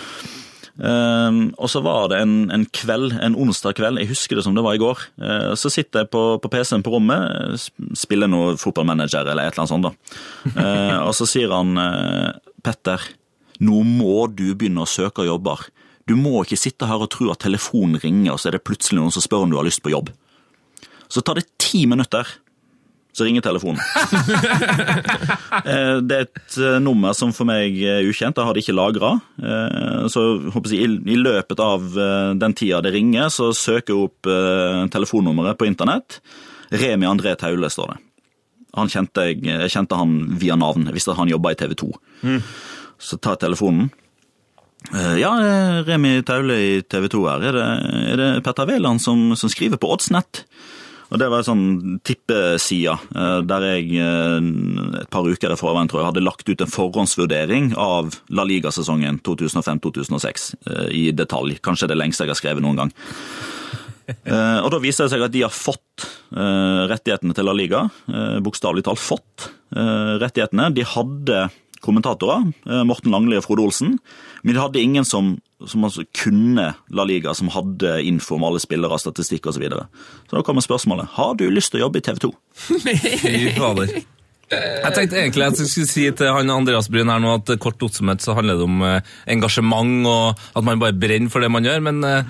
Um, 0.76 1.54
og 1.56 1.70
så 1.72 1.80
var 1.80 2.10
det 2.12 2.18
en, 2.20 2.50
en 2.52 2.66
kveld, 2.76 3.14
en 3.24 3.36
onsdag 3.40 3.78
kveld, 3.78 3.96
jeg 4.02 4.10
husker 4.10 4.36
det 4.36 4.44
som 4.44 4.56
det 4.56 4.64
var 4.66 4.76
i 4.76 4.80
går. 4.82 5.06
Uh, 5.16 5.54
så 5.56 5.72
sitter 5.72 6.04
jeg 6.04 6.10
på, 6.12 6.24
på 6.42 6.50
PC-en 6.52 6.84
på 6.84 6.92
rommet, 6.92 7.68
spiller 7.96 8.28
noe 8.28 8.58
fotballmanager 8.60 9.24
eller 9.24 9.48
et 9.48 9.56
eller 9.56 9.64
annet 9.64 9.72
sånt. 9.72 9.88
da. 9.88 10.18
Uh, 10.52 10.98
og 11.06 11.14
så 11.16 11.28
sier 11.30 11.54
han 11.54 11.80
uh, 11.80 12.36
Petter, 12.66 13.08
nå 13.64 13.80
må 13.88 14.26
du 14.28 14.50
begynne 14.52 14.84
å 14.84 14.90
søke 14.90 15.24
jobber. 15.24 15.64
Du 16.06 16.14
må 16.18 16.42
ikke 16.42 16.60
sitte 16.60 16.86
her 16.90 17.00
og 17.02 17.10
tro 17.14 17.30
at 17.32 17.40
telefonen 17.42 17.98
ringer, 18.02 18.34
og 18.34 18.40
så 18.40 18.50
er 18.50 18.58
det 18.58 18.66
plutselig 18.66 19.00
noen 19.00 19.14
som 19.14 19.24
spør 19.24 19.46
om 19.46 19.54
du 19.54 19.58
har 19.58 19.66
lyst 19.66 19.82
på 19.82 19.94
jobb. 19.94 20.12
Så 21.08 21.22
tar 21.24 21.40
det 21.40 21.48
ti 21.62 21.86
minutter, 21.88 22.28
så 23.16 23.24
ringer 23.24 23.44
telefonen. 23.46 23.80
Eh, 25.66 25.98
Det 26.04 26.16
er 26.16 26.24
et 26.26 26.56
eh, 26.60 26.76
nummer 26.82 27.14
som 27.16 27.32
for 27.34 27.48
meg 27.48 27.74
er 27.82 28.04
ukjent, 28.06 28.36
jeg 28.36 28.44
har 28.46 28.54
det 28.56 28.62
ikke 28.62 28.74
lagra. 28.76 29.14
Så 30.12 30.22
håper 30.52 30.74
jeg, 30.74 30.98
i- 31.08 31.16
løpet 31.18 31.60
av 31.62 31.86
eh, 31.98 32.34
den 32.38 32.54
tida 32.54 32.82
det 32.84 32.92
ringer, 32.94 33.30
så 33.32 33.48
søker 33.56 33.94
jeg 33.94 34.04
opp 34.10 34.28
eh, 34.30 34.82
telefonnummeret 34.92 35.58
på 35.58 35.66
internett. 35.68 36.20
Remi 36.70 37.06
André 37.08 37.32
Taule, 37.40 37.70
står 37.72 37.94
det. 37.94 37.98
Han 38.76 38.90
kjente 38.92 39.24
jeg, 39.30 39.40
jeg 39.48 39.72
kjente 39.72 39.96
han 39.96 40.16
via 40.38 40.56
navn, 40.60 40.84
jeg 40.90 40.94
visste 40.98 41.14
at 41.14 41.20
han 41.22 41.30
jobba 41.32 41.54
i 41.54 41.58
TV 41.58 41.72
2. 41.80 41.90
Så 43.00 43.16
tar 43.18 43.38
jeg 43.38 43.46
telefonen. 43.46 43.88
Eh, 44.92 45.16
Ja, 45.22 45.32
eh, 45.40 45.80
Remi 45.88 46.18
Taule 46.28 46.58
i 46.60 46.82
TV 46.84 47.08
2 47.16 47.24
her. 47.30 47.48
Er 47.48 47.56
det, 47.56 47.66
er 48.12 48.20
det 48.22 48.30
Petter 48.46 48.68
Wæland 48.68 49.00
som, 49.02 49.30
som 49.34 49.50
skriver 49.50 49.80
på 49.80 49.90
Oddsnett? 49.96 50.44
Og 51.10 51.20
Det 51.20 51.28
var 51.30 51.42
en 51.42 51.46
sånn 51.46 51.66
tippeside 52.06 52.94
eh, 53.14 53.40
der 53.46 53.66
jeg 53.68 53.98
eh, 54.02 54.48
et 55.02 55.10
par 55.12 55.26
uker 55.26 55.54
i 55.54 55.58
forveien 55.58 55.90
tror 55.90 56.02
jeg, 56.02 56.08
hadde 56.10 56.24
lagt 56.24 56.48
ut 56.48 56.64
en 56.64 56.72
forhåndsvurdering 56.72 57.74
av 57.78 58.16
La 58.34 58.46
Liga-sesongen 58.48 59.20
2005-2006 59.26 60.48
eh, 60.66 60.88
i 60.98 61.04
detalj. 61.14 61.60
Kanskje 61.62 61.90
det 61.92 61.98
lengste 62.00 62.26
jeg 62.26 62.34
har 62.34 62.40
skrevet 62.40 62.64
noen 62.64 62.82
gang. 62.82 62.94
Og 64.64 64.68
Da 64.70 64.78
viser 64.78 65.06
det 65.06 65.16
seg 65.16 65.22
at 65.26 65.32
de 65.34 65.40
har 65.42 65.50
fått 65.50 66.04
rettighetene 66.30 67.34
til 67.34 67.46
La 67.48 67.54
Liga. 67.58 67.80
Bokstavelig 68.44 68.84
talt 68.86 69.02
fått 69.02 69.48
rettighetene. 69.74 70.68
De 70.76 70.84
hadde 70.86 71.40
kommentatorer, 71.82 72.44
Morten 72.86 73.10
Langli 73.10 73.34
og 73.40 73.42
Frode 73.48 73.64
Olsen, 73.66 73.96
men 74.46 74.54
de 74.54 74.62
hadde 74.62 74.78
ingen 74.78 75.04
som, 75.04 75.32
som 75.66 75.84
altså 75.88 76.04
kunne 76.14 76.68
La 76.94 77.04
Liga, 77.08 77.32
som 77.34 77.50
hadde 77.50 77.96
info 78.06 78.36
om 78.36 78.44
alle 78.46 78.60
spillere, 78.62 78.98
statistikk 79.02 79.48
osv. 79.50 79.58
Så, 79.58 79.62
videre. 79.64 79.86
så 80.30 80.38
da 80.38 80.42
kommer 80.46 80.62
spørsmålet 80.62 81.16
har 81.16 81.34
du 81.40 81.48
lyst 81.50 81.74
til 81.74 81.80
å 81.80 81.88
jobbe 81.88 81.98
i 81.98 82.04
TV 82.06 82.20
2. 82.28 82.30
Fy 83.24 83.40
fader. 83.56 83.96
Jeg 84.46 84.94
tenkte 84.94 85.18
egentlig 85.18 85.42
at 85.48 85.58
jeg 85.58 85.66
skulle 85.66 85.90
si 85.90 86.04
til 86.14 86.30
han 86.30 86.52
Andreas 86.54 86.86
Bryn 86.86 87.10
her 87.10 87.18
nå 87.18 87.32
at 87.40 87.50
kort 87.58 87.82
oppsummert 87.82 88.22
så 88.22 88.36
handler 88.38 88.60
det 88.60 88.68
om 88.68 88.84
eh, 88.86 89.14
engasjement 89.34 90.06
og 90.06 90.44
at 90.54 90.68
man 90.68 90.78
bare 90.78 90.94
brenner 90.94 91.32
for 91.32 91.42
det 91.42 91.50
man 91.50 91.66
gjør, 91.66 91.82
men 91.88 91.98
eh, 92.06 92.28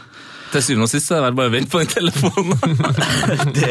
Til 0.53 0.63
syvende 0.63 0.87
og 0.87 0.91
sist 0.93 1.11
er 1.11 1.19
det 1.21 1.27
vel 1.27 1.37
bare 1.39 1.51
å 1.51 1.55
vente 1.55 1.73
på 1.73 1.81
den 1.83 1.91
telefonen. 1.91 2.77
det, 3.57 3.71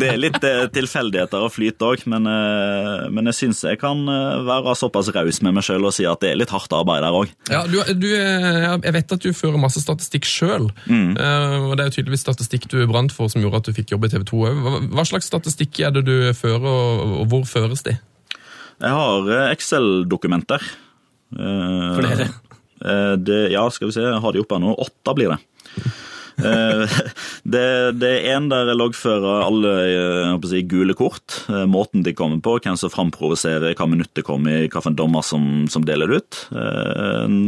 det 0.00 0.08
er 0.10 0.18
litt 0.20 0.38
eh, 0.46 0.64
tilfeldigheter 0.74 1.44
og 1.46 1.52
flyt 1.54 1.84
òg, 1.86 2.02
men, 2.10 2.26
eh, 2.30 3.04
men 3.14 3.30
jeg 3.30 3.38
syns 3.40 3.62
jeg 3.68 3.78
kan 3.80 4.02
eh, 4.10 4.40
være 4.46 4.74
såpass 4.78 5.12
raus 5.14 5.38
med 5.46 5.56
meg 5.56 5.66
sjøl 5.66 5.86
og 5.86 5.94
si 5.96 6.06
at 6.08 6.22
det 6.24 6.32
er 6.32 6.40
litt 6.40 6.54
hardt 6.54 6.74
arbeid 6.76 7.04
der 7.06 7.18
òg. 7.20 7.34
Ja, 7.52 7.62
du, 7.70 7.78
du, 7.94 8.08
jeg 8.10 8.94
vet 8.98 9.14
at 9.16 9.26
du 9.26 9.30
fører 9.36 9.60
masse 9.62 9.82
statistikk 9.82 10.26
sjøl. 10.28 10.66
og 10.66 11.72
det 11.76 11.84
er 11.84 11.90
jo 11.90 11.94
tydeligvis 12.00 12.26
statistikk 12.26 12.66
du 12.72 12.80
brant 12.90 13.14
for 13.14 13.30
som 13.32 13.44
gjorde 13.44 13.62
at 13.62 13.70
du 13.70 13.76
fikk 13.76 13.94
jobb 13.94 14.08
i 14.08 14.12
TV 14.12 14.26
2 14.32 14.42
òg. 14.50 14.64
Hva, 14.90 15.06
slags 15.06 15.30
statistikk 15.30 15.78
er 15.86 15.94
det 15.94 16.06
du 16.08 16.16
fører, 16.36 16.66
og, 16.66 17.22
hvor 17.30 17.46
føres 17.48 17.86
de? 17.86 17.94
Jeg 18.82 18.92
har 18.92 19.30
Excel-dokumenter. 19.54 20.66
Eh, 21.38 21.94
Flere? 21.96 22.28
eh, 22.84 23.14
Det, 23.18 23.52
ja, 23.52 23.70
skal 23.70 23.88
vi 23.88 23.92
se, 23.96 24.04
jeg 24.04 24.20
har 24.22 24.32
de 24.32 24.42
oppe 24.42 24.56
her 24.56 24.62
nå. 24.62 24.74
Åtte 24.78 25.14
blir 25.16 25.32
det. 25.34 25.40
Eh, 26.36 26.96
det, 27.48 27.68
det 27.96 28.10
er 28.12 28.34
en 28.36 28.50
der 28.50 28.68
jeg 28.68 28.76
loggfører 28.76 29.46
alle 29.46 29.70
eh, 29.86 30.32
jeg 30.34 30.50
si, 30.50 30.62
gule 30.68 30.96
kort. 30.98 31.38
eh, 31.48 31.64
Måten 31.70 32.04
de 32.04 32.12
kommer 32.16 32.42
på, 32.44 32.58
hvem 32.60 32.76
som 32.76 32.92
framprovoserer, 32.92 33.76
hva 33.78 33.88
minutt 33.88 34.12
det 34.18 34.26
kommer 34.26 34.52
i, 34.52 34.66
hvilken 34.66 34.98
dommer 34.98 35.24
som, 35.24 35.64
som 35.72 35.86
deler 35.86 36.12
det 36.12 36.20
ut. 36.20 36.40
En 36.56 37.38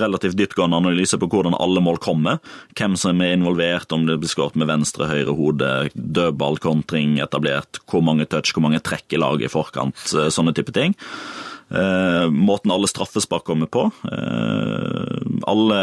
relativt 0.00 0.38
dyptgående 0.38 0.78
analyse 0.80 1.18
på 1.20 1.28
hvordan 1.30 1.56
alle 1.58 1.82
mål 1.84 2.00
kommer. 2.02 2.40
Hvem 2.78 2.96
som 3.00 3.20
er 3.24 3.36
involvert, 3.36 3.92
om 3.94 4.06
det 4.08 4.18
blir 4.22 4.32
skåret 4.32 4.56
med 4.58 4.70
venstre, 4.70 5.10
høyre 5.10 5.34
hode, 5.36 5.72
dødball, 5.94 6.58
kontring 6.62 7.18
etablert, 7.22 7.82
hvor 7.90 8.04
mange 8.04 8.26
touch, 8.30 8.54
hvor 8.54 8.64
mange 8.64 8.82
trekk 8.84 9.16
i 9.16 9.20
laget 9.20 9.48
i 9.48 9.52
forkant, 9.52 9.98
sånne 10.08 10.54
type 10.56 10.74
ting. 10.76 10.96
Måten 11.68 12.72
alle 12.72 12.88
straffespark 12.90 13.44
kommer 13.48 13.68
på. 13.70 13.88
Alle 15.48 15.80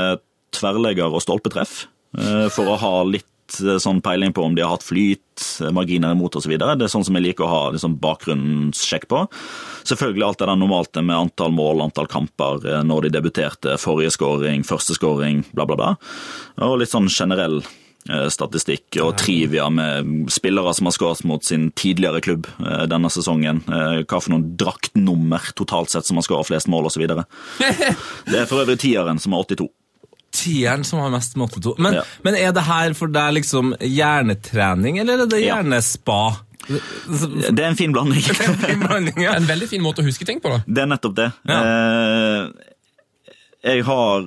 tverrlegger 0.56 1.14
og 1.14 1.24
stolpetreff. 1.24 1.86
Eh, 2.18 2.48
for 2.54 2.72
å 2.72 2.80
ha 2.82 2.96
litt 3.08 3.60
eh, 3.62 3.78
sånn 3.82 4.02
peiling 4.06 4.34
på 4.36 4.44
om 4.46 4.56
de 4.56 4.64
har 4.64 4.76
hatt 4.76 4.86
flyt, 4.86 5.46
eh, 5.62 5.72
marginer 5.76 6.16
imot 6.16 6.38
osv. 6.40 6.56
Det 6.58 6.74
er 6.76 6.92
sånn 6.92 7.06
som 7.08 7.18
jeg 7.18 7.28
liker 7.30 7.46
å 7.46 7.52
ha 7.52 7.62
liksom, 7.76 7.98
bakgrunnssjekk 8.04 9.08
på. 9.12 9.24
Selvfølgelig 9.86 10.28
alt 10.28 10.42
det 10.42 10.50
der 10.50 10.60
normalt 10.60 11.02
med 11.02 11.16
antall 11.16 11.56
mål, 11.56 11.86
antall 11.86 12.10
kamper, 12.12 12.68
når 12.88 13.08
de 13.08 13.16
debuterte, 13.18 13.80
forrige 13.82 14.16
scoring, 14.16 14.66
første 14.68 14.98
scoring, 14.98 15.46
bla, 15.54 15.68
bla, 15.70 15.80
bla. 15.80 15.96
Og 16.66 16.80
litt 16.82 16.94
sånn 16.94 17.12
generell 17.12 17.62
statistikk 18.06 19.00
og 19.02 19.16
trivia 19.18 19.64
med 19.74 20.28
spillere 20.30 20.76
som 20.78 20.86
har 20.86 20.94
skåret 20.94 21.24
mot 21.26 21.42
sin 21.42 21.72
tidligere 21.74 22.20
klubb 22.22 22.46
denne 22.86 23.10
sesongen. 23.10 23.64
Hva 23.66 24.20
for 24.20 24.30
noen 24.30 24.52
draktnummer 24.62 25.48
totalt 25.58 25.90
sett 25.90 26.06
som 26.06 26.22
har 26.22 26.28
skåret 26.28 26.52
flest 26.52 26.70
mål 26.70 26.92
osv. 26.92 27.02
Det 28.30 28.38
er 28.38 28.46
for 28.46 28.62
øvrig 28.62 28.78
tieren 28.86 29.18
som 29.18 29.34
har 29.34 29.48
82. 29.48 29.66
Tieren 30.36 30.84
som 30.88 31.00
har 31.04 31.10
mest 31.14 31.36
82. 31.40 31.76
Men, 31.80 31.94
Ja. 32.02 32.04
men 32.28 32.36
er 32.36 32.52
det 32.56 32.66
her 32.68 32.94
for 32.98 33.08
deg 33.08 33.38
liksom 33.40 33.74
hjernetrening, 33.80 35.00
eller 35.02 35.24
er 35.24 35.32
det 35.32 35.42
Ja. 35.46 35.56
hjernespa? 35.58 36.20
Det 36.68 37.60
er 37.62 37.68
en 37.70 37.76
fin 37.78 37.94
blanding. 37.94 38.24
En 38.70 38.80
blanding, 38.82 39.20
ja. 39.22 39.36
En 39.38 39.46
veldig 39.46 39.68
fin 39.70 39.84
måte 39.86 40.02
å 40.02 40.08
huske 40.08 40.26
ting 40.26 40.40
på, 40.42 40.50
da. 40.50 40.64
Det 40.66 40.82
er 40.82 40.88
nettopp 40.90 41.16
det. 41.20 41.28
Eh, 41.48 42.48
Jeg 43.66 43.82
har, 43.88 44.22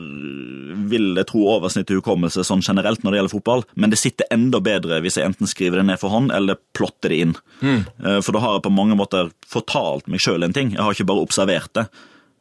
vil 0.91 1.15
jeg 1.15 1.27
tro, 1.31 1.45
oversnittet 1.47 1.95
hukommelse 2.01 2.43
sånn 2.47 2.63
generelt 2.65 3.05
når 3.05 3.13
det 3.15 3.19
gjelder 3.21 3.35
fotball, 3.37 3.61
men 3.79 3.91
det 3.93 3.99
sitter 4.01 4.27
enda 4.35 4.59
bedre 4.59 4.99
hvis 5.05 5.15
jeg 5.21 5.29
enten 5.31 5.47
skriver 5.47 5.79
det 5.79 5.87
ned 5.87 6.01
for 6.01 6.11
hånd 6.11 6.33
eller 6.35 6.59
plotter 6.75 7.13
det 7.13 7.19
inn. 7.23 7.35
Mm. 7.63 7.85
For 8.27 8.35
da 8.35 8.41
har 8.43 8.57
jeg 8.57 8.65
på 8.67 8.73
mange 8.75 8.97
måter 8.99 9.31
fortalt 9.47 10.09
meg 10.11 10.19
sjøl 10.25 10.43
en 10.43 10.53
ting. 10.57 10.73
Jeg 10.75 10.83
har 10.83 10.91
ikke 10.97 11.07
bare 11.07 11.23
observert 11.23 11.71
det, 11.79 11.87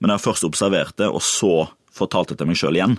men 0.01 0.09
jeg 0.09 0.17
har 0.17 0.25
først 0.25 0.47
observert 0.49 0.95
det, 0.97 1.05
og 1.13 1.21
så 1.21 1.67
fortalt 1.97 2.31
det 2.31 2.39
til 2.39 2.49
meg 2.49 2.59
sjøl 2.59 2.79
igjen. 2.79 2.97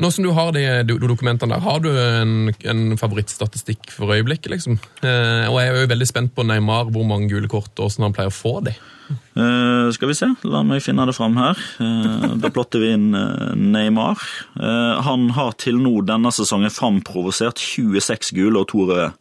Nå 0.00 0.12
som 0.14 0.26
du 0.26 0.32
har 0.36 0.52
de, 0.56 0.64
de 0.88 0.98
dokumentene 1.02 1.54
der, 1.54 1.64
har 1.64 1.82
du 1.84 1.90
en, 1.92 2.52
en 2.52 2.84
favorittstatistikk 3.00 3.90
for 3.94 4.14
øyeblikket? 4.16 4.50
liksom? 4.52 4.78
Eh, 5.02 5.46
og 5.48 5.58
jeg 5.60 5.72
er 5.72 5.82
jo 5.82 5.90
veldig 5.94 6.08
spent 6.08 6.34
på 6.36 6.46
Neymar, 6.48 6.90
hvor 6.94 7.06
mange 7.08 7.30
gule 7.30 7.50
kort 7.50 7.72
og 7.78 7.88
hvordan 7.90 8.08
han 8.08 8.16
pleier 8.16 8.32
å 8.32 8.38
få 8.38 8.58
de. 8.66 8.74
Eh, 9.08 9.88
skal 9.94 10.10
vi 10.10 10.16
se, 10.18 10.28
la 10.44 10.62
meg 10.66 10.82
finne 10.84 11.06
det 11.08 11.16
fram 11.16 11.36
her. 11.40 11.60
Eh, 11.80 12.28
da 12.42 12.50
plotter 12.52 12.82
vi 12.82 12.92
inn 12.96 13.08
eh, 13.16 13.54
Neymar. 13.56 14.20
Eh, 14.58 14.94
han 15.06 15.30
har 15.36 15.56
til 15.60 15.80
nå 15.80 16.00
denne 16.08 16.32
sesongen 16.34 16.72
framprovosert 16.74 17.60
26 17.62 18.34
gule 18.36 18.64
og 18.64 18.70
to 18.72 18.84
røde. 18.88 19.12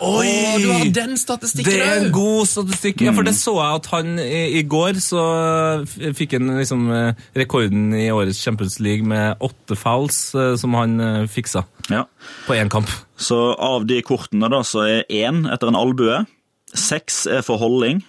Oi! 0.00 0.28
Å, 0.32 0.52
du 0.62 0.68
har 0.72 0.86
den 0.96 1.16
statistikken 1.20 1.74
Det 1.76 1.80
er 1.84 1.98
en 2.06 2.12
god 2.14 2.46
statistikk. 2.48 3.02
Ja, 3.04 3.12
for 3.12 3.26
det 3.26 3.34
så 3.36 3.52
jeg 3.58 3.80
at 3.82 3.88
han 3.92 4.14
i, 4.22 4.42
i 4.56 4.62
går 4.64 4.96
så 5.04 5.20
fikk 6.16 6.38
han 6.38 6.48
liksom 6.56 6.86
eh, 6.96 7.10
rekorden 7.36 7.90
i 7.98 8.06
årets 8.14 8.40
Champions 8.40 8.78
League 8.80 9.04
med 9.04 9.36
åtte 9.44 9.76
fouls 9.76 10.22
eh, 10.32 10.54
som 10.60 10.72
han 10.78 10.96
eh, 11.04 11.26
fiksa 11.28 11.66
Ja. 11.92 12.06
på 12.46 12.56
én 12.56 12.70
kamp. 12.72 12.88
Så 13.20 13.36
av 13.60 13.84
de 13.90 14.00
kortene 14.06 14.48
da, 14.52 14.62
så 14.64 14.86
er 14.88 15.04
én 15.12 15.44
etter 15.52 15.68
en 15.68 15.76
albue, 15.76 16.22
seks 16.72 17.26
er 17.28 17.44
for 17.44 17.60
holding, 17.60 18.00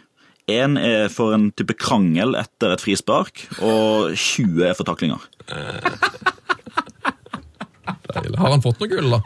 én 0.51 0.79
er 0.79 1.09
for 1.11 1.35
en 1.35 1.49
type 1.55 1.75
krangel 1.81 2.37
etter 2.39 2.71
et 2.77 2.81
frispark, 2.83 3.43
og 3.59 4.15
20 4.15 4.63
er 4.69 4.77
for 4.79 4.87
taklinger. 4.87 5.19
Deilig. 8.11 8.37
Har 8.39 8.51
han 8.55 8.63
fått 8.63 8.79
noe 8.81 8.89
gull, 8.91 9.11
da? 9.17 9.21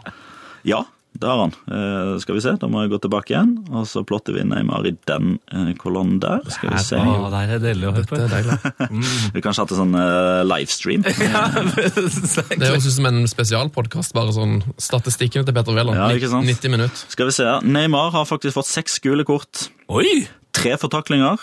Ja, 0.65 0.81
det 1.21 1.29
har 1.29 1.39
han. 1.39 1.53
Eh, 1.71 2.11
skal 2.19 2.35
vi 2.37 2.43
se, 2.43 2.53
da 2.59 2.67
må 2.71 2.83
jeg 2.83 2.91
gå 2.91 2.99
tilbake 3.05 3.31
igjen, 3.33 3.53
og 3.71 3.87
så 3.89 4.03
plotter 4.07 4.35
vi 4.35 4.43
Neymar 4.47 4.85
i 4.89 4.93
den 5.07 5.37
eh, 5.53 5.71
kolonnen 5.79 6.19
der. 6.23 6.43
Skal 6.51 6.73
vi 6.73 6.81
se. 6.83 6.99
Å, 6.99 7.29
det 7.31 7.41
er 7.55 7.63
deilig 7.63 7.89
å 7.89 7.93
høre 7.95 8.07
på. 8.09 8.19
Det 8.19 8.41
er. 8.41 8.89
Vi 9.35 9.43
kanskje 9.43 9.65
hatt 9.65 9.75
sånn 9.77 9.95
eh, 9.99 10.41
livestream. 10.47 11.05
Det 12.55 12.69
høres 12.69 12.87
ut 12.87 12.95
som 12.97 13.09
en 13.09 13.23
spesialpodkast, 13.29 14.15
bare 14.15 14.35
sånn 14.35 14.59
statistikken 14.81 15.47
til 15.47 15.55
Petter 15.55 15.75
Wæland. 15.75 15.99
Ja, 15.99 16.09
90 16.11 16.73
minutter. 16.73 17.05
Skal 17.11 17.29
vi 17.29 17.35
se, 17.35 17.47
her. 17.47 17.65
Neymar 17.65 18.11
har 18.15 18.27
faktisk 18.29 18.57
fått 18.59 18.71
seks 18.71 18.99
gule 19.03 19.25
kort. 19.27 19.69
Oi! 19.91 20.25
Tre 20.55 20.75
fortaklinger. 20.79 21.41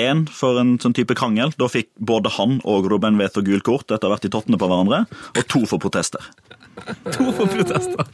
Én 0.00 0.24
for 0.30 0.60
en 0.60 0.76
sånn 0.80 0.94
type 0.96 1.16
krangel. 1.18 1.52
Da 1.58 1.68
fikk 1.70 1.90
både 1.98 2.32
han 2.36 2.60
og 2.68 2.86
Ruben 2.90 3.18
Veto 3.20 3.42
gult 3.46 3.66
kort 3.66 3.90
etter 3.90 4.06
å 4.06 4.12
ha 4.12 4.16
vært 4.16 4.28
i 4.28 4.32
tottene 4.32 4.60
på 4.60 4.68
hverandre. 4.70 5.04
Og 5.34 5.42
to 5.50 5.64
for 5.68 5.82
protester. 5.82 6.22
To 7.16 7.30
for 7.36 7.50
protester. 7.50 8.04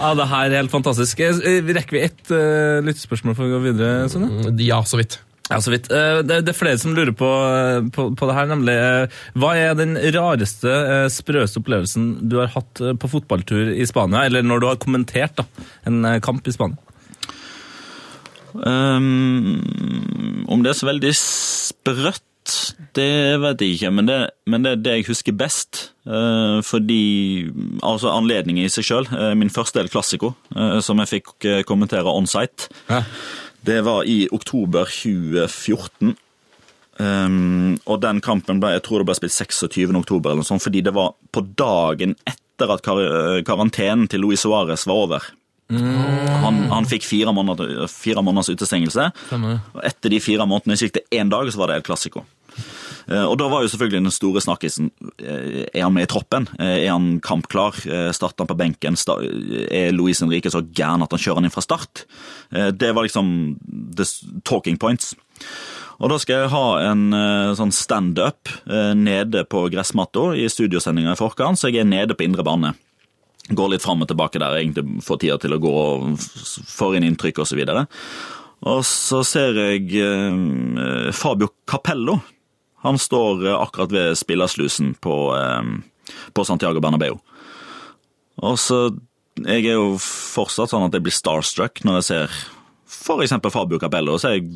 Ja, 0.00 0.12
det 0.16 0.28
her 0.30 0.46
er 0.50 0.62
helt 0.62 0.72
fantastisk. 0.72 1.20
Eh, 1.20 1.58
Rekker 1.76 1.96
vi 1.96 2.04
ett 2.06 2.30
uh, 2.32 2.80
lyttespørsmål 2.86 3.36
for 3.36 3.48
å 3.48 3.56
gå 3.56 3.64
videre? 3.70 4.06
Sonja? 4.12 4.52
Ja, 4.64 4.80
så 4.88 5.00
vidt. 5.00 5.18
Ja, 5.50 5.58
så 5.60 5.72
vidt. 5.74 5.90
Eh, 5.90 6.20
Det, 6.26 6.40
er 6.48 6.56
flere 6.56 6.78
som 6.80 6.94
lurer 6.94 7.12
på, 7.16 7.30
på, 7.94 8.06
på 8.14 8.28
det 8.30 8.36
her, 8.36 8.50
nemlig 8.52 8.76
Hva 9.38 9.54
er 9.58 9.74
den 9.78 9.96
rareste, 10.14 10.76
sprøeste 11.10 11.58
opplevelsen 11.62 12.12
du 12.30 12.38
har 12.38 12.52
hatt 12.54 12.80
på 13.02 13.10
fotballtur 13.16 13.74
i 13.74 13.88
Spania, 13.88 14.24
eller 14.28 14.46
når 14.46 14.62
du 14.62 14.68
har 14.70 14.80
kommentert 14.82 15.40
da, 15.42 15.48
en 15.90 16.06
kamp 16.24 16.46
i 16.46 16.54
Spania? 16.54 16.78
Um, 18.54 19.60
om 20.50 20.62
det 20.62 20.72
er 20.72 20.78
så 20.80 20.88
veldig 20.88 21.12
sprøtt, 21.14 22.54
det 22.96 23.38
vet 23.42 23.62
jeg 23.62 23.76
ikke, 23.76 23.92
men 23.94 24.08
det, 24.08 24.18
men 24.50 24.64
det 24.64 24.72
er 24.72 24.82
det 24.82 24.94
jeg 24.98 25.08
husker 25.12 25.36
best. 25.38 25.90
Eh, 26.10 26.60
fordi 26.66 27.50
Altså 27.86 28.10
anledningen 28.10 28.66
i 28.66 28.72
seg 28.72 28.86
sjøl. 28.86 29.06
min 29.36 29.50
første 29.50 29.80
El 29.80 29.88
Clásico, 29.88 30.34
eh, 30.56 30.80
som 30.80 30.98
jeg 30.98 31.08
fikk 31.08 31.44
eh, 31.44 31.62
kommentere 31.62 32.10
on 32.10 32.26
site, 32.26 32.70
det 33.62 33.84
var 33.84 34.04
i 34.04 34.26
oktober 34.32 34.84
2014. 34.84 36.16
Um, 37.00 37.78
og 37.86 38.02
den 38.02 38.20
kampen 38.20 38.60
ble 38.60 38.74
jeg 38.74 38.82
tror 38.84 39.00
det 39.00 39.06
ble 39.08 39.14
spilt 39.16 39.32
26. 39.32 39.96
oktober, 39.96 40.30
eller 40.30 40.42
noe 40.42 40.48
sånt, 40.48 40.60
fordi 40.60 40.82
det 40.84 40.92
var 40.92 41.14
på 41.32 41.40
dagen 41.56 42.12
etter 42.28 42.72
at 42.74 42.82
kar 42.84 43.00
karantenen 43.40 44.04
til 44.08 44.20
Luis 44.20 44.44
Suárez 44.44 44.84
var 44.84 45.06
over. 45.06 45.30
Han, 45.70 46.58
han 46.68 46.88
fikk 46.90 47.06
fire, 47.06 47.32
måneder, 47.32 47.86
fire 47.88 48.20
måneders 48.26 48.50
utestengelse. 48.52 49.06
Og 49.32 49.80
etter 49.86 50.12
de 50.12 50.20
fire 50.20 50.44
månedene 50.44 50.76
gikk 50.76 50.98
det 50.98 51.06
én 51.14 51.30
dag, 51.32 51.48
så 51.48 51.62
var 51.62 51.70
det 51.70 51.78
El 51.80 51.86
Clásico. 51.86 52.24
Eh, 53.10 53.24
Og 53.26 53.36
da 53.40 53.48
var 53.50 53.64
jo 53.64 53.70
selvfølgelig 53.72 54.04
den 54.04 54.14
store 54.14 54.42
snakkisen 54.44 54.90
eh, 55.18 55.66
Er 55.74 55.82
han 55.86 55.94
med 55.96 56.06
i 56.06 56.10
troppen? 56.10 56.46
Eh, 56.58 56.86
Er 56.86 56.92
han 56.92 57.18
kampklar? 57.24 57.74
Starter 58.14 58.44
han 58.44 58.50
på 58.50 58.58
benken? 58.58 58.96
Er 59.70 59.92
Luis 59.92 60.22
Henrique 60.22 60.50
så 60.52 60.62
gæren 60.62 61.02
at 61.02 61.10
han 61.10 61.20
kjører 61.22 61.40
han 61.40 61.48
inn 61.48 61.54
fra 61.54 61.64
start? 61.64 62.04
Det 62.50 62.94
var 62.94 63.06
liksom 63.06 63.58
the 63.96 64.04
talking 64.44 64.78
points. 64.78 65.14
Og 66.00 66.08
da 66.10 66.16
skal 66.18 66.42
jeg 66.44 66.52
ha 66.54 66.64
en 66.90 67.10
sånn 67.58 67.72
standup 67.74 68.48
nede 68.96 69.42
på 69.44 69.66
gressmatta 69.72 70.30
i 70.38 70.46
studiosendinga 70.48 71.12
i 71.12 71.18
forkant, 71.20 71.60
så 71.60 71.68
jeg 71.68 71.82
er 71.82 71.88
nede 71.90 72.16
på 72.16 72.24
indre 72.24 72.44
bane. 72.46 72.72
Går 73.52 73.72
litt 73.74 73.84
fram 73.84 74.02
og 74.02 74.08
tilbake 74.10 74.40
der, 74.40 74.56
egentlig 74.62 75.02
får 75.04 75.20
tida 75.22 75.38
til 75.42 75.54
å 75.56 75.60
gå 75.62 75.72
og 75.82 76.26
får 76.72 76.96
inn 76.98 77.08
inntrykk 77.10 77.42
osv. 77.44 77.62
Og, 77.68 78.00
og 78.72 78.82
så 78.88 79.22
ser 79.28 79.60
jeg 79.60 81.12
Fabio 81.16 81.52
Capello. 81.68 82.20
Han 82.86 82.98
står 83.00 83.46
eh, 83.46 83.56
akkurat 83.56 83.92
ved 83.92 84.18
spillerslusen 84.18 84.94
på, 85.00 85.16
eh, 85.36 86.14
på 86.32 86.46
Santiago 86.48 86.80
Bernabeu. 86.80 87.20
Og 88.40 88.58
så 88.58 88.88
Jeg 89.40 89.64
er 89.70 89.76
jo 89.78 89.94
fortsatt 89.96 90.68
sånn 90.68 90.82
at 90.84 90.92
jeg 90.92 91.04
blir 91.06 91.14
starstruck 91.14 91.80
når 91.86 92.00
jeg 92.00 92.04
ser 92.04 92.32
eksempel 93.22 93.52
Fabio 93.54 93.78
Capello, 93.80 94.18
så 94.18 94.34
jeg 94.34 94.50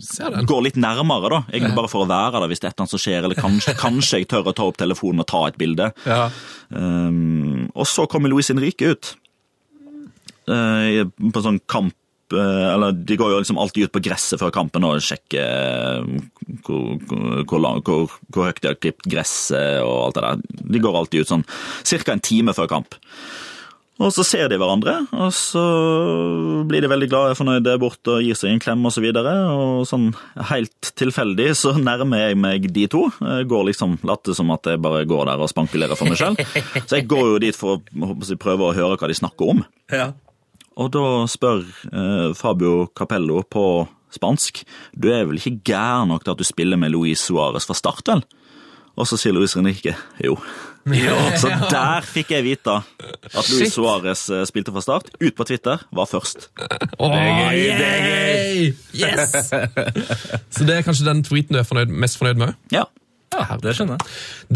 går 0.44 0.64
litt 0.66 0.76
nærmere, 0.76 1.30
da. 1.30 1.38
Egentlig 1.52 1.76
bare 1.78 1.88
for 1.88 2.04
å 2.04 2.08
være 2.10 2.42
der 2.42 2.50
hvis 2.50 2.60
det 2.60 2.68
er 2.68 2.74
annet 2.76 2.92
som 2.92 3.00
skjer, 3.00 3.24
eller 3.24 3.38
kanskje, 3.38 3.74
kanskje 3.84 4.20
jeg 4.20 4.28
tør 4.28 4.50
å 4.50 4.54
ta 4.56 4.66
opp 4.68 4.76
telefonen 4.76 5.22
og 5.24 5.28
ta 5.30 5.44
et 5.48 5.56
bilde. 5.56 5.90
Ja. 6.04 6.26
Um, 6.68 7.70
og 7.72 7.86
så 7.88 8.04
kommer 8.10 8.28
Luis 8.28 8.50
Henrique 8.52 8.92
ut. 8.92 9.14
uh, 10.50 11.06
på 11.32 11.40
sånn 11.46 11.62
kamp 11.70 11.94
eller 12.40 12.92
De 12.96 13.16
går 13.20 13.32
jo 13.34 13.38
liksom 13.42 13.58
alltid 13.62 13.86
ut 13.88 13.94
på 13.94 14.02
gresset 14.04 14.40
før 14.42 14.52
kampen 14.54 14.84
og 14.88 15.00
sjekker 15.04 15.40
eh, 15.44 16.20
hvor, 16.66 16.98
hvor, 17.46 17.60
lang- 17.62 17.80
hvor, 17.86 18.10
hvor 18.34 18.48
høyt 18.50 18.60
de 18.64 18.70
har 18.72 18.78
klippet 18.80 19.10
gresset 19.14 19.80
og 19.84 19.96
alt 20.08 20.18
det 20.20 20.26
der. 20.28 20.68
De 20.74 20.82
går 20.84 21.00
alltid 21.02 21.24
ut 21.24 21.32
sånn 21.34 21.46
ca. 21.48 22.12
en 22.12 22.24
time 22.24 22.54
før 22.56 22.70
kamp. 22.76 22.94
Og 24.02 24.10
så 24.10 24.24
ser 24.26 24.48
de 24.50 24.56
hverandre, 24.58 24.92
og 25.14 25.28
så 25.30 25.60
blir 26.66 26.82
de 26.82 26.88
veldig 26.90 27.06
glade, 27.12 27.36
fornøyde 27.38 27.76
bort 27.78 28.10
og 28.10 28.24
gir 28.26 28.34
seg 28.34 28.50
en 28.50 28.58
klem 28.62 28.80
osv. 28.82 28.88
Og, 28.88 28.94
så 28.96 29.02
videre, 29.04 29.34
og 29.54 29.84
sånn 29.86 30.08
helt 30.50 30.90
tilfeldig 30.98 31.52
så 31.60 31.76
nærmer 31.78 32.24
jeg 32.24 32.40
meg 32.42 32.66
de 32.74 32.88
to. 32.90 33.04
Jeg 33.22 33.46
går 33.52 33.68
liksom 33.70 33.94
later 34.02 34.34
som 34.34 34.50
at 34.50 34.66
jeg 34.72 34.82
bare 34.82 35.04
går 35.06 35.30
der 35.30 35.44
og 35.46 35.52
spankulerer 35.52 35.94
for 35.94 36.10
meg 36.10 36.18
sjøl. 36.18 36.34
Så 36.88 36.98
jeg 36.98 37.06
går 37.14 37.24
jo 37.36 37.38
dit 37.46 37.54
for 37.58 37.78
å 37.78 38.18
prøve 38.42 38.66
å 38.66 38.74
høre 38.74 38.98
hva 38.98 39.12
de 39.12 39.18
snakker 39.22 39.54
om. 39.54 39.62
Ja. 39.94 40.10
Og 40.80 40.90
da 40.94 41.02
spør 41.30 41.62
eh, 41.92 42.30
Fabio 42.38 42.88
Capello 42.96 43.42
på 43.46 43.66
spansk 44.14 44.62
Du 44.94 45.10
er 45.12 45.26
vel 45.26 45.38
ikke 45.40 45.60
gæren 45.70 46.10
nok 46.10 46.24
til 46.24 46.34
at 46.34 46.40
du 46.40 46.46
spiller 46.46 46.78
med 46.80 46.94
Luis 46.94 47.22
Suárez 47.22 47.66
fra 47.66 47.76
start, 47.78 48.06
vel? 48.10 48.24
Og 48.94 49.08
så 49.10 49.18
sier 49.18 49.34
Luis 49.34 49.56
Renike 49.58 49.94
jo. 50.22 50.36
Så 51.40 51.48
der 51.72 52.04
fikk 52.04 52.34
jeg 52.34 52.44
vite 52.44 52.74
at 52.76 53.48
Luis 53.50 53.72
Suárez 53.74 54.26
eh, 54.30 54.44
spilte 54.46 54.74
fra 54.74 54.82
start. 54.84 55.08
Ut 55.18 55.34
på 55.34 55.46
Twitter 55.48 55.82
var 55.94 56.10
først. 56.10 56.50
Åh, 57.02 57.14
gøy. 57.80 58.74
Yes! 58.94 59.32
Så 60.54 60.66
det 60.68 60.76
er 60.76 60.84
kanskje 60.86 61.08
den 61.08 61.24
tweeten 61.26 61.56
du 61.56 61.62
er 61.62 61.66
fornøyd, 61.66 61.94
mest 62.04 62.20
fornøyd 62.20 62.38
med? 62.44 62.54
Ja. 62.74 62.84
Ja, 63.40 63.56
det 63.62 63.74
skjønner 63.76 63.98
jeg. 63.98 64.04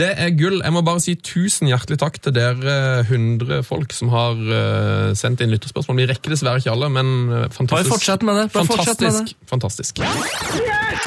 Det 0.03 0.11
er 0.25 0.31
gull. 0.39 0.59
Jeg 0.63 0.75
må 0.75 0.83
bare 0.87 1.03
si 1.05 1.15
tusen 1.17 1.71
hjertelig 1.71 1.99
takk 2.03 2.19
til 2.25 2.33
dere 2.37 2.75
100 3.05 3.63
folk 3.67 3.95
som 3.97 4.13
har 4.15 4.35
eh, 4.39 5.11
sendt 5.19 5.43
inn 5.45 5.53
lytterspørsmål. 5.55 5.99
Vi 6.03 6.09
rekker 6.13 6.35
dessverre 6.35 6.63
ikke 6.63 6.75
alle, 6.75 6.89
men 6.95 7.07
eh, 7.29 7.47
fantastisk. 7.55 7.77
Bare 7.77 7.93
fortsett 7.93 8.23
med 8.29 8.35
det. 8.43 8.47
Bare 8.55 8.69
fantastisk. 8.69 9.03
med 9.03 9.13
det. 9.19 9.37
fantastisk. 9.51 9.95
fantastisk. 9.99 10.99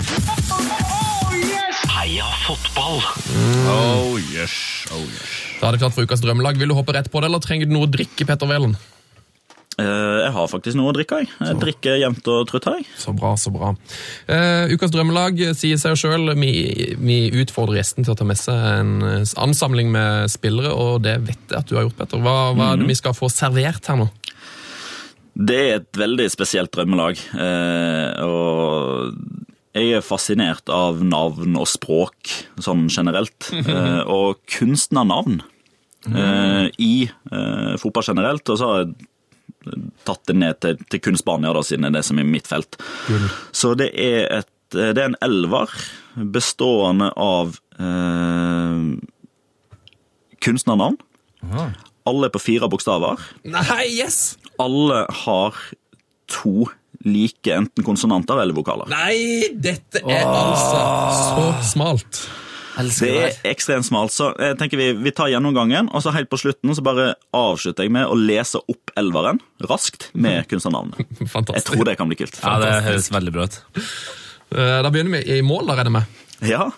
Heia 1.91 2.30
fotball! 2.48 2.98
Oh 3.69 4.18
yes, 4.19 4.56
oh 4.91 5.06
yes. 5.06 5.30
Da 5.61 5.69
er 5.69 5.76
det 5.76 5.81
klart 5.84 5.93
for 5.93 6.07
ukas 6.07 6.23
drømmelag. 6.23 6.57
Vil 6.57 6.72
du 6.72 6.76
hoppe 6.77 6.95
rett 6.98 7.11
på 7.11 7.22
det, 7.22 7.30
eller 7.30 7.41
trenger 7.43 7.69
du 7.69 7.76
noe 7.76 7.85
å 7.85 7.91
drikke, 7.91 8.26
Petter 8.26 8.49
Wæland? 8.49 8.80
Eh, 9.80 10.18
Jeg 10.26 10.31
har 10.35 10.49
faktisk 10.52 10.76
noe 10.77 10.91
å 10.91 10.95
drikke, 10.95 11.22
jeg. 11.22 11.30
Jeg 11.39 11.60
drikker 11.61 11.99
jevnt 12.02 12.27
og 12.27 12.48
trutt 12.49 12.68
her. 12.68 12.81
Så 12.99 13.14
bra, 13.15 13.31
så 13.39 13.53
bra. 13.53 13.72
Uh, 14.27 14.68
ukas 14.73 14.91
drømmelag 14.93 15.39
sier 15.57 15.80
seg 15.80 15.95
sjøl. 15.98 16.34
Vi, 16.38 16.52
vi 16.99 17.19
utfordrer 17.41 17.80
gjesten 17.80 18.03
til 18.06 18.14
å 18.14 18.18
ta 18.19 18.27
med 18.27 18.39
seg 18.39 18.57
en 18.81 18.91
eh, 19.07 19.23
ansamling 19.41 19.91
med 19.93 20.31
spillere, 20.34 20.73
og 20.76 21.06
det 21.07 21.15
vet 21.23 21.39
jeg 21.53 21.61
at 21.61 21.69
du 21.72 21.77
har 21.77 21.88
gjort, 21.88 21.98
Petter. 22.02 22.22
Hva, 22.22 22.35
hva 22.57 22.73
er 22.73 22.81
det 22.84 22.89
vi 22.91 22.98
skal 22.99 23.15
få 23.18 23.31
servert 23.31 23.88
her 23.89 24.02
nå? 24.03 24.10
Det 25.31 25.56
er 25.61 25.77
et 25.80 25.98
veldig 25.98 26.27
spesielt 26.34 26.73
drømmelag. 26.76 27.22
Uh, 27.31 28.10
Og 28.27 29.14
jeg 29.72 29.93
er 29.95 30.03
fascinert 30.03 30.68
av 30.68 30.99
navn 31.07 31.56
og 31.56 31.69
språk 31.72 32.34
sånn 32.60 32.89
generelt. 32.91 33.48
uh, 33.56 34.03
Og 34.19 34.41
kunstnernavn 34.52 35.39
eh, 36.11 36.68
i 36.84 36.93
uh, 37.31 37.77
fotball 37.80 38.03
generelt. 38.11 38.43
Og 38.52 38.60
så 38.60 38.68
har 38.68 38.84
jeg 38.84 38.91
tatt 40.07 40.23
det 40.29 40.35
ned 40.38 40.59
til, 40.63 40.79
til 40.91 41.03
kun 41.03 41.19
Spania, 41.19 41.53
da, 41.55 41.63
siden 41.65 41.85
det 41.85 41.91
er 41.91 41.99
det 41.99 42.07
som 42.07 42.21
er 42.21 42.27
mitt 42.27 42.49
felt. 42.49 42.77
Så 43.55 43.73
det 43.79 43.91
er, 43.93 44.41
et, 44.41 44.49
det 44.73 44.97
er 44.97 45.11
en 45.11 45.19
elver 45.21 45.71
bestående 46.33 47.11
av 47.19 47.55
eh, 47.79 48.83
kunstnernavn. 50.41 50.99
Alle 52.09 52.27
er 52.27 52.33
på 52.33 52.41
fire 52.41 52.69
bokstaver. 52.71 53.21
Nei, 53.45 53.85
yes! 53.93 54.35
Alle 54.61 55.05
har 55.23 55.57
to 56.31 56.69
like 57.05 57.53
enten 57.53 57.85
konsonanter 57.85 58.41
eller 58.41 58.55
vokaler. 58.55 58.89
Nei, 58.91 59.49
dette 59.57 60.03
er 60.05 60.25
altså 60.27 60.81
så 61.17 61.45
smalt. 61.73 62.21
Det 62.77 63.10
er 63.43 63.49
ekstremt 63.52 63.85
smalt, 63.88 64.14
så 64.15 64.30
jeg 64.39 64.56
tenker 64.60 64.80
vi, 64.80 64.88
vi 65.03 65.11
tar 65.11 65.27
gjennomgangen, 65.34 65.89
og 65.91 66.03
så 66.06 66.14
helt 66.15 66.30
på 66.31 66.39
slutten 66.39 66.72
så 66.77 66.84
bare 66.85 67.10
avslutter 67.35 67.84
jeg 67.88 67.91
med 67.91 68.07
å 68.07 68.15
lese 68.15 68.61
opp 68.64 68.93
elveren 68.99 69.41
raskt 69.69 70.10
med 70.14 70.45
kunstnernavnet. 70.52 71.02
Jeg 71.22 71.65
tror 71.68 71.84
det 71.89 71.98
kan 71.99 72.07
bli 72.11 72.19
kult. 72.22 72.39
Ja, 72.43 72.56
det 72.64 72.72
høres 72.88 73.11
veldig 73.11 73.34
bra 73.35 73.49
ut. 73.49 73.60
Eh, 74.56 74.80
Da 74.84 74.89
begynner 74.93 75.19
vi 75.19 75.38
i 75.39 75.43
mål, 75.45 75.68
da, 75.68 75.76
regner 75.80 75.91
jeg 75.91 75.98
med. 75.99 76.49
Ja. 76.52 76.72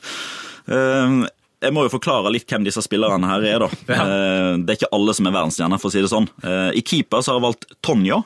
Eh, 0.68 1.24
Jeg 1.64 1.72
må 1.72 1.86
jo 1.86 1.94
forklare 1.94 2.28
litt 2.34 2.50
hvem 2.52 2.66
disse 2.68 2.82
spillerne 2.84 3.24
her 3.30 3.46
er, 3.48 3.64
da. 3.64 3.70
Ja. 3.96 4.06
Det 4.60 4.74
er 4.74 4.80
ikke 4.82 4.92
alle 4.98 5.14
som 5.16 5.30
er 5.30 5.36
verdensstjerner, 5.38 5.80
for 5.80 5.88
å 5.88 5.94
si 5.96 6.02
det 6.04 6.10
sånn. 6.12 6.28
Eh, 6.44 6.72
I 6.76 6.82
keeper 6.84 7.22
så 7.24 7.32
har 7.32 7.40
jeg 7.40 7.46
valgt 7.48 7.70
Tonja. 7.86 8.18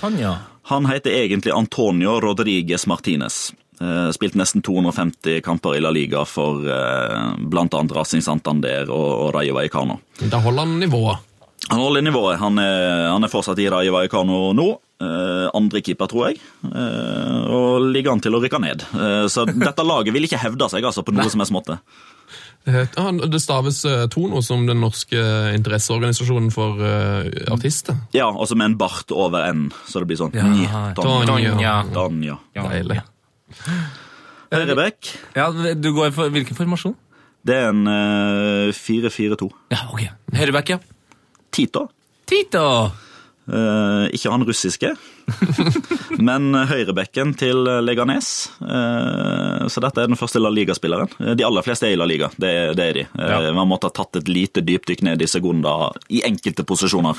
Tanja. 0.00 0.32
Han 0.72 0.86
heter 0.90 1.12
egentlig 1.14 1.52
Antonio 1.54 2.16
Rodriguez 2.22 2.86
Martinez. 2.90 3.52
Eh, 3.82 4.08
Spilt 4.14 4.36
nesten 4.38 4.62
250 4.62 5.40
kamper 5.42 5.74
i 5.76 5.82
La 5.82 5.90
Liga 5.90 6.22
for 6.28 6.62
bl.a. 6.62 7.34
blant 7.50 7.74
annet 7.74 7.96
Racing 7.98 8.22
Santander 8.22 8.90
og, 8.94 9.32
Rayo 9.34 9.56
Vallecano. 9.58 9.98
Da 10.22 10.38
holder 10.44 10.68
han 10.68 10.78
nivået. 10.82 11.28
Han 11.70 11.78
holder 11.78 12.02
nivået. 12.02 12.38
Han 12.42 12.58
er, 12.58 13.08
han 13.12 13.24
er 13.26 13.30
fortsatt 13.32 13.58
i 13.62 13.68
Rayo 13.70 13.94
Vallecano 13.94 14.52
nå. 14.56 14.70
Eh, 15.02 15.48
andre 15.58 15.80
keeper, 15.82 16.06
tror 16.10 16.28
jeg. 16.30 16.38
Eh, 16.68 17.42
og 17.50 17.88
ligger 17.90 18.14
an 18.14 18.22
til 18.22 18.34
å 18.38 18.40
rykke 18.42 18.60
ned. 18.62 18.86
Eh, 18.94 19.26
så 19.32 19.46
dette 19.66 19.86
laget 19.86 20.14
vil 20.14 20.28
ikke 20.28 20.40
hevde 20.42 20.68
seg 20.70 20.86
altså, 20.86 21.02
på 21.06 21.14
noe 21.16 21.30
som 21.32 21.42
er 21.42 21.50
småtte. 21.50 21.78
Eh, 22.66 22.98
Det 23.26 23.40
staves 23.42 23.80
eh, 23.88 24.04
Tono 24.12 24.42
som 24.46 24.66
den 24.68 24.78
norske 24.82 25.18
interesseorganisasjonen 25.56 26.52
for 26.54 26.78
eh, 26.86 27.30
artister. 27.50 27.98
Ja, 28.14 28.28
også 28.30 28.58
med 28.58 28.72
en 28.72 28.76
bart 28.78 29.10
over 29.14 29.48
N, 29.50 29.70
så 29.88 30.02
det 30.02 30.12
blir 30.12 30.20
sånn 30.22 30.34
Ja. 30.38 30.92
Danja. 30.94 32.38
Deilig. 32.54 33.02
Høyrebekk, 34.52 35.08
Ja, 35.36 35.46
du 35.74 35.92
går 35.96 36.12
for 36.12 36.28
hvilken 36.32 36.56
formasjon? 36.58 36.96
det 37.44 37.54
er 37.56 37.70
en 37.72 37.86
eh, 37.90 38.72
4-4-2. 38.76 39.48
Ja, 39.72 39.78
ok. 39.90 40.02
Høyrebekk, 40.36 40.68
ja. 40.76 40.78
Tito. 41.50 41.88
Tito! 42.28 42.66
Eh, 43.50 44.04
ikke 44.14 44.30
han 44.30 44.44
russiske, 44.46 44.92
men 46.28 46.52
høyrebekken 46.70 47.32
til 47.40 47.64
Leganes. 47.82 48.28
Eh, 48.62 49.64
så 49.72 49.82
dette 49.82 50.04
er 50.04 50.12
den 50.12 50.20
første 50.20 50.38
La 50.38 50.52
Liga-spilleren. 50.54 51.10
Eh, 51.18 51.32
De 51.34 51.44
aller 51.48 51.66
fleste 51.66 51.88
er 51.88 51.96
i 51.96 51.98
La 51.98 52.06
Liga, 52.06 52.28
det, 52.38 52.52
er- 52.60 52.76
det 52.78 52.86
er 52.86 52.98
de. 53.00 53.04
Eh, 53.18 53.32
Ja. 53.32 53.52
Man 53.56 53.68
måtte 53.72 53.90
ha 53.90 53.96
tatt 53.98 54.20
et 54.22 54.28
lite 54.30 54.62
dypdykk 54.62 55.02
ned 55.08 55.22
i 55.22 55.26
Segunda 55.26 55.90
i 56.08 56.22
enkelte 56.28 56.62
posisjoner. 56.68 57.18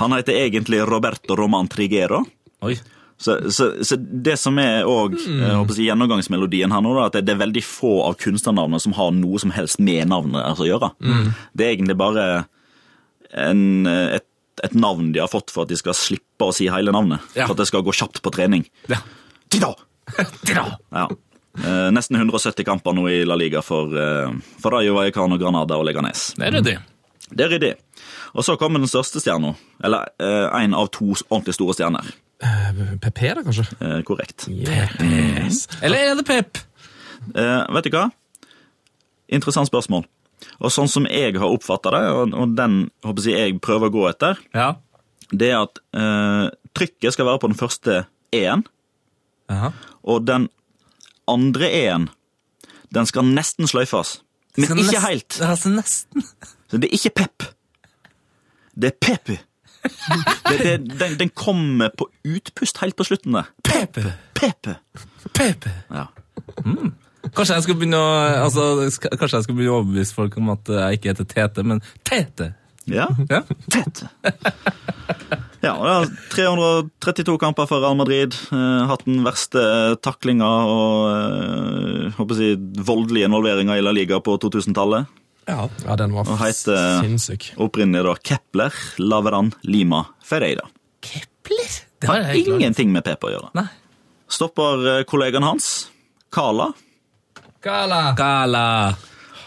Han 0.00 0.16
heter 0.16 0.40
egentlig 0.46 0.80
Roberto 0.88 1.36
Roman 1.36 1.68
Trigero. 1.68 2.24
Oi. 2.64 2.78
Så, 3.18 3.50
så, 3.50 3.72
så 3.82 3.96
det 3.98 4.36
som 4.38 4.58
er 4.62 4.86
òg 4.86 5.16
mm. 5.18 5.72
gjennomgangsmelodien 5.74 6.70
her 6.70 6.82
nå, 6.84 6.92
da, 6.94 7.08
at 7.08 7.18
det, 7.18 7.34
er 7.34 7.40
veldig 7.40 7.64
få 7.66 7.96
av 8.06 8.14
kunstnernavnene 8.22 8.78
som 8.84 8.94
har 8.94 9.10
noe 9.16 9.40
som 9.42 9.50
helst 9.56 9.82
med 9.82 10.06
navnet 10.12 10.38
altså, 10.44 10.68
å 10.68 10.70
gjøre. 10.70 10.92
Det 11.50 11.66
er 11.66 11.74
egentlig 11.74 11.98
bare 11.98 12.26
en, 13.34 13.88
et, 13.90 14.26
et 14.62 14.76
navn 14.78 15.10
de 15.14 15.22
har 15.22 15.30
fått 15.32 15.50
for 15.54 15.66
at 15.66 15.72
de 15.72 15.78
skal 15.80 15.96
slippe 15.98 16.46
å 16.46 16.54
si 16.54 16.68
hele 16.70 16.94
navnet. 16.94 17.24
Ja. 17.34 17.48
For 17.48 17.56
at 17.56 17.64
det 17.64 17.70
skal 17.72 17.82
gå 17.86 17.96
kjapt 17.96 18.22
på 18.22 18.34
trening. 18.34 18.68
Ja. 18.86 19.02
Tida! 19.50 19.72
Tida! 20.46 20.68
Ja. 20.94 21.08
Eh, 21.64 21.88
nesten 21.90 22.16
170 22.16 22.64
kamper 22.64 22.94
nå 22.94 23.08
i 23.10 23.24
La 23.26 23.34
Liga 23.38 23.62
for, 23.66 23.90
eh, 23.98 24.30
for 24.62 24.78
Rayo 24.78 24.94
Vallecano, 24.94 25.38
Granada 25.38 25.78
og 25.78 25.88
Leganes. 25.88 26.32
Det 26.38 26.46
er 26.46 26.56
ryddig. 26.58 26.78
Det 27.30 27.44
er 27.44 27.52
ryddig. 27.56 27.74
Og 28.38 28.44
så 28.44 28.56
kommer 28.60 28.78
den 28.78 28.90
største 28.90 29.20
stjerna. 29.20 29.54
Eller 29.84 30.08
eh, 30.22 30.62
en 30.62 30.74
av 30.74 30.90
to 30.94 31.10
ordentlig 31.28 31.56
store 31.58 31.74
stjerner. 31.74 32.12
PP, 32.38 33.20
da, 33.34 33.42
kanskje? 33.42 33.64
Eh, 33.82 33.98
korrekt. 34.06 34.46
Yes. 34.48 35.64
Eller 35.82 36.12
er 36.12 36.14
det 36.20 36.24
Pep? 36.28 36.58
Eh, 37.34 37.64
vet 37.74 37.88
du 37.88 37.90
hva? 37.96 38.04
Interessant 39.28 39.68
spørsmål. 39.68 40.04
Og 40.62 40.70
sånn 40.70 40.88
som 40.88 41.06
jeg 41.10 41.34
har 41.34 41.50
oppfatta 41.50 41.90
det, 41.96 42.04
og, 42.14 42.34
og 42.38 42.52
den 42.56 42.76
håper 43.04 43.26
jeg, 43.26 43.38
jeg 43.52 43.58
prøver 43.64 43.90
å 43.90 43.94
gå 43.96 44.04
etter, 44.12 44.38
Ja. 44.54 44.68
det 45.32 45.50
er 45.50 45.64
at 45.64 45.80
eh, 45.98 46.46
trykket 46.78 47.16
skal 47.16 47.26
være 47.26 47.42
på 47.42 47.50
den 47.50 47.58
første 47.58 48.04
E-en, 48.34 48.62
og 50.04 50.24
den 50.28 50.46
andre 51.28 51.68
E-en, 51.74 52.08
den 52.94 53.06
skal 53.08 53.26
nesten 53.26 53.66
sløyfes. 53.68 54.20
Men 54.56 54.64
ikke 54.78 54.92
nest- 54.94 55.06
helt. 55.08 55.38
Altså 55.44 55.70
nesten. 55.74 56.24
Så 56.70 56.78
det 56.80 56.88
er 56.90 56.96
ikke 56.98 57.14
pep. 57.22 57.44
Det 58.78 58.92
er 58.92 58.96
pepu. 59.02 59.36
Det, 60.48 60.58
det, 60.62 60.74
den, 61.00 61.18
den 61.20 61.32
kommer 61.34 61.90
på 61.92 62.08
utpust 62.24 62.80
helt 62.82 62.96
på 62.96 63.04
slutten 63.04 63.36
det. 63.36 63.44
Pepe. 63.66 64.14
Pepe. 64.38 64.78
Pepe. 65.36 65.74
Ja. 65.92 66.06
Kanskje 67.34 67.58
jeg 67.58 67.66
skal 67.66 67.76
begynne 67.76 67.98
å 68.00 68.12
altså, 68.46 68.68
Kanskje 69.18 69.40
jeg 69.40 69.46
skal 69.48 69.58
begynne 69.58 69.74
å 69.74 69.82
overbevise 69.82 70.16
folk 70.16 70.38
om 70.40 70.54
at 70.54 70.70
jeg 70.72 70.98
ikke 70.98 71.12
heter 71.12 71.28
Tete, 71.34 71.66
men 71.66 71.82
Tete. 72.06 72.52
Ja. 72.88 73.08
Ja. 73.28 73.42
Tete. 73.68 74.08
Ja, 75.58 75.74
det 75.74 75.92
er 75.92 76.04
332 76.30 77.34
kamper 77.42 77.66
for 77.66 77.82
Real 77.82 77.96
Madrid. 77.98 78.36
Eh, 78.54 78.82
hatt 78.88 79.02
den 79.08 79.24
verste 79.26 79.60
taklinga 80.06 80.48
og 80.70 81.08
eh, 81.10 82.04
håper 82.14 82.42
jeg, 82.42 82.60
voldelige 82.86 83.26
involveringa 83.26 83.74
i 83.76 83.82
La 83.82 83.92
Liga 83.94 84.20
på 84.22 84.36
2000-tallet. 84.38 85.10
Ja, 85.48 85.96
den 85.96 86.12
var 86.12 86.28
Og 86.28 86.38
heter- 86.42 87.00
sinnssyk. 87.02 87.50
Opprinnelig 87.56 88.04
da 88.04 88.14
Kepler, 88.20 88.74
Laveran, 89.00 89.52
Lima, 89.64 90.04
Ferreira. 90.22 90.66
Kepler? 91.02 91.78
Det 91.98 92.08
har 92.10 92.28
ingenting 92.36 92.92
med 92.92 93.02
Pep 93.06 93.24
å 93.24 93.30
gjøre. 93.32 93.48
Nei. 93.56 93.66
Stopper 94.28 94.98
eh, 94.98 95.04
kollegaen 95.08 95.42
hans, 95.46 95.88
Kala. 96.30 96.68
Kala. 97.64 98.02
Kala. 98.18 98.66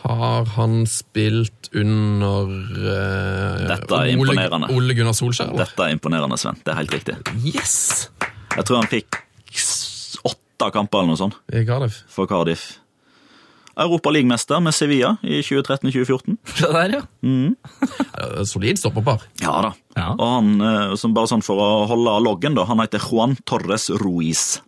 Har 0.01 0.45
han 0.57 0.81
spilt 0.89 1.69
under 1.77 2.49
uh, 2.49 3.67
Dette 3.69 3.99
er 4.01 4.09
imponerende. 4.15 4.67
Ole, 4.73 4.79
Ole 4.81 4.95
Gunnar 4.97 5.13
Solskjær? 5.13 5.51
eller? 5.53 5.61
Dette 5.69 5.85
er 5.85 5.93
imponerende, 5.93 6.39
Sven. 6.41 6.57
Det 6.65 6.73
er 6.73 6.79
helt 6.81 6.95
riktig. 6.97 7.15
Yes! 7.45 8.09
Jeg 8.57 8.65
tror 8.65 8.81
han 8.81 8.89
fikk 8.91 9.21
åtte 10.27 10.71
kamper 10.73 11.03
eller 11.03 11.13
noe 11.13 11.19
sånt 11.21 11.37
I 11.53 11.61
Cardiff. 11.69 12.01
for 12.11 12.27
Cardiff. 12.27 12.79
Europaligamester 13.81 14.61
med 14.63 14.75
Sevilla 14.77 15.15
i 15.23 15.41
2013-2014. 15.45 16.37
Se 16.55 16.71
der, 16.71 16.97
ja. 16.97 17.03
Ja, 17.21 18.45
Solid 18.45 18.79
stopperpar. 18.79 19.23
Ja 19.41 19.57
da. 19.67 19.73
Ja. 19.97 20.09
Og 20.15 20.27
han, 20.37 20.51
eh, 20.61 20.95
som 20.99 21.13
bare 21.15 21.29
sånn 21.31 21.43
for 21.45 21.59
å 21.61 21.69
holde 21.89 22.17
loggen, 22.23 22.55
da, 22.57 22.65
han 22.69 22.79
heter 22.83 23.01
Juan 23.03 23.37
Torres 23.45 23.89
Ruiz. 24.01 24.61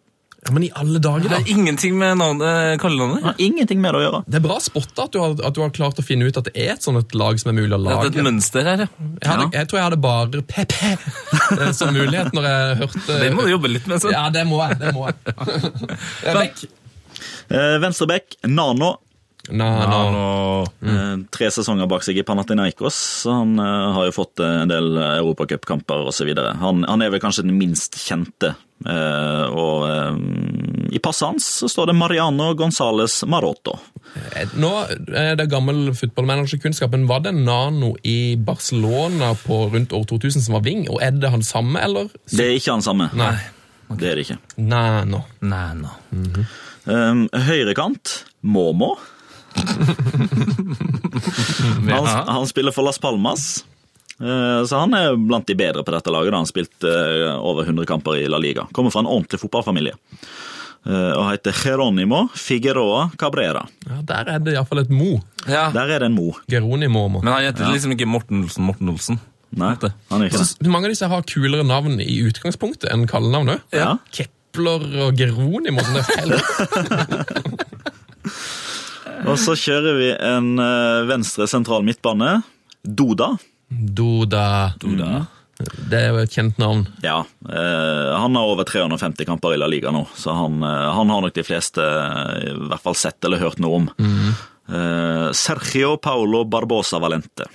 Ja, 0.45 0.51
Men 0.51 0.63
i 0.63 0.71
alle 0.75 0.99
dager, 0.99 1.29
da! 1.29 1.37
Det 1.39 1.47
er 1.47 1.55
ingenting 1.55 1.95
med 1.95 2.17
navnet, 2.19 2.75
kallenavnet. 2.81 3.23
Ja, 3.23 3.31
ingenting 3.45 3.79
med 3.79 3.95
det 3.95 4.01
å 4.01 4.03
gjøre. 4.03 4.19
Det 4.27 4.39
er 4.41 4.43
bra 4.43 4.57
spotta 4.59 5.05
at 5.07 5.15
at 5.47 5.55
du 5.55 5.61
har 5.63 5.71
klart 5.71 6.01
å 6.01 6.03
finne 6.03 6.27
ut 6.27 6.39
at 6.39 6.49
det 6.49 6.53
er 6.59 6.73
et 6.73 6.83
sånt 6.83 6.99
et 6.99 7.15
lag 7.15 7.39
som 7.39 7.53
er 7.53 7.57
mulig 7.61 7.71
å 7.71 7.79
lage. 7.79 8.09
Det 8.09 8.19
er 8.19 8.25
et 8.25 8.27
mønster 8.27 8.67
her, 8.67 8.83
ja. 8.83 8.89
Jeg, 9.21 9.29
hadde, 9.29 9.47
jeg 9.55 9.69
tror 9.71 9.79
jeg 9.79 9.87
hadde 9.87 10.01
bare 10.03 10.43
PP 10.51 10.75
eh, 10.91 11.71
som 11.71 11.95
mulighet 11.95 12.35
når 12.35 12.49
jeg 12.49 12.77
hørte 12.83 13.19
Det 13.23 13.31
må 13.37 13.47
du 13.47 13.53
jobbe 13.53 13.71
litt 13.71 13.87
med. 13.87 14.03
Så. 14.03 14.11
Ja, 14.11 14.25
det 14.35 14.43
må 14.49 14.59
jeg. 14.65 14.81
det 14.83 14.91
må 14.97 15.07
jeg. 15.07 15.15
Vekk. 16.41 16.65
Eh, 17.53 17.77
Venstrebekk, 17.79 18.37
Nano. 18.51 18.97
Nå, 19.49 19.65
Nano. 19.65 20.11
nå- 20.11 20.67
Eh, 20.83 21.17
tre 21.31 21.47
sesonger 21.51 21.87
bak 21.87 22.03
seg 22.03 22.17
i 22.17 22.23
Panathinaikos, 22.23 22.95
så 23.23 23.31
han 23.39 23.59
eh, 23.59 23.93
har 23.93 24.05
jo 24.05 24.11
fått 24.15 24.39
eh, 24.39 24.61
en 24.63 24.67
del 24.71 24.97
europacupkamper 24.97 26.07
osv. 26.07 26.29
Han, 26.61 26.83
han 26.87 27.01
er 27.01 27.09
vel 27.11 27.19
kanskje 27.19 27.43
den 27.43 27.57
minst 27.59 27.95
kjente. 27.95 28.55
eh, 28.85 29.45
og 29.51 30.91
i 30.93 30.99
passet 30.99 31.27
hans 31.27 31.45
så 31.61 31.69
står 31.71 31.87
det 31.87 31.95
Mariano 31.95 32.53
Gonzales 32.53 33.23
Maroto. 33.25 33.77
Nå 34.59 34.71
er 35.15 35.35
det 35.39 35.49
gammel 35.49 35.93
fotballmanagerkunnskap, 35.95 36.91
men 36.91 37.07
var 37.07 37.21
det 37.25 37.31
Nano 37.33 37.95
i 38.03 38.35
Barcelona 38.35 39.33
på 39.45 39.71
rundt 39.73 39.91
år 39.95 40.03
2000 40.05 40.41
som 40.45 40.53
var 40.57 40.61
wing, 40.67 40.85
og 40.89 40.99
er 41.01 41.11
det 41.11 41.31
han 41.33 41.41
samme, 41.43 41.79
eller? 41.81 42.11
Det 42.29 42.45
er 42.45 42.55
ikke 42.59 42.71
han 42.75 42.81
samme. 42.85 43.09
Nei. 43.15 43.33
Det 43.93 44.09
er 44.11 44.15
det 44.19 44.25
ikke. 44.27 44.37
Nano. 44.57 45.23
Nano. 45.41 45.89
Mm 46.11 46.23
-hmm. 46.31 46.45
Um, 46.85 47.29
Høyrekant, 47.33 48.25
Momo. 48.41 48.97
Han, 51.89 52.27
han 52.27 52.47
spiller 52.47 52.71
for 52.71 52.83
Las 52.83 52.99
Palmas. 52.99 53.65
Eh, 54.21 54.65
Så 54.65 54.77
han 54.79 54.93
er 54.93 55.15
blant 55.17 55.47
de 55.49 55.55
bedre 55.57 55.83
på 55.83 55.91
dette 55.93 56.11
laget. 56.13 56.31
da 56.31 56.37
Han 56.37 56.45
har 56.47 56.51
spilt 56.51 56.83
eh, 56.87 57.39
over 57.39 57.63
100 57.67 57.85
kamper 57.89 58.15
i 58.21 58.27
La 58.31 58.37
Liga. 58.41 58.67
Kommer 58.71 58.91
fra 58.93 58.99
en 59.03 59.07
ordentlig 59.09 59.39
fotballfamilie. 59.41 59.93
Eh, 60.85 61.11
Og 61.17 61.31
heter 61.31 61.53
Geronimo 61.63 62.27
Figueroa 62.35 63.09
Cabrera. 63.19 63.65
Ja, 63.87 64.01
der 64.13 64.23
er 64.35 64.39
det 64.43 64.53
iallfall 64.57 64.81
et 64.83 64.89
Mo. 64.93 65.11
Ja. 65.47 65.69
Der 65.75 65.87
er 65.89 65.97
det 66.03 66.07
en 66.11 66.15
Mo. 66.17 66.29
Geronimo. 66.49 67.07
Må. 67.09 67.19
Men 67.23 67.33
han 67.33 67.43
heter 67.49 67.71
liksom 67.73 67.91
ikke 67.95 68.07
Morten 68.09 68.43
Olsen 68.43 68.63
Morten 68.67 68.89
Olsen. 68.89 69.19
Nei, 69.53 69.75
han 70.09 70.21
er 70.23 70.27
ikke 70.31 70.39
det. 70.41 70.65
Mange 70.73 70.85
av 70.89 70.93
disse 70.95 71.05
har 71.11 71.21
kulere 71.29 71.61
navn 71.67 71.99
i 72.01 72.15
utgangspunktet 72.25 72.89
enn 72.89 73.05
kallenavn 73.07 73.49
òg. 73.53 73.59
Ja. 73.75 73.91
Kepler 74.09 74.81
og 75.05 75.11
Geronimo. 75.19 75.79
Sånn 75.85 75.93
det 75.93 76.01
er 76.01 76.09
feil. 76.09 76.31
Og 79.29 79.37
så 79.39 79.55
kjører 79.59 79.99
vi 79.99 80.09
en 80.17 80.53
eh, 80.61 81.05
venstre 81.09 81.47
sentral 81.49 81.85
midtbane. 81.85 82.41
Doda. 82.83 83.33
Doda. 83.69 84.47
Doda. 84.81 85.25
Det 85.63 85.99
er 85.99 86.09
jo 86.11 86.21
et 86.23 86.33
kjent 86.33 86.57
navn. 86.59 86.81
Ja, 87.05 87.19
eh, 87.45 88.09
han 88.19 88.35
har 88.35 88.49
over 88.51 88.67
350 88.67 89.27
kamper 89.29 89.53
i 89.55 89.59
La 89.61 89.69
Liga 89.69 89.93
nå, 89.93 90.05
så 90.17 90.33
han, 90.35 90.57
eh, 90.65 90.87
han 90.97 91.11
har 91.13 91.23
nok 91.23 91.35
de 91.35 91.45
fleste 91.45 91.83
i 91.83 92.55
hvert 92.57 92.83
fall 92.83 92.97
sett 92.97 93.23
eller 93.23 93.41
hørt 93.43 93.61
noe 93.63 93.83
om. 93.83 93.91
Eh, 94.03 95.27
Sergio 95.37 95.95
Paulo 96.01 96.43
Barbosa 96.49 96.99
Valente. 97.03 97.47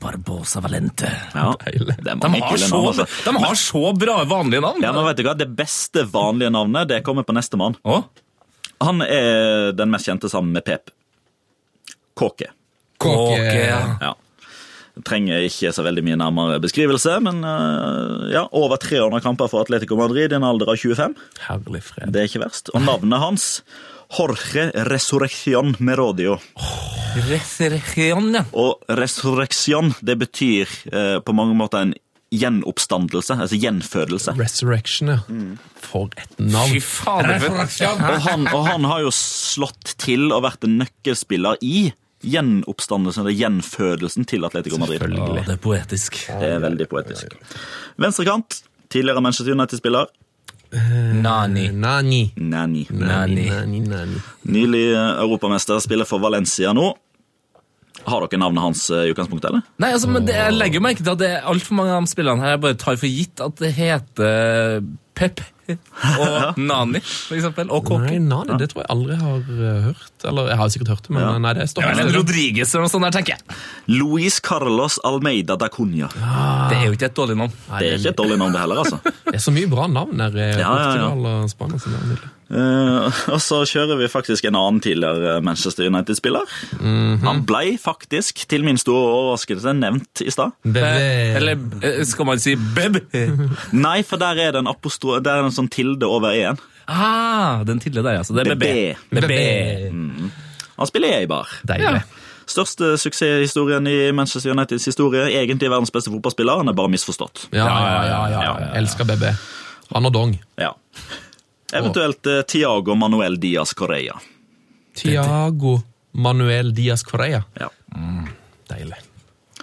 Barbosa 0.00 0.60
Valente. 0.64 1.10
Ja, 1.34 1.52
Deilig. 1.64 1.96
De 2.02 2.10
har, 2.10 2.56
så, 2.58 2.74
navn, 2.74 2.90
altså. 2.90 3.06
de 3.24 3.44
har 3.44 3.60
så 3.60 3.84
bra 3.96 4.18
vanlige 4.28 4.64
navn. 4.64 4.82
Ja, 4.84 4.92
men 4.96 5.06
vet 5.08 5.20
du 5.20 5.24
hva? 5.28 5.36
Det 5.38 5.48
beste 5.56 6.04
vanlige 6.10 6.52
navnet 6.54 6.90
det 6.90 7.02
kommer 7.06 7.28
på 7.28 7.36
nestemann. 7.36 7.76
Å? 7.84 8.02
Han 8.84 9.04
er 9.04 9.72
den 9.76 9.92
mest 9.92 10.08
kjente 10.08 10.30
sammen 10.32 10.54
med 10.54 10.64
Pep. 10.66 10.92
Kåke. 12.14 12.52
Kåke, 13.02 13.40
ja. 13.58 13.80
Ja. 14.00 14.12
Trenger 15.04 15.42
ikke 15.42 15.72
så 15.74 15.82
veldig 15.82 16.04
mye 16.06 16.18
nærmere 16.20 16.60
beskrivelse, 16.62 17.16
men 17.24 17.40
eh, 17.42 18.28
ja, 18.36 18.44
over 18.54 18.78
300 18.78 19.24
kamper 19.24 19.50
for 19.50 19.64
Atletico 19.64 19.98
Madrid 19.98 20.30
i 20.30 20.38
en 20.38 20.46
alder 20.46 20.70
av 20.70 20.78
25. 20.78 21.16
Herlig 21.48 21.82
fred. 21.82 22.12
Det 22.14 22.22
er 22.22 22.30
ikke 22.30 22.44
verst. 22.44 22.70
Og 22.70 22.84
navnet 22.86 23.22
hans 23.22 23.48
Jorge 24.14 24.68
Resurrección 24.86 25.74
Merodio. 25.82 26.38
Resurrection, 27.26 28.30
ja. 28.38 28.44
Og 28.54 28.86
resurrection, 29.00 29.90
det 30.02 30.16
betyr 30.22 30.70
eh, 30.92 31.18
på 31.24 31.34
mange 31.34 31.58
måter 31.58 31.82
en 31.88 31.94
gjenoppstandelse, 32.40 33.36
altså 33.46 33.58
gjenfødelse. 33.60 34.34
Resurrection, 34.38 35.12
ja. 35.14 35.18
For 35.84 36.10
et 36.20 36.38
navn. 36.38 36.74
Fy 36.74 36.80
faen! 36.82 37.30
Og 38.14 38.24
han, 38.26 38.48
og 38.52 38.66
han 38.68 38.88
har 38.88 39.04
jo 39.04 39.12
slått 39.14 39.94
til 40.02 40.30
og 40.32 40.44
vært 40.46 40.66
en 40.66 40.78
nøkkelspiller 40.82 41.60
i 41.64 41.92
gjenoppstandelsen, 42.24 43.24
eller 43.24 43.36
gjenfødelsen 43.36 44.26
til 44.28 44.46
Atletico 44.48 44.78
Madrid. 44.80 45.02
Å, 45.04 45.30
det 45.44 45.56
er 45.56 45.60
poetisk. 45.60 46.22
Det 46.40 46.52
er 46.56 46.62
veldig 46.64 46.86
poetisk. 46.90 47.34
Venstrekant, 48.00 48.62
tidligere 48.92 49.24
Manchester 49.24 49.52
United-spiller, 49.52 50.12
Nani. 50.74 51.68
Nani. 51.70 52.32
Nani. 52.36 52.86
Nani. 52.90 53.44
Nani, 53.46 53.80
nani. 53.80 54.20
Nylig 54.42 54.92
eh, 54.92 55.20
europamester, 55.22 55.78
spiller 55.78 56.08
for 56.08 56.18
Valencia 56.18 56.72
nå. 56.74 56.88
Har 58.04 58.24
dere 58.26 58.40
navnet 58.42 58.64
hans 58.64 58.84
eh, 58.92 59.06
i 59.08 59.14
utgangspunktet, 59.14 59.48
eller? 59.50 59.64
Nei, 59.80 59.90
altså, 59.96 60.10
men 60.12 60.26
det, 60.28 60.36
Jeg 60.36 60.56
legger 60.58 60.84
merke 60.84 61.04
til 61.04 61.14
at 61.14 61.22
det 61.22 61.30
er 61.36 61.48
altfor 61.50 61.78
mange 61.78 61.94
av 61.96 62.04
de 62.04 62.12
spillene 62.12 62.44
her 62.44 62.56
jeg 62.56 62.64
bare 62.66 62.80
tar 62.84 63.00
for 63.00 63.18
gitt 63.20 63.44
at 63.44 63.58
det 63.62 63.72
heter 63.78 64.84
Pep 65.14 65.44
og 66.20 66.58
Nani, 66.60 67.00
for 67.04 67.36
eksempel. 67.38 67.70
Og 67.72 67.84
Nei, 67.84 67.88
Kåke. 67.90 68.18
Nani, 68.24 68.58
det 68.60 68.70
tror 68.72 68.82
jeg 68.84 68.90
aldri 68.94 69.18
har 69.20 69.48
eh, 69.54 69.80
hørt. 69.88 70.26
Eller 70.30 70.50
jeg 70.52 70.60
har 70.60 70.72
sikkert 70.74 70.92
hørt 70.94 71.08
det, 71.08 71.14
men 71.16 71.22
Ja. 71.24 71.32
nei, 71.38 71.52
det 71.56 71.64
Ja, 71.66 71.70
står 71.72 71.88
eller 71.90 72.08
en 72.08 72.14
Rodriguez 72.18 72.74
eller 72.74 72.86
noe 72.86 72.92
sånt 72.94 73.08
der, 73.08 73.16
tenker 73.18 73.36
jeg. 73.36 73.58
Luis 74.00 74.40
Carlos 74.44 74.98
Almeida 75.04 75.56
da 75.60 75.68
Cunha. 75.72 76.08
Det 76.70 76.78
er 76.80 76.86
jo 76.88 76.96
ikke 76.96 77.10
et 77.10 77.16
dårlig 77.18 77.36
navn. 77.40 77.52
Det 77.78 77.90
er 77.90 77.98
ikke 77.98 78.14
et 78.14 78.22
dårlig 78.22 78.38
navn, 78.40 78.52
det 78.56 78.60
heller, 78.64 78.84
altså. 78.84 79.00
Det 79.34 79.40
er 79.40 79.42
så 79.42 79.52
mye 79.56 79.66
bra 79.72 79.88
navn 79.90 80.20
her 80.20 80.36
i 80.36 80.48
Ja, 80.54 80.56
ja, 80.60 80.70
ja. 80.70 80.80
Portugal 81.10 81.26
og 81.32 81.50
Spania. 81.50 81.78
Så 81.82 81.90
er 81.90 82.04
nydelig. 82.06 82.30
Eh, 82.54 83.20
og 83.32 83.40
så 83.42 83.62
kjører 83.66 83.96
vi 83.98 84.06
faktisk 84.12 84.44
en 84.46 84.54
annen 84.58 84.80
tidligere 84.84 85.38
Manchester 85.42 85.88
United-spiller. 85.88 86.44
Han 87.24 87.40
ble 87.48 87.72
faktisk, 87.80 88.44
til 88.50 88.62
min 88.66 88.76
store 88.78 89.08
overraskelse, 89.16 89.72
nevnt 89.80 90.22
i 90.22 90.30
stad. 90.30 90.52
Eller 90.68 91.56
eh, 91.82 92.02
skal 92.06 92.28
man 92.28 92.42
si 92.42 92.54
Beb? 92.76 93.00
Nei, 93.86 93.96
for 94.06 94.20
der 94.22 94.38
er 94.44 94.54
det 94.54 94.60
en, 94.62 94.70
apostro 94.70 95.16
der 95.24 95.40
er 95.40 95.48
det 95.48 95.53
en 95.54 95.60
sånn 95.62 95.70
tilde 95.72 96.08
over 96.10 96.34
e-en. 96.34 96.60
Ah, 96.90 97.62
den 97.64 97.80
tilde 97.80 98.02
der, 98.02 98.20
altså. 98.20 98.34
Det 98.36 98.44
er 98.44 98.58
BB. 98.58 98.66
BB. 99.14 99.24
BB. 99.24 100.30
Han 100.74 100.90
spiller 100.90 101.14
i 101.14 101.18
Eibar. 101.22 101.48
Deilig. 101.68 102.02
Største 102.50 102.90
suksesshistorien 103.00 103.86
i 103.88 104.12
Manchester 104.12 104.52
Uniteds 104.52 104.84
historie. 104.90 105.30
Egentlig 105.32 105.70
verdens 105.72 105.94
beste 105.94 106.12
fotballspiller, 106.12 106.60
han 106.60 106.68
er 106.68 106.76
bare 106.76 106.92
misforstått. 106.92 107.46
Ja, 107.54 107.64
ja, 107.64 107.94
ja. 108.04 108.18
ja, 108.34 108.42
ja. 108.44 108.68
Elsker 108.82 109.08
BB. 109.08 109.30
Han 109.94 110.10
og 110.10 110.12
Dong. 110.12 110.36
Ja. 110.60 110.74
Eventuelt 111.72 112.26
oh. 112.28 112.42
Tiago 112.48 112.98
Manuel 112.98 113.38
Diaz 113.40 113.72
Correa. 113.74 114.18
Tiago 114.94 115.78
Manuel 116.12 116.74
Diaz 116.76 117.02
Correa. 117.06 117.42
Ja. 117.60 117.70
Deilig. 118.70 119.00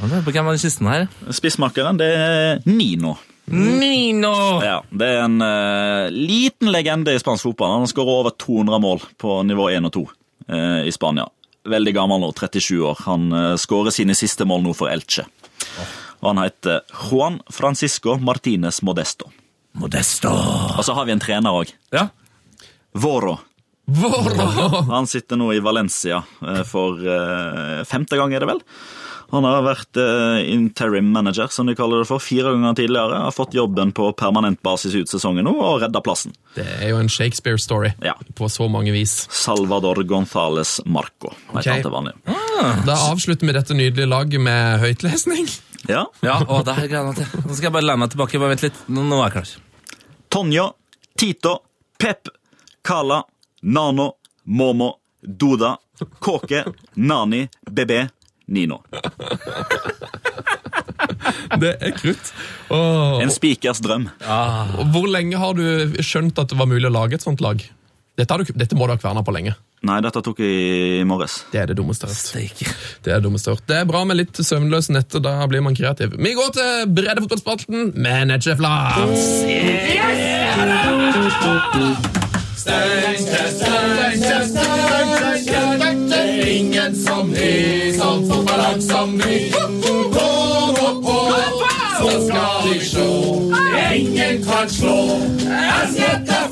Hvem 0.01 0.47
er 0.47 0.55
den 0.55 0.61
siste 0.61 0.87
her? 0.87 1.05
Spissmakeren, 1.29 1.99
det 1.99 2.09
er 2.17 2.65
Nino. 2.65 3.15
Nino! 3.51 4.33
Ja, 4.63 4.79
Det 4.89 5.07
er 5.07 5.21
en 5.25 5.41
uh, 5.43 6.09
liten 6.13 6.71
legende 6.71 7.13
i 7.15 7.19
spansk 7.21 7.49
fotball. 7.49 7.75
Han 7.75 7.85
har 7.85 7.91
skåret 7.91 8.15
over 8.21 8.35
200 8.39 8.81
mål 8.83 9.03
på 9.21 9.37
nivå 9.47 9.69
1 9.71 9.89
og 9.91 9.93
2 9.97 10.03
uh, 10.07 10.81
i 10.87 10.93
Spania. 10.95 11.27
Veldig 11.69 11.93
gammel 11.93 12.23
nå, 12.23 12.31
37 12.37 12.79
år. 12.79 13.03
Han 13.05 13.27
uh, 13.35 13.57
skårer 13.61 13.93
sine 13.93 14.15
siste 14.17 14.47
mål 14.49 14.65
nå 14.65 14.73
for 14.77 14.91
Elche. 14.93 15.27
Og 16.21 16.31
han 16.31 16.43
heter 16.43 16.81
Juan 17.09 17.39
Francisco 17.49 18.17
Martinez 18.21 18.81
Modesto. 18.85 19.29
Modesto. 19.77 20.31
Og 20.77 20.83
så 20.85 20.93
har 20.97 21.07
vi 21.07 21.15
en 21.15 21.21
trener 21.23 21.61
òg. 21.61 21.71
Ja. 21.93 22.09
Voro. 22.91 23.37
Voro! 23.85 24.81
Han 24.91 25.07
sitter 25.07 25.39
nå 25.39 25.51
i 25.53 25.61
Valencia 25.63 26.21
eh, 26.47 26.61
for 26.67 27.01
eh, 27.01 27.81
femte 27.87 28.19
gang, 28.19 28.33
er 28.33 28.43
det 28.43 28.51
vel? 28.51 28.61
Han 29.31 29.45
har 29.47 29.61
vært 29.63 29.97
eh, 30.01 30.41
interim 30.51 31.07
manager, 31.13 31.47
som 31.53 31.69
de 31.69 31.75
kaller 31.77 32.01
det 32.03 32.07
for, 32.09 32.19
fire 32.19 32.51
ganger 32.51 32.75
tidligere. 32.77 33.21
Har 33.25 33.31
fått 33.35 33.55
jobben 33.55 33.93
på 33.95 34.09
permanent 34.19 34.59
basis 34.65 34.95
ut 34.97 35.11
sesongen 35.11 35.47
nå 35.47 35.53
og 35.55 35.81
redda 35.85 36.01
plassen. 36.03 36.35
Det 36.57 36.65
er 36.81 36.91
jo 36.91 36.99
en 36.99 37.09
Shakespeare-story 37.11 37.93
Ja. 38.03 38.17
på 38.35 38.49
så 38.51 38.67
mange 38.71 38.91
vis. 38.91 39.27
Salvador 39.31 40.03
Gonzales 40.03 40.81
Marco. 40.85 41.31
Okay. 41.55 41.79
Ok. 41.83 41.93
han. 41.93 42.11
Da 42.85 42.97
avslutter 43.11 43.47
vi 43.47 43.55
dette 43.55 43.73
nydelige 43.77 44.09
laget 44.11 44.41
med 44.43 44.79
høytlesning. 44.83 45.47
Ja. 45.89 46.05
Ja, 46.21 46.37
å, 46.45 46.61
det 46.65 46.75
her 46.77 46.91
jeg 46.91 47.15
til. 47.17 47.41
Nå 47.47 47.55
skal 47.55 47.69
jeg 47.69 47.75
bare 47.79 47.87
lene 47.87 48.03
meg 48.03 48.11
tilbake. 48.13 48.39
Bare 48.41 48.53
vent 48.53 48.65
litt. 48.67 48.81
Nå, 48.91 49.05
nå 49.07 49.17
er 49.21 49.29
jeg 49.29 49.37
klar. 49.39 49.53
Tonja, 50.31 50.67
Tito, 51.17 51.55
Pep, 51.99 52.29
Kala, 52.85 53.23
Nano, 53.63 54.11
Momo, 54.45 54.91
Doda, 55.21 55.75
Kåke, 56.19 56.63
Nani, 56.95 57.45
BB, 57.69 57.97
Nino. 58.51 58.81
Det 61.61 61.73
er 61.81 61.91
krutt. 61.97 62.31
Åh, 62.71 63.21
En 63.23 63.31
spikers 63.33 63.81
drøm. 63.83 64.09
Ah. 64.23 64.71
hvor 64.93 65.07
lenge 65.11 65.37
har 65.39 65.57
du 65.57 65.97
skjønt 66.03 66.39
at 66.39 66.51
det 66.51 66.57
var 66.59 66.69
mulig 66.69 66.87
å 66.89 66.93
lage 66.93 67.17
et 67.17 67.25
sånt 67.25 67.41
lag? 67.43 67.61
Dette, 68.19 68.33
har 68.33 68.43
du, 68.43 68.51
dette 68.59 68.75
må 68.77 68.85
du 68.87 68.93
ha 68.93 68.99
kverna 68.99 69.23
på 69.25 69.33
lenge. 69.33 69.55
Nei, 69.87 69.97
dette 70.05 70.21
tok 70.21 70.37
jeg 70.43 70.99
i 71.01 71.05
morges. 71.09 71.39
Det 71.49 71.61
er 71.63 71.71
det 71.71 71.77
dummeste 71.79 72.05
jeg 72.11 72.51
har 72.51 72.67
hørt. 72.67 72.83
Det 73.07 73.13
er 73.15 73.23
dummeste. 73.23 73.55
Det 73.65 73.79
er 73.79 73.87
bra 73.89 74.03
med 74.05 74.19
litt 74.19 74.41
søvnløse 74.45 74.93
netter, 74.93 75.23
da 75.25 75.39
blir 75.49 75.63
man 75.65 75.77
kreativ. 75.77 76.13
Vi 76.21 76.35
går 76.37 76.51
til 76.53 76.91
breddefotballspalten 76.99 77.93
med 77.97 78.29
Netchef 78.29 78.61
Lars. 78.61 79.25
Ingen 86.51 86.95
som 86.99 87.29
er 87.31 87.93
sånn 87.95 88.25
fotballag 88.27 88.81
som 88.83 89.13
vi. 89.21 89.37
Gå 89.55 90.25
nå 90.75 90.89
på, 91.05 91.15
så 91.95 92.09
skal 92.25 92.65
de 92.65 92.79
slå. 92.83 93.11
Ingen 93.95 94.43
kan 94.43 94.67
slå. 94.71 94.97
SJF 95.91 96.51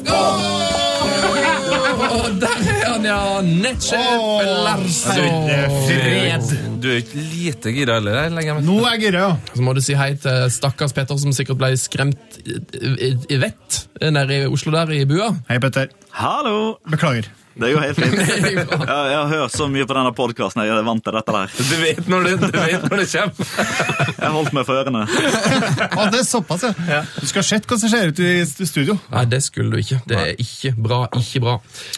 Og 2.10 2.30
Der 2.40 2.64
er 2.64 2.86
han, 2.86 3.06
ja. 3.10 3.20
Netsjef 3.44 4.24
Larsson. 4.64 5.52
Fred. 5.84 6.56
Du 6.80 6.88
er 6.94 7.02
ikke 7.04 7.26
lite 7.34 7.76
gira 7.76 8.00
heller. 8.00 8.32
Nå 8.64 8.80
er 8.86 8.96
jeg 8.96 9.04
gira, 9.10 9.28
ja. 9.28 9.36
Så 9.52 9.68
må 9.68 9.76
du 9.76 9.84
si 9.84 10.00
hei 10.00 10.14
til 10.16 10.48
stakkars 10.56 10.96
Petter, 10.96 11.20
som 11.20 11.36
sikkert 11.36 11.60
ble 11.60 11.74
skremt 11.80 12.40
i, 12.46 12.56
i, 12.80 13.14
i 13.36 13.42
vett 13.44 13.84
nede 14.02 14.40
i 14.44 14.48
Oslo 14.48 14.72
der 14.76 14.92
i 14.96 15.04
bua. 15.10 15.34
Hei, 15.50 15.60
Petter. 15.60 15.92
Hallo! 16.16 16.78
Beklager. 16.90 17.28
Det 17.60 17.74
går 17.74 17.84
helt 17.84 17.98
fint. 18.00 18.16
Jeg, 18.20 19.08
jeg 19.12 19.18
har 19.18 19.28
hørt 19.28 19.52
så 19.52 19.66
mye 19.68 19.84
på 19.88 19.96
denne 19.98 20.14
podkasten. 20.16 20.62
Jeg 20.64 20.72
er 20.78 20.86
vant 20.88 21.04
til 21.04 21.16
dette 21.18 21.34
der. 21.36 21.56
Du 21.58 21.74
vet 21.82 22.08
når 22.08 22.28
det, 22.28 22.34
du 22.40 22.56
vet 22.56 22.86
når 22.86 23.02
det 23.02 23.08
kommer. 23.12 23.50
Jeg 24.24 24.32
holdt 24.36 24.56
meg 24.56 24.68
for 24.70 24.80
ørene. 24.80 25.02
Å, 26.00 26.06
det 26.14 26.22
er 26.22 26.28
såpass, 26.28 26.64
ja. 26.88 27.02
Du 27.18 27.28
skal 27.28 27.42
ha 27.42 27.48
sett 27.50 27.68
hva 27.68 27.80
som 27.82 27.92
skjer 27.92 28.14
ute 28.14 28.32
i 28.32 28.70
studio. 28.70 28.96
Nei, 29.12 29.26
det 29.34 29.42
skulle 29.44 29.76
du 29.76 29.84
ikke. 29.84 30.00
Det 30.08 30.20
er 30.22 30.34
ikke 30.40 30.74
bra. 30.88 31.02
Ikke 31.20 31.44
bra. 31.44 31.58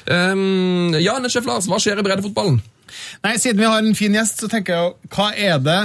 Um, 0.09 0.97
ja, 0.97 1.19
Sjef 1.29 1.45
Lars, 1.49 1.69
hva 1.69 1.81
skjer 1.81 2.01
i 2.01 2.05
breddefotballen? 2.09 2.61
Nei, 3.25 3.37
Siden 3.37 3.61
vi 3.61 3.69
har 3.69 3.81
en 3.81 3.97
fin 3.97 4.17
gjest, 4.17 4.41
så 4.41 4.49
tenker 4.51 4.75
jeg 4.75 4.87
jo, 4.87 5.11
hva 5.15 5.31
er 5.37 5.61
det 5.63 5.79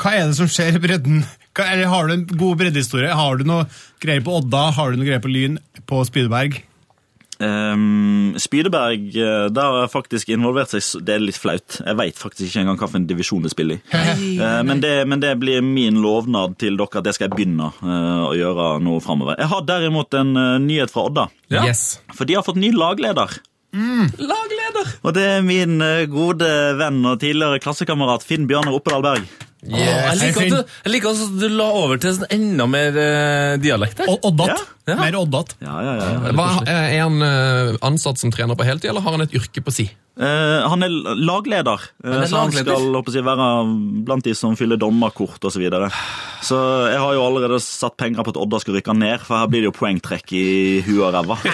Hva 0.00 0.16
er 0.16 0.30
det 0.30 0.38
som 0.40 0.48
skjer 0.50 0.78
i 0.78 0.82
bredden? 0.82 1.24
Hva, 1.54 1.68
eller 1.70 1.90
Har 1.92 2.08
du 2.08 2.16
en 2.16 2.24
god 2.32 2.56
breddehistorie? 2.62 3.12
Har 3.14 3.38
du 3.38 3.44
noe 3.46 3.68
greier 4.06 4.24
på 4.24 4.38
Odda? 4.40 4.68
Har 4.76 4.92
du 4.92 5.00
noe 5.00 5.08
greier 5.08 5.24
på 5.24 5.32
Lyn? 5.32 5.58
På 5.88 6.02
Spydeberg? 6.06 6.62
Um, 7.38 8.34
Spydeberg 8.38 9.16
eh, 9.18 9.46
der 9.50 9.66
har 9.66 9.80
jeg 9.82 9.90
faktisk 9.90 10.28
involvert 10.30 10.70
seg 10.70 11.02
Det 11.02 11.16
er 11.16 11.22
litt 11.24 11.38
flaut. 11.40 11.80
Jeg 11.80 11.98
veit 11.98 12.20
faktisk 12.20 12.46
ikke 12.46 12.62
engang 12.62 12.78
hvilken 12.78 13.08
divisjon 13.10 13.42
det 13.42 13.50
spiller 13.50 13.80
i. 13.80 13.96
Uh, 14.38 14.60
men, 14.66 14.78
det, 14.82 14.92
men 15.10 15.22
det 15.22 15.32
blir 15.42 15.64
min 15.66 15.98
lovnad 16.04 16.54
til 16.62 16.78
dere 16.78 17.00
at 17.00 17.08
det 17.08 17.16
skal 17.16 17.28
jeg 17.28 17.34
begynne 17.34 17.72
uh, 17.80 18.28
å 18.28 18.34
gjøre 18.38 18.68
nå 18.84 19.00
framover. 19.04 19.40
Jeg 19.40 19.50
har 19.50 19.66
derimot 19.66 20.14
en 20.20 20.36
uh, 20.38 20.60
nyhet 20.62 20.94
fra 20.94 21.08
Odda. 21.10 21.26
Ja. 21.50 21.66
Yes. 21.66 21.98
For 22.14 22.28
de 22.28 22.38
har 22.38 22.46
fått 22.46 22.60
ny 22.60 22.70
lagleder. 22.74 23.40
Lagleder! 23.74 24.92
Og 25.02 25.16
det 25.16 25.24
er 25.26 25.40
min 25.42 25.82
gode 26.12 26.46
venn 26.78 27.00
og 27.10 27.18
tidligere 27.18 27.58
klassekamerat 27.58 28.22
Finn 28.22 28.46
Bjørnar 28.46 28.76
Oppedal 28.76 29.02
Berg. 29.02 29.26
Å, 29.64 29.80
jeg 29.80 30.20
liker 30.20 30.44
at 30.44 30.52
du, 30.52 30.72
jeg 30.84 30.92
liker 30.92 31.14
at 31.14 31.36
du 31.40 31.46
la 31.56 31.66
over 31.72 32.00
til 32.02 32.18
en 32.18 32.32
enda 32.36 32.66
mer 32.68 32.98
eh, 33.00 33.54
dialekt 33.62 34.02
der. 34.02 34.12
Oddat. 34.20 34.64
Ja. 34.84 34.96
Mer 35.00 35.16
Oddat. 35.22 35.54
Ja, 35.64 35.76
ja, 35.86 35.94
ja. 36.00 36.32
Hva, 36.36 36.48
er 36.68 36.98
han 37.00 37.24
eh, 37.24 37.76
ansatt 37.86 38.20
som 38.20 38.32
trener 38.34 38.58
på 38.58 38.66
heltid, 38.68 38.90
eller 38.92 39.04
har 39.04 39.16
han 39.16 39.24
et 39.24 39.36
yrke 39.36 39.64
på 39.64 39.72
si? 39.74 39.88
Eh, 40.14 40.68
han 40.70 40.82
er 40.86 40.92
lagleder, 41.18 41.80
eh, 42.04 42.12
Han 42.12 42.22
er 42.22 42.28
så 42.30 42.38
han 42.38 42.52
lagleder. 42.52 43.02
skal 43.02 43.12
si, 43.12 43.22
være 43.26 43.46
blant 44.06 44.24
de 44.24 44.34
som 44.38 44.54
fyller 44.54 44.78
dommerkort 44.78 45.42
osv. 45.42 45.56
Så, 45.56 45.58
videre. 45.58 45.88
så 46.42 46.58
jeg 46.92 47.00
har 47.02 47.14
jo 47.16 47.24
allerede 47.24 47.58
satt 47.62 47.96
penger 47.98 48.22
på 48.22 48.30
at 48.30 48.38
Odda 48.38 48.60
skal 48.62 48.76
rykke 48.78 48.94
ned, 48.94 49.24
for 49.26 49.38
her 49.38 49.50
blir 49.50 49.64
det 49.64 49.72
jo 49.72 49.74
poengtrekk 49.74 50.34
i 50.38 50.44
huet 50.86 51.02
og 51.08 51.14
ræva. 51.14 51.38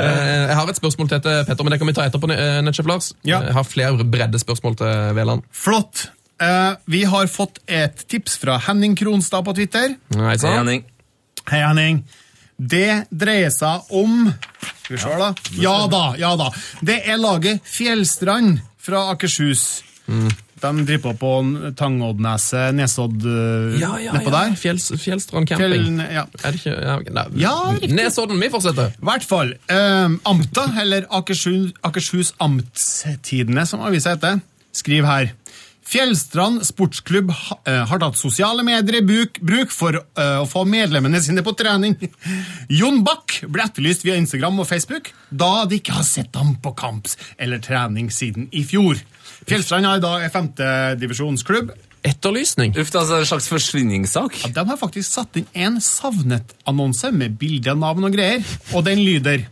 Eh, 0.00 0.46
jeg 0.46 0.54
har 0.56 0.68
et 0.70 0.78
spørsmål 0.78 1.08
til 1.10 1.20
Petter, 1.20 1.64
men 1.64 1.72
det 1.72 1.78
kan 1.80 1.88
vi 1.88 1.92
ta 1.96 2.04
etterpå, 2.06 2.28
eh, 2.30 2.86
Lars. 2.88 3.10
Ja. 3.26 3.40
Jeg 3.42 3.52
har 3.56 3.64
flere 3.66 4.04
breddespørsmål 4.06 4.76
til 4.78 5.14
Veland. 5.16 5.42
Flott. 5.52 6.06
Uh, 6.40 6.78
vi 6.88 7.02
har 7.04 7.28
fått 7.28 7.58
et 7.68 8.06
tips 8.08 8.38
fra 8.40 8.56
Henning 8.64 8.96
Kronstad 8.96 9.44
på 9.44 9.52
Twitter. 9.58 9.92
Nei, 10.16 10.36
Hei. 10.40 10.54
Henning. 10.56 10.86
Hei, 11.50 11.60
Henning. 11.60 12.04
Det 12.60 13.06
dreier 13.08 13.52
seg 13.54 13.92
om 13.96 14.26
Skal 14.82 14.96
vi 14.96 15.00
se, 15.00 15.12
da. 15.16 15.30
Ja 15.62 15.76
da, 15.88 16.02
ja 16.20 16.34
da. 16.36 16.50
Det 16.84 16.98
er 17.08 17.20
laget 17.20 17.64
Fjellstrand 17.64 18.60
fra 18.80 19.06
Akershus. 19.14 19.82
De 20.60 20.70
driver 20.84 21.00
på 21.00 21.12
på 21.20 21.72
Tangoddneset, 21.78 22.74
Nesodd 22.76 23.24
uh, 23.24 23.78
Ja, 23.80 23.94
ja, 24.02 24.12
nedpå 24.12 24.28
ja. 24.28 24.42
der. 24.42 24.56
Fjells, 24.60 24.90
Fjellstrand 25.00 25.48
camping. 25.48 25.72
Fjell, 25.72 26.02
ja. 26.12 26.26
Er 26.42 26.56
det 26.56 26.60
ikke 26.60 26.74
ja, 26.76 26.96
nei. 27.16 27.26
Ja. 27.40 27.54
Nesodden, 27.96 28.40
vi 28.42 28.50
fortsetter. 28.52 28.92
I 28.92 29.08
hvert 29.08 29.24
fall. 29.24 29.54
Eh, 29.72 30.18
Amta, 30.28 30.66
eller 30.82 31.08
Akershus, 31.16 31.72
Akershus 31.86 32.34
Amtstidene, 32.42 33.64
som 33.66 33.86
avisa 33.86 34.16
heter, 34.18 34.42
skriver 34.76 35.08
her. 35.08 35.32
Fjellstrand 35.90 36.62
sportsklubb 36.62 37.32
eh, 37.66 37.80
har 37.90 37.98
tatt 37.98 38.18
sosiale 38.18 38.62
medier 38.62 39.00
i 39.00 39.02
bruk, 39.02 39.72
for 39.74 39.98
eh, 39.98 40.36
å 40.38 40.46
få 40.46 40.62
medlemmene 40.68 41.18
sine 41.22 41.42
på 41.42 41.54
trening. 41.58 41.96
Jon 42.70 43.00
Bach 43.06 43.40
ble 43.50 43.64
etterlyst 43.66 44.06
via 44.06 44.14
Instagram 44.20 44.62
og 44.62 44.68
Facebook, 44.70 45.10
da 45.30 45.64
de 45.66 45.80
ikke 45.80 45.96
har 45.98 46.06
sett 46.06 46.36
ham 46.38 46.54
på 46.62 46.76
kamp 46.78 47.10
eller 47.42 47.58
trening 47.64 48.12
siden 48.14 48.46
i 48.54 48.62
fjor. 48.66 49.02
Fjellstrand 49.48 49.88
er 49.88 49.98
i 49.98 50.04
dag 50.04 50.26
femtedivisjonsklubb. 50.30 51.74
Etterlysning. 52.06 52.72
Uff, 52.78 52.94
er 52.94 53.02
altså 53.02 53.18
en 53.18 53.28
slags 53.28 53.50
forsvinningssak. 53.50 54.38
Ja, 54.44 54.54
De 54.60 54.68
har 54.70 54.78
faktisk 54.80 55.10
satt 55.10 55.36
inn 55.36 55.50
en 55.52 55.82
savnet-annonse 55.84 57.10
med 57.12 57.34
bilde, 57.40 57.74
navn 57.76 58.06
og 58.06 58.14
greier, 58.14 58.46
og 58.72 58.86
den 58.86 59.02
lyder 59.02 59.48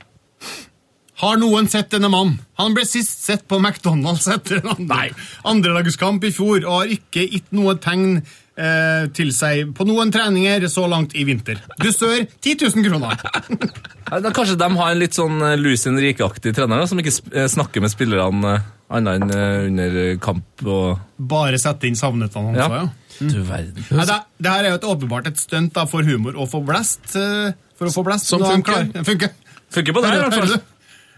Har 1.19 1.39
noen 1.41 1.67
sett 1.71 1.91
denne 1.91 2.11
mannen? 2.13 2.37
Han 2.61 2.75
ble 2.77 2.85
sist 2.87 3.25
sett 3.27 3.47
på 3.51 3.59
McDonald's 3.59 4.29
etter 4.31 4.61
en 4.61 4.71
andre, 4.77 5.09
andrelagskamp 5.51 6.23
i 6.29 6.31
fjor 6.35 6.61
og 6.63 6.75
har 6.77 6.93
ikke 6.95 7.25
gitt 7.27 7.49
noe 7.59 7.75
tegn 7.83 8.21
eh, 8.23 9.09
til 9.17 9.33
seg 9.35 9.73
på 9.75 9.87
noen 9.89 10.13
treninger 10.15 10.69
så 10.71 10.87
langt 10.91 11.17
i 11.19 11.25
vinter. 11.27 11.59
Dusør 11.83 12.23
10 12.23 12.69
000 12.71 12.87
kroner. 12.87 13.19
Ja, 14.09 14.23
da 14.25 14.31
Kanskje 14.33 14.55
de 14.57 14.67
har 14.73 14.95
en 14.95 15.01
litt 15.03 15.13
sånn 15.19 15.43
eh, 15.45 15.59
Lucien 15.61 15.99
Rike-aktig 16.01 16.55
trener 16.57 16.81
da, 16.81 16.87
som 16.89 16.97
ikke 17.03 17.13
eh, 17.35 17.45
snakker 17.53 17.83
med 17.85 17.93
spillerne 17.93 18.55
eh, 18.55 18.71
annet 18.97 19.27
enn 19.27 19.75
under 19.83 19.99
kamp 20.25 20.65
og 20.65 21.03
Bare 21.21 21.59
sette 21.61 21.91
inn 21.91 21.99
savnet 21.99 22.33
han, 22.39 22.55
Ja. 22.57 22.71
ja. 22.73 22.87
Du 23.19 23.43
verden. 23.45 23.83
Ja, 23.91 24.07
det, 24.09 24.17
det 24.39 24.55
her 24.55 24.65
er 24.65 24.73
jo 24.73 24.79
et 24.79 24.89
åpenbart 24.95 25.29
et 25.29 25.43
stunt 25.43 25.77
for 25.91 26.07
humor 26.09 26.39
og 26.39 26.49
for 26.55 26.65
blest. 26.65 27.11
For 27.11 27.91
å 27.91 27.93
få 27.93 28.07
blest. 28.07 28.31
Som 28.31 28.47
er 28.47 28.55
funker. 28.63 29.05
funker. 29.05 29.37
Funker 29.75 29.97
på 29.99 30.07
det, 30.07 30.15
i 30.15 30.21
hvert 30.23 30.37
fall. 30.39 30.61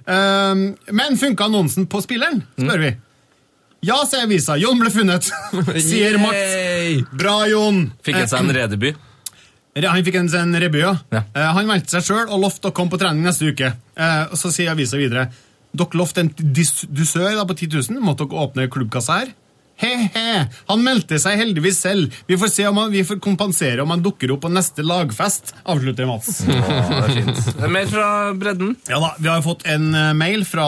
Ehm, 0.07 0.65
men 0.97 1.19
funka 1.21 1.45
annonsen 1.51 1.87
på 1.91 2.01
spilleren, 2.05 2.43
spør 2.59 2.83
vi. 2.87 2.95
Ja, 3.89 3.97
sier 4.05 4.27
avisa. 4.27 4.57
Jon 4.61 4.81
ble 4.81 4.91
funnet, 4.93 5.29
sier 5.89 6.19
Mats. 6.21 7.07
Bra, 7.17 7.37
Jon. 7.49 7.87
Fikk 8.05 8.19
han 8.23 8.29
seg 8.29 8.45
en 8.45 8.55
redeby? 8.57 8.95
Eh, 9.77 9.87
Han 9.87 10.03
fikk 10.05 10.17
en, 10.21 10.29
en 10.35 10.57
revy, 10.61 10.81
ja. 10.83 10.97
Ja. 11.15 11.23
Eh, 11.35 11.53
han 11.57 11.69
meldte 11.69 11.95
seg 11.95 12.09
sjøl 12.09 12.27
og 12.27 12.43
lovte 12.43 12.69
å 12.73 12.75
komme 12.77 12.91
på 12.93 12.99
trening 13.01 13.23
neste 13.25 13.49
uke. 13.53 13.71
Og 14.31 14.37
Så 14.41 14.51
sier 14.53 14.73
avisa 14.73 14.99
videre 15.01 15.29
dere 15.71 15.95
lovte 15.95 16.25
en 16.25 16.31
dusør 16.35 17.37
da, 17.37 17.45
på 17.47 17.55
10 17.55 17.77
000. 17.95 18.01
Måtte 18.03 18.27
dere 18.27 18.43
åpne 18.43 18.65
klubbkassa 18.75 19.21
her? 19.21 19.29
He-he! 19.81 20.45
Han 20.69 20.83
meldte 20.85 21.17
seg 21.23 21.39
heldigvis 21.41 21.79
selv. 21.81 22.17
Vi 22.29 22.37
får 22.41 22.53
se 22.53 22.67
om 22.69 22.77
han, 22.83 22.91
vi 22.93 23.05
får 23.07 23.21
kompensere 23.25 23.81
om 23.83 23.93
han 23.95 24.03
dukker 24.05 24.35
opp 24.35 24.43
på 24.45 24.51
neste 24.53 24.85
lagfest, 24.85 25.55
avslutter 25.65 26.09
Mats. 26.09 26.43
Å, 26.51 26.59
det 26.91 26.99
er 26.99 27.15
fint. 27.17 27.63
Mer 27.73 27.89
fra 27.91 28.09
bredden? 28.37 28.75
Ja 28.91 29.01
da, 29.03 29.15
Vi 29.19 29.31
har 29.31 29.41
fått 29.45 29.65
en 29.71 29.89
eh, 29.97 30.11
mail 30.17 30.45
fra 30.49 30.67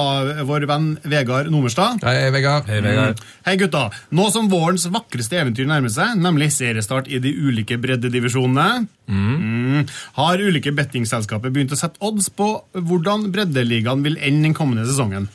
vår 0.48 0.66
venn 0.70 0.88
Vegard 1.04 1.52
Nomerstad. 1.52 2.00
Hei, 2.06 2.30
Vegard. 2.34 2.70
Hei, 2.72 2.80
Vegard. 2.84 3.20
Hei 3.46 3.56
gutta, 3.60 3.84
Nå 4.16 4.28
som 4.32 4.48
vårens 4.52 4.86
vakreste 4.92 5.40
eventyr 5.42 5.68
nærmer 5.68 5.92
seg, 5.92 6.16
nemlig 6.22 6.52
seriestart 6.54 7.10
i 7.12 7.20
de 7.22 7.32
ulike 7.36 7.76
breddedivisjonene, 7.82 8.86
mm, 9.12 9.84
har 10.18 10.42
ulike 10.42 10.72
bettingselskaper 10.76 11.52
begynt 11.52 11.74
å 11.74 11.80
sette 11.80 12.00
odds 12.04 12.30
på 12.32 12.54
hvordan 12.72 13.28
breddeligaen 13.34 14.04
vil 14.06 14.18
ende 14.20 14.48
den 14.48 14.56
kommende 14.56 14.88
sesongen. 14.88 15.28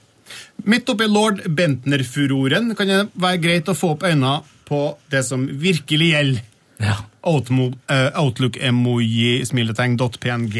Midt 0.68 0.90
oppi 0.92 1.06
lord 1.08 1.46
Bentner-furoren 1.56 2.74
kan 2.76 2.90
det 2.92 2.98
være 3.16 3.40
greit 3.44 3.70
å 3.72 3.76
få 3.78 3.94
opp 3.96 4.04
øynene 4.08 4.42
på 4.68 4.98
det 5.12 5.24
som 5.24 5.48
virkelig 5.48 6.08
gjelder. 6.12 6.42
Ja. 6.84 6.98
Eh, 7.28 8.10
Outlook-emoji-smiletegn.png. 8.20 10.58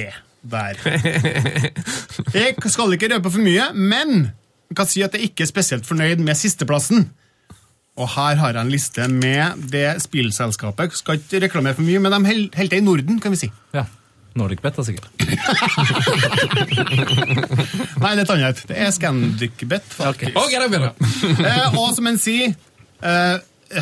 Der. 0.48 0.80
Jeg 2.38 2.56
skal 2.72 2.94
ikke 2.96 3.12
røpe 3.12 3.28
for 3.34 3.42
mye, 3.44 3.66
men 3.76 4.32
kan 4.76 4.88
si 4.88 5.04
at 5.04 5.14
jeg 5.16 5.24
ikke 5.30 5.44
er 5.44 5.50
spesielt 5.50 5.86
fornøyd 5.88 6.20
med 6.24 6.36
sisteplassen. 6.40 7.10
Og 7.98 8.08
her 8.14 8.36
har 8.38 8.52
jeg 8.54 8.62
en 8.62 8.72
liste 8.72 9.08
med 9.10 9.44
det 9.72 10.02
spillselskapet. 10.04 10.94
Skal 11.00 11.16
ikke 11.18 11.42
reklamere 11.48 11.76
for 11.80 11.86
mye, 11.88 12.00
men 12.04 12.12
de 12.14 12.20
holder 12.30 12.50
til 12.54 12.74
i 12.78 12.82
Norden, 12.84 13.16
kan 13.24 13.32
vi 13.34 13.40
si. 13.42 13.50
Ja. 13.74 13.84
Nordic 14.38 14.62
Bet, 14.64 14.78
da, 14.78 14.84
sikkert. 14.86 15.10
Nei, 18.02 18.14
det 18.14 18.22
er 18.22 18.24
et 18.24 18.34
annet. 18.38 18.64
Det 18.70 18.78
er 18.78 18.92
Scandicbet, 18.96 19.86
faktisk. 19.90 20.32
faktisk. 20.32 20.40
Ok, 20.40 20.54
det 20.56 20.66
er 20.66 20.74
bedre. 20.74 20.92
Eh, 21.52 21.78
og 21.78 21.94
som 21.98 22.10
en 22.10 22.20
sier, 22.22 22.56
eh, 23.02 23.38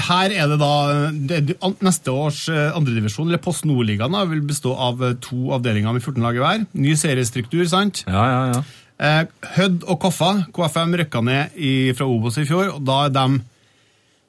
her 0.07 0.33
er 0.33 0.49
det 0.49 0.57
da 0.61 0.71
det, 1.13 1.57
Neste 1.85 2.13
års 2.13 2.45
eh, 2.49 2.71
andredivisjon, 2.75 3.27
eller 3.29 3.41
Post 3.43 3.67
Nord-ligaen, 3.69 4.15
vil 4.31 4.41
bestå 4.47 4.73
av 4.73 5.03
eh, 5.03 5.17
to 5.21 5.51
avdelinger 5.55 5.93
med 5.95 6.03
14 6.03 6.23
lag 6.25 6.39
hver. 6.41 6.65
Ny 6.73 6.95
seriestruktur, 6.99 7.65
sant? 7.69 8.03
Ja, 8.07 8.25
ja, 8.31 8.41
ja. 8.55 8.63
Eh, 8.95 9.23
Hødd 9.57 9.83
og 9.91 9.99
Koffa, 10.05 10.31
KFM, 10.55 10.95
rykka 11.01 11.21
ned 11.25 11.57
i, 11.59 11.73
fra 11.97 12.07
Obos 12.07 12.39
i 12.39 12.47
fjor, 12.47 12.77
og 12.77 12.81
da 12.87 13.05
er 13.07 13.15
de 13.15 13.27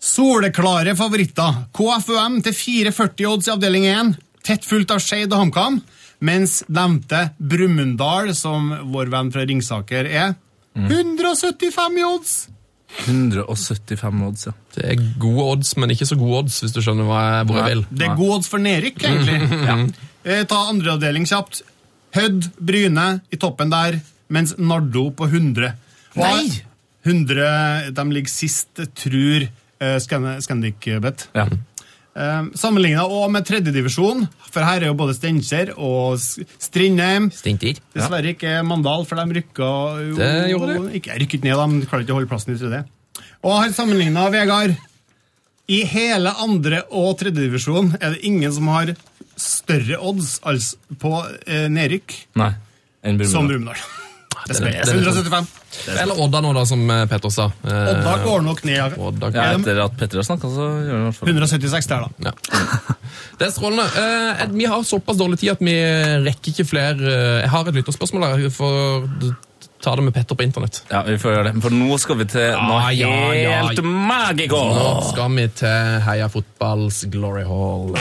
soleklare 0.02 0.96
favoritter. 0.98 1.62
KFUM 1.76 2.40
til 2.44 2.56
4,40 2.90 3.28
odds 3.30 3.48
i 3.48 3.54
avdeling 3.54 3.86
1, 3.90 4.16
tett 4.46 4.66
fulgt 4.66 4.92
av 4.94 5.02
Skeid 5.02 5.32
og 5.32 5.46
HamKam, 5.46 5.80
mens 6.24 6.62
nevnte 6.72 7.30
Brumunddal, 7.38 8.32
som 8.36 8.70
vår 8.92 9.10
venn 9.12 9.32
fra 9.34 9.44
Ringsaker 9.48 10.08
er, 10.08 10.34
175 10.76 11.98
i 12.00 12.04
odds! 12.04 12.34
175 13.06 14.22
odds, 14.26 14.46
ja. 14.48 14.52
Det 14.76 14.84
er 14.92 15.00
gode 15.20 15.44
odds, 15.52 15.72
men 15.80 15.92
ikke 15.92 16.06
så 16.08 16.16
gode 16.18 16.44
odds, 16.44 16.58
hvis 16.62 16.74
du 16.76 16.80
skjønner 16.84 17.08
hva 17.08 17.22
jeg, 17.24 17.46
hvor 17.48 17.58
jeg 17.60 17.72
vil. 17.74 17.82
Det 17.90 18.06
er 18.06 18.14
gode 18.18 18.36
odds 18.38 18.50
for 18.52 18.62
nedrykk, 18.62 19.02
egentlig. 19.08 19.38
ja. 19.68 19.76
Eh, 20.26 20.44
Ta 20.48 20.60
andre 20.70 20.94
avdeling 20.96 21.26
kjapt. 21.28 21.62
Hødd, 22.16 22.48
Bryne 22.56 23.06
i 23.34 23.38
toppen 23.42 23.72
der, 23.72 23.98
mens 24.32 24.54
Nardo 24.58 25.08
på 25.16 25.28
100. 25.28 25.72
Og 26.16 26.22
Nei! 26.24 26.62
100, 27.06 27.92
De 27.94 28.04
ligger 28.10 28.32
sist, 28.32 28.80
tror 28.98 29.44
uh, 29.46 29.98
Scandic-bet. 30.02 31.28
ja. 31.36 31.46
Uh, 32.16 32.48
Sammenligna 32.56 33.02
òg 33.04 33.28
med 33.28 33.44
tredjedivisjon, 33.44 34.22
for 34.48 34.64
her 34.64 34.80
er 34.80 34.88
jo 34.88 34.96
både 34.96 35.12
Steinkjer 35.18 35.74
og 35.76 36.16
Strindheim. 36.16 37.28
Stinter. 37.34 37.76
Dessverre 37.92 38.32
ikke 38.32 38.54
Mandal, 38.64 39.04
for 39.04 39.20
de 39.20 39.36
rykka 39.36 39.68
jo 40.00 40.14
Det 40.16 40.30
gjorde 40.54 40.76
Ikke 40.96 41.18
rykket 41.20 41.44
ned, 41.44 41.60
de 41.82 41.90
klarer 41.90 42.06
ikke 42.06 42.14
å 42.14 42.20
holde 42.20 42.30
plassen 42.30 42.54
i 42.54 42.60
tredje. 42.60 42.86
Og 43.44 43.58
her 43.60 43.74
sammenligna, 43.76 44.30
Vegard 44.32 44.72
I 45.68 45.82
hele 45.90 46.32
andre- 46.40 46.86
og 46.88 47.18
tredjedivisjon 47.20 47.92
er 48.00 48.16
det 48.16 48.24
ingen 48.24 48.54
som 48.54 48.72
har 48.72 48.94
større 49.36 50.00
odds 50.00 50.38
altså, 50.46 50.80
på 50.96 51.12
eh, 51.44 51.66
nedrykk 51.68 52.16
Nei. 52.40 52.54
Enn 53.04 53.20
som 53.28 53.44
Brumunddal. 53.50 53.82
Den 54.46 54.66
er- 54.68 54.84
den 54.86 54.98
er 55.00 55.12
175. 55.12 55.46
Eller 56.00 56.20
Odda 56.22 56.40
nå, 56.40 56.52
da, 56.54 56.64
som 56.64 56.84
eh, 56.90 57.06
Petter 57.10 57.30
sa. 57.34 57.48
Eh, 57.66 57.88
Odda 57.92 58.12
går 58.24 58.42
nok 58.46 58.62
ned. 58.64 58.94
Odda 58.98 59.30
Ja, 59.34 59.46
etter 59.56 59.80
at 59.84 59.96
Petter 59.98 60.22
har 60.22 60.26
snakka, 60.28 60.48
så 60.54 60.68
gjør 60.86 60.92
han 60.94 61.02
i 61.02 61.08
hvert 61.10 61.18
fall 61.18 61.28
176 61.34 61.86
der, 61.90 62.06
da. 62.06 62.30
Ja. 62.30 62.32
Det 63.38 63.46
er 63.48 63.50
strålende. 63.52 63.84
Eh, 64.00 64.46
vi 64.56 64.64
har 64.70 64.82
såpass 64.86 65.18
dårlig 65.20 65.38
tid 65.42 65.50
at 65.56 65.60
vi 65.60 65.74
rekker 66.24 66.52
ikke 66.54 66.64
flere 66.70 67.10
eh, 67.10 67.42
Jeg 67.42 67.50
har 67.52 67.68
et 67.68 67.74
lytterspørsmål 67.82 68.24
der. 68.40 68.48
for 68.50 69.10
ta 69.82 69.92
det 69.94 70.02
med 70.06 70.14
Petter 70.16 70.34
på 70.34 70.42
internett. 70.42 70.80
Ja, 70.90 71.02
vi 71.06 71.18
får 71.20 71.34
gjøre 71.36 71.52
det. 71.52 71.62
For 71.62 71.70
nå 71.70 71.98
skal 72.00 72.16
vi 72.22 72.24
til 72.32 72.48
noe 72.56 72.80
Ja, 72.80 72.90
ja, 72.96 73.32
ja. 73.36 73.58
helt 73.68 73.84
magico! 73.84 74.62
Nå 74.72 74.88
skal 75.12 75.36
vi 75.36 75.44
til 75.60 76.00
Heia 76.08 76.30
Fotballs 76.32 77.04
Glory 77.12 77.44
Hall. 77.46 77.92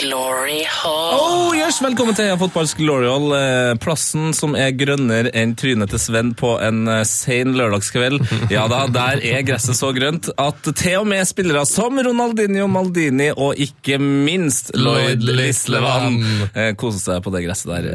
Glory 0.00 0.62
hall. 0.68 1.14
Oh, 1.16 1.54
yes, 1.56 1.78
velkommen 1.82 2.14
til 2.16 2.28
Fotballs 2.40 2.74
Glory 2.76 3.06
Hall. 3.08 3.30
eh, 3.36 3.72
Plassen 3.80 4.34
som 4.36 4.54
er 4.58 4.72
grønnere 4.76 5.30
enn 5.36 5.54
trynet 5.58 5.90
til 5.92 6.00
Sven 6.02 6.32
på 6.36 6.54
en 6.62 6.82
eh, 6.90 7.02
sen 7.08 7.54
lørdagskveld. 7.56 8.20
Ja 8.52 8.66
da, 8.70 8.84
der 8.92 9.22
er 9.24 9.44
gresset 9.46 9.78
så 9.78 9.92
grønt 9.96 10.28
at 10.36 10.68
til 10.76 10.98
og 11.00 11.08
med 11.10 11.24
spillere 11.28 11.64
som 11.68 11.96
Ronaldinho 12.02 12.66
Maldini 12.70 13.30
og 13.32 13.56
ikke 13.62 13.98
minst 14.02 14.74
Lloyd 14.76 15.24
Lislevan 15.26 16.20
eh, 16.52 16.72
koser 16.78 17.00
seg 17.06 17.24
på 17.24 17.32
det 17.34 17.46
gresset 17.46 17.72
der. 17.72 17.88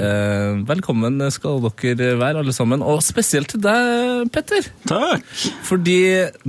Velkommen 0.70 1.22
skal 1.34 1.62
dere 1.82 2.18
være, 2.20 2.42
alle 2.42 2.56
sammen. 2.56 2.82
Og 2.86 3.04
spesielt 3.06 3.54
til 3.54 3.62
deg, 3.64 4.26
Petter. 4.34 4.72
Takk. 4.90 5.26
Fordi 5.68 6.00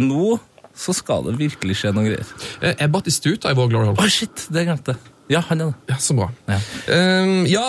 nå 0.01 0.39
så 0.73 0.95
skal 0.97 1.27
det 1.29 1.37
virkelig 1.37 1.75
skje 1.83 1.91
noen 1.93 2.09
greier. 2.09 2.29
Jeg, 2.63 2.77
Er 2.81 2.89
Batistuta 2.93 3.51
i 3.53 3.57
vår 3.59 3.69
Glory 3.73 3.91
Hall? 3.91 3.99
Å, 4.01 4.09
shit, 4.11 4.47
det 4.53 4.65
glemte 4.71 4.95
jeg. 4.97 5.09
Ja, 5.33 5.43
han 5.49 5.63
er 5.63 5.73
det. 5.73 5.95
Ja, 5.95 6.01
så 6.03 6.17
bra. 6.19 6.29
Ja. 6.51 6.59
um, 6.93 7.39
ja 7.51 7.67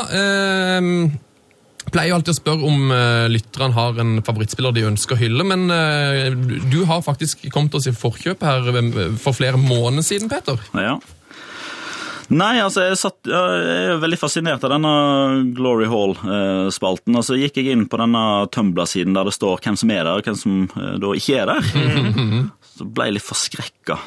um, 0.79 1.13
Pleier 1.93 2.13
jo 2.13 2.17
alltid 2.17 2.31
å 2.31 2.37
spørre 2.37 2.69
om 2.69 2.93
uh, 2.93 3.25
lytterne 3.29 3.75
har 3.75 3.99
en 4.01 4.15
favorittspiller 4.25 4.73
de 4.75 4.85
ønsker 4.87 5.17
å 5.17 5.19
hylle, 5.19 5.43
men 5.45 5.67
uh, 5.69 6.31
du 6.71 6.79
har 6.89 7.03
faktisk 7.05 7.43
kommet 7.53 7.75
oss 7.77 7.89
i 7.91 7.93
forkjøp 7.95 8.45
her 8.47 8.71
eh, 8.71 8.87
for 9.19 9.35
flere 9.35 9.59
måneder 9.59 10.07
siden, 10.07 10.31
Peter. 10.31 10.57
Ja. 10.79 10.95
Nei, 12.33 12.55
altså, 12.63 12.85
jeg, 12.87 12.97
satt, 12.97 13.19
jeg 13.27 13.83
er 13.91 14.01
veldig 14.01 14.17
fascinert 14.17 14.63
av 14.65 14.71
denne 14.73 14.93
Glory 15.53 15.89
Hall-spalten. 15.91 17.19
Og 17.19 17.27
så 17.27 17.37
gikk 17.37 17.59
jeg 17.59 17.75
inn 17.75 17.85
på 17.91 17.99
denne 17.99 18.23
Tumbler-siden 18.53 19.13
der 19.13 19.27
det 19.27 19.35
står 19.35 19.61
hvem 19.65 19.77
som 19.79 19.93
er 19.93 20.07
der, 20.07 20.15
og 20.17 20.25
hvem 20.25 20.39
som 20.39 20.63
eh, 20.71 20.95
da 21.03 21.13
ikke 21.19 21.43
er 21.43 21.51
der. 21.51 21.71
Så 22.73 22.87
ble 22.89 23.05
jeg 23.05 23.19
litt 23.19 23.27
forskrekka. 23.27 23.99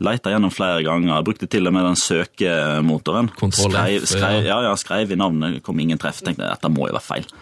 Eh, 0.00 0.04
Leita 0.04 0.32
gjennom 0.32 0.50
flere 0.50 0.82
ganger. 0.82 1.22
Brukte 1.22 1.46
til 1.50 1.68
og 1.68 1.74
med 1.76 1.84
den 1.84 1.96
søkemotoren. 1.96 3.30
Skrev, 3.52 4.06
skrev, 4.08 4.44
ja. 4.48 4.62
ja, 4.64 4.74
skrev 4.76 5.12
i 5.12 5.20
navnet, 5.20 5.62
kom 5.62 5.80
ingen 5.80 6.00
treff. 6.00 6.22
Tenkte 6.24 6.46
jeg, 6.46 6.56
dette 6.56 6.72
må 6.72 6.88
jo 6.88 6.96
være 6.96 7.04
feil. 7.04 7.28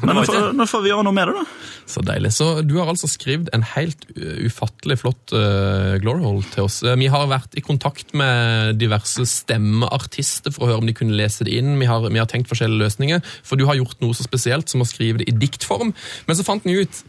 Men 0.00 0.16
nå 0.16 0.22
får, 0.24 0.54
nå 0.56 0.64
får 0.68 0.80
vi 0.80 0.90
gjøre 0.90 1.04
noe 1.04 1.14
med 1.14 1.28
det, 1.28 1.42
da. 1.42 1.42
Så 1.90 2.02
deilig. 2.06 2.30
Så 2.32 2.46
du 2.64 2.76
har 2.78 2.88
altså 2.88 3.08
skrevet 3.10 3.50
en 3.54 3.64
helt 3.74 4.06
uh, 4.14 4.46
ufattelig 4.46 4.96
flott 5.02 5.34
uh, 5.36 5.98
Glory 6.00 6.24
hole 6.24 6.46
til 6.54 6.64
oss. 6.64 6.80
Eh, 6.86 6.96
Vi 7.00 7.10
har 7.12 7.26
vært 7.28 7.56
i 7.58 7.64
kontakt 7.64 8.14
med 8.16 8.78
diverse 8.80 9.26
stemmeartister 9.28 10.54
for 10.54 10.64
å 10.64 10.70
høre 10.70 10.84
om 10.84 10.88
de 10.88 10.96
kunne 10.96 11.18
lese 11.18 11.44
det 11.46 11.58
inn. 11.58 11.74
Vi 11.82 11.90
har, 11.90 12.06
vi 12.06 12.22
har 12.22 12.30
tenkt 12.30 12.48
forskjellige 12.50 12.86
løsninger, 12.86 13.22
for 13.44 13.60
du 13.60 13.66
har 13.68 13.78
gjort 13.78 14.00
noe 14.00 14.16
så 14.16 14.24
spesielt 14.24 14.72
som 14.72 14.84
å 14.84 14.88
skrive 14.88 15.20
det 15.20 15.28
i 15.28 15.36
diktform. 15.36 15.92
Men 16.28 16.38
så 16.38 16.46
fant 16.46 16.64
vi 16.64 16.80
ut 16.80 17.04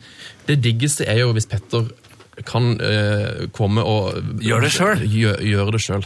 det 0.49 0.59
diggeste 0.65 1.07
er 1.07 1.21
jo 1.21 1.31
hvis 1.37 1.47
Petter 1.47 1.87
kan 2.47 2.73
eh, 2.81 3.47
komme 3.55 3.83
og 3.87 4.19
Gjør 4.41 4.65
det 4.65 4.71
selv. 4.75 5.05
Gjør, 5.07 5.39
gjør 5.45 5.71
det 5.75 5.81
sjøl. 5.83 6.05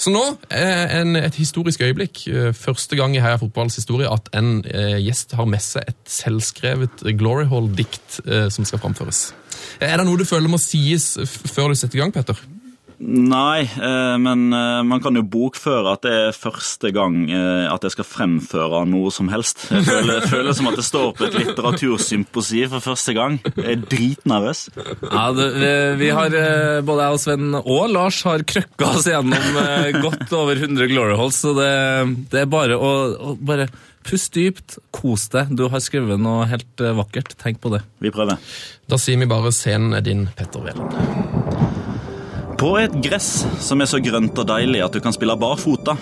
Så 0.00 0.12
nå 0.14 0.22
er 0.50 0.94
en, 1.00 1.16
et 1.20 1.36
historisk 1.40 1.82
øyeblikk. 1.86 2.26
eh, 2.28 2.52
Første 2.56 2.98
gang 2.98 3.16
i 3.16 3.22
Heia 3.22 3.40
Fotballs 3.40 3.78
historie 3.80 4.10
at 4.10 4.30
en 4.36 4.60
eh, 4.66 4.98
gjest 5.04 5.36
har 5.38 5.48
med 5.50 5.62
seg 5.64 5.88
et 5.88 6.00
selvskrevet 6.10 7.04
Glory 7.18 7.46
Hall-dikt 7.50 8.22
eh, 8.26 8.48
som 8.52 8.68
skal 8.68 8.82
framføres. 8.82 9.30
Er 9.80 9.96
det 10.00 10.06
noe 10.08 10.18
du 10.20 10.26
føler 10.28 10.50
må 10.50 10.58
sies 10.60 11.12
før 11.26 11.72
du 11.72 11.78
setter 11.78 12.00
i 12.00 12.04
gang, 12.04 12.14
Petter? 12.14 12.38
Nei, 13.00 13.62
eh, 13.64 14.16
men 14.20 14.52
eh, 14.52 14.82
man 14.84 15.00
kan 15.00 15.16
jo 15.16 15.22
bokføre 15.24 15.94
at 15.96 16.02
det 16.04 16.12
er 16.12 16.36
første 16.36 16.90
gang 16.92 17.22
eh, 17.32 17.64
at 17.72 17.86
jeg 17.86 17.94
skal 17.94 18.06
fremføre 18.06 18.82
noe 18.90 19.08
som 19.14 19.30
helst. 19.32 19.64
Jeg 19.72 19.86
føler, 19.88 20.18
jeg 20.18 20.28
føler 20.28 20.56
som 20.58 20.68
at 20.68 20.76
det 20.76 20.84
står 20.84 21.14
på 21.16 21.24
et 21.30 21.38
litteratursymposi 21.38 22.66
for 22.68 22.84
første 22.84 23.14
gang. 23.16 23.38
Jeg 23.54 23.70
er 23.72 23.86
dritnervøs. 23.88 24.66
Ja, 25.06 25.24
det, 25.32 25.48
vi, 26.02 26.10
har, 26.12 26.36
Både 26.84 27.06
jeg 27.06 27.16
og 27.16 27.22
Sven 27.24 27.56
og 27.62 27.86
Lars 27.94 28.20
har 28.28 28.44
krøkka 28.44 28.92
oss 28.92 29.08
gjennom 29.08 29.60
godt 30.04 30.36
over 30.36 30.60
100 30.60 30.92
glory 30.92 31.16
holes, 31.16 31.40
så 31.40 31.54
det, 31.56 31.70
det 32.34 32.44
er 32.44 32.52
bare 32.52 32.76
å, 32.76 32.92
å 33.16 33.36
bare 33.40 33.70
Pust 34.00 34.32
dypt, 34.32 34.78
kos 34.96 35.26
deg. 35.28 35.50
Du 35.52 35.66
har 35.68 35.82
skrevet 35.84 36.16
noe 36.24 36.46
helt 36.48 36.84
vakkert. 36.96 37.36
Tenk 37.42 37.60
på 37.60 37.74
det. 37.74 37.82
Vi 38.00 38.08
prøver. 38.14 38.40
Da 38.88 38.96
sier 38.96 39.20
vi 39.20 39.28
bare 39.28 39.52
scenen 39.52 39.92
er 39.92 40.08
din, 40.08 40.24
Petter 40.40 40.64
Wæland. 40.64 41.39
På 42.60 42.74
et 42.76 42.92
gress 43.00 43.46
som 43.64 43.80
er 43.80 43.88
så 43.88 43.96
grønt 44.04 44.36
og 44.36 44.44
deilig 44.50 44.82
at 44.84 44.92
du 44.92 45.00
kan 45.00 45.14
spille 45.16 45.32
barfota, 45.40 45.94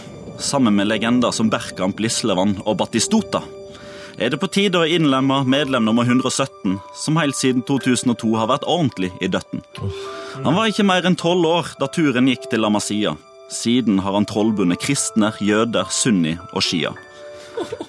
sammen 0.43 0.75
med 0.75 0.89
legender 0.91 1.31
som 1.31 1.47
Berkamp, 1.53 2.01
Lislevann 2.03 2.57
og 2.65 2.81
Batistota, 2.81 3.45
er 4.19 4.33
det 4.35 4.41
på 4.43 4.49
tide 4.51 4.81
å 4.81 4.89
innlemme 4.91 5.45
medlem 5.47 5.87
nummer 5.87 6.03
117, 6.03 6.81
som 6.99 7.21
helt 7.23 7.39
siden 7.39 7.63
2002 7.63 8.33
har 8.41 8.51
vært 8.51 8.67
ordentlig 8.67 9.13
i 9.23 9.31
døtten. 9.31 9.63
Han 10.43 10.59
var 10.59 10.67
ikke 10.67 10.89
mer 10.91 11.07
enn 11.07 11.19
tolv 11.21 11.47
år 11.47 11.71
da 11.79 11.87
turen 11.95 12.27
gikk 12.27 12.51
til 12.51 12.67
La. 12.67 12.73
Siden 13.55 14.03
har 14.03 14.19
han 14.19 14.27
trollbundet 14.27 14.83
kristner, 14.83 15.39
jøder, 15.39 15.87
sunni 15.95 16.35
og 16.51 16.67
shia. 16.67 16.91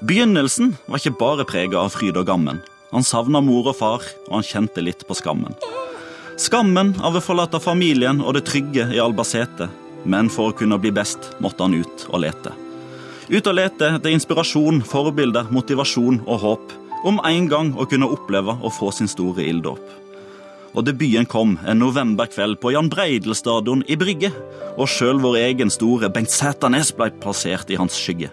Begynnelsen 0.06 0.76
var 0.86 1.02
ikke 1.02 1.18
bare 1.18 1.50
prega 1.50 1.82
av 1.82 1.98
fryd 1.98 2.22
og 2.22 2.30
gammen. 2.30 2.62
Han 2.94 3.02
savna 3.02 3.42
mor 3.42 3.74
og 3.74 3.82
far, 3.82 4.06
og 4.30 4.38
han 4.38 4.46
kjente 4.46 4.86
litt 4.86 5.08
på 5.10 5.18
skammen. 5.18 5.58
Skammen 6.40 6.94
av 7.04 7.18
å 7.18 7.20
forlate 7.20 7.60
familien 7.60 8.22
og 8.24 8.38
det 8.38 8.46
trygge 8.48 8.86
i 8.96 9.00
Albacete. 9.04 9.66
Men 10.08 10.30
for 10.32 10.50
å 10.50 10.56
kunne 10.56 10.78
bli 10.80 10.94
best 10.96 11.34
måtte 11.44 11.66
han 11.66 11.76
ut 11.76 12.06
og 12.08 12.22
lete. 12.24 12.54
Ut 13.28 13.50
og 13.50 13.58
lete 13.58 13.90
etter 13.98 14.14
inspirasjon, 14.16 14.80
forbilder, 14.88 15.50
motivasjon 15.52 16.22
og 16.24 16.40
håp. 16.46 16.72
Om 17.12 17.20
en 17.28 17.50
gang 17.52 17.74
å 17.76 17.84
kunne 17.92 18.08
oppleve 18.08 18.56
å 18.56 18.72
få 18.72 18.94
sin 18.96 19.12
store 19.12 19.44
ilddåp. 19.52 19.84
Og 20.80 20.88
debuten 20.88 21.28
kom 21.28 21.58
en 21.68 21.84
novemberkveld 21.84 22.62
på 22.64 22.72
Jan 22.72 22.88
Breidel 22.94 23.36
stadion 23.36 23.84
i 23.92 24.00
Brygge. 24.00 24.32
Og 24.80 24.88
sjøl 24.88 25.20
vår 25.20 25.42
egen 25.44 25.76
store 25.76 26.08
Bengt 26.08 26.32
Sæternes 26.32 26.94
ble 26.96 27.12
plassert 27.20 27.68
i 27.68 27.82
hans 27.82 28.00
skygge. 28.00 28.32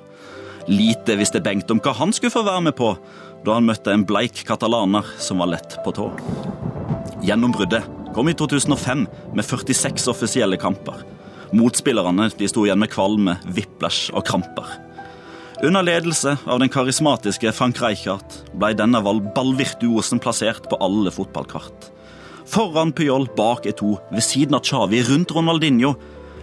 Lite 0.70 1.18
visste 1.18 1.42
Bengt 1.42 1.74
om 1.74 1.82
hva 1.82 1.98
han 1.98 2.14
skulle 2.14 2.34
få 2.38 2.46
være 2.46 2.68
med 2.70 2.78
på 2.78 2.94
da 3.42 3.58
han 3.58 3.66
møtte 3.66 3.90
en 3.90 4.06
bleik 4.06 4.46
katalaner 4.46 5.10
som 5.18 5.42
var 5.42 5.56
lett 5.56 5.80
på 5.82 5.98
tå. 5.98 6.12
Gjennombruddet 7.26 7.82
kom 8.14 8.28
i 8.30 8.34
2005 8.38 9.06
med 9.34 9.44
46 9.44 10.04
offisielle 10.12 10.56
kamper. 10.62 11.00
Motspillerne 11.50 12.28
de 12.38 12.46
sto 12.46 12.62
igjen 12.66 12.78
med 12.78 12.92
kvalme, 12.92 13.34
whiplash 13.56 14.12
og 14.14 14.22
kramper. 14.28 14.68
Under 15.64 15.82
ledelse 15.82 16.36
av 16.46 16.60
den 16.62 16.70
karismatiske 16.70 17.50
Frank 17.56 17.80
Rijkaard 17.82 18.38
ble 18.54 18.70
denne 18.78 19.00
ballvirtuosen 19.02 20.22
plassert 20.22 20.68
på 20.70 20.78
alle 20.84 21.10
fotballkart. 21.10 21.90
Foran 22.46 22.94
Pyol, 22.94 23.26
bak 23.34 23.66
Eto, 23.66 23.96
ved 24.12 24.22
siden 24.22 24.54
av 24.54 24.62
Xavi, 24.62 25.02
rundt 25.08 25.34
Ronaldinho. 25.34 25.96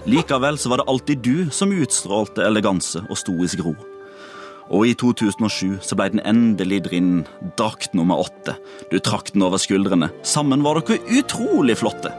Likevel 0.10 0.60
så 0.60 0.73
var 0.73 0.81
det 0.81 0.89
alltid 0.91 1.23
du 1.23 1.49
som 1.55 1.72
utstrålte 1.72 2.43
eleganse 2.43 3.05
og 3.07 3.22
stoisk 3.23 3.64
ro. 3.64 3.77
Og 4.72 4.88
i 4.88 4.94
2007 4.95 5.80
så 5.84 5.98
ble 5.99 6.11
den 6.14 6.23
endelig 6.23 6.84
drinnen, 6.88 7.26
drakt 7.60 7.95
nummer 7.98 8.22
åtte. 8.23 8.56
Du 8.91 8.99
trakk 9.03 9.34
den 9.34 9.44
over 9.44 9.61
skuldrene. 9.61 10.11
Sammen 10.23 10.64
var 10.64 10.80
dere 10.80 11.02
utrolig 11.19 11.77
flotte. 11.81 12.14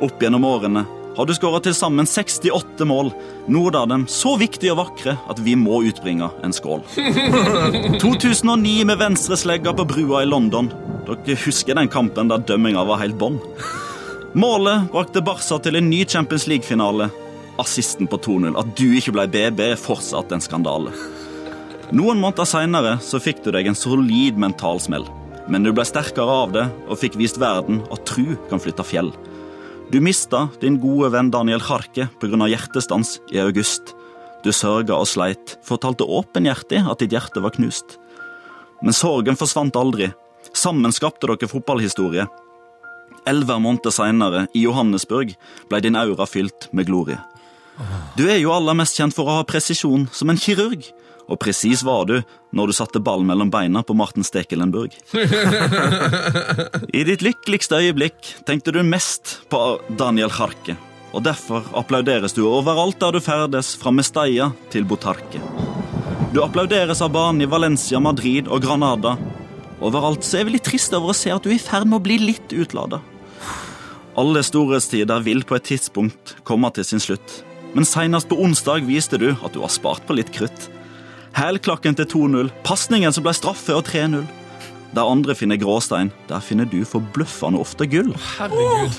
Opp 0.00 0.22
gjennom 0.22 0.46
årene 0.48 0.86
har 1.18 1.26
du 1.26 1.32
skåra 1.34 1.58
til 1.58 1.74
sammen 1.74 2.06
68 2.06 2.86
mål, 2.86 3.08
noen 3.50 3.74
av 3.74 3.88
dem 3.90 4.04
så 4.06 4.36
viktige 4.38 4.70
og 4.76 4.84
vakre 4.84 5.16
at 5.26 5.40
vi 5.42 5.56
må 5.58 5.80
utbringe 5.88 6.28
en 6.46 6.54
skål. 6.54 6.84
2009 8.04 8.84
med 8.86 9.00
venstreslegga 9.00 9.72
på 9.74 9.88
brua 9.90 10.22
i 10.22 10.28
London. 10.30 10.70
Dere 11.08 11.40
husker 11.42 11.74
den 11.74 11.90
kampen 11.90 12.30
der 12.30 12.44
dømminga 12.46 12.86
var 12.86 13.02
helt 13.02 13.18
bånn? 13.18 13.40
Målet 14.38 14.92
brakte 14.92 15.24
Barca 15.26 15.58
til 15.58 15.80
en 15.80 15.90
ny 15.90 16.04
Champions 16.06 16.46
League-finale. 16.46 17.10
Assisten 17.58 18.06
på 18.06 18.20
2-0. 18.22 18.54
At 18.54 18.70
du 18.78 18.86
ikke 18.94 19.16
ble 19.16 19.26
BB, 19.26 19.64
er 19.72 19.80
fortsatt 19.80 20.30
en 20.30 20.44
skandale. 20.44 20.94
Noen 21.88 22.18
måneder 22.20 22.44
seinere 22.44 22.98
fikk 23.00 23.38
du 23.46 23.48
deg 23.54 23.70
en 23.70 23.76
solid 23.78 24.36
mentalsmell. 24.36 25.06
Men 25.48 25.64
du 25.64 25.70
ble 25.72 25.86
sterkere 25.88 26.34
av 26.44 26.50
det 26.52 26.66
og 26.84 26.98
fikk 27.00 27.16
vist 27.16 27.38
verden 27.40 27.80
at 27.88 28.04
tru 28.04 28.34
kan 28.50 28.60
flytte 28.60 28.84
fjell. 28.84 29.08
Du 29.88 29.96
mista 30.04 30.50
din 30.60 30.76
gode 30.82 31.08
venn 31.14 31.30
Daniel 31.32 31.64
Harke 31.64 32.10
pga. 32.20 32.48
hjertestans 32.52 33.20
i 33.32 33.40
august. 33.40 33.94
Du 34.44 34.52
sørga 34.52 34.98
og 35.00 35.08
sleit, 35.08 35.56
fortalte 35.64 36.04
åpenhjertig 36.04 36.84
at 36.84 37.00
ditt 37.00 37.16
hjerte 37.16 37.40
var 37.40 37.56
knust. 37.56 37.96
Men 38.82 38.92
sorgen 38.92 39.40
forsvant 39.40 39.76
aldri. 39.76 40.12
Sammen 40.52 40.92
skapte 40.92 41.26
dere 41.26 41.48
fotballhistorie. 41.48 42.28
Elleve 43.26 43.58
måneder 43.60 43.90
seinere, 43.90 44.46
i 44.52 44.68
Johannesburg, 44.68 45.32
ble 45.68 45.80
din 45.80 45.96
aura 45.96 46.28
fylt 46.28 46.68
med 46.72 46.86
glorie. 46.86 47.18
Du 48.16 48.28
er 48.28 48.42
jo 48.42 48.52
aller 48.52 48.76
mest 48.76 48.96
kjent 48.98 49.16
for 49.16 49.24
å 49.24 49.40
ha 49.40 49.48
presisjon 49.48 50.08
som 50.12 50.28
en 50.28 50.40
kirurg. 50.40 50.84
Og 51.28 51.36
presis 51.40 51.84
var 51.84 52.06
du 52.08 52.16
når 52.56 52.70
du 52.70 52.76
satte 52.76 53.02
ball 53.04 53.24
mellom 53.26 53.50
beina 53.52 53.82
på 53.84 53.96
Martin 53.96 54.24
Stekelenburg. 54.24 54.94
I 56.98 57.04
ditt 57.04 57.24
lykkeligste 57.24 57.82
øyeblikk 57.82 58.32
tenkte 58.48 58.72
du 58.72 58.80
mest 58.82 59.38
på 59.52 59.60
Daniel 60.00 60.32
Harke. 60.32 60.78
Og 61.12 61.24
derfor 61.24 61.64
applauderes 61.76 62.34
du 62.36 62.46
overalt 62.48 62.98
der 63.00 63.16
du 63.16 63.20
ferdes, 63.24 63.74
fra 63.80 63.92
Mestalla 63.92 64.50
til 64.72 64.88
Botarque. 64.88 65.40
Du 66.32 66.42
applauderes 66.44 67.00
av 67.04 67.12
barn 67.14 67.40
i 67.40 67.48
Valencia, 67.48 68.00
Madrid 68.00 68.48
og 68.48 68.64
Granada. 68.64 69.16
Overalt 69.84 70.26
så 70.26 70.40
er 70.40 70.48
vi 70.48 70.56
litt 70.56 70.66
triste 70.68 70.98
over 70.98 71.14
å 71.14 71.16
se 71.16 71.32
at 71.32 71.44
du 71.44 71.52
er 71.52 71.56
i 71.56 71.62
ferd 71.62 71.88
med 71.88 72.00
å 72.00 72.04
bli 72.04 72.18
litt 72.20 72.52
utlada. 72.52 73.00
Alle 74.18 74.42
storhetstider 74.42 75.22
vil 75.24 75.44
på 75.46 75.56
et 75.56 75.68
tidspunkt 75.70 76.34
komme 76.44 76.72
til 76.74 76.84
sin 76.84 77.00
slutt. 77.00 77.38
Men 77.76 77.86
senest 77.86 78.28
på 78.28 78.38
onsdag 78.42 78.84
viste 78.88 79.20
du 79.20 79.30
at 79.32 79.54
du 79.54 79.60
har 79.62 79.72
spart 79.72 80.04
på 80.08 80.16
litt 80.18 80.32
krutt. 80.34 80.68
Hælklakken 81.38 81.94
til 81.94 82.08
2-0, 82.10 82.48
pasningen 82.66 83.14
som 83.14 83.22
ble 83.22 83.30
straffe 83.36 83.70
og 83.78 83.86
3-0. 83.86 84.24
Der 84.90 85.06
andre 85.06 85.36
finner 85.38 85.58
gråstein, 85.60 86.08
der 86.26 86.42
finner 86.42 86.66
du 86.66 86.80
forbløffende 86.82 87.60
ofte 87.62 87.86
gull. 87.86 88.08
Herregud. 88.40 88.96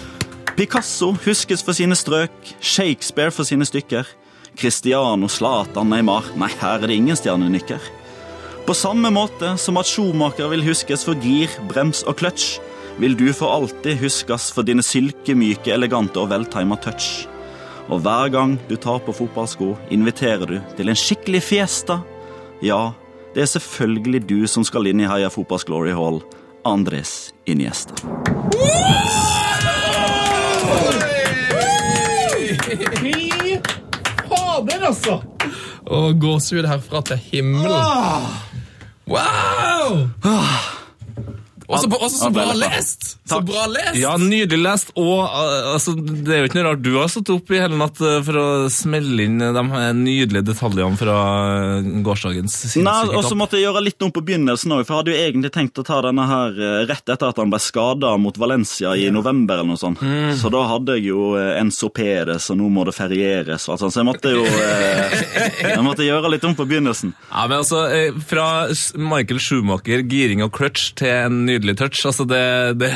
Picasso 0.55 1.09
huskes 1.25 1.63
for 1.67 1.75
sine 1.75 1.97
strøk, 1.99 2.31
Shakespeare 2.61 3.33
for 3.35 3.43
sine 3.43 3.67
stykker. 3.67 4.07
Cristiano, 4.55 5.27
Zlatan, 5.27 5.91
Neymar 5.91 6.29
Nei, 6.39 6.47
her 6.61 6.77
er 6.77 6.87
det 6.87 6.95
ingen 6.95 7.19
stjernenykker. 7.19 7.89
På 8.67 8.75
samme 8.77 9.11
måte 9.11 9.57
som 9.59 9.79
at 9.81 9.89
Schumacher 9.89 10.47
vil 10.53 10.63
huskes 10.63 11.03
for 11.03 11.19
gir, 11.19 11.51
brems 11.67 12.05
og 12.07 12.21
kløtsj, 12.21 12.61
vil 13.03 13.17
du 13.19 13.33
for 13.33 13.51
alltid 13.51 13.99
huskes 13.99 14.47
for 14.55 14.63
dine 14.63 14.85
silkemyke, 14.85 15.73
elegante 15.75 16.23
og 16.23 16.31
veltima 16.31 16.79
touch. 16.79 17.25
Og 17.89 17.99
hver 18.05 18.31
gang 18.31 18.55
du 18.69 18.77
tar 18.79 19.03
på 19.03 19.15
fotballsko, 19.17 19.73
inviterer 19.91 20.45
du 20.47 20.55
til 20.77 20.93
en 20.93 21.01
skikkelig 21.03 21.43
fiesta. 21.43 21.99
Ja, 22.61 22.93
det 23.33 23.41
er 23.41 23.45
selvfølgelig 23.45 24.19
du 24.29 24.47
som 24.47 24.65
skal 24.67 24.89
inn 24.89 24.99
i 24.99 25.07
Heia 25.07 25.29
Fotballs 25.31 25.63
Glory 25.63 25.93
Hall. 25.95 26.19
Andres 26.67 27.31
Iniesta. 27.47 27.95
Fy 32.99 33.15
Fader, 34.27 34.85
altså! 34.85 35.21
Og 35.87 36.19
gåsehud 36.21 36.67
herfra 36.67 37.01
til 37.01 37.17
himmelen. 37.31 37.71
Wow! 39.07 40.75
Også, 41.69 41.89
også 41.93 42.17
så 42.17 42.29
bra 42.33 42.53
lest! 42.57 43.07
Så 43.29 43.39
bra 43.45 43.67
lest! 43.69 43.97
Ja, 44.01 44.15
nydelig 44.17 44.61
lest. 44.63 44.93
Og 44.97 45.21
uh, 45.21 45.73
altså, 45.75 45.93
det 45.93 46.33
er 46.33 46.41
jo 46.41 46.49
ikke 46.49 46.59
noe 46.59 46.67
rart 46.71 46.81
du 46.81 46.91
har 46.97 47.11
stått 47.13 47.29
opp 47.33 47.51
i 47.53 47.59
hele 47.61 47.77
natt 47.77 48.01
uh, 48.01 48.17
for 48.25 48.39
å 48.41 48.47
smelle 48.73 49.27
inn 49.27 49.37
uh, 49.43 49.53
de 49.53 49.91
nydelige 49.99 50.47
detaljene 50.49 50.97
fra 50.97 51.17
gårsdagens 52.05 52.55
Nei, 52.55 52.71
sinnssyke 52.73 53.17
og 53.17 53.25
så 53.27 53.37
måtte 53.37 53.59
jeg 53.59 53.67
gjøre 53.67 53.83
litt 53.85 54.05
om 54.05 54.13
på 54.13 54.23
begynnelsen 54.25 54.73
òg, 54.73 54.83
for 54.87 54.95
jeg 54.95 55.03
hadde 55.03 55.13
jo 55.13 55.27
egentlig 55.27 55.51
tenkt 55.53 55.81
å 55.81 55.85
ta 55.85 55.99
denne 56.03 56.25
her 56.29 56.57
eh, 56.57 56.79
rett 56.89 57.11
etter 57.13 57.29
at 57.29 57.39
han 57.39 57.51
ble 57.51 57.59
skada 57.61 58.13
mot 58.21 58.37
Valencia 58.39 58.95
i 58.97 59.09
november 59.13 59.59
eller 59.59 59.73
noe 59.73 59.79
sånt. 59.79 60.01
Så 60.39 60.51
da 60.53 60.63
hadde 60.71 60.97
jeg 60.97 61.09
jo 61.09 61.33
en 61.37 61.71
sopedes, 61.73 62.49
og 62.51 62.59
nå 62.59 62.69
må 62.73 62.85
det 62.87 62.95
ferieres 62.97 63.67
og 63.67 63.75
alt 63.75 63.83
sånt, 63.83 63.95
så 63.95 64.01
jeg 64.01 64.09
måtte 64.09 64.33
jo 64.33 64.45
eh, 64.45 65.19
Jeg 65.73 65.83
måtte 65.85 66.05
gjøre 66.05 66.31
litt 66.33 66.45
om 66.47 66.55
på 66.57 66.65
begynnelsen. 66.69 67.13
Ja, 67.29 67.45
men 67.49 67.59
altså, 67.59 67.83
eh, 67.93 68.15
Fra 68.29 68.47
Michael 68.99 69.41
Schumacher, 69.43 70.03
giring 70.09 70.43
og 70.45 70.53
clutch, 70.55 70.93
til 70.99 71.11
en 71.13 71.43
nydelig 71.59 71.75
touch. 71.77 72.01
altså 72.07 72.25
det, 72.27 72.41
det 72.79 72.93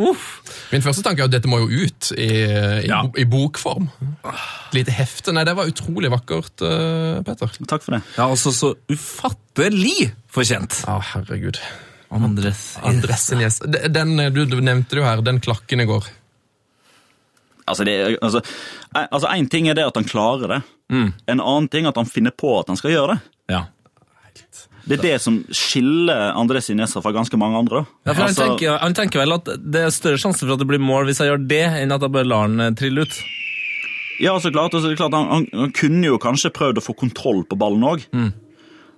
uff. 0.00 0.28
Min 0.72 0.80
første 0.84 1.02
tanke 1.04 1.20
er 1.20 1.28
at 1.28 1.34
dette 1.34 1.50
må 1.50 1.58
jo 1.60 1.84
ut 1.84 2.10
i, 2.16 2.28
i, 2.30 2.86
Ja. 2.88 3.02
i 3.18 3.26
bokform. 3.28 3.90
Et 4.24 4.78
lite 4.78 4.94
hefte. 4.96 5.34
Nei, 5.36 5.44
det 5.44 5.52
var 5.58 5.68
utrolig 5.68 6.08
vakkert, 6.14 6.62
uh, 6.64 7.20
Petter. 7.26 7.52
Takk 7.68 7.84
for 7.84 7.98
det. 7.98 8.02
Ja, 8.16 8.30
altså 8.30 8.52
Så 8.54 8.72
ufattelig 8.88 10.12
fortjent. 10.32 10.80
Ja, 10.86 10.96
herregud. 11.12 11.60
Andres 12.10 12.72
Andres 12.82 13.28
yes. 13.38 13.60
Den, 13.62 14.16
eh, 14.18 14.32
du, 14.34 14.40
du 14.50 14.56
nevnte 14.58 14.96
jo 14.98 15.04
her, 15.06 15.20
den 15.22 15.38
klakken 15.38 15.78
i 15.84 15.86
går. 15.86 16.08
Altså, 17.70 17.84
det, 17.86 18.16
altså, 18.18 18.40
eh, 18.96 19.04
altså, 19.06 19.28
En 19.30 19.46
ting 19.52 19.68
er 19.70 19.74
det 19.78 19.84
at 19.86 19.94
han 20.00 20.08
klarer 20.08 20.56
det. 20.56 20.62
En 20.90 21.38
annen 21.38 21.68
ting 21.70 21.86
er 21.86 21.92
at 21.92 22.00
han 22.00 22.08
finner 22.10 22.34
på 22.34 22.56
at 22.58 22.66
han 22.72 22.80
skal 22.80 22.90
gjøre 22.96 23.14
det. 23.14 23.20
Ja. 23.54 23.60
Det 24.86 24.98
er 24.98 25.02
det 25.02 25.20
som 25.20 25.38
skiller 25.54 26.32
Andres 26.38 26.66
Sinesa 26.70 27.02
fra 27.04 27.12
ganske 27.12 27.36
mange 27.40 27.58
andre. 27.58 27.84
Ja, 28.06 28.12
for 28.14 28.22
han, 28.22 28.28
Altså- 28.30 28.46
tenker, 28.46 28.78
han 28.80 28.94
tenker 28.94 29.20
vel 29.22 29.32
at 29.36 29.44
det 29.44 29.82
er 29.84 29.90
større 29.94 30.18
sjanse 30.18 30.40
for 30.46 30.54
at 30.54 30.58
det 30.62 30.68
blir 30.70 30.80
mål 30.82 31.06
hvis 31.10 31.20
jeg 31.20 31.28
gjør 31.32 31.46
det, 31.48 31.62
enn 31.82 31.92
at 31.92 32.00
jeg 32.06 32.12
bare 32.12 32.28
lar 32.30 32.48
den 32.48 32.60
eh, 32.60 32.70
trille 32.78 33.02
ut. 33.06 33.18
Ja, 34.20 34.34
så 34.38 34.52
klart, 34.52 34.72
Så 34.72 34.94
klart 34.96 35.14
han, 35.16 35.26
han, 35.32 35.46
han 35.52 35.72
kunne 35.72 36.04
jo 36.04 36.18
kanskje 36.20 36.50
prøvd 36.52 36.78
å 36.80 36.84
få 36.84 36.94
kontroll 36.96 37.44
på 37.48 37.56
ballen 37.56 37.82
òg. 37.88 38.02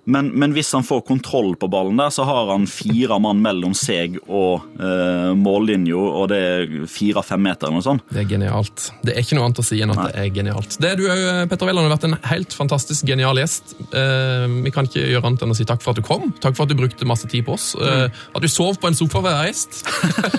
Men, 0.05 0.31
men 0.35 0.51
hvis 0.55 0.73
han 0.75 0.83
får 0.83 1.05
kontroll 1.07 1.53
på 1.59 1.69
ballen 1.71 1.99
der, 1.99 2.11
så 2.11 2.25
har 2.27 2.49
han 2.51 2.65
fire 2.67 3.19
mann 3.23 3.39
mellom 3.43 3.75
seg 3.77 4.17
og 4.25 4.65
eh, 4.75 5.31
mållinja, 5.39 5.95
og 5.95 6.27
det 6.31 6.39
er 6.43 6.73
fire-fem 6.91 7.43
meter 7.43 7.69
eller 7.69 7.79
noe 7.79 7.85
sånt. 7.85 8.03
Det 8.11 8.23
er 8.25 8.27
genialt. 8.27 8.89
Det 9.05 9.15
er 9.15 9.23
ikke 9.23 9.37
noe 9.39 9.47
annet 9.47 9.63
å 9.63 9.65
si 9.65 9.79
enn 9.83 9.93
at 9.95 10.01
det 10.03 10.25
er 10.25 10.29
genialt. 10.35 10.77
Det 10.83 10.91
er 10.91 10.99
du 10.99 11.05
òg, 11.07 11.23
Petter 11.51 11.69
Wæland. 11.69 11.87
har 11.87 11.95
vært 11.95 12.07
en 12.09 12.17
helt 12.27 12.57
fantastisk 12.57 13.07
genial 13.07 13.39
gjest. 13.39 13.75
Eh, 13.95 14.47
vi 14.65 14.73
kan 14.75 14.89
ikke 14.89 15.05
gjøre 15.05 15.31
annet 15.31 15.45
enn 15.47 15.55
å 15.55 15.57
si 15.57 15.67
takk 15.69 15.83
for 15.85 15.95
at 15.95 16.01
du 16.01 16.05
kom. 16.05 16.33
Takk 16.43 16.57
for 16.59 16.67
at 16.67 16.73
du 16.73 16.79
brukte 16.79 17.07
masse 17.07 17.29
tid 17.31 17.47
på 17.47 17.55
oss. 17.55 17.71
Eh, 17.79 18.07
at 18.11 18.43
du 18.43 18.51
sov 18.51 18.79
på 18.81 18.91
en 18.91 18.99
sofa 18.99 19.23
ved 19.23 19.39
gjest. 19.47 19.83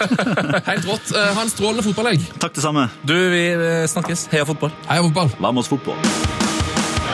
helt 0.71 0.91
rått. 0.91 1.15
Eh, 1.15 1.31
ha 1.39 1.47
en 1.47 1.53
strålende 1.53 1.87
fotballhelg. 1.89 2.29
Takk 2.43 2.59
det 2.59 2.67
samme. 2.67 2.89
Du, 3.09 3.17
vi 3.33 3.47
eh, 3.55 3.85
snakkes. 3.91 4.29
Heia 4.35 4.45
fotball. 4.49 4.75
Heia 4.91 5.07
fotball. 5.09 5.33
Oss 5.55 5.73
fotball. 5.73 6.53